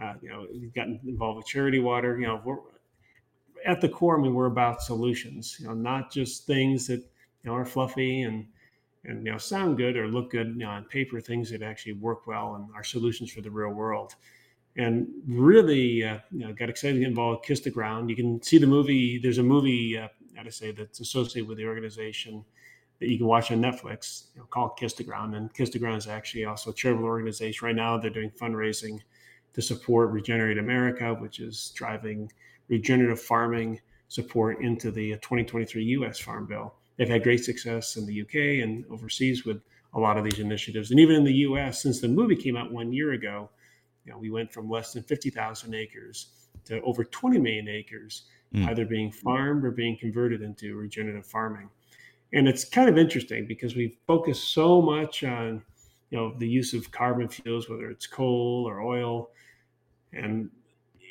Uh, 0.00 0.14
you 0.20 0.28
know, 0.28 0.46
we've 0.52 0.74
gotten 0.74 1.00
involved 1.06 1.38
with 1.38 1.46
charity 1.46 1.78
water. 1.78 2.18
You 2.18 2.26
know, 2.26 2.42
we're 2.44 2.58
at 3.64 3.80
the 3.80 3.88
core. 3.88 4.18
I 4.18 4.22
mean, 4.22 4.34
we're 4.34 4.46
about 4.46 4.82
solutions. 4.82 5.56
You 5.58 5.68
know, 5.68 5.74
not 5.74 6.12
just 6.12 6.46
things 6.46 6.86
that 6.88 7.00
you 7.00 7.50
know 7.50 7.54
are 7.54 7.64
fluffy 7.64 8.22
and 8.22 8.46
and 9.04 9.24
you 9.24 9.32
know 9.32 9.38
sound 9.38 9.78
good 9.78 9.96
or 9.96 10.08
look 10.08 10.32
good 10.32 10.48
you 10.48 10.66
know, 10.66 10.70
on 10.70 10.84
paper. 10.84 11.20
Things 11.22 11.50
that 11.50 11.62
actually 11.62 11.94
work 11.94 12.26
well 12.26 12.56
and 12.56 12.68
are 12.74 12.84
solutions 12.84 13.32
for 13.32 13.40
the 13.40 13.50
real 13.50 13.70
world. 13.70 14.14
And 14.78 15.08
really, 15.26 16.04
uh, 16.04 16.18
you 16.30 16.40
know, 16.40 16.52
got 16.52 16.68
excited 16.68 16.94
to 16.94 17.00
get 17.00 17.08
involved. 17.08 17.46
Kiss 17.46 17.60
the 17.60 17.70
ground. 17.70 18.10
You 18.10 18.16
can 18.16 18.42
see 18.42 18.58
the 18.58 18.66
movie. 18.66 19.18
There's 19.18 19.38
a 19.38 19.42
movie. 19.42 19.96
Uh, 19.96 20.08
got 20.36 20.44
to 20.44 20.52
say 20.52 20.70
that's 20.70 21.00
associated 21.00 21.48
with 21.48 21.58
the 21.58 21.66
organization 21.66 22.44
that 23.00 23.08
you 23.08 23.18
can 23.18 23.26
watch 23.26 23.50
on 23.50 23.60
Netflix 23.60 24.26
you 24.34 24.40
know, 24.40 24.46
called 24.46 24.76
Kiss 24.76 24.92
the 24.92 25.04
Ground. 25.04 25.34
And 25.34 25.52
Kiss 25.54 25.70
the 25.70 25.78
Ground 25.78 25.96
is 25.96 26.06
actually 26.06 26.44
also 26.44 26.70
a 26.70 26.74
charitable 26.74 27.06
organization. 27.06 27.66
Right 27.66 27.74
now, 27.74 27.96
they're 27.96 28.10
doing 28.10 28.30
fundraising 28.30 29.00
to 29.54 29.62
support 29.62 30.10
Regenerate 30.10 30.58
America, 30.58 31.14
which 31.14 31.40
is 31.40 31.72
driving 31.74 32.30
regenerative 32.68 33.20
farming 33.20 33.80
support 34.08 34.60
into 34.62 34.90
the 34.90 35.14
uh, 35.14 35.16
2023 35.16 35.82
U.S. 35.84 36.18
Farm 36.18 36.46
Bill. 36.46 36.74
They've 36.96 37.08
had 37.08 37.22
great 37.22 37.44
success 37.44 37.96
in 37.96 38.06
the 38.06 38.22
UK 38.22 38.62
and 38.62 38.84
overseas 38.90 39.44
with 39.44 39.60
a 39.94 39.98
lot 39.98 40.18
of 40.18 40.24
these 40.24 40.38
initiatives. 40.38 40.90
And 40.90 41.00
even 41.00 41.16
in 41.16 41.24
the 41.24 41.32
U.S., 41.32 41.82
since 41.82 42.00
the 42.00 42.08
movie 42.08 42.36
came 42.36 42.56
out 42.56 42.72
one 42.72 42.92
year 42.92 43.12
ago, 43.12 43.50
you 44.04 44.12
know, 44.12 44.18
we 44.18 44.30
went 44.30 44.52
from 44.52 44.70
less 44.70 44.92
than 44.92 45.02
50,000 45.02 45.74
acres 45.74 46.48
to 46.66 46.80
over 46.82 47.04
20 47.04 47.38
million 47.38 47.68
acres 47.68 48.24
mm. 48.54 48.66
either 48.68 48.84
being 48.84 49.10
farmed 49.12 49.64
or 49.64 49.70
being 49.70 49.96
converted 49.98 50.42
into 50.42 50.76
regenerative 50.76 51.26
farming. 51.26 51.68
And 52.32 52.48
it's 52.48 52.64
kind 52.64 52.88
of 52.88 52.98
interesting 52.98 53.46
because 53.46 53.76
we've 53.76 53.96
focused 54.06 54.52
so 54.52 54.82
much 54.82 55.24
on, 55.24 55.62
you 56.10 56.18
know, 56.18 56.34
the 56.38 56.48
use 56.48 56.74
of 56.74 56.90
carbon 56.90 57.28
fuels, 57.28 57.68
whether 57.68 57.90
it's 57.90 58.06
coal 58.06 58.64
or 58.66 58.80
oil. 58.80 59.30
And 60.12 60.50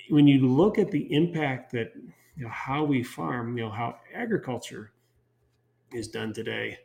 when 0.10 0.28
you 0.28 0.48
look 0.48 0.78
at 0.78 0.92
the 0.92 1.12
impact 1.14 1.72
that, 1.72 1.94
you 2.36 2.44
know, 2.44 2.50
how 2.50 2.84
we 2.84 3.02
farm, 3.02 3.58
you 3.58 3.64
know, 3.64 3.72
how 3.72 3.98
agriculture 4.14 4.92
is 5.94 6.08
done 6.08 6.34
today, 6.34 6.78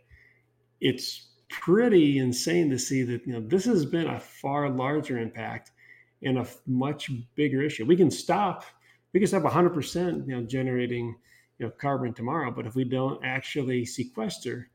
it's 0.81 1.29
pretty 1.49 2.19
insane 2.19 2.71
to 2.71 2.79
see 2.79 3.03
that, 3.03 3.27
you 3.27 3.33
know, 3.33 3.41
this 3.41 3.65
has 3.65 3.85
been 3.85 4.07
a 4.07 4.21
far 4.21 4.71
larger 4.71 5.19
impact 5.19 5.73
and 6.23 6.39
a 6.39 6.47
much 6.67 7.11
bigger 7.35 7.63
issue. 7.63 7.85
We 7.85 7.97
can 7.97 8.11
stop 8.11 8.65
we 9.13 9.21
can 9.21 9.27
stop 9.27 9.43
100% 9.43 10.27
you 10.27 10.37
know 10.37 10.43
generating 10.43 11.17
you 11.59 11.67
know 11.67 11.73
carbon 11.79 12.13
tomorrow 12.13 12.51
but 12.51 12.67
if 12.67 12.75
we 12.75 12.85
don't 12.85 13.23
actually 13.25 13.85
sequester 13.85 14.69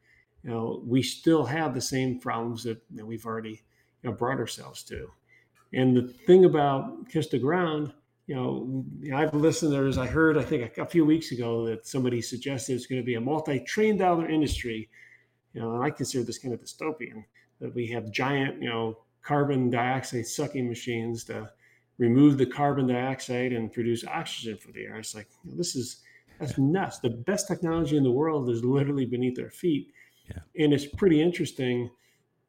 you 0.44 0.50
know 0.50 0.82
we 0.86 1.02
still 1.02 1.46
have 1.46 1.74
the 1.74 1.82
same 1.82 2.20
problems 2.20 2.64
that 2.64 2.82
know, 2.92 3.06
we've 3.06 3.26
already 3.26 3.64
you 4.04 4.10
know 4.10 4.12
brought 4.12 4.40
ourselves 4.40 4.84
to. 4.84 5.10
And 5.74 5.98
the 5.98 6.04
thing 6.04 6.46
about 6.46 7.10
kiss 7.10 7.28
the 7.28 7.40
ground 7.40 7.92
you 8.28 8.36
know 8.36 8.86
i've 9.18 9.34
listened 9.34 9.98
i 10.00 10.08
heard 10.08 10.38
i 10.38 10.44
think 10.44 10.78
a, 10.78 10.82
a 10.82 10.86
few 10.86 11.06
weeks 11.06 11.32
ago 11.32 11.66
that 11.68 11.86
somebody 11.86 12.22
suggested 12.22 12.74
it's 12.74 12.88
going 12.88 13.02
to 13.02 13.06
be 13.06 13.16
a 13.16 13.22
multi-trillion 13.22 13.98
dollar 13.98 14.28
industry. 14.28 14.90
You 15.54 15.62
know 15.62 15.76
and 15.76 15.84
i 15.84 15.90
consider 15.90 16.24
this 16.24 16.40
kind 16.40 16.54
of 16.54 16.62
dystopian 16.62 17.24
that 17.60 17.74
we 17.74 17.88
have 17.88 18.12
giant 18.12 18.62
you 18.62 18.70
know 18.70 18.98
carbon 19.22 19.70
dioxide 19.70 20.28
sucking 20.28 20.68
machines 20.68 21.24
to 21.26 21.50
remove 21.98 22.38
the 22.38 22.46
carbon 22.46 22.88
dioxide 22.88 23.54
and 23.54 23.72
produce 23.72 24.06
oxygen 24.06 24.58
for 24.58 24.72
the 24.72 24.86
air. 24.86 24.98
It's 24.98 25.16
like 25.16 25.28
this 25.44 25.76
is 25.76 26.02
that's 26.40 26.58
nuts. 26.58 27.00
The 27.00 27.10
best 27.10 27.48
technology 27.48 27.96
in 27.96 28.04
the 28.04 28.12
world 28.12 28.50
is 28.50 28.64
literally 28.64 29.06
beneath 29.06 29.40
our 29.40 29.50
feet, 29.50 29.94
yeah. 30.30 30.64
and 30.64 30.74
it's 30.74 30.86
pretty 30.86 31.22
interesting 31.22 31.90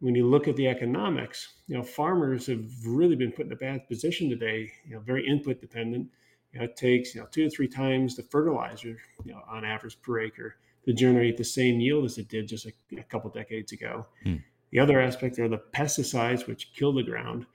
when 0.00 0.14
you 0.14 0.26
look 0.26 0.48
at 0.48 0.56
the 0.56 0.68
economics. 0.68 1.54
You 1.68 1.76
know, 1.76 1.82
farmers 1.82 2.46
have 2.48 2.64
really 2.84 3.16
been 3.16 3.32
put 3.32 3.46
in 3.46 3.52
a 3.52 3.56
bad 3.56 3.86
position 3.88 4.28
today. 4.28 4.70
You 4.86 4.96
know, 4.96 5.00
very 5.00 5.26
input 5.26 5.60
dependent. 5.60 6.08
You 6.52 6.60
know, 6.60 6.64
it 6.64 6.76
takes 6.76 7.14
you 7.14 7.20
know 7.20 7.28
two 7.30 7.44
to 7.44 7.50
three 7.50 7.68
times 7.68 8.16
the 8.16 8.22
fertilizer, 8.24 8.96
you 9.24 9.32
know, 9.32 9.42
on 9.48 9.64
average 9.64 10.00
per 10.02 10.20
acre 10.20 10.56
to 10.84 10.92
generate 10.92 11.36
the 11.36 11.44
same 11.44 11.80
yield 11.80 12.04
as 12.04 12.16
it 12.18 12.28
did 12.28 12.48
just 12.48 12.66
a, 12.66 12.72
a 12.98 13.02
couple 13.04 13.30
decades 13.30 13.72
ago. 13.72 14.06
Hmm. 14.22 14.36
The 14.72 14.80
other 14.80 15.00
aspect 15.00 15.38
are 15.38 15.48
the 15.48 15.62
pesticides, 15.72 16.46
which 16.46 16.72
kill 16.74 16.92
the 16.92 17.02
ground 17.02 17.46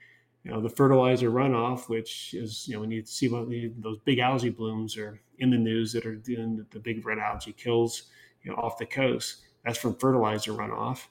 you 0.44 0.50
know 0.50 0.60
the 0.60 0.68
fertilizer 0.68 1.30
runoff, 1.30 1.88
which 1.88 2.34
is 2.34 2.66
you 2.66 2.74
know 2.74 2.80
when 2.80 2.90
you 2.90 3.04
see 3.04 3.28
what 3.28 3.48
those 3.78 3.98
big 4.04 4.18
algae 4.18 4.50
blooms 4.50 4.96
are 4.96 5.20
in 5.38 5.50
the 5.50 5.58
news 5.58 5.92
that 5.92 6.06
are 6.06 6.16
doing 6.16 6.64
the 6.70 6.80
big 6.80 7.06
red 7.06 7.18
algae 7.18 7.52
kills 7.52 8.04
you 8.42 8.50
know 8.50 8.56
off 8.56 8.78
the 8.78 8.86
coast. 8.86 9.42
That's 9.64 9.78
from 9.78 9.94
fertilizer 9.96 10.52
runoff. 10.52 11.06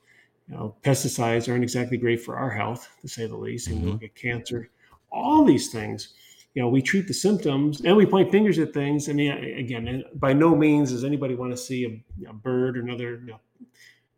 You 0.48 0.56
know, 0.56 0.76
pesticides 0.84 1.50
aren't 1.50 1.64
exactly 1.64 1.98
great 1.98 2.22
for 2.22 2.36
our 2.36 2.50
health, 2.50 2.90
to 3.02 3.08
say 3.08 3.26
the 3.26 3.38
least. 3.38 3.68
And 3.68 3.78
mm-hmm. 3.78 3.86
we 3.86 3.92
look 3.94 4.04
at 4.04 4.16
cancer, 4.16 4.70
all 5.12 5.46
these 5.46 5.72
things. 5.72 6.14
You 6.54 6.62
know, 6.62 6.68
we 6.68 6.82
treat 6.82 7.08
the 7.08 7.14
symptoms 7.14 7.80
and 7.82 7.96
we 7.96 8.06
point 8.06 8.30
fingers 8.30 8.60
at 8.60 8.74
things. 8.74 9.08
I 9.08 9.14
mean, 9.14 9.32
again, 9.32 10.04
by 10.16 10.34
no 10.34 10.54
means 10.54 10.92
does 10.92 11.06
anybody 11.06 11.36
want 11.36 11.52
to 11.52 11.58
see 11.58 11.86
a, 11.86 12.30
a 12.30 12.34
bird 12.34 12.78
or 12.78 12.82
another, 12.82 13.22
you 13.22 13.28
know, 13.28 13.40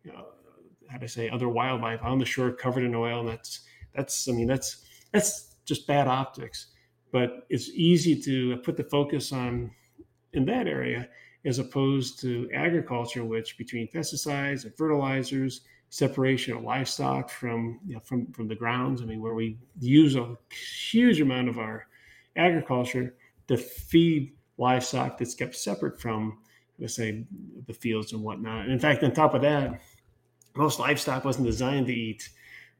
you 0.02 0.12
know, 0.12 0.26
how 0.90 0.98
to 0.98 1.06
say, 1.06 1.30
other 1.30 1.48
wildlife 1.48 2.00
on 2.02 2.18
the 2.18 2.24
shore 2.24 2.50
covered 2.50 2.82
in 2.82 2.94
oil. 2.96 3.20
And 3.20 3.28
that's 3.28 3.60
that's, 3.94 4.28
I 4.28 4.32
mean, 4.32 4.48
that's 4.48 4.83
that's 5.14 5.56
just 5.64 5.86
bad 5.86 6.08
optics. 6.08 6.66
But 7.12 7.46
it's 7.48 7.70
easy 7.70 8.20
to 8.22 8.58
put 8.58 8.76
the 8.76 8.84
focus 8.84 9.32
on 9.32 9.70
in 10.32 10.44
that 10.46 10.66
area 10.66 11.08
as 11.46 11.58
opposed 11.58 12.20
to 12.20 12.50
agriculture, 12.52 13.24
which 13.24 13.56
between 13.56 13.88
pesticides 13.88 14.64
and 14.64 14.76
fertilizers, 14.76 15.60
separation 15.90 16.56
of 16.56 16.64
livestock 16.64 17.30
from 17.30 17.78
you 17.86 17.94
know, 17.94 18.00
from 18.00 18.32
from 18.32 18.48
the 18.48 18.54
grounds. 18.54 19.00
I 19.00 19.04
mean, 19.04 19.22
where 19.22 19.34
we 19.34 19.56
use 19.78 20.16
a 20.16 20.36
huge 20.50 21.20
amount 21.20 21.48
of 21.48 21.58
our 21.58 21.86
agriculture 22.36 23.14
to 23.46 23.56
feed 23.56 24.32
livestock 24.58 25.18
that's 25.18 25.34
kept 25.34 25.54
separate 25.54 26.00
from, 26.00 26.38
let's 26.80 26.96
say, 26.96 27.24
the 27.66 27.74
fields 27.74 28.12
and 28.12 28.22
whatnot. 28.22 28.64
And 28.64 28.72
in 28.72 28.80
fact, 28.80 29.04
on 29.04 29.12
top 29.12 29.34
of 29.34 29.42
that, 29.42 29.80
most 30.56 30.80
livestock 30.80 31.24
wasn't 31.24 31.46
designed 31.46 31.86
to 31.86 31.94
eat 31.94 32.28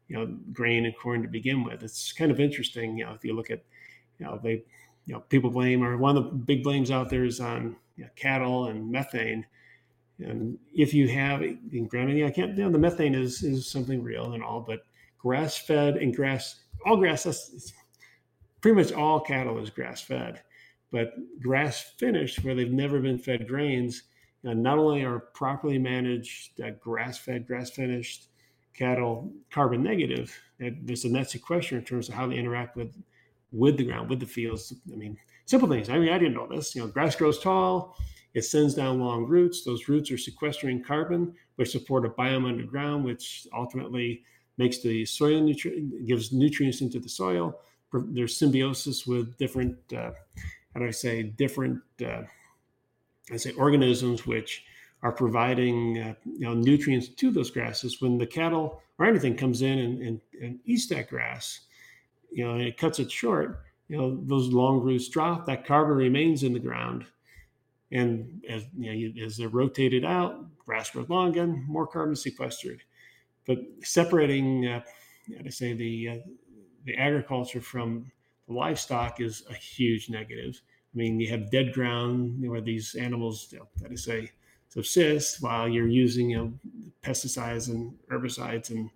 you 0.08 0.16
know 0.16 0.26
grain 0.52 0.84
and 0.84 0.96
corn 0.96 1.22
to 1.22 1.28
begin 1.28 1.64
with. 1.64 1.82
It's 1.82 2.12
kind 2.12 2.30
of 2.30 2.40
interesting, 2.40 2.98
you 2.98 3.04
know, 3.04 3.12
if 3.12 3.24
you 3.24 3.34
look 3.34 3.50
at, 3.50 3.62
you 4.18 4.26
know, 4.26 4.38
they, 4.42 4.62
you 5.06 5.14
know, 5.14 5.20
people 5.20 5.50
blame 5.50 5.82
or 5.82 5.96
one 5.96 6.16
of 6.16 6.24
the 6.24 6.30
big 6.30 6.62
blames 6.62 6.90
out 6.90 7.10
there 7.10 7.24
is 7.24 7.40
on 7.40 7.76
you 7.96 8.04
know, 8.04 8.10
cattle 8.16 8.66
and 8.66 8.90
methane. 8.90 9.46
And 10.18 10.58
if 10.72 10.94
you 10.94 11.08
have, 11.08 11.42
granted, 11.88 12.24
I 12.24 12.30
can't, 12.30 12.56
you 12.56 12.64
know, 12.64 12.70
the 12.70 12.78
methane 12.78 13.14
is, 13.14 13.42
is 13.42 13.66
something 13.66 14.02
real 14.02 14.32
and 14.32 14.44
all, 14.44 14.60
but 14.60 14.84
grass 15.18 15.56
fed 15.58 15.96
and 15.96 16.14
grass, 16.14 16.60
all 16.86 16.96
grass, 16.96 17.24
that's 17.24 17.72
pretty 18.60 18.76
much 18.76 18.92
all 18.92 19.20
cattle 19.20 19.58
is 19.58 19.70
grass 19.70 20.00
fed. 20.00 20.42
But 20.92 21.14
grass 21.40 21.94
finished, 21.98 22.44
where 22.44 22.54
they've 22.54 22.70
never 22.70 23.00
been 23.00 23.18
fed 23.18 23.48
grains, 23.48 24.04
you 24.42 24.50
know, 24.50 24.54
not 24.54 24.78
only 24.78 25.02
are 25.02 25.18
properly 25.18 25.78
managed 25.78 26.60
uh, 26.60 26.70
grass 26.80 27.18
fed, 27.18 27.46
grass 27.48 27.70
finished 27.70 28.28
cattle 28.74 29.32
carbon 29.50 29.82
negative, 29.82 30.36
there's 30.58 31.04
a 31.04 31.08
net 31.08 31.30
sequester 31.30 31.76
in 31.76 31.84
terms 31.84 32.08
of 32.08 32.14
how 32.14 32.26
they 32.26 32.36
interact 32.36 32.76
with 32.76 32.94
with 33.52 33.76
the 33.76 33.84
ground, 33.84 34.10
with 34.10 34.18
the 34.18 34.26
fields. 34.26 34.74
I 34.92 34.96
mean, 34.96 35.16
simple 35.46 35.68
things. 35.68 35.88
I 35.88 35.98
mean, 35.98 36.12
I 36.12 36.18
didn't 36.18 36.34
know 36.34 36.48
this. 36.48 36.74
You 36.74 36.82
know, 36.82 36.88
grass 36.88 37.14
grows 37.14 37.38
tall, 37.38 37.96
it 38.34 38.44
sends 38.44 38.74
down 38.74 39.00
long 39.00 39.26
roots. 39.26 39.62
Those 39.62 39.88
roots 39.88 40.10
are 40.10 40.18
sequestering 40.18 40.82
carbon, 40.82 41.34
which 41.54 41.70
support 41.70 42.04
a 42.04 42.08
biome 42.10 42.48
underground, 42.48 43.04
which 43.04 43.46
ultimately 43.56 44.24
makes 44.58 44.82
the 44.82 45.04
soil 45.04 45.40
nutrient, 45.40 46.06
gives 46.06 46.32
nutrients 46.32 46.80
into 46.80 46.98
the 46.98 47.08
soil. 47.08 47.60
There's 47.92 48.36
symbiosis 48.36 49.06
with 49.06 49.36
different, 49.38 49.76
uh, 49.92 50.10
how 50.74 50.80
do 50.80 50.86
I 50.86 50.90
say, 50.90 51.22
different, 51.22 51.80
uh, 52.04 52.22
I 53.32 53.36
say, 53.36 53.52
organisms 53.52 54.26
which 54.26 54.64
are 55.04 55.12
providing 55.12 55.98
uh, 55.98 56.14
you 56.24 56.46
know 56.46 56.54
nutrients 56.54 57.08
to 57.08 57.30
those 57.30 57.50
grasses. 57.50 58.00
When 58.00 58.18
the 58.18 58.26
cattle 58.26 58.82
or 58.98 59.06
anything 59.06 59.36
comes 59.36 59.62
in 59.62 59.78
and, 59.78 60.02
and, 60.02 60.20
and 60.40 60.58
eats 60.64 60.88
that 60.88 61.08
grass, 61.08 61.60
you 62.32 62.44
know, 62.44 62.54
and 62.54 62.62
it 62.62 62.78
cuts 62.78 62.98
it 62.98 63.12
short, 63.12 63.62
you 63.88 63.98
know, 63.98 64.18
those 64.24 64.48
long 64.48 64.80
roots 64.80 65.08
drop, 65.08 65.46
that 65.46 65.66
carbon 65.66 65.96
remains 65.96 66.42
in 66.42 66.52
the 66.52 66.58
ground. 66.58 67.04
And 67.92 68.42
as, 68.48 68.64
you 68.76 69.12
know, 69.12 69.24
as 69.24 69.36
they're 69.36 69.48
rotated 69.48 70.04
out, 70.04 70.46
grass 70.58 70.90
grows 70.90 71.10
long 71.10 71.30
again, 71.30 71.64
more 71.68 71.86
carbon 71.86 72.16
sequestered. 72.16 72.82
But 73.46 73.58
separating, 73.82 74.66
uh, 74.66 74.80
I 75.44 75.50
say, 75.50 75.74
the, 75.74 76.08
uh, 76.08 76.16
the 76.86 76.96
agriculture 76.96 77.60
from 77.60 78.10
the 78.48 78.54
livestock 78.54 79.20
is 79.20 79.42
a 79.50 79.54
huge 79.54 80.08
negative. 80.08 80.60
I 80.94 80.96
mean, 80.96 81.20
you 81.20 81.28
have 81.28 81.50
dead 81.50 81.74
ground 81.74 82.48
where 82.48 82.62
these 82.62 82.94
animals, 82.94 83.48
you 83.50 83.58
know, 83.58 83.68
that 83.80 83.92
is 83.92 84.04
say, 84.04 84.30
subsist 84.74 85.40
while 85.40 85.68
you're 85.68 85.88
using 85.88 86.30
you 86.30 86.36
know, 86.36 86.52
pesticides 87.02 87.68
and 87.68 87.94
herbicides 88.10 88.70
and 88.70 88.90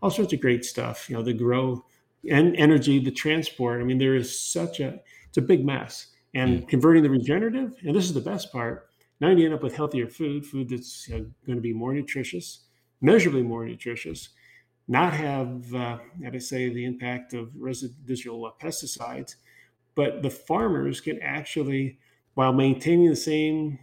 all 0.00 0.10
sorts 0.10 0.32
of 0.32 0.40
great 0.40 0.64
stuff, 0.64 1.08
you 1.10 1.16
know, 1.16 1.22
to 1.22 1.34
grow 1.34 1.84
and 2.30 2.56
energy, 2.56 2.98
the 2.98 3.10
transport. 3.10 3.80
I 3.80 3.84
mean, 3.84 3.98
there 3.98 4.14
is 4.14 4.40
such 4.40 4.80
a 4.80 5.00
it's 5.28 5.36
a 5.36 5.42
big 5.42 5.64
mess. 5.64 6.06
And 6.34 6.62
mm. 6.62 6.68
converting 6.68 7.02
the 7.02 7.10
regenerative, 7.10 7.74
and 7.82 7.94
this 7.94 8.04
is 8.04 8.14
the 8.14 8.20
best 8.20 8.50
part. 8.52 8.88
Now 9.20 9.28
you 9.28 9.44
end 9.44 9.54
up 9.54 9.62
with 9.62 9.76
healthier 9.76 10.08
food, 10.08 10.46
food 10.46 10.70
that's 10.70 11.08
you 11.08 11.18
know, 11.18 11.26
going 11.46 11.58
to 11.58 11.62
be 11.62 11.72
more 11.72 11.92
nutritious, 11.92 12.64
measurably 13.00 13.42
more 13.42 13.66
nutritious, 13.66 14.30
not 14.86 15.12
have, 15.12 15.74
uh, 15.74 15.98
how 16.24 16.30
to 16.30 16.40
say, 16.40 16.70
the 16.70 16.84
impact 16.84 17.34
of 17.34 17.50
residual 17.54 18.46
uh, 18.46 18.50
pesticides, 18.62 19.34
but 19.94 20.22
the 20.22 20.30
farmers 20.30 21.00
can 21.00 21.20
actually, 21.20 21.98
while 22.34 22.52
maintaining 22.52 23.10
the 23.10 23.16
same 23.16 23.78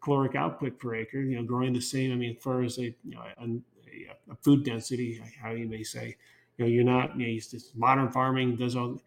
caloric 0.00 0.34
output 0.34 0.78
per 0.78 0.94
acre, 0.94 1.20
you 1.20 1.36
know, 1.36 1.42
growing 1.42 1.72
the 1.72 1.80
same. 1.80 2.12
I 2.12 2.16
mean, 2.16 2.36
as 2.36 2.42
far 2.42 2.62
as 2.62 2.78
a, 2.78 2.84
you 2.84 2.96
know, 3.04 3.22
a, 3.38 4.32
a 4.32 4.36
food 4.42 4.64
density, 4.64 5.22
how 5.40 5.50
you 5.52 5.68
may 5.68 5.82
say, 5.82 6.16
you 6.56 6.64
know, 6.64 6.70
you're 6.70 6.84
not, 6.84 7.18
you 7.18 7.26
know, 7.26 7.58
modern 7.74 8.10
farming 8.10 8.56
does 8.56 8.76
all, 8.76 9.00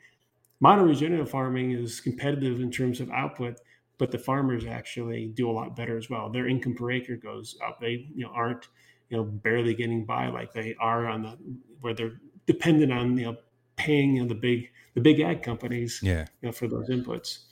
modern 0.60 0.88
regenerative 0.88 1.30
farming 1.30 1.72
is 1.72 2.00
competitive 2.00 2.62
in 2.62 2.72
terms 2.72 3.00
of 3.00 3.10
output, 3.12 3.60
but 3.98 4.12
the 4.12 4.20
farmers 4.20 4.66
actually 4.66 5.28
do 5.28 5.50
a 5.50 5.52
lot 5.52 5.76
better 5.76 5.98
as 5.98 6.10
well. 6.10 6.30
Their 6.30 6.48
income 6.48 6.76
per 6.76 6.92
acre 6.92 7.16
goes 7.16 7.58
up. 7.66 7.80
They, 7.80 8.08
you 8.16 8.26
know, 8.26 8.32
aren't, 8.34 8.68
you 9.10 9.18
know, 9.18 9.24
barely 9.24 9.74
getting 9.74 10.06
by 10.06 10.28
like 10.28 10.54
they 10.54 10.76
are 10.80 11.08
on 11.08 11.24
the, 11.24 11.38
where 11.82 11.94
they're 11.94 12.20
dependent 12.46 12.92
on, 12.92 13.18
you 13.18 13.26
know, 13.26 13.38
paying 13.76 14.16
you 14.16 14.22
know, 14.22 14.28
the 14.28 14.36
big, 14.36 14.70
the 14.94 15.02
big 15.02 15.20
ag 15.20 15.42
companies, 15.44 16.00
yeah, 16.04 16.26
you 16.42 16.48
know, 16.48 16.52
for 16.52 16.68
those 16.68 16.90
inputs. 16.90 17.46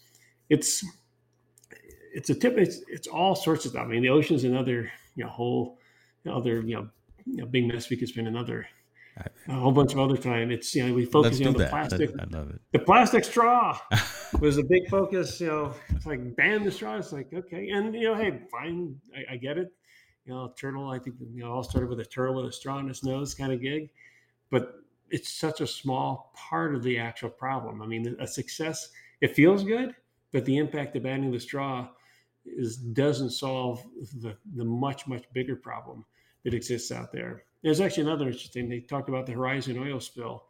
It's, 0.50 0.84
it's 2.14 2.30
a 2.30 2.36
tip. 2.36 2.58
It's, 2.58 2.80
it's 2.88 3.08
all 3.08 3.36
sorts 3.36 3.66
of 3.66 3.72
stuff. 3.72 3.86
I 3.86 3.88
mean, 3.88 4.02
the 4.02 4.10
ocean's 4.10 4.44
another, 4.44 4.92
you 5.16 5.24
know, 5.24 5.30
whole 5.30 5.80
other, 6.30 6.62
you 6.62 6.76
know, 6.76 6.90
you 7.26 7.38
know, 7.38 7.46
big 7.46 7.68
mess 7.68 7.90
we 7.90 7.98
could 7.98 8.08
spend 8.08 8.28
another 8.28 8.68
a 9.48 9.54
whole 9.54 9.72
bunch 9.72 9.94
of 9.94 10.00
other 10.00 10.18
time. 10.18 10.52
It's 10.52 10.74
you 10.76 10.88
know 10.88 10.94
we 10.94 11.06
focus 11.06 11.42
on 11.42 11.54
the 11.54 11.60
that. 11.60 11.70
plastic. 11.70 12.12
I 12.20 12.26
love 12.36 12.50
it. 12.50 12.62
The 12.72 12.80
plastic 12.80 13.24
straw 13.24 13.80
was 14.40 14.58
a 14.58 14.64
big 14.64 14.88
focus. 14.90 15.40
You 15.42 15.48
know, 15.48 15.74
it's 15.90 16.06
like 16.06 16.36
ban 16.36 16.64
the 16.64 16.72
straw. 16.72 16.98
It's 16.98 17.12
like 17.12 17.34
okay, 17.34 17.70
and 17.70 17.94
you 17.94 18.04
know, 18.04 18.16
hey, 18.16 18.42
fine, 18.52 18.96
I, 19.16 19.34
I 19.34 19.38
get 19.38 19.58
it. 19.58 19.70
You 20.26 20.34
know, 20.34 20.54
turtle. 20.58 20.90
I 20.90 21.00
think 21.00 21.18
you 21.34 21.44
know 21.44 21.52
all 21.52 21.64
started 21.64 21.90
with 21.90 22.00
a 22.00 22.06
turtle 22.06 22.36
with 22.36 22.46
a 22.46 22.52
straw 22.52 22.80
in 22.80 22.90
its 22.90 23.04
nose 23.04 23.34
kind 23.34 23.52
of 23.52 23.62
gig, 23.62 23.90
but 24.50 24.76
it's 25.10 25.30
such 25.30 25.62
a 25.62 25.68
small 25.68 26.32
part 26.36 26.74
of 26.74 26.84
the 26.84 26.98
actual 26.98 27.30
problem. 27.30 27.82
I 27.82 27.86
mean, 27.86 28.16
a 28.20 28.28
success. 28.28 28.90
It 29.20 29.36
feels 29.36 29.64
good, 29.64 29.94
but 30.32 30.46
the 30.46 30.58
impact 30.58 30.96
of 30.96 31.04
banning 31.04 31.32
the 31.32 31.40
straw 31.40 31.90
is 32.46 32.78
doesn't 32.78 33.32
solve 33.32 33.84
the 34.22 34.36
the 34.56 34.66
much 34.66 35.08
much 35.08 35.24
bigger 35.34 35.56
problem 35.56 36.06
that 36.44 36.54
exists 36.54 36.92
out 36.92 37.12
there. 37.12 37.44
There's 37.64 37.82
actually 37.82 38.04
another 38.04 38.28
interesting. 38.28 38.68
They 38.68 38.80
talked 38.80 39.10
about 39.10 39.26
the 39.26 39.34
Horizon 39.34 39.78
oil 39.78 40.00
spill. 40.00 40.46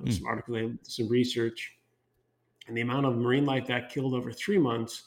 mm. 0.00 0.12
Some 0.12 0.26
article, 0.26 0.72
some 0.82 1.08
research, 1.08 1.76
and 2.66 2.76
the 2.76 2.80
amount 2.80 3.06
of 3.06 3.16
marine 3.16 3.46
life 3.46 3.66
that 3.66 3.90
killed 3.90 4.14
over 4.14 4.32
three 4.32 4.58
months 4.58 5.04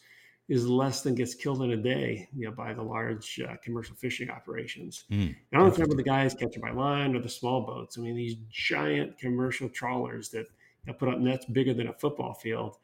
is 0.47 0.67
less 0.67 1.03
than 1.03 1.13
gets 1.13 1.35
killed 1.35 1.61
in 1.61 1.71
a 1.71 1.77
day, 1.77 2.27
you 2.35 2.45
know, 2.45 2.51
by 2.51 2.73
the 2.73 2.81
large 2.81 3.39
uh, 3.47 3.55
commercial 3.63 3.95
fishing 3.95 4.31
operations. 4.31 5.03
Mm. 5.11 5.35
I 5.53 5.57
don't 5.57 5.77
about 5.77 5.95
the 5.95 6.03
guys 6.03 6.33
catching 6.33 6.61
by 6.61 6.71
line 6.71 7.15
or 7.15 7.21
the 7.21 7.29
small 7.29 7.61
boats. 7.61 7.97
I 7.97 8.01
mean, 8.01 8.15
these 8.15 8.35
giant 8.49 9.19
commercial 9.19 9.69
trawlers 9.69 10.29
that 10.29 10.47
you 10.85 10.87
know, 10.87 10.93
put 10.93 11.07
up 11.07 11.19
nets 11.19 11.45
bigger 11.45 11.75
than 11.75 11.87
a 11.87 11.93
football 11.93 12.33
field 12.33 12.77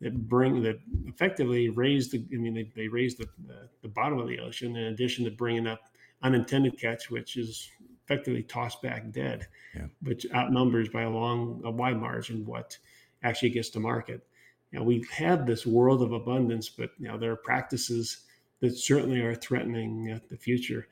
that 0.00 0.28
bring 0.28 0.62
that 0.62 0.78
effectively 1.06 1.68
raise 1.68 2.10
the. 2.10 2.24
I 2.32 2.36
mean, 2.36 2.54
they, 2.54 2.70
they 2.74 2.88
raise 2.88 3.16
the, 3.16 3.28
the, 3.46 3.68
the 3.82 3.88
bottom 3.88 4.18
of 4.18 4.28
the 4.28 4.38
ocean 4.38 4.76
in 4.76 4.86
addition 4.86 5.24
to 5.24 5.30
bringing 5.30 5.66
up 5.66 5.80
unintended 6.22 6.78
catch, 6.80 7.10
which 7.10 7.36
is 7.36 7.70
effectively 8.04 8.42
tossed 8.42 8.80
back 8.80 9.10
dead, 9.10 9.46
yeah. 9.74 9.86
which 10.02 10.26
outnumbers 10.34 10.88
by 10.88 11.02
a 11.02 11.10
long, 11.10 11.60
a 11.64 11.70
wide 11.70 12.00
margin 12.00 12.46
what 12.46 12.78
actually 13.22 13.50
gets 13.50 13.68
to 13.70 13.80
market. 13.80 14.26
Now 14.72 14.82
we've 14.82 15.08
had 15.10 15.46
this 15.46 15.66
world 15.66 16.02
of 16.02 16.12
abundance, 16.12 16.68
but 16.68 16.90
you 16.98 17.08
know 17.08 17.18
there 17.18 17.32
are 17.32 17.36
practices 17.36 18.24
that 18.60 18.76
certainly 18.76 19.20
are 19.20 19.34
threatening 19.34 20.12
uh, 20.12 20.18
the 20.30 20.36
future. 20.36 20.88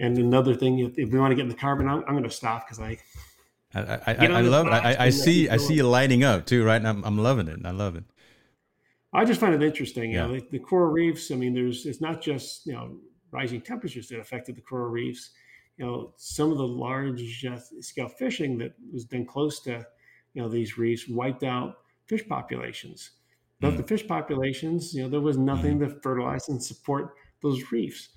And 0.00 0.16
another 0.16 0.54
thing, 0.54 0.78
if, 0.78 0.96
if 0.96 1.10
we 1.10 1.18
want 1.18 1.32
to 1.32 1.34
get 1.34 1.42
in 1.42 1.48
the 1.48 1.54
carbon, 1.54 1.88
I'm, 1.88 2.04
I'm 2.06 2.12
going 2.12 2.22
to 2.24 2.30
stop 2.30 2.66
because 2.66 2.80
I. 2.80 2.98
I, 3.74 4.00
I, 4.06 4.26
I 4.26 4.40
love 4.40 4.66
it. 4.66 4.72
I, 4.72 5.06
I 5.06 5.10
see. 5.10 5.48
I 5.50 5.58
see 5.58 5.74
you 5.74 5.86
lighting 5.86 6.24
up 6.24 6.46
too, 6.46 6.64
right? 6.64 6.82
I'm, 6.82 7.04
I'm 7.04 7.18
loving 7.18 7.48
it. 7.48 7.60
I 7.64 7.70
love 7.70 7.96
it. 7.96 8.04
I 9.12 9.24
just 9.24 9.40
find 9.40 9.54
it 9.54 9.62
interesting. 9.62 10.12
Yeah. 10.12 10.26
You 10.26 10.32
know, 10.32 10.40
the, 10.40 10.46
the 10.52 10.58
coral 10.58 10.90
reefs. 10.90 11.30
I 11.30 11.36
mean, 11.36 11.54
there's 11.54 11.86
it's 11.86 12.00
not 12.00 12.20
just 12.20 12.66
you 12.66 12.74
know 12.74 12.98
rising 13.30 13.60
temperatures 13.60 14.08
that 14.08 14.20
affected 14.20 14.56
the 14.56 14.62
coral 14.62 14.90
reefs. 14.90 15.30
You 15.76 15.86
know, 15.86 16.12
some 16.16 16.50
of 16.50 16.58
the 16.58 16.66
large 16.66 17.44
uh, 17.44 17.58
scale 17.80 18.08
fishing 18.08 18.58
that 18.58 18.72
was 18.92 19.04
done 19.04 19.24
close 19.24 19.60
to, 19.60 19.86
you 20.34 20.42
know, 20.42 20.48
these 20.48 20.76
reefs 20.76 21.08
wiped 21.08 21.44
out 21.44 21.76
fish 22.06 22.26
populations. 22.28 23.12
But 23.60 23.74
mm. 23.74 23.76
the 23.76 23.82
fish 23.84 24.06
populations, 24.06 24.92
you 24.92 25.02
know, 25.02 25.08
there 25.08 25.20
was 25.20 25.38
nothing 25.38 25.78
mm. 25.78 25.88
to 25.88 26.00
fertilize 26.00 26.48
and 26.48 26.62
support 26.62 27.14
those 27.42 27.70
reefs. 27.70 28.08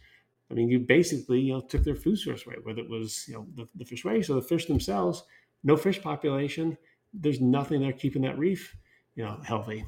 I 0.50 0.56
mean, 0.56 0.70
you 0.70 0.80
basically, 0.80 1.40
you 1.40 1.54
know, 1.54 1.62
took 1.62 1.84
their 1.84 1.96
food 1.96 2.18
source 2.18 2.46
away, 2.46 2.56
whether 2.64 2.82
it 2.82 2.90
was, 2.90 3.26
you 3.28 3.36
know, 3.36 3.48
the, 3.56 3.68
the 3.76 3.86
fish 3.86 4.04
away. 4.04 4.22
So 4.22 4.36
the 4.36 4.42
fish 4.42 4.66
themselves, 4.66 5.24
no 5.64 5.78
fish 5.78 6.02
population, 6.02 6.78
there's 7.14 7.40
nothing 7.40 7.82
there 7.82 7.94
keeping 7.94 8.24
that 8.24 8.38
reef, 8.38 8.76
you 9.16 9.24
know, 9.24 9.40
healthy. 9.44 9.86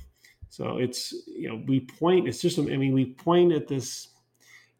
So 0.53 0.77
it's, 0.77 1.11
you 1.25 1.49
know, 1.49 1.63
we 1.65 1.79
point, 1.79 2.27
it's 2.27 2.39
just, 2.39 2.59
I 2.59 2.61
mean, 2.61 2.93
we 2.93 3.05
point 3.05 3.51
at 3.53 3.67
this 3.67 4.09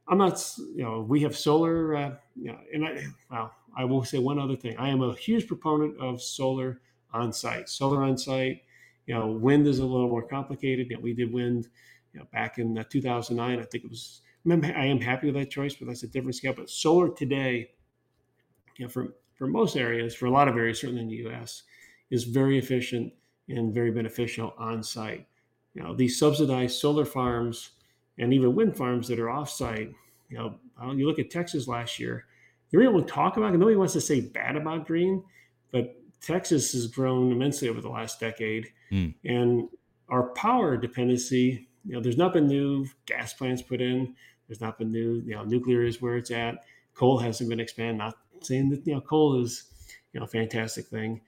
I'm 0.07 0.19
not, 0.19 0.39
you 0.75 0.83
know, 0.83 1.01
we 1.01 1.21
have 1.21 1.35
solar, 1.35 1.95
uh, 1.95 2.15
you 2.35 2.51
know, 2.51 2.59
and 2.71 2.85
I, 2.85 3.07
well, 3.31 3.55
I 3.75 3.85
will 3.85 4.03
say 4.03 4.19
one 4.19 4.37
other 4.37 4.55
thing. 4.55 4.77
I 4.77 4.89
am 4.89 5.01
a 5.01 5.15
huge 5.15 5.47
proponent 5.47 5.99
of 5.99 6.21
solar 6.21 6.79
on 7.11 7.33
site. 7.33 7.69
Solar 7.69 8.03
on 8.03 8.19
site, 8.19 8.61
you 9.07 9.15
know, 9.15 9.31
wind 9.31 9.65
is 9.65 9.79
a 9.79 9.85
little 9.85 10.09
more 10.09 10.21
complicated. 10.21 10.91
You 10.91 10.97
know, 10.97 11.01
we 11.01 11.15
did 11.15 11.33
wind, 11.33 11.69
you 12.13 12.19
know, 12.19 12.27
back 12.31 12.59
in 12.59 12.77
uh, 12.77 12.83
2009. 12.87 13.59
I 13.59 13.63
think 13.63 13.83
it 13.83 13.89
was, 13.89 14.21
I 14.47 14.85
am 14.85 15.01
happy 15.01 15.25
with 15.31 15.41
that 15.41 15.49
choice, 15.49 15.73
but 15.73 15.87
that's 15.87 16.03
a 16.03 16.07
different 16.07 16.35
scale. 16.35 16.53
But 16.55 16.69
solar 16.69 17.09
today, 17.09 17.71
you 18.77 18.85
know, 18.85 18.89
for, 18.89 19.15
for 19.33 19.47
most 19.47 19.75
areas, 19.75 20.13
for 20.13 20.27
a 20.27 20.31
lot 20.31 20.47
of 20.47 20.55
areas, 20.55 20.81
certainly 20.81 21.01
in 21.01 21.07
the 21.07 21.33
US, 21.33 21.63
is 22.11 22.25
very 22.25 22.59
efficient 22.59 23.11
and 23.49 23.73
very 23.73 23.89
beneficial 23.89 24.53
on 24.59 24.83
site. 24.83 25.25
You 25.73 25.83
know, 25.83 25.95
these 25.95 26.19
subsidized 26.19 26.79
solar 26.79 27.05
farms, 27.05 27.71
and 28.17 28.33
even 28.33 28.55
wind 28.55 28.77
farms 28.77 29.07
that 29.07 29.19
are 29.19 29.27
offsite. 29.27 29.93
You 30.29 30.37
know, 30.37 30.91
you 30.91 31.07
look 31.07 31.19
at 31.19 31.29
Texas 31.29 31.67
last 31.67 31.99
year. 31.99 32.25
You're 32.69 32.83
able 32.83 33.01
to 33.01 33.07
talk 33.07 33.37
about 33.37 33.53
it. 33.53 33.57
Nobody 33.57 33.75
wants 33.75 33.93
to 33.93 34.01
say 34.01 34.21
bad 34.21 34.55
about 34.55 34.87
green, 34.87 35.23
but 35.71 35.95
Texas 36.21 36.73
has 36.73 36.87
grown 36.87 37.31
immensely 37.31 37.69
over 37.69 37.81
the 37.81 37.89
last 37.89 38.19
decade, 38.19 38.71
mm. 38.91 39.13
and 39.25 39.67
our 40.09 40.29
power 40.33 40.77
dependency 40.77 41.67
you 41.85 41.93
know, 41.93 42.01
there's 42.01 42.17
not 42.17 42.33
been 42.33 42.47
new 42.47 42.87
gas 43.05 43.33
plants 43.33 43.61
put 43.61 43.81
in. 43.81 44.15
There's 44.47 44.61
not 44.61 44.77
been 44.77 44.91
new, 44.91 45.21
you 45.25 45.35
know, 45.35 45.43
nuclear 45.43 45.83
is 45.83 46.01
where 46.01 46.17
it's 46.17 46.31
at. 46.31 46.63
Coal 46.93 47.17
hasn't 47.17 47.49
been 47.49 47.59
expanded. 47.59 47.97
Not 47.97 48.15
saying 48.41 48.69
that 48.69 48.85
you 48.85 48.93
know 48.93 49.01
coal 49.01 49.41
is 49.41 49.65
you 50.13 50.19
know 50.19 50.25
a 50.25 50.29
fantastic 50.29 50.85
thing, 50.87 51.21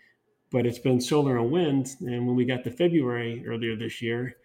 but 0.55 0.65
it's 0.65 0.79
been 0.79 1.01
solar 1.01 1.37
and 1.37 1.51
wind. 1.51 1.97
And 1.99 2.25
when 2.25 2.33
we 2.37 2.45
got 2.45 2.63
to 2.63 2.71
February 2.71 3.43
earlier 3.45 3.75
this 3.75 4.01
year, 4.01 4.37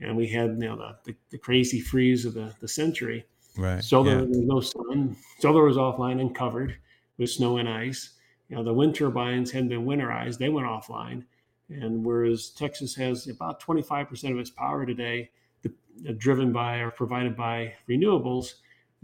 and 0.00 0.14
we 0.14 0.26
had 0.26 0.50
you 0.50 0.68
know 0.68 0.76
the, 0.76 0.96
the, 1.06 1.16
the 1.30 1.38
crazy 1.38 1.80
freeze 1.80 2.26
of 2.26 2.34
the, 2.34 2.54
the 2.60 2.68
century, 2.68 3.24
right? 3.56 3.82
Solar 3.82 4.10
yeah. 4.10 4.16
there 4.18 4.26
was 4.26 4.38
no 4.38 4.60
sun. 4.60 5.16
Solar 5.40 5.64
was 5.64 5.78
offline 5.78 6.20
and 6.20 6.34
covered 6.34 6.76
with 7.16 7.30
snow 7.30 7.56
and 7.56 7.70
ice. 7.70 8.10
You 8.50 8.56
know 8.56 8.64
the 8.64 8.74
wind 8.74 8.96
turbines 8.96 9.50
hadn't 9.50 9.70
been 9.70 9.86
winterized; 9.86 10.36
they 10.36 10.50
went 10.50 10.66
offline. 10.66 11.24
And 11.70 12.04
whereas 12.04 12.50
Texas 12.50 12.94
has 12.96 13.26
about 13.26 13.60
25% 13.60 14.30
of 14.30 14.38
its 14.38 14.50
power 14.50 14.84
today 14.84 15.30
uh, 15.64 16.12
driven 16.18 16.52
by 16.52 16.76
or 16.76 16.90
provided 16.90 17.34
by 17.34 17.72
renewables, 17.88 18.52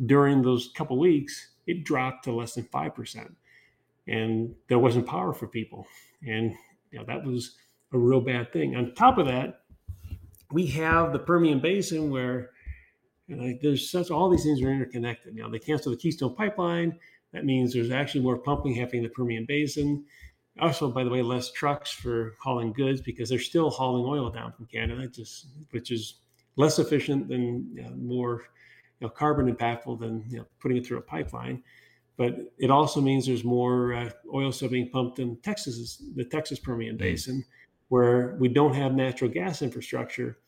during 0.05 0.43
those 0.43 0.70
couple 0.77 0.99
weeks, 0.99 1.49
it 1.66 1.83
dropped 1.83 2.24
to 2.24 2.33
less 2.33 2.55
than 2.55 2.65
5%. 2.65 3.35
And 4.07 4.55
there 4.69 4.79
wasn't 4.79 5.07
power 5.07 5.33
for 5.33 5.49
people. 5.49 5.89
And 6.27 6.55
you 6.90 6.99
know, 6.99 7.05
that 7.07 7.24
was 7.24 7.57
a 7.93 7.99
real 7.99 8.20
bad 8.20 8.53
thing. 8.53 8.77
On 8.77 8.94
top 8.94 9.19
of 9.19 9.27
that, 9.27 9.61
we 10.51 10.66
have 10.69 11.12
the 11.12 11.19
Permian 11.19 11.61
Basin 11.61 12.11
where 12.11 12.51
you 13.27 13.36
know, 13.36 13.59
there's 13.62 13.90
such 13.90 14.11
all 14.11 14.28
these 14.28 14.44
things 14.44 14.61
are 14.62 14.70
interconnected. 14.70 15.35
Now 15.35 15.49
they 15.49 15.59
canceled 15.59 15.94
the 15.97 16.01
Keystone 16.01 16.35
Pipeline. 16.35 16.99
That 17.32 17.44
means 17.44 17.73
there's 17.73 17.90
actually 17.90 18.23
more 18.23 18.36
pumping 18.36 18.74
happening 18.74 19.05
in 19.05 19.09
the 19.09 19.15
Permian 19.15 19.47
Basin. 19.47 20.05
Also, 20.61 20.90
by 20.90 21.03
the 21.03 21.09
way, 21.09 21.23
less 21.23 21.51
trucks 21.51 21.90
for 21.90 22.35
hauling 22.43 22.74
goods 22.74 23.01
because 23.01 23.31
they're 23.31 23.39
still 23.39 23.70
hauling 23.70 24.05
oil 24.05 24.28
down 24.31 24.53
from 24.53 24.66
Canada, 24.66 25.09
just 25.09 25.47
which 25.70 25.90
is 25.90 26.16
less 26.57 26.78
efficient 26.78 27.28
than 27.28 27.70
you 27.74 27.82
know, 27.82 27.90
more 27.97 28.43
you 29.01 29.07
know, 29.07 29.09
carbon 29.09 29.55
impactful 29.55 29.99
than 29.99 30.24
you 30.28 30.39
know, 30.39 30.44
putting 30.61 30.77
it 30.77 30.86
through 30.86 30.99
a 30.99 31.03
pipeline. 31.03 31.62
But 32.17 32.53
it 32.59 32.71
also 32.71 33.01
means 33.01 33.27
there's 33.27 33.45
more 33.45 33.95
uh, 33.95 34.11
oil 34.33 34.53
still 34.53 34.69
being 34.69 34.91
pumped 34.91 35.19
in 35.19 35.37
Texas, 35.39 36.03
the 36.15 36.25
Texas 36.25 36.59
Permian. 36.59 36.97
Basin, 36.97 37.45
where 37.89 38.37
we 38.39 38.49
don't 38.49 38.75
have 38.75 38.95
natural 38.95 39.31
gas 39.31 39.63
infrastructure 39.63 40.39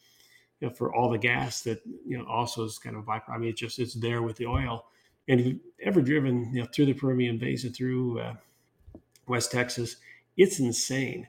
you 0.61 0.69
know, 0.69 0.75
for 0.75 0.95
all 0.95 1.11
the 1.11 1.19
gas 1.19 1.63
that 1.63 1.81
you 2.07 2.19
know 2.19 2.25
also 2.27 2.65
is 2.65 2.79
kind 2.79 2.97
of 2.97 3.05
byproduct. 3.05 3.31
I 3.31 3.39
mean, 3.39 3.51
it's 3.51 3.61
just 3.61 3.79
it's 3.79 3.95
there 3.95 4.23
with 4.23 4.37
the 4.37 4.47
oil. 4.47 4.87
And 5.29 5.41
if 5.41 5.47
you've 5.47 5.61
ever 5.83 6.03
driven 6.03 6.53
you 6.55 6.63
know 6.63 6.69
through 6.73 6.87
the 6.87 6.95
Permian 6.95 7.39
Basin 7.39 7.73
through 7.73 8.21
uh, 8.21 8.35
West 9.27 9.51
Texas, 9.51 9.97
it's 10.37 10.61
insane. 10.61 11.29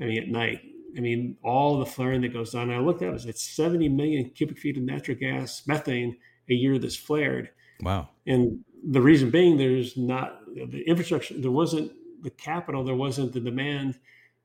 I 0.00 0.04
mean, 0.04 0.22
at 0.22 0.28
night, 0.28 0.60
I 0.96 1.00
mean, 1.00 1.36
all 1.42 1.78
the 1.78 1.86
flaring 1.86 2.20
that 2.22 2.32
goes 2.32 2.54
on. 2.54 2.70
I 2.70 2.78
looked 2.78 3.02
at 3.02 3.14
it, 3.14 3.26
it's 3.26 3.42
70 3.42 3.88
million 3.88 4.30
cubic 4.30 4.58
feet 4.58 4.76
of 4.76 4.82
natural 4.82 5.16
gas, 5.16 5.66
methane 5.66 6.16
a 6.48 6.54
year 6.54 6.78
that's 6.78 6.96
flared. 6.96 7.50
Wow. 7.82 8.08
And 8.26 8.64
the 8.88 9.00
reason 9.00 9.30
being 9.30 9.56
there's 9.56 9.96
not 9.96 10.44
the 10.46 10.82
infrastructure, 10.86 11.34
there 11.34 11.50
wasn't 11.50 11.92
the 12.22 12.30
capital, 12.30 12.84
there 12.84 12.94
wasn't 12.94 13.32
the 13.32 13.40
demand 13.40 13.98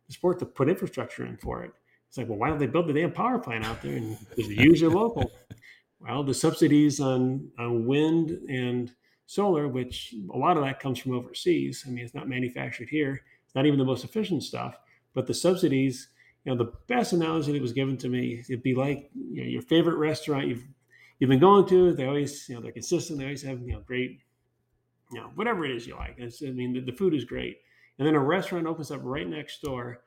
the 0.07 0.13
support 0.13 0.39
to 0.39 0.45
put 0.45 0.69
infrastructure 0.69 1.25
in 1.25 1.37
for 1.37 1.63
it. 1.63 1.71
It's 2.07 2.17
like, 2.17 2.29
well, 2.29 2.37
why 2.37 2.49
don't 2.49 2.59
they 2.59 2.67
build 2.67 2.87
the 2.87 2.93
damn 2.93 3.11
power 3.11 3.39
plant 3.39 3.65
out 3.65 3.81
there 3.81 3.95
and 3.95 4.17
use 4.37 4.79
your 4.79 4.91
local? 4.91 5.31
Well, 5.99 6.23
the 6.23 6.33
subsidies 6.33 6.99
on, 6.99 7.49
on 7.57 7.85
wind 7.85 8.31
and 8.47 8.93
solar, 9.25 9.67
which 9.67 10.13
a 10.31 10.37
lot 10.37 10.57
of 10.57 10.63
that 10.63 10.79
comes 10.79 10.99
from 10.99 11.13
overseas. 11.13 11.83
I 11.87 11.89
mean, 11.89 12.05
it's 12.05 12.13
not 12.13 12.29
manufactured 12.29 12.89
here. 12.89 13.23
It's 13.45 13.55
not 13.55 13.65
even 13.65 13.79
the 13.79 13.85
most 13.85 14.03
efficient 14.03 14.43
stuff, 14.43 14.77
but 15.13 15.25
the 15.25 15.33
subsidies 15.33 16.09
you 16.45 16.51
know, 16.51 16.63
the 16.63 16.71
best 16.87 17.11
analogy 17.11 17.51
that 17.51 17.61
was 17.61 17.73
given 17.73 17.97
to 17.97 18.07
me, 18.07 18.43
it'd 18.47 18.61
be 18.61 18.75
like 18.75 19.09
you 19.15 19.43
know, 19.43 19.49
your 19.49 19.63
favorite 19.63 19.97
restaurant 19.97 20.47
you've 20.47 20.63
you've 21.19 21.29
been 21.29 21.39
going 21.39 21.67
to. 21.67 21.93
They 21.93 22.05
always, 22.05 22.47
you 22.49 22.55
know, 22.55 22.61
they're 22.61 22.71
consistent. 22.71 23.19
They 23.19 23.25
always 23.25 23.43
have, 23.43 23.61
you 23.61 23.73
know, 23.73 23.81
great, 23.81 24.19
you 25.11 25.19
know, 25.19 25.31
whatever 25.35 25.65
it 25.65 25.71
is 25.71 25.87
you 25.87 25.95
like. 25.95 26.15
It's, 26.17 26.41
I 26.43 26.47
mean, 26.47 26.73
the, 26.73 26.81
the 26.81 26.91
food 26.91 27.13
is 27.13 27.25
great. 27.25 27.57
And 27.97 28.07
then 28.07 28.15
a 28.15 28.19
restaurant 28.19 28.67
opens 28.67 28.91
up 28.91 29.01
right 29.03 29.27
next 29.27 29.61
door, 29.61 30.01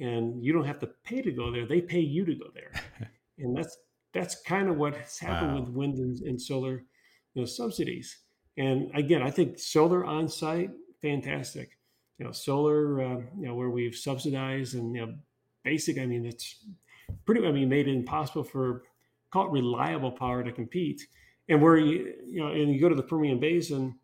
and 0.00 0.44
you 0.44 0.52
don't 0.52 0.64
have 0.64 0.80
to 0.80 0.88
pay 1.04 1.22
to 1.22 1.30
go 1.30 1.52
there. 1.52 1.66
They 1.66 1.80
pay 1.80 2.00
you 2.00 2.24
to 2.24 2.34
go 2.34 2.46
there, 2.52 2.72
and 3.38 3.56
that's 3.56 3.76
that's 4.12 4.40
kind 4.42 4.68
of 4.68 4.76
what's 4.76 5.20
happened 5.20 5.54
wow. 5.54 5.60
with 5.60 5.68
wind 5.70 5.98
and, 5.98 6.18
and 6.20 6.40
solar, 6.40 6.82
you 7.34 7.42
know, 7.42 7.44
subsidies. 7.44 8.18
And 8.56 8.90
again, 8.94 9.22
I 9.22 9.30
think 9.30 9.58
solar 9.58 10.04
on 10.04 10.28
site, 10.28 10.70
fantastic. 11.00 11.78
You 12.18 12.24
know, 12.24 12.32
solar, 12.32 13.00
uh, 13.00 13.20
you 13.38 13.46
know, 13.46 13.54
where 13.54 13.70
we've 13.70 13.94
subsidized 13.94 14.74
and 14.74 14.94
you 14.94 15.06
know 15.06 15.14
basic. 15.62 15.98
I 15.98 16.06
mean, 16.06 16.26
it's 16.26 16.64
pretty. 17.24 17.46
I 17.46 17.52
mean, 17.52 17.68
made 17.68 17.86
it 17.86 17.94
impossible 17.94 18.42
for 18.42 18.82
call 19.30 19.46
it 19.46 19.52
reliable 19.52 20.12
power 20.12 20.42
to 20.42 20.52
compete. 20.52 21.06
And 21.48 21.62
where 21.62 21.76
you 21.76 22.14
you 22.26 22.40
know, 22.40 22.48
and 22.48 22.72
you 22.72 22.80
go 22.80 22.88
to 22.88 22.94
the 22.94 23.02
Permian 23.02 23.40
Basin, 23.40 23.98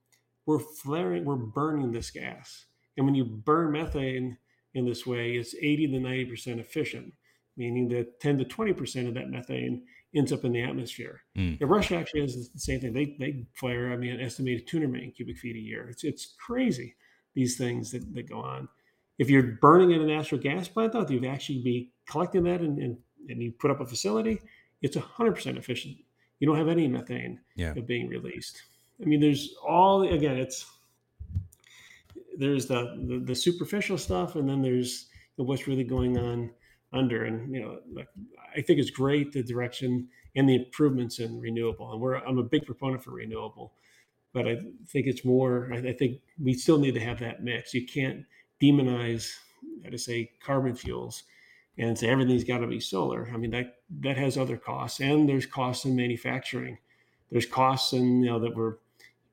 we're 0.46 0.58
flaring, 0.58 1.24
we're 1.24 1.36
burning 1.36 1.92
this 1.92 2.10
gas. 2.10 2.66
And 2.96 3.04
when 3.06 3.14
you 3.14 3.24
burn 3.24 3.72
methane 3.72 4.38
in 4.74 4.84
this 4.84 5.06
way, 5.06 5.32
it's 5.32 5.54
80 5.54 5.88
to 5.88 6.00
90 6.00 6.24
percent 6.26 6.60
efficient, 6.60 7.12
meaning 7.56 7.88
that 7.88 8.20
10 8.20 8.38
to 8.38 8.44
20 8.44 8.72
percent 8.72 9.08
of 9.08 9.14
that 9.14 9.30
methane 9.30 9.82
ends 10.14 10.32
up 10.32 10.44
in 10.44 10.52
the 10.52 10.62
atmosphere. 10.62 11.20
Mm. 11.36 11.60
And 11.60 11.70
Russia 11.70 11.96
actually 11.96 12.22
has 12.22 12.50
the 12.50 12.58
same 12.58 12.80
thing. 12.80 12.92
They 12.92 13.16
they 13.18 13.46
flare, 13.54 13.92
I 13.92 13.96
mean, 13.96 14.12
an 14.12 14.20
estimated 14.20 14.66
200 14.66 14.90
million 14.90 15.10
cubic 15.10 15.38
feet 15.38 15.56
a 15.56 15.60
year. 15.60 15.88
It's 15.90 16.04
it's 16.04 16.34
crazy 16.38 16.96
these 17.34 17.56
things 17.56 17.90
that, 17.90 18.14
that 18.14 18.28
go 18.28 18.40
on. 18.40 18.68
If 19.18 19.30
you're 19.30 19.58
burning 19.60 19.92
in 19.92 20.00
a 20.00 20.06
natural 20.06 20.40
gas 20.40 20.68
plant, 20.68 20.92
though, 20.92 21.06
you'd 21.08 21.24
actually 21.24 21.62
be 21.62 21.92
collecting 22.08 22.44
that 22.44 22.60
and, 22.60 22.78
and, 22.78 22.96
and 23.28 23.42
you 23.42 23.52
put 23.52 23.70
up 23.70 23.80
a 23.80 23.86
facility, 23.86 24.40
it's 24.84 24.96
100% 24.96 25.56
efficient. 25.56 25.96
You 26.38 26.46
don't 26.46 26.58
have 26.58 26.68
any 26.68 26.86
methane 26.86 27.40
yeah. 27.56 27.72
being 27.72 28.06
released. 28.06 28.62
I 29.00 29.06
mean, 29.06 29.18
there's 29.18 29.54
all, 29.66 30.02
again, 30.02 30.36
it's, 30.36 30.66
there's 32.36 32.66
the, 32.66 33.02
the, 33.08 33.18
the 33.24 33.34
superficial 33.34 33.96
stuff 33.96 34.36
and 34.36 34.46
then 34.46 34.60
there's 34.60 35.06
what's 35.36 35.66
really 35.66 35.84
going 35.84 36.18
on 36.18 36.50
under. 36.92 37.24
And, 37.24 37.52
you 37.54 37.62
know, 37.62 37.78
like, 37.94 38.08
I 38.54 38.60
think 38.60 38.78
it's 38.78 38.90
great 38.90 39.32
the 39.32 39.42
direction 39.42 40.06
and 40.36 40.46
the 40.46 40.56
improvements 40.56 41.18
in 41.18 41.40
renewable. 41.40 41.92
And 41.92 42.00
we're, 42.00 42.16
I'm 42.16 42.38
a 42.38 42.42
big 42.42 42.66
proponent 42.66 43.02
for 43.02 43.12
renewable, 43.12 43.72
but 44.34 44.46
I 44.46 44.56
think 44.86 45.06
it's 45.06 45.24
more, 45.24 45.70
I, 45.72 45.78
I 45.78 45.92
think 45.94 46.20
we 46.38 46.52
still 46.52 46.78
need 46.78 46.92
to 46.94 47.00
have 47.00 47.20
that 47.20 47.42
mix. 47.42 47.72
You 47.72 47.86
can't, 47.86 48.24
demonize, 48.62 49.32
how 49.82 49.90
to 49.90 49.98
say, 49.98 50.30
carbon 50.40 50.74
fuels 50.74 51.24
and 51.76 51.98
say 51.98 52.08
everything's 52.08 52.44
got 52.44 52.58
to 52.58 52.66
be 52.66 52.80
solar. 52.80 53.30
I 53.32 53.36
mean, 53.36 53.50
that 53.50 53.76
that 54.00 54.16
has 54.16 54.36
other 54.36 54.56
costs, 54.56 55.00
and 55.00 55.28
there's 55.28 55.46
costs 55.46 55.84
in 55.84 55.96
manufacturing. 55.96 56.78
There's 57.30 57.46
costs 57.46 57.92
in 57.92 58.22
you 58.22 58.30
know 58.30 58.38
that 58.40 58.54
we're 58.54 58.76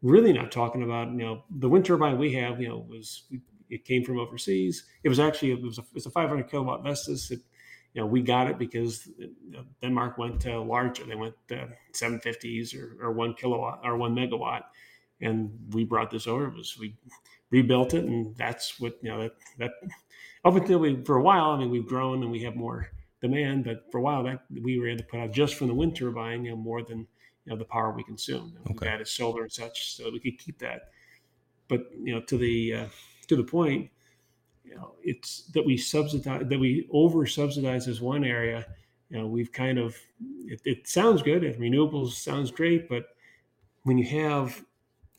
really 0.01 0.33
not 0.33 0.51
talking 0.51 0.83
about. 0.83 1.11
You 1.11 1.17
know, 1.17 1.43
the 1.49 1.69
wind 1.69 1.85
turbine 1.85 2.17
we 2.17 2.33
have, 2.33 2.59
you 2.59 2.69
know, 2.69 2.85
was 2.89 3.23
it 3.69 3.85
came 3.85 4.03
from 4.03 4.19
overseas. 4.19 4.85
It 5.03 5.09
was 5.09 5.19
actually 5.19 5.51
it 5.51 5.61
was 5.61 5.77
a, 5.77 5.83
it's 5.95 6.05
a 6.05 6.11
500 6.11 6.49
kilowatt 6.49 6.83
Vestas. 6.83 7.31
It, 7.31 7.39
you 7.93 8.01
know, 8.01 8.07
we 8.07 8.21
got 8.21 8.47
it 8.47 8.57
because 8.57 9.09
Denmark 9.81 10.17
went 10.17 10.45
larger. 10.45 11.03
They 11.03 11.15
went 11.15 11.35
to 11.49 11.67
750s 11.93 12.73
or, 12.73 12.97
or 13.01 13.11
one 13.11 13.33
kilowatt 13.33 13.81
or 13.83 13.97
one 13.97 14.15
megawatt, 14.15 14.63
and 15.19 15.51
we 15.71 15.83
brought 15.83 16.09
this 16.09 16.25
over. 16.25 16.47
It 16.47 16.55
was 16.55 16.77
we 16.79 16.95
rebuilt 17.49 17.93
it, 17.93 18.05
and 18.05 18.35
that's 18.37 18.79
what 18.79 18.97
you 19.01 19.09
know 19.09 19.21
that 19.21 19.33
that 19.57 19.71
up 20.43 20.55
until 20.55 20.79
we 20.79 21.03
for 21.03 21.17
a 21.17 21.21
while. 21.21 21.51
I 21.51 21.57
mean, 21.57 21.69
we've 21.69 21.87
grown 21.87 22.23
and 22.23 22.31
we 22.31 22.41
have 22.43 22.55
more 22.55 22.89
demand, 23.21 23.65
but 23.65 23.91
for 23.91 23.99
a 23.99 24.01
while 24.01 24.23
that 24.23 24.43
we 24.49 24.79
were 24.79 24.87
able 24.87 24.99
to 24.99 25.05
put 25.05 25.19
out 25.19 25.31
just 25.31 25.55
from 25.55 25.67
the 25.67 25.73
wind 25.73 25.95
turbine, 25.95 26.45
you 26.45 26.51
know, 26.51 26.57
more 26.57 26.83
than 26.83 26.99
you 27.45 27.51
know 27.51 27.55
the 27.55 27.65
power 27.65 27.91
we 27.91 28.03
consume. 28.03 28.53
And 28.57 28.75
okay. 28.75 28.87
We 28.87 28.91
added 28.91 29.07
solar 29.07 29.43
and 29.43 29.51
such, 29.51 29.95
so 29.95 30.09
we 30.11 30.19
could 30.19 30.37
keep 30.37 30.57
that. 30.59 30.89
But 31.67 31.87
you 32.03 32.13
know, 32.13 32.21
to 32.21 32.37
the 32.37 32.73
uh, 32.73 32.85
to 33.27 33.35
the 33.35 33.43
point, 33.43 33.89
you 34.63 34.75
know, 34.75 34.95
it's 35.03 35.43
that 35.53 35.65
we 35.65 35.77
subsidize 35.77 36.43
that 36.47 36.59
we 36.59 36.87
over 36.91 37.25
subsidize 37.25 37.85
this 37.85 38.01
one 38.01 38.23
area. 38.23 38.65
You 39.09 39.19
know, 39.19 39.27
we've 39.27 39.51
kind 39.51 39.77
of 39.77 39.95
it, 40.45 40.61
it 40.65 40.87
sounds 40.87 41.21
good. 41.21 41.43
Renewables 41.43 42.13
sounds 42.13 42.49
great, 42.49 42.89
but 42.89 43.07
when 43.83 43.97
you 43.97 44.05
have 44.05 44.63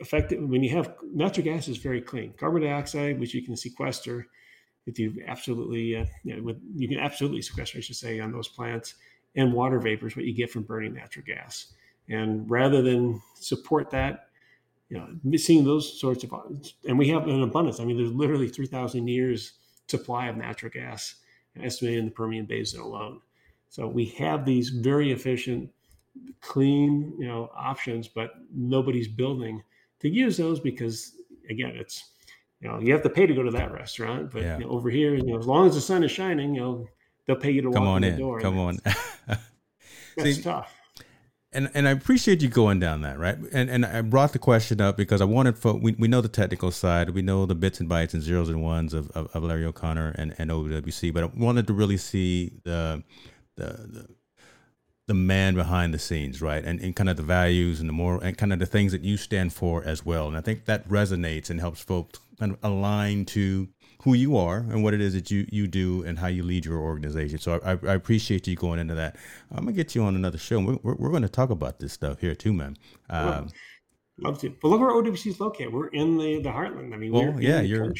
effective 0.00 0.42
when 0.48 0.62
you 0.62 0.70
have 0.76 0.94
natural 1.12 1.44
gas 1.44 1.68
is 1.68 1.78
very 1.78 2.00
clean. 2.00 2.32
Carbon 2.38 2.62
dioxide, 2.62 3.20
which 3.20 3.34
you 3.34 3.42
can 3.42 3.56
sequester, 3.56 4.26
if 4.86 4.98
you 4.98 5.22
absolutely 5.26 5.96
uh, 5.96 6.04
you, 6.24 6.36
know, 6.36 6.42
with, 6.42 6.56
you 6.74 6.88
can 6.88 6.98
absolutely 6.98 7.42
sequester, 7.42 7.78
I 7.78 7.80
should 7.80 7.96
say, 7.96 8.20
on 8.20 8.32
those 8.32 8.48
plants, 8.48 8.94
and 9.36 9.52
water 9.52 9.78
vapors 9.78 10.16
what 10.16 10.24
you 10.24 10.34
get 10.34 10.50
from 10.50 10.62
burning 10.62 10.94
natural 10.94 11.24
gas. 11.24 11.72
And 12.08 12.48
rather 12.50 12.82
than 12.82 13.20
support 13.34 13.90
that, 13.90 14.26
you 14.88 14.98
know, 14.98 15.36
seeing 15.38 15.64
those 15.64 15.98
sorts 15.98 16.24
of, 16.24 16.30
and 16.86 16.98
we 16.98 17.08
have 17.08 17.26
an 17.26 17.42
abundance. 17.42 17.80
I 17.80 17.84
mean, 17.84 17.96
there's 17.96 18.12
literally 18.12 18.48
3,000 18.48 19.08
years 19.08 19.52
supply 19.88 20.26
of 20.26 20.36
natural 20.36 20.70
gas 20.70 21.16
estimated 21.60 22.00
in 22.00 22.04
the 22.06 22.10
Permian 22.10 22.44
Basin 22.44 22.80
alone. 22.80 23.20
So 23.70 23.86
we 23.86 24.06
have 24.18 24.44
these 24.44 24.68
very 24.68 25.12
efficient, 25.12 25.70
clean, 26.40 27.14
you 27.18 27.26
know, 27.26 27.50
options, 27.56 28.06
but 28.08 28.32
nobody's 28.54 29.08
building 29.08 29.62
to 30.00 30.08
use 30.08 30.36
those 30.36 30.60
because 30.60 31.14
again, 31.48 31.72
it's 31.76 32.10
you 32.62 32.68
know 32.68 32.80
you 32.80 32.92
have 32.92 33.02
to 33.02 33.10
pay 33.10 33.26
to 33.26 33.34
go 33.34 33.42
to 33.42 33.50
that 33.50 33.72
restaurant, 33.72 34.30
but 34.30 34.42
yeah. 34.42 34.58
you 34.58 34.64
know, 34.64 34.70
over 34.70 34.88
here, 34.88 35.14
you 35.14 35.24
know, 35.24 35.38
as 35.38 35.46
long 35.46 35.68
as 35.68 35.74
the 35.74 35.80
sun 35.80 36.04
is 36.04 36.10
shining, 36.10 36.54
you 36.54 36.60
know, 36.60 36.88
they'll 37.26 37.36
pay 37.36 37.50
you 37.50 37.62
to 37.62 37.70
come 37.70 37.84
walk 37.84 37.96
on 37.96 38.04
in 38.04 38.12
the 38.12 38.18
door. 38.18 38.40
Come 38.40 38.58
on. 38.58 38.78
That's 40.16 40.36
See, 40.36 40.42
tough 40.42 40.72
and 41.52 41.70
and 41.74 41.86
I 41.86 41.90
appreciate 41.90 42.42
you 42.42 42.48
going 42.48 42.80
down 42.80 43.02
that 43.02 43.18
right. 43.18 43.36
And 43.52 43.68
and 43.68 43.84
I 43.84 44.00
brought 44.00 44.32
the 44.32 44.38
question 44.38 44.80
up 44.80 44.96
because 44.96 45.20
I 45.20 45.24
wanted 45.24 45.58
for 45.58 45.74
we, 45.74 45.92
we 45.92 46.08
know 46.08 46.20
the 46.20 46.28
technical 46.28 46.70
side, 46.70 47.10
we 47.10 47.22
know 47.22 47.46
the 47.46 47.54
bits 47.54 47.80
and 47.80 47.88
bytes 47.88 48.14
and 48.14 48.22
zeros 48.22 48.48
and 48.48 48.62
ones 48.62 48.94
of, 48.94 49.10
of, 49.10 49.28
of 49.34 49.42
Larry 49.42 49.64
O'Connor 49.64 50.14
and, 50.16 50.34
and 50.38 50.50
OWC, 50.50 51.12
but 51.12 51.24
I 51.24 51.26
wanted 51.26 51.66
to 51.66 51.72
really 51.72 51.98
see 51.98 52.52
the 52.64 53.02
the, 53.56 53.64
the 53.64 54.06
the 55.08 55.14
man 55.14 55.54
behind 55.54 55.92
the 55.92 55.98
scenes, 55.98 56.40
right? 56.40 56.64
And, 56.64 56.80
and 56.80 56.94
kind 56.94 57.10
of 57.10 57.16
the 57.16 57.24
values 57.24 57.80
and 57.80 57.88
the 57.88 57.92
moral 57.92 58.20
and 58.20 58.38
kind 58.38 58.52
of 58.52 58.60
the 58.60 58.66
things 58.66 58.92
that 58.92 59.02
you 59.02 59.16
stand 59.16 59.52
for 59.52 59.82
as 59.84 60.06
well. 60.06 60.28
And 60.28 60.36
I 60.36 60.40
think 60.40 60.64
that 60.66 60.88
resonates 60.88 61.50
and 61.50 61.60
helps 61.60 61.82
folks 61.82 62.20
kind 62.42 62.52
of 62.52 62.58
align 62.64 63.24
to 63.24 63.68
who 64.02 64.14
you 64.14 64.36
are 64.36 64.58
and 64.58 64.82
what 64.82 64.94
it 64.94 65.00
is 65.00 65.14
that 65.14 65.30
you, 65.30 65.46
you 65.52 65.68
do 65.68 66.02
and 66.02 66.18
how 66.18 66.26
you 66.26 66.42
lead 66.42 66.64
your 66.64 66.78
organization. 66.78 67.38
So 67.38 67.60
I, 67.64 67.70
I 67.70 67.94
appreciate 67.94 68.48
you 68.48 68.56
going 68.56 68.80
into 68.80 68.94
that. 68.96 69.16
I'm 69.52 69.64
gonna 69.64 69.72
get 69.72 69.94
you 69.94 70.02
on 70.02 70.16
another 70.16 70.38
show. 70.38 70.58
We're, 70.58 70.78
we're, 70.82 70.94
we're 70.96 71.10
going 71.10 71.22
to 71.22 71.28
talk 71.28 71.50
about 71.50 71.78
this 71.78 71.92
stuff 71.92 72.18
here 72.20 72.34
too, 72.34 72.52
man. 72.52 72.76
Um, 73.08 73.48
Love 74.18 74.40
to. 74.40 74.50
But 74.60 74.68
look 74.68 74.80
where 74.80 74.90
OWC 74.90 75.26
is 75.28 75.40
located. 75.40 75.72
We're 75.72 75.86
in 75.88 76.18
the 76.18 76.42
the 76.42 76.48
heartland. 76.48 76.92
I 76.92 76.96
mean, 76.96 77.12
well, 77.12 77.40
yeah, 77.40 77.60
you're 77.60 77.92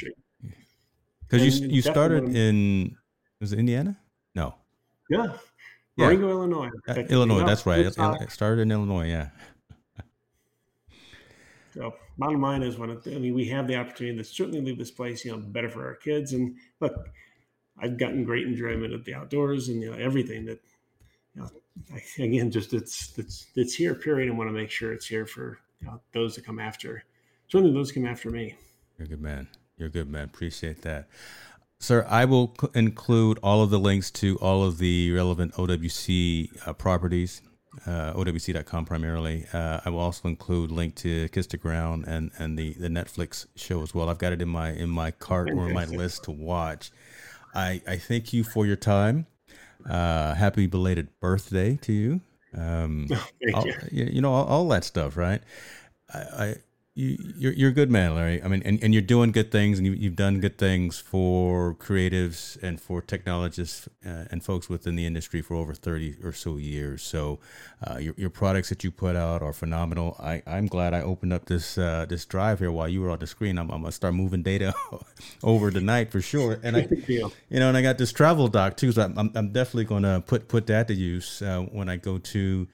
because 1.28 1.60
you 1.60 1.68
you 1.68 1.82
started 1.82 2.34
in 2.36 2.96
was 3.40 3.52
it 3.52 3.60
Indiana? 3.60 3.96
No. 4.34 4.56
Yeah. 5.08 5.36
Yeah. 5.96 6.06
Marengo, 6.06 6.30
Illinois. 6.30 6.70
Uh, 6.88 6.94
Illinois, 7.10 7.44
that's 7.44 7.64
right. 7.66 7.80
It 7.80 8.30
started 8.30 8.62
in 8.62 8.72
Illinois, 8.72 9.08
yeah. 9.08 9.28
So 11.74 11.94
bottom 12.18 12.40
line 12.40 12.62
is 12.62 12.78
when 12.78 12.90
it, 12.90 13.02
I 13.06 13.18
mean 13.18 13.34
we 13.34 13.46
have 13.46 13.66
the 13.66 13.76
opportunity 13.76 14.16
to 14.18 14.24
certainly 14.24 14.60
leave 14.60 14.78
this 14.78 14.90
place, 14.90 15.24
you 15.24 15.32
know, 15.32 15.38
better 15.38 15.68
for 15.68 15.86
our 15.86 15.94
kids. 15.94 16.32
And 16.32 16.56
look, 16.80 17.08
I've 17.78 17.98
gotten 17.98 18.24
great 18.24 18.46
enjoyment 18.46 18.94
of 18.94 19.04
the 19.04 19.14
outdoors 19.14 19.68
and 19.68 19.82
you 19.82 19.90
know 19.90 19.96
everything 19.96 20.44
that 20.46 20.60
you 21.34 21.42
know 21.42 21.50
I, 21.92 22.22
again 22.22 22.50
just 22.50 22.74
it's 22.74 23.16
it's 23.18 23.46
it's 23.56 23.74
here 23.74 23.94
period 23.94 24.28
and 24.28 24.38
want 24.38 24.48
to 24.48 24.54
make 24.54 24.70
sure 24.70 24.92
it's 24.92 25.06
here 25.06 25.26
for 25.26 25.58
you 25.80 25.88
know, 25.88 26.00
those 26.12 26.36
that 26.36 26.44
come 26.44 26.60
after 26.60 27.04
certainly 27.52 27.74
those 27.74 27.92
come 27.92 28.06
after 28.06 28.30
me. 28.30 28.54
You're 28.96 29.06
a 29.06 29.08
good 29.08 29.20
man. 29.20 29.46
You're 29.76 29.88
a 29.88 29.92
good 29.92 30.08
man. 30.08 30.24
Appreciate 30.24 30.82
that. 30.82 31.08
Sir, 31.78 32.06
I 32.08 32.24
will 32.24 32.56
include 32.74 33.38
all 33.42 33.62
of 33.62 33.70
the 33.70 33.78
links 33.78 34.10
to 34.12 34.36
all 34.36 34.64
of 34.64 34.78
the 34.78 35.10
relevant 35.10 35.52
OWC 35.54 36.66
uh, 36.66 36.72
properties 36.72 37.42
uh, 37.86 38.12
OWC.com 38.14 38.84
primarily. 38.84 39.46
Uh, 39.52 39.80
I 39.84 39.90
will 39.90 40.00
also 40.00 40.28
include 40.28 40.70
link 40.70 40.94
to 40.96 41.28
Kiss 41.30 41.46
the 41.46 41.56
Ground 41.56 42.04
and, 42.06 42.30
and 42.38 42.58
the, 42.58 42.74
the 42.74 42.88
Netflix 42.88 43.46
show 43.56 43.82
as 43.82 43.94
well. 43.94 44.08
I've 44.08 44.18
got 44.18 44.32
it 44.32 44.42
in 44.42 44.48
my 44.48 44.70
in 44.70 44.90
my 44.90 45.10
cart 45.10 45.50
or 45.50 45.68
my 45.68 45.84
list 45.86 46.24
to 46.24 46.30
watch. 46.30 46.90
I, 47.54 47.82
I 47.86 47.96
thank 47.96 48.32
you 48.32 48.44
for 48.44 48.66
your 48.66 48.76
time. 48.76 49.26
Uh, 49.88 50.34
happy 50.34 50.66
belated 50.66 51.08
birthday 51.20 51.76
to 51.82 51.92
you. 51.92 52.20
Um, 52.56 53.08
all, 53.54 53.66
you. 53.66 54.04
you. 54.04 54.20
know 54.20 54.32
all, 54.32 54.44
all, 54.46 54.68
that 54.68 54.84
stuff, 54.84 55.16
right? 55.16 55.42
I, 56.12 56.18
I 56.18 56.54
you, 56.94 57.16
you're 57.38 57.52
you're 57.54 57.70
a 57.70 57.72
good 57.72 57.90
man, 57.90 58.14
Larry. 58.14 58.42
I 58.42 58.48
mean, 58.48 58.62
and, 58.66 58.82
and 58.82 58.92
you're 58.92 59.00
doing 59.00 59.32
good 59.32 59.50
things, 59.50 59.78
and 59.78 59.86
you, 59.86 59.94
you've 59.94 60.16
done 60.16 60.40
good 60.40 60.58
things 60.58 60.98
for 60.98 61.74
creatives 61.74 62.62
and 62.62 62.78
for 62.78 63.00
technologists 63.00 63.88
uh, 64.04 64.26
and 64.30 64.44
folks 64.44 64.68
within 64.68 64.94
the 64.96 65.06
industry 65.06 65.40
for 65.40 65.54
over 65.54 65.72
thirty 65.72 66.16
or 66.22 66.32
so 66.32 66.58
years. 66.58 67.02
So, 67.02 67.38
uh, 67.86 67.96
your 67.96 68.12
your 68.18 68.28
products 68.28 68.68
that 68.68 68.84
you 68.84 68.90
put 68.90 69.16
out 69.16 69.40
are 69.40 69.54
phenomenal. 69.54 70.16
I 70.20 70.42
I'm 70.46 70.66
glad 70.66 70.92
I 70.92 71.00
opened 71.00 71.32
up 71.32 71.46
this 71.46 71.78
uh, 71.78 72.04
this 72.06 72.26
drive 72.26 72.58
here 72.58 72.70
while 72.70 72.88
you 72.88 73.00
were 73.00 73.10
on 73.10 73.20
the 73.20 73.26
screen. 73.26 73.56
I'm, 73.58 73.70
I'm 73.70 73.80
gonna 73.80 73.92
start 73.92 74.12
moving 74.12 74.42
data 74.42 74.74
over 75.42 75.70
tonight 75.70 76.12
for 76.12 76.20
sure. 76.20 76.58
And 76.62 76.76
I, 76.76 76.88
you 77.08 77.30
know, 77.50 77.68
and 77.68 77.76
I 77.76 77.80
got 77.80 77.96
this 77.96 78.12
travel 78.12 78.48
dock 78.48 78.76
too, 78.76 78.92
so 78.92 79.10
I'm 79.16 79.32
I'm 79.34 79.50
definitely 79.50 79.84
gonna 79.84 80.20
put 80.20 80.46
put 80.46 80.66
that 80.66 80.88
to 80.88 80.94
use 80.94 81.40
uh, 81.40 81.60
when 81.72 81.88
I 81.88 81.96
go 81.96 82.18
to 82.18 82.68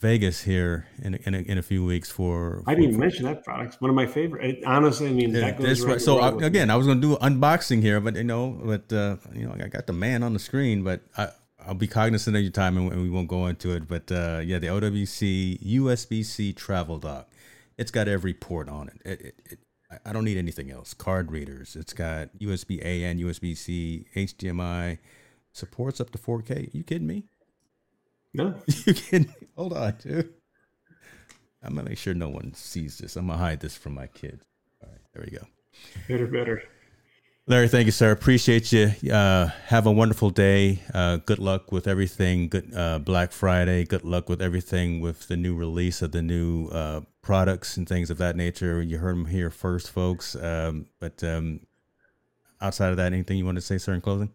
Vegas 0.00 0.42
here 0.42 0.86
in 1.02 1.14
in 1.14 1.34
a, 1.34 1.38
in 1.38 1.58
a 1.58 1.62
few 1.62 1.84
weeks 1.84 2.10
for. 2.10 2.62
I 2.66 2.74
didn't 2.74 2.90
even 2.90 3.00
mention 3.00 3.24
that 3.26 3.44
product. 3.44 3.76
One 3.80 3.90
of 3.90 3.94
my 3.94 4.06
favorite. 4.06 4.64
honestly, 4.64 5.08
I 5.08 5.12
mean, 5.12 5.32
that 5.32 5.58
goes 5.58 5.84
right. 5.84 6.00
So 6.00 6.20
I, 6.20 6.30
again, 6.46 6.70
I 6.70 6.76
was 6.76 6.86
going 6.86 7.00
to 7.00 7.06
do 7.06 7.16
unboxing 7.16 7.82
here, 7.82 8.00
but 8.00 8.16
you 8.16 8.24
know, 8.24 8.58
but 8.64 8.90
uh, 8.92 9.16
you 9.34 9.46
know, 9.46 9.54
I 9.62 9.68
got 9.68 9.86
the 9.86 9.92
man 9.92 10.22
on 10.22 10.32
the 10.32 10.40
screen, 10.40 10.82
but 10.82 11.02
I. 11.16 11.28
I'll 11.66 11.74
be 11.74 11.86
cognizant 11.86 12.34
of 12.34 12.40
your 12.40 12.50
time 12.50 12.78
and 12.78 13.02
we 13.02 13.10
won't 13.10 13.28
go 13.28 13.46
into 13.46 13.72
it. 13.72 13.86
But 13.86 14.10
uh, 14.10 14.40
yeah, 14.42 14.58
the 14.58 14.68
OWC 14.68 15.62
USB 15.62 16.24
C 16.24 16.54
travel 16.54 16.98
dock. 16.98 17.28
It's 17.76 17.90
got 17.90 18.08
every 18.08 18.32
port 18.32 18.70
on 18.70 18.88
it. 18.88 19.02
It, 19.04 19.20
it, 19.20 19.34
it. 19.44 19.58
I 20.06 20.14
don't 20.14 20.24
need 20.24 20.38
anything 20.38 20.70
else. 20.70 20.94
Card 20.94 21.30
readers. 21.30 21.76
It's 21.76 21.92
got 21.92 22.30
USB 22.38 22.82
A 22.82 23.04
and 23.04 23.20
USB 23.20 23.54
C, 23.54 24.06
HDMI, 24.16 25.00
supports 25.52 26.00
up 26.00 26.10
to 26.12 26.18
4K. 26.18 26.68
Are 26.68 26.76
you 26.76 26.82
kidding 26.82 27.06
me? 27.06 27.24
No. 28.32 28.54
you 28.86 28.94
can 28.94 29.32
hold 29.56 29.72
on, 29.72 29.94
dude. 30.02 30.34
I'm 31.62 31.74
gonna 31.74 31.88
make 31.88 31.98
sure 31.98 32.14
no 32.14 32.28
one 32.28 32.54
sees 32.54 32.98
this. 32.98 33.16
I'm 33.16 33.26
gonna 33.26 33.38
hide 33.38 33.60
this 33.60 33.76
from 33.76 33.94
my 33.94 34.06
kids. 34.06 34.44
All 34.82 34.88
right, 34.90 35.00
there 35.12 35.24
we 35.24 35.36
go. 35.36 35.44
Better, 36.08 36.26
better. 36.26 36.62
Larry, 37.46 37.68
thank 37.68 37.86
you, 37.86 37.92
sir. 37.92 38.12
Appreciate 38.12 38.70
you. 38.70 38.92
Uh, 39.10 39.48
have 39.66 39.86
a 39.86 39.90
wonderful 39.90 40.30
day. 40.30 40.82
Uh, 40.94 41.16
good 41.16 41.40
luck 41.40 41.72
with 41.72 41.88
everything. 41.88 42.48
Good 42.48 42.72
uh, 42.74 43.00
Black 43.00 43.32
Friday. 43.32 43.84
Good 43.84 44.04
luck 44.04 44.28
with 44.28 44.40
everything 44.40 45.00
with 45.00 45.26
the 45.26 45.36
new 45.36 45.56
release 45.56 46.00
of 46.00 46.12
the 46.12 46.22
new 46.22 46.68
uh, 46.68 47.00
products 47.22 47.76
and 47.76 47.88
things 47.88 48.08
of 48.08 48.18
that 48.18 48.36
nature. 48.36 48.80
You 48.80 48.98
heard 48.98 49.16
them 49.16 49.26
here 49.26 49.50
first, 49.50 49.90
folks. 49.90 50.36
Um, 50.36 50.86
but 51.00 51.24
um, 51.24 51.60
outside 52.60 52.90
of 52.90 52.98
that, 52.98 53.12
anything 53.12 53.36
you 53.36 53.44
want 53.44 53.56
to 53.56 53.62
say, 53.62 53.78
sir, 53.78 53.94
in 53.94 54.00
closing? 54.00 54.30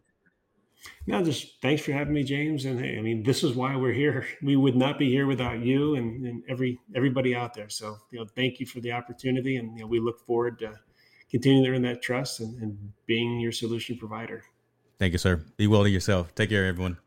No, 1.08 1.24
just 1.24 1.62
thanks 1.62 1.84
for 1.84 1.92
having 1.92 2.14
me, 2.14 2.24
James. 2.24 2.66
And 2.66 2.80
hey, 2.80 2.98
I 2.98 3.02
mean, 3.02 3.24
this 3.24 3.44
is 3.44 3.54
why 3.54 3.76
we're 3.76 3.94
here. 3.94 4.28
We 4.42 4.56
would 4.56 4.76
not 4.76 4.98
be 4.98 5.10
here 5.10 5.28
without 5.28 5.60
you 5.60 5.96
and, 5.96 6.26
and 6.26 6.44
every 6.50 6.80
everybody 6.96 7.36
out 7.36 7.54
there. 7.54 7.70
So, 7.70 7.98
you 8.12 8.20
know, 8.20 8.26
thank 8.36 8.60
you 8.60 8.66
for 8.66 8.80
the 8.80 8.92
opportunity, 8.92 9.58
and 9.58 9.76
you 9.78 9.84
know, 9.84 9.88
we 9.88 10.00
look 10.00 10.20
forward 10.26 10.60
to 10.60 10.74
continuing 11.30 11.66
to 11.66 11.72
earn 11.72 11.82
that 11.84 12.02
trust 12.02 12.40
and, 12.40 12.62
and 12.62 12.78
being 13.06 13.40
your 13.40 13.52
solution 13.52 13.98
provider. 13.98 14.44
Thank 15.00 15.14
you, 15.14 15.18
sir. 15.18 15.44
Be 15.58 15.68
well 15.68 15.84
to 15.84 15.90
yourself. 15.90 16.34
Take 16.36 16.50
care, 16.50 16.66
everyone. 16.66 16.98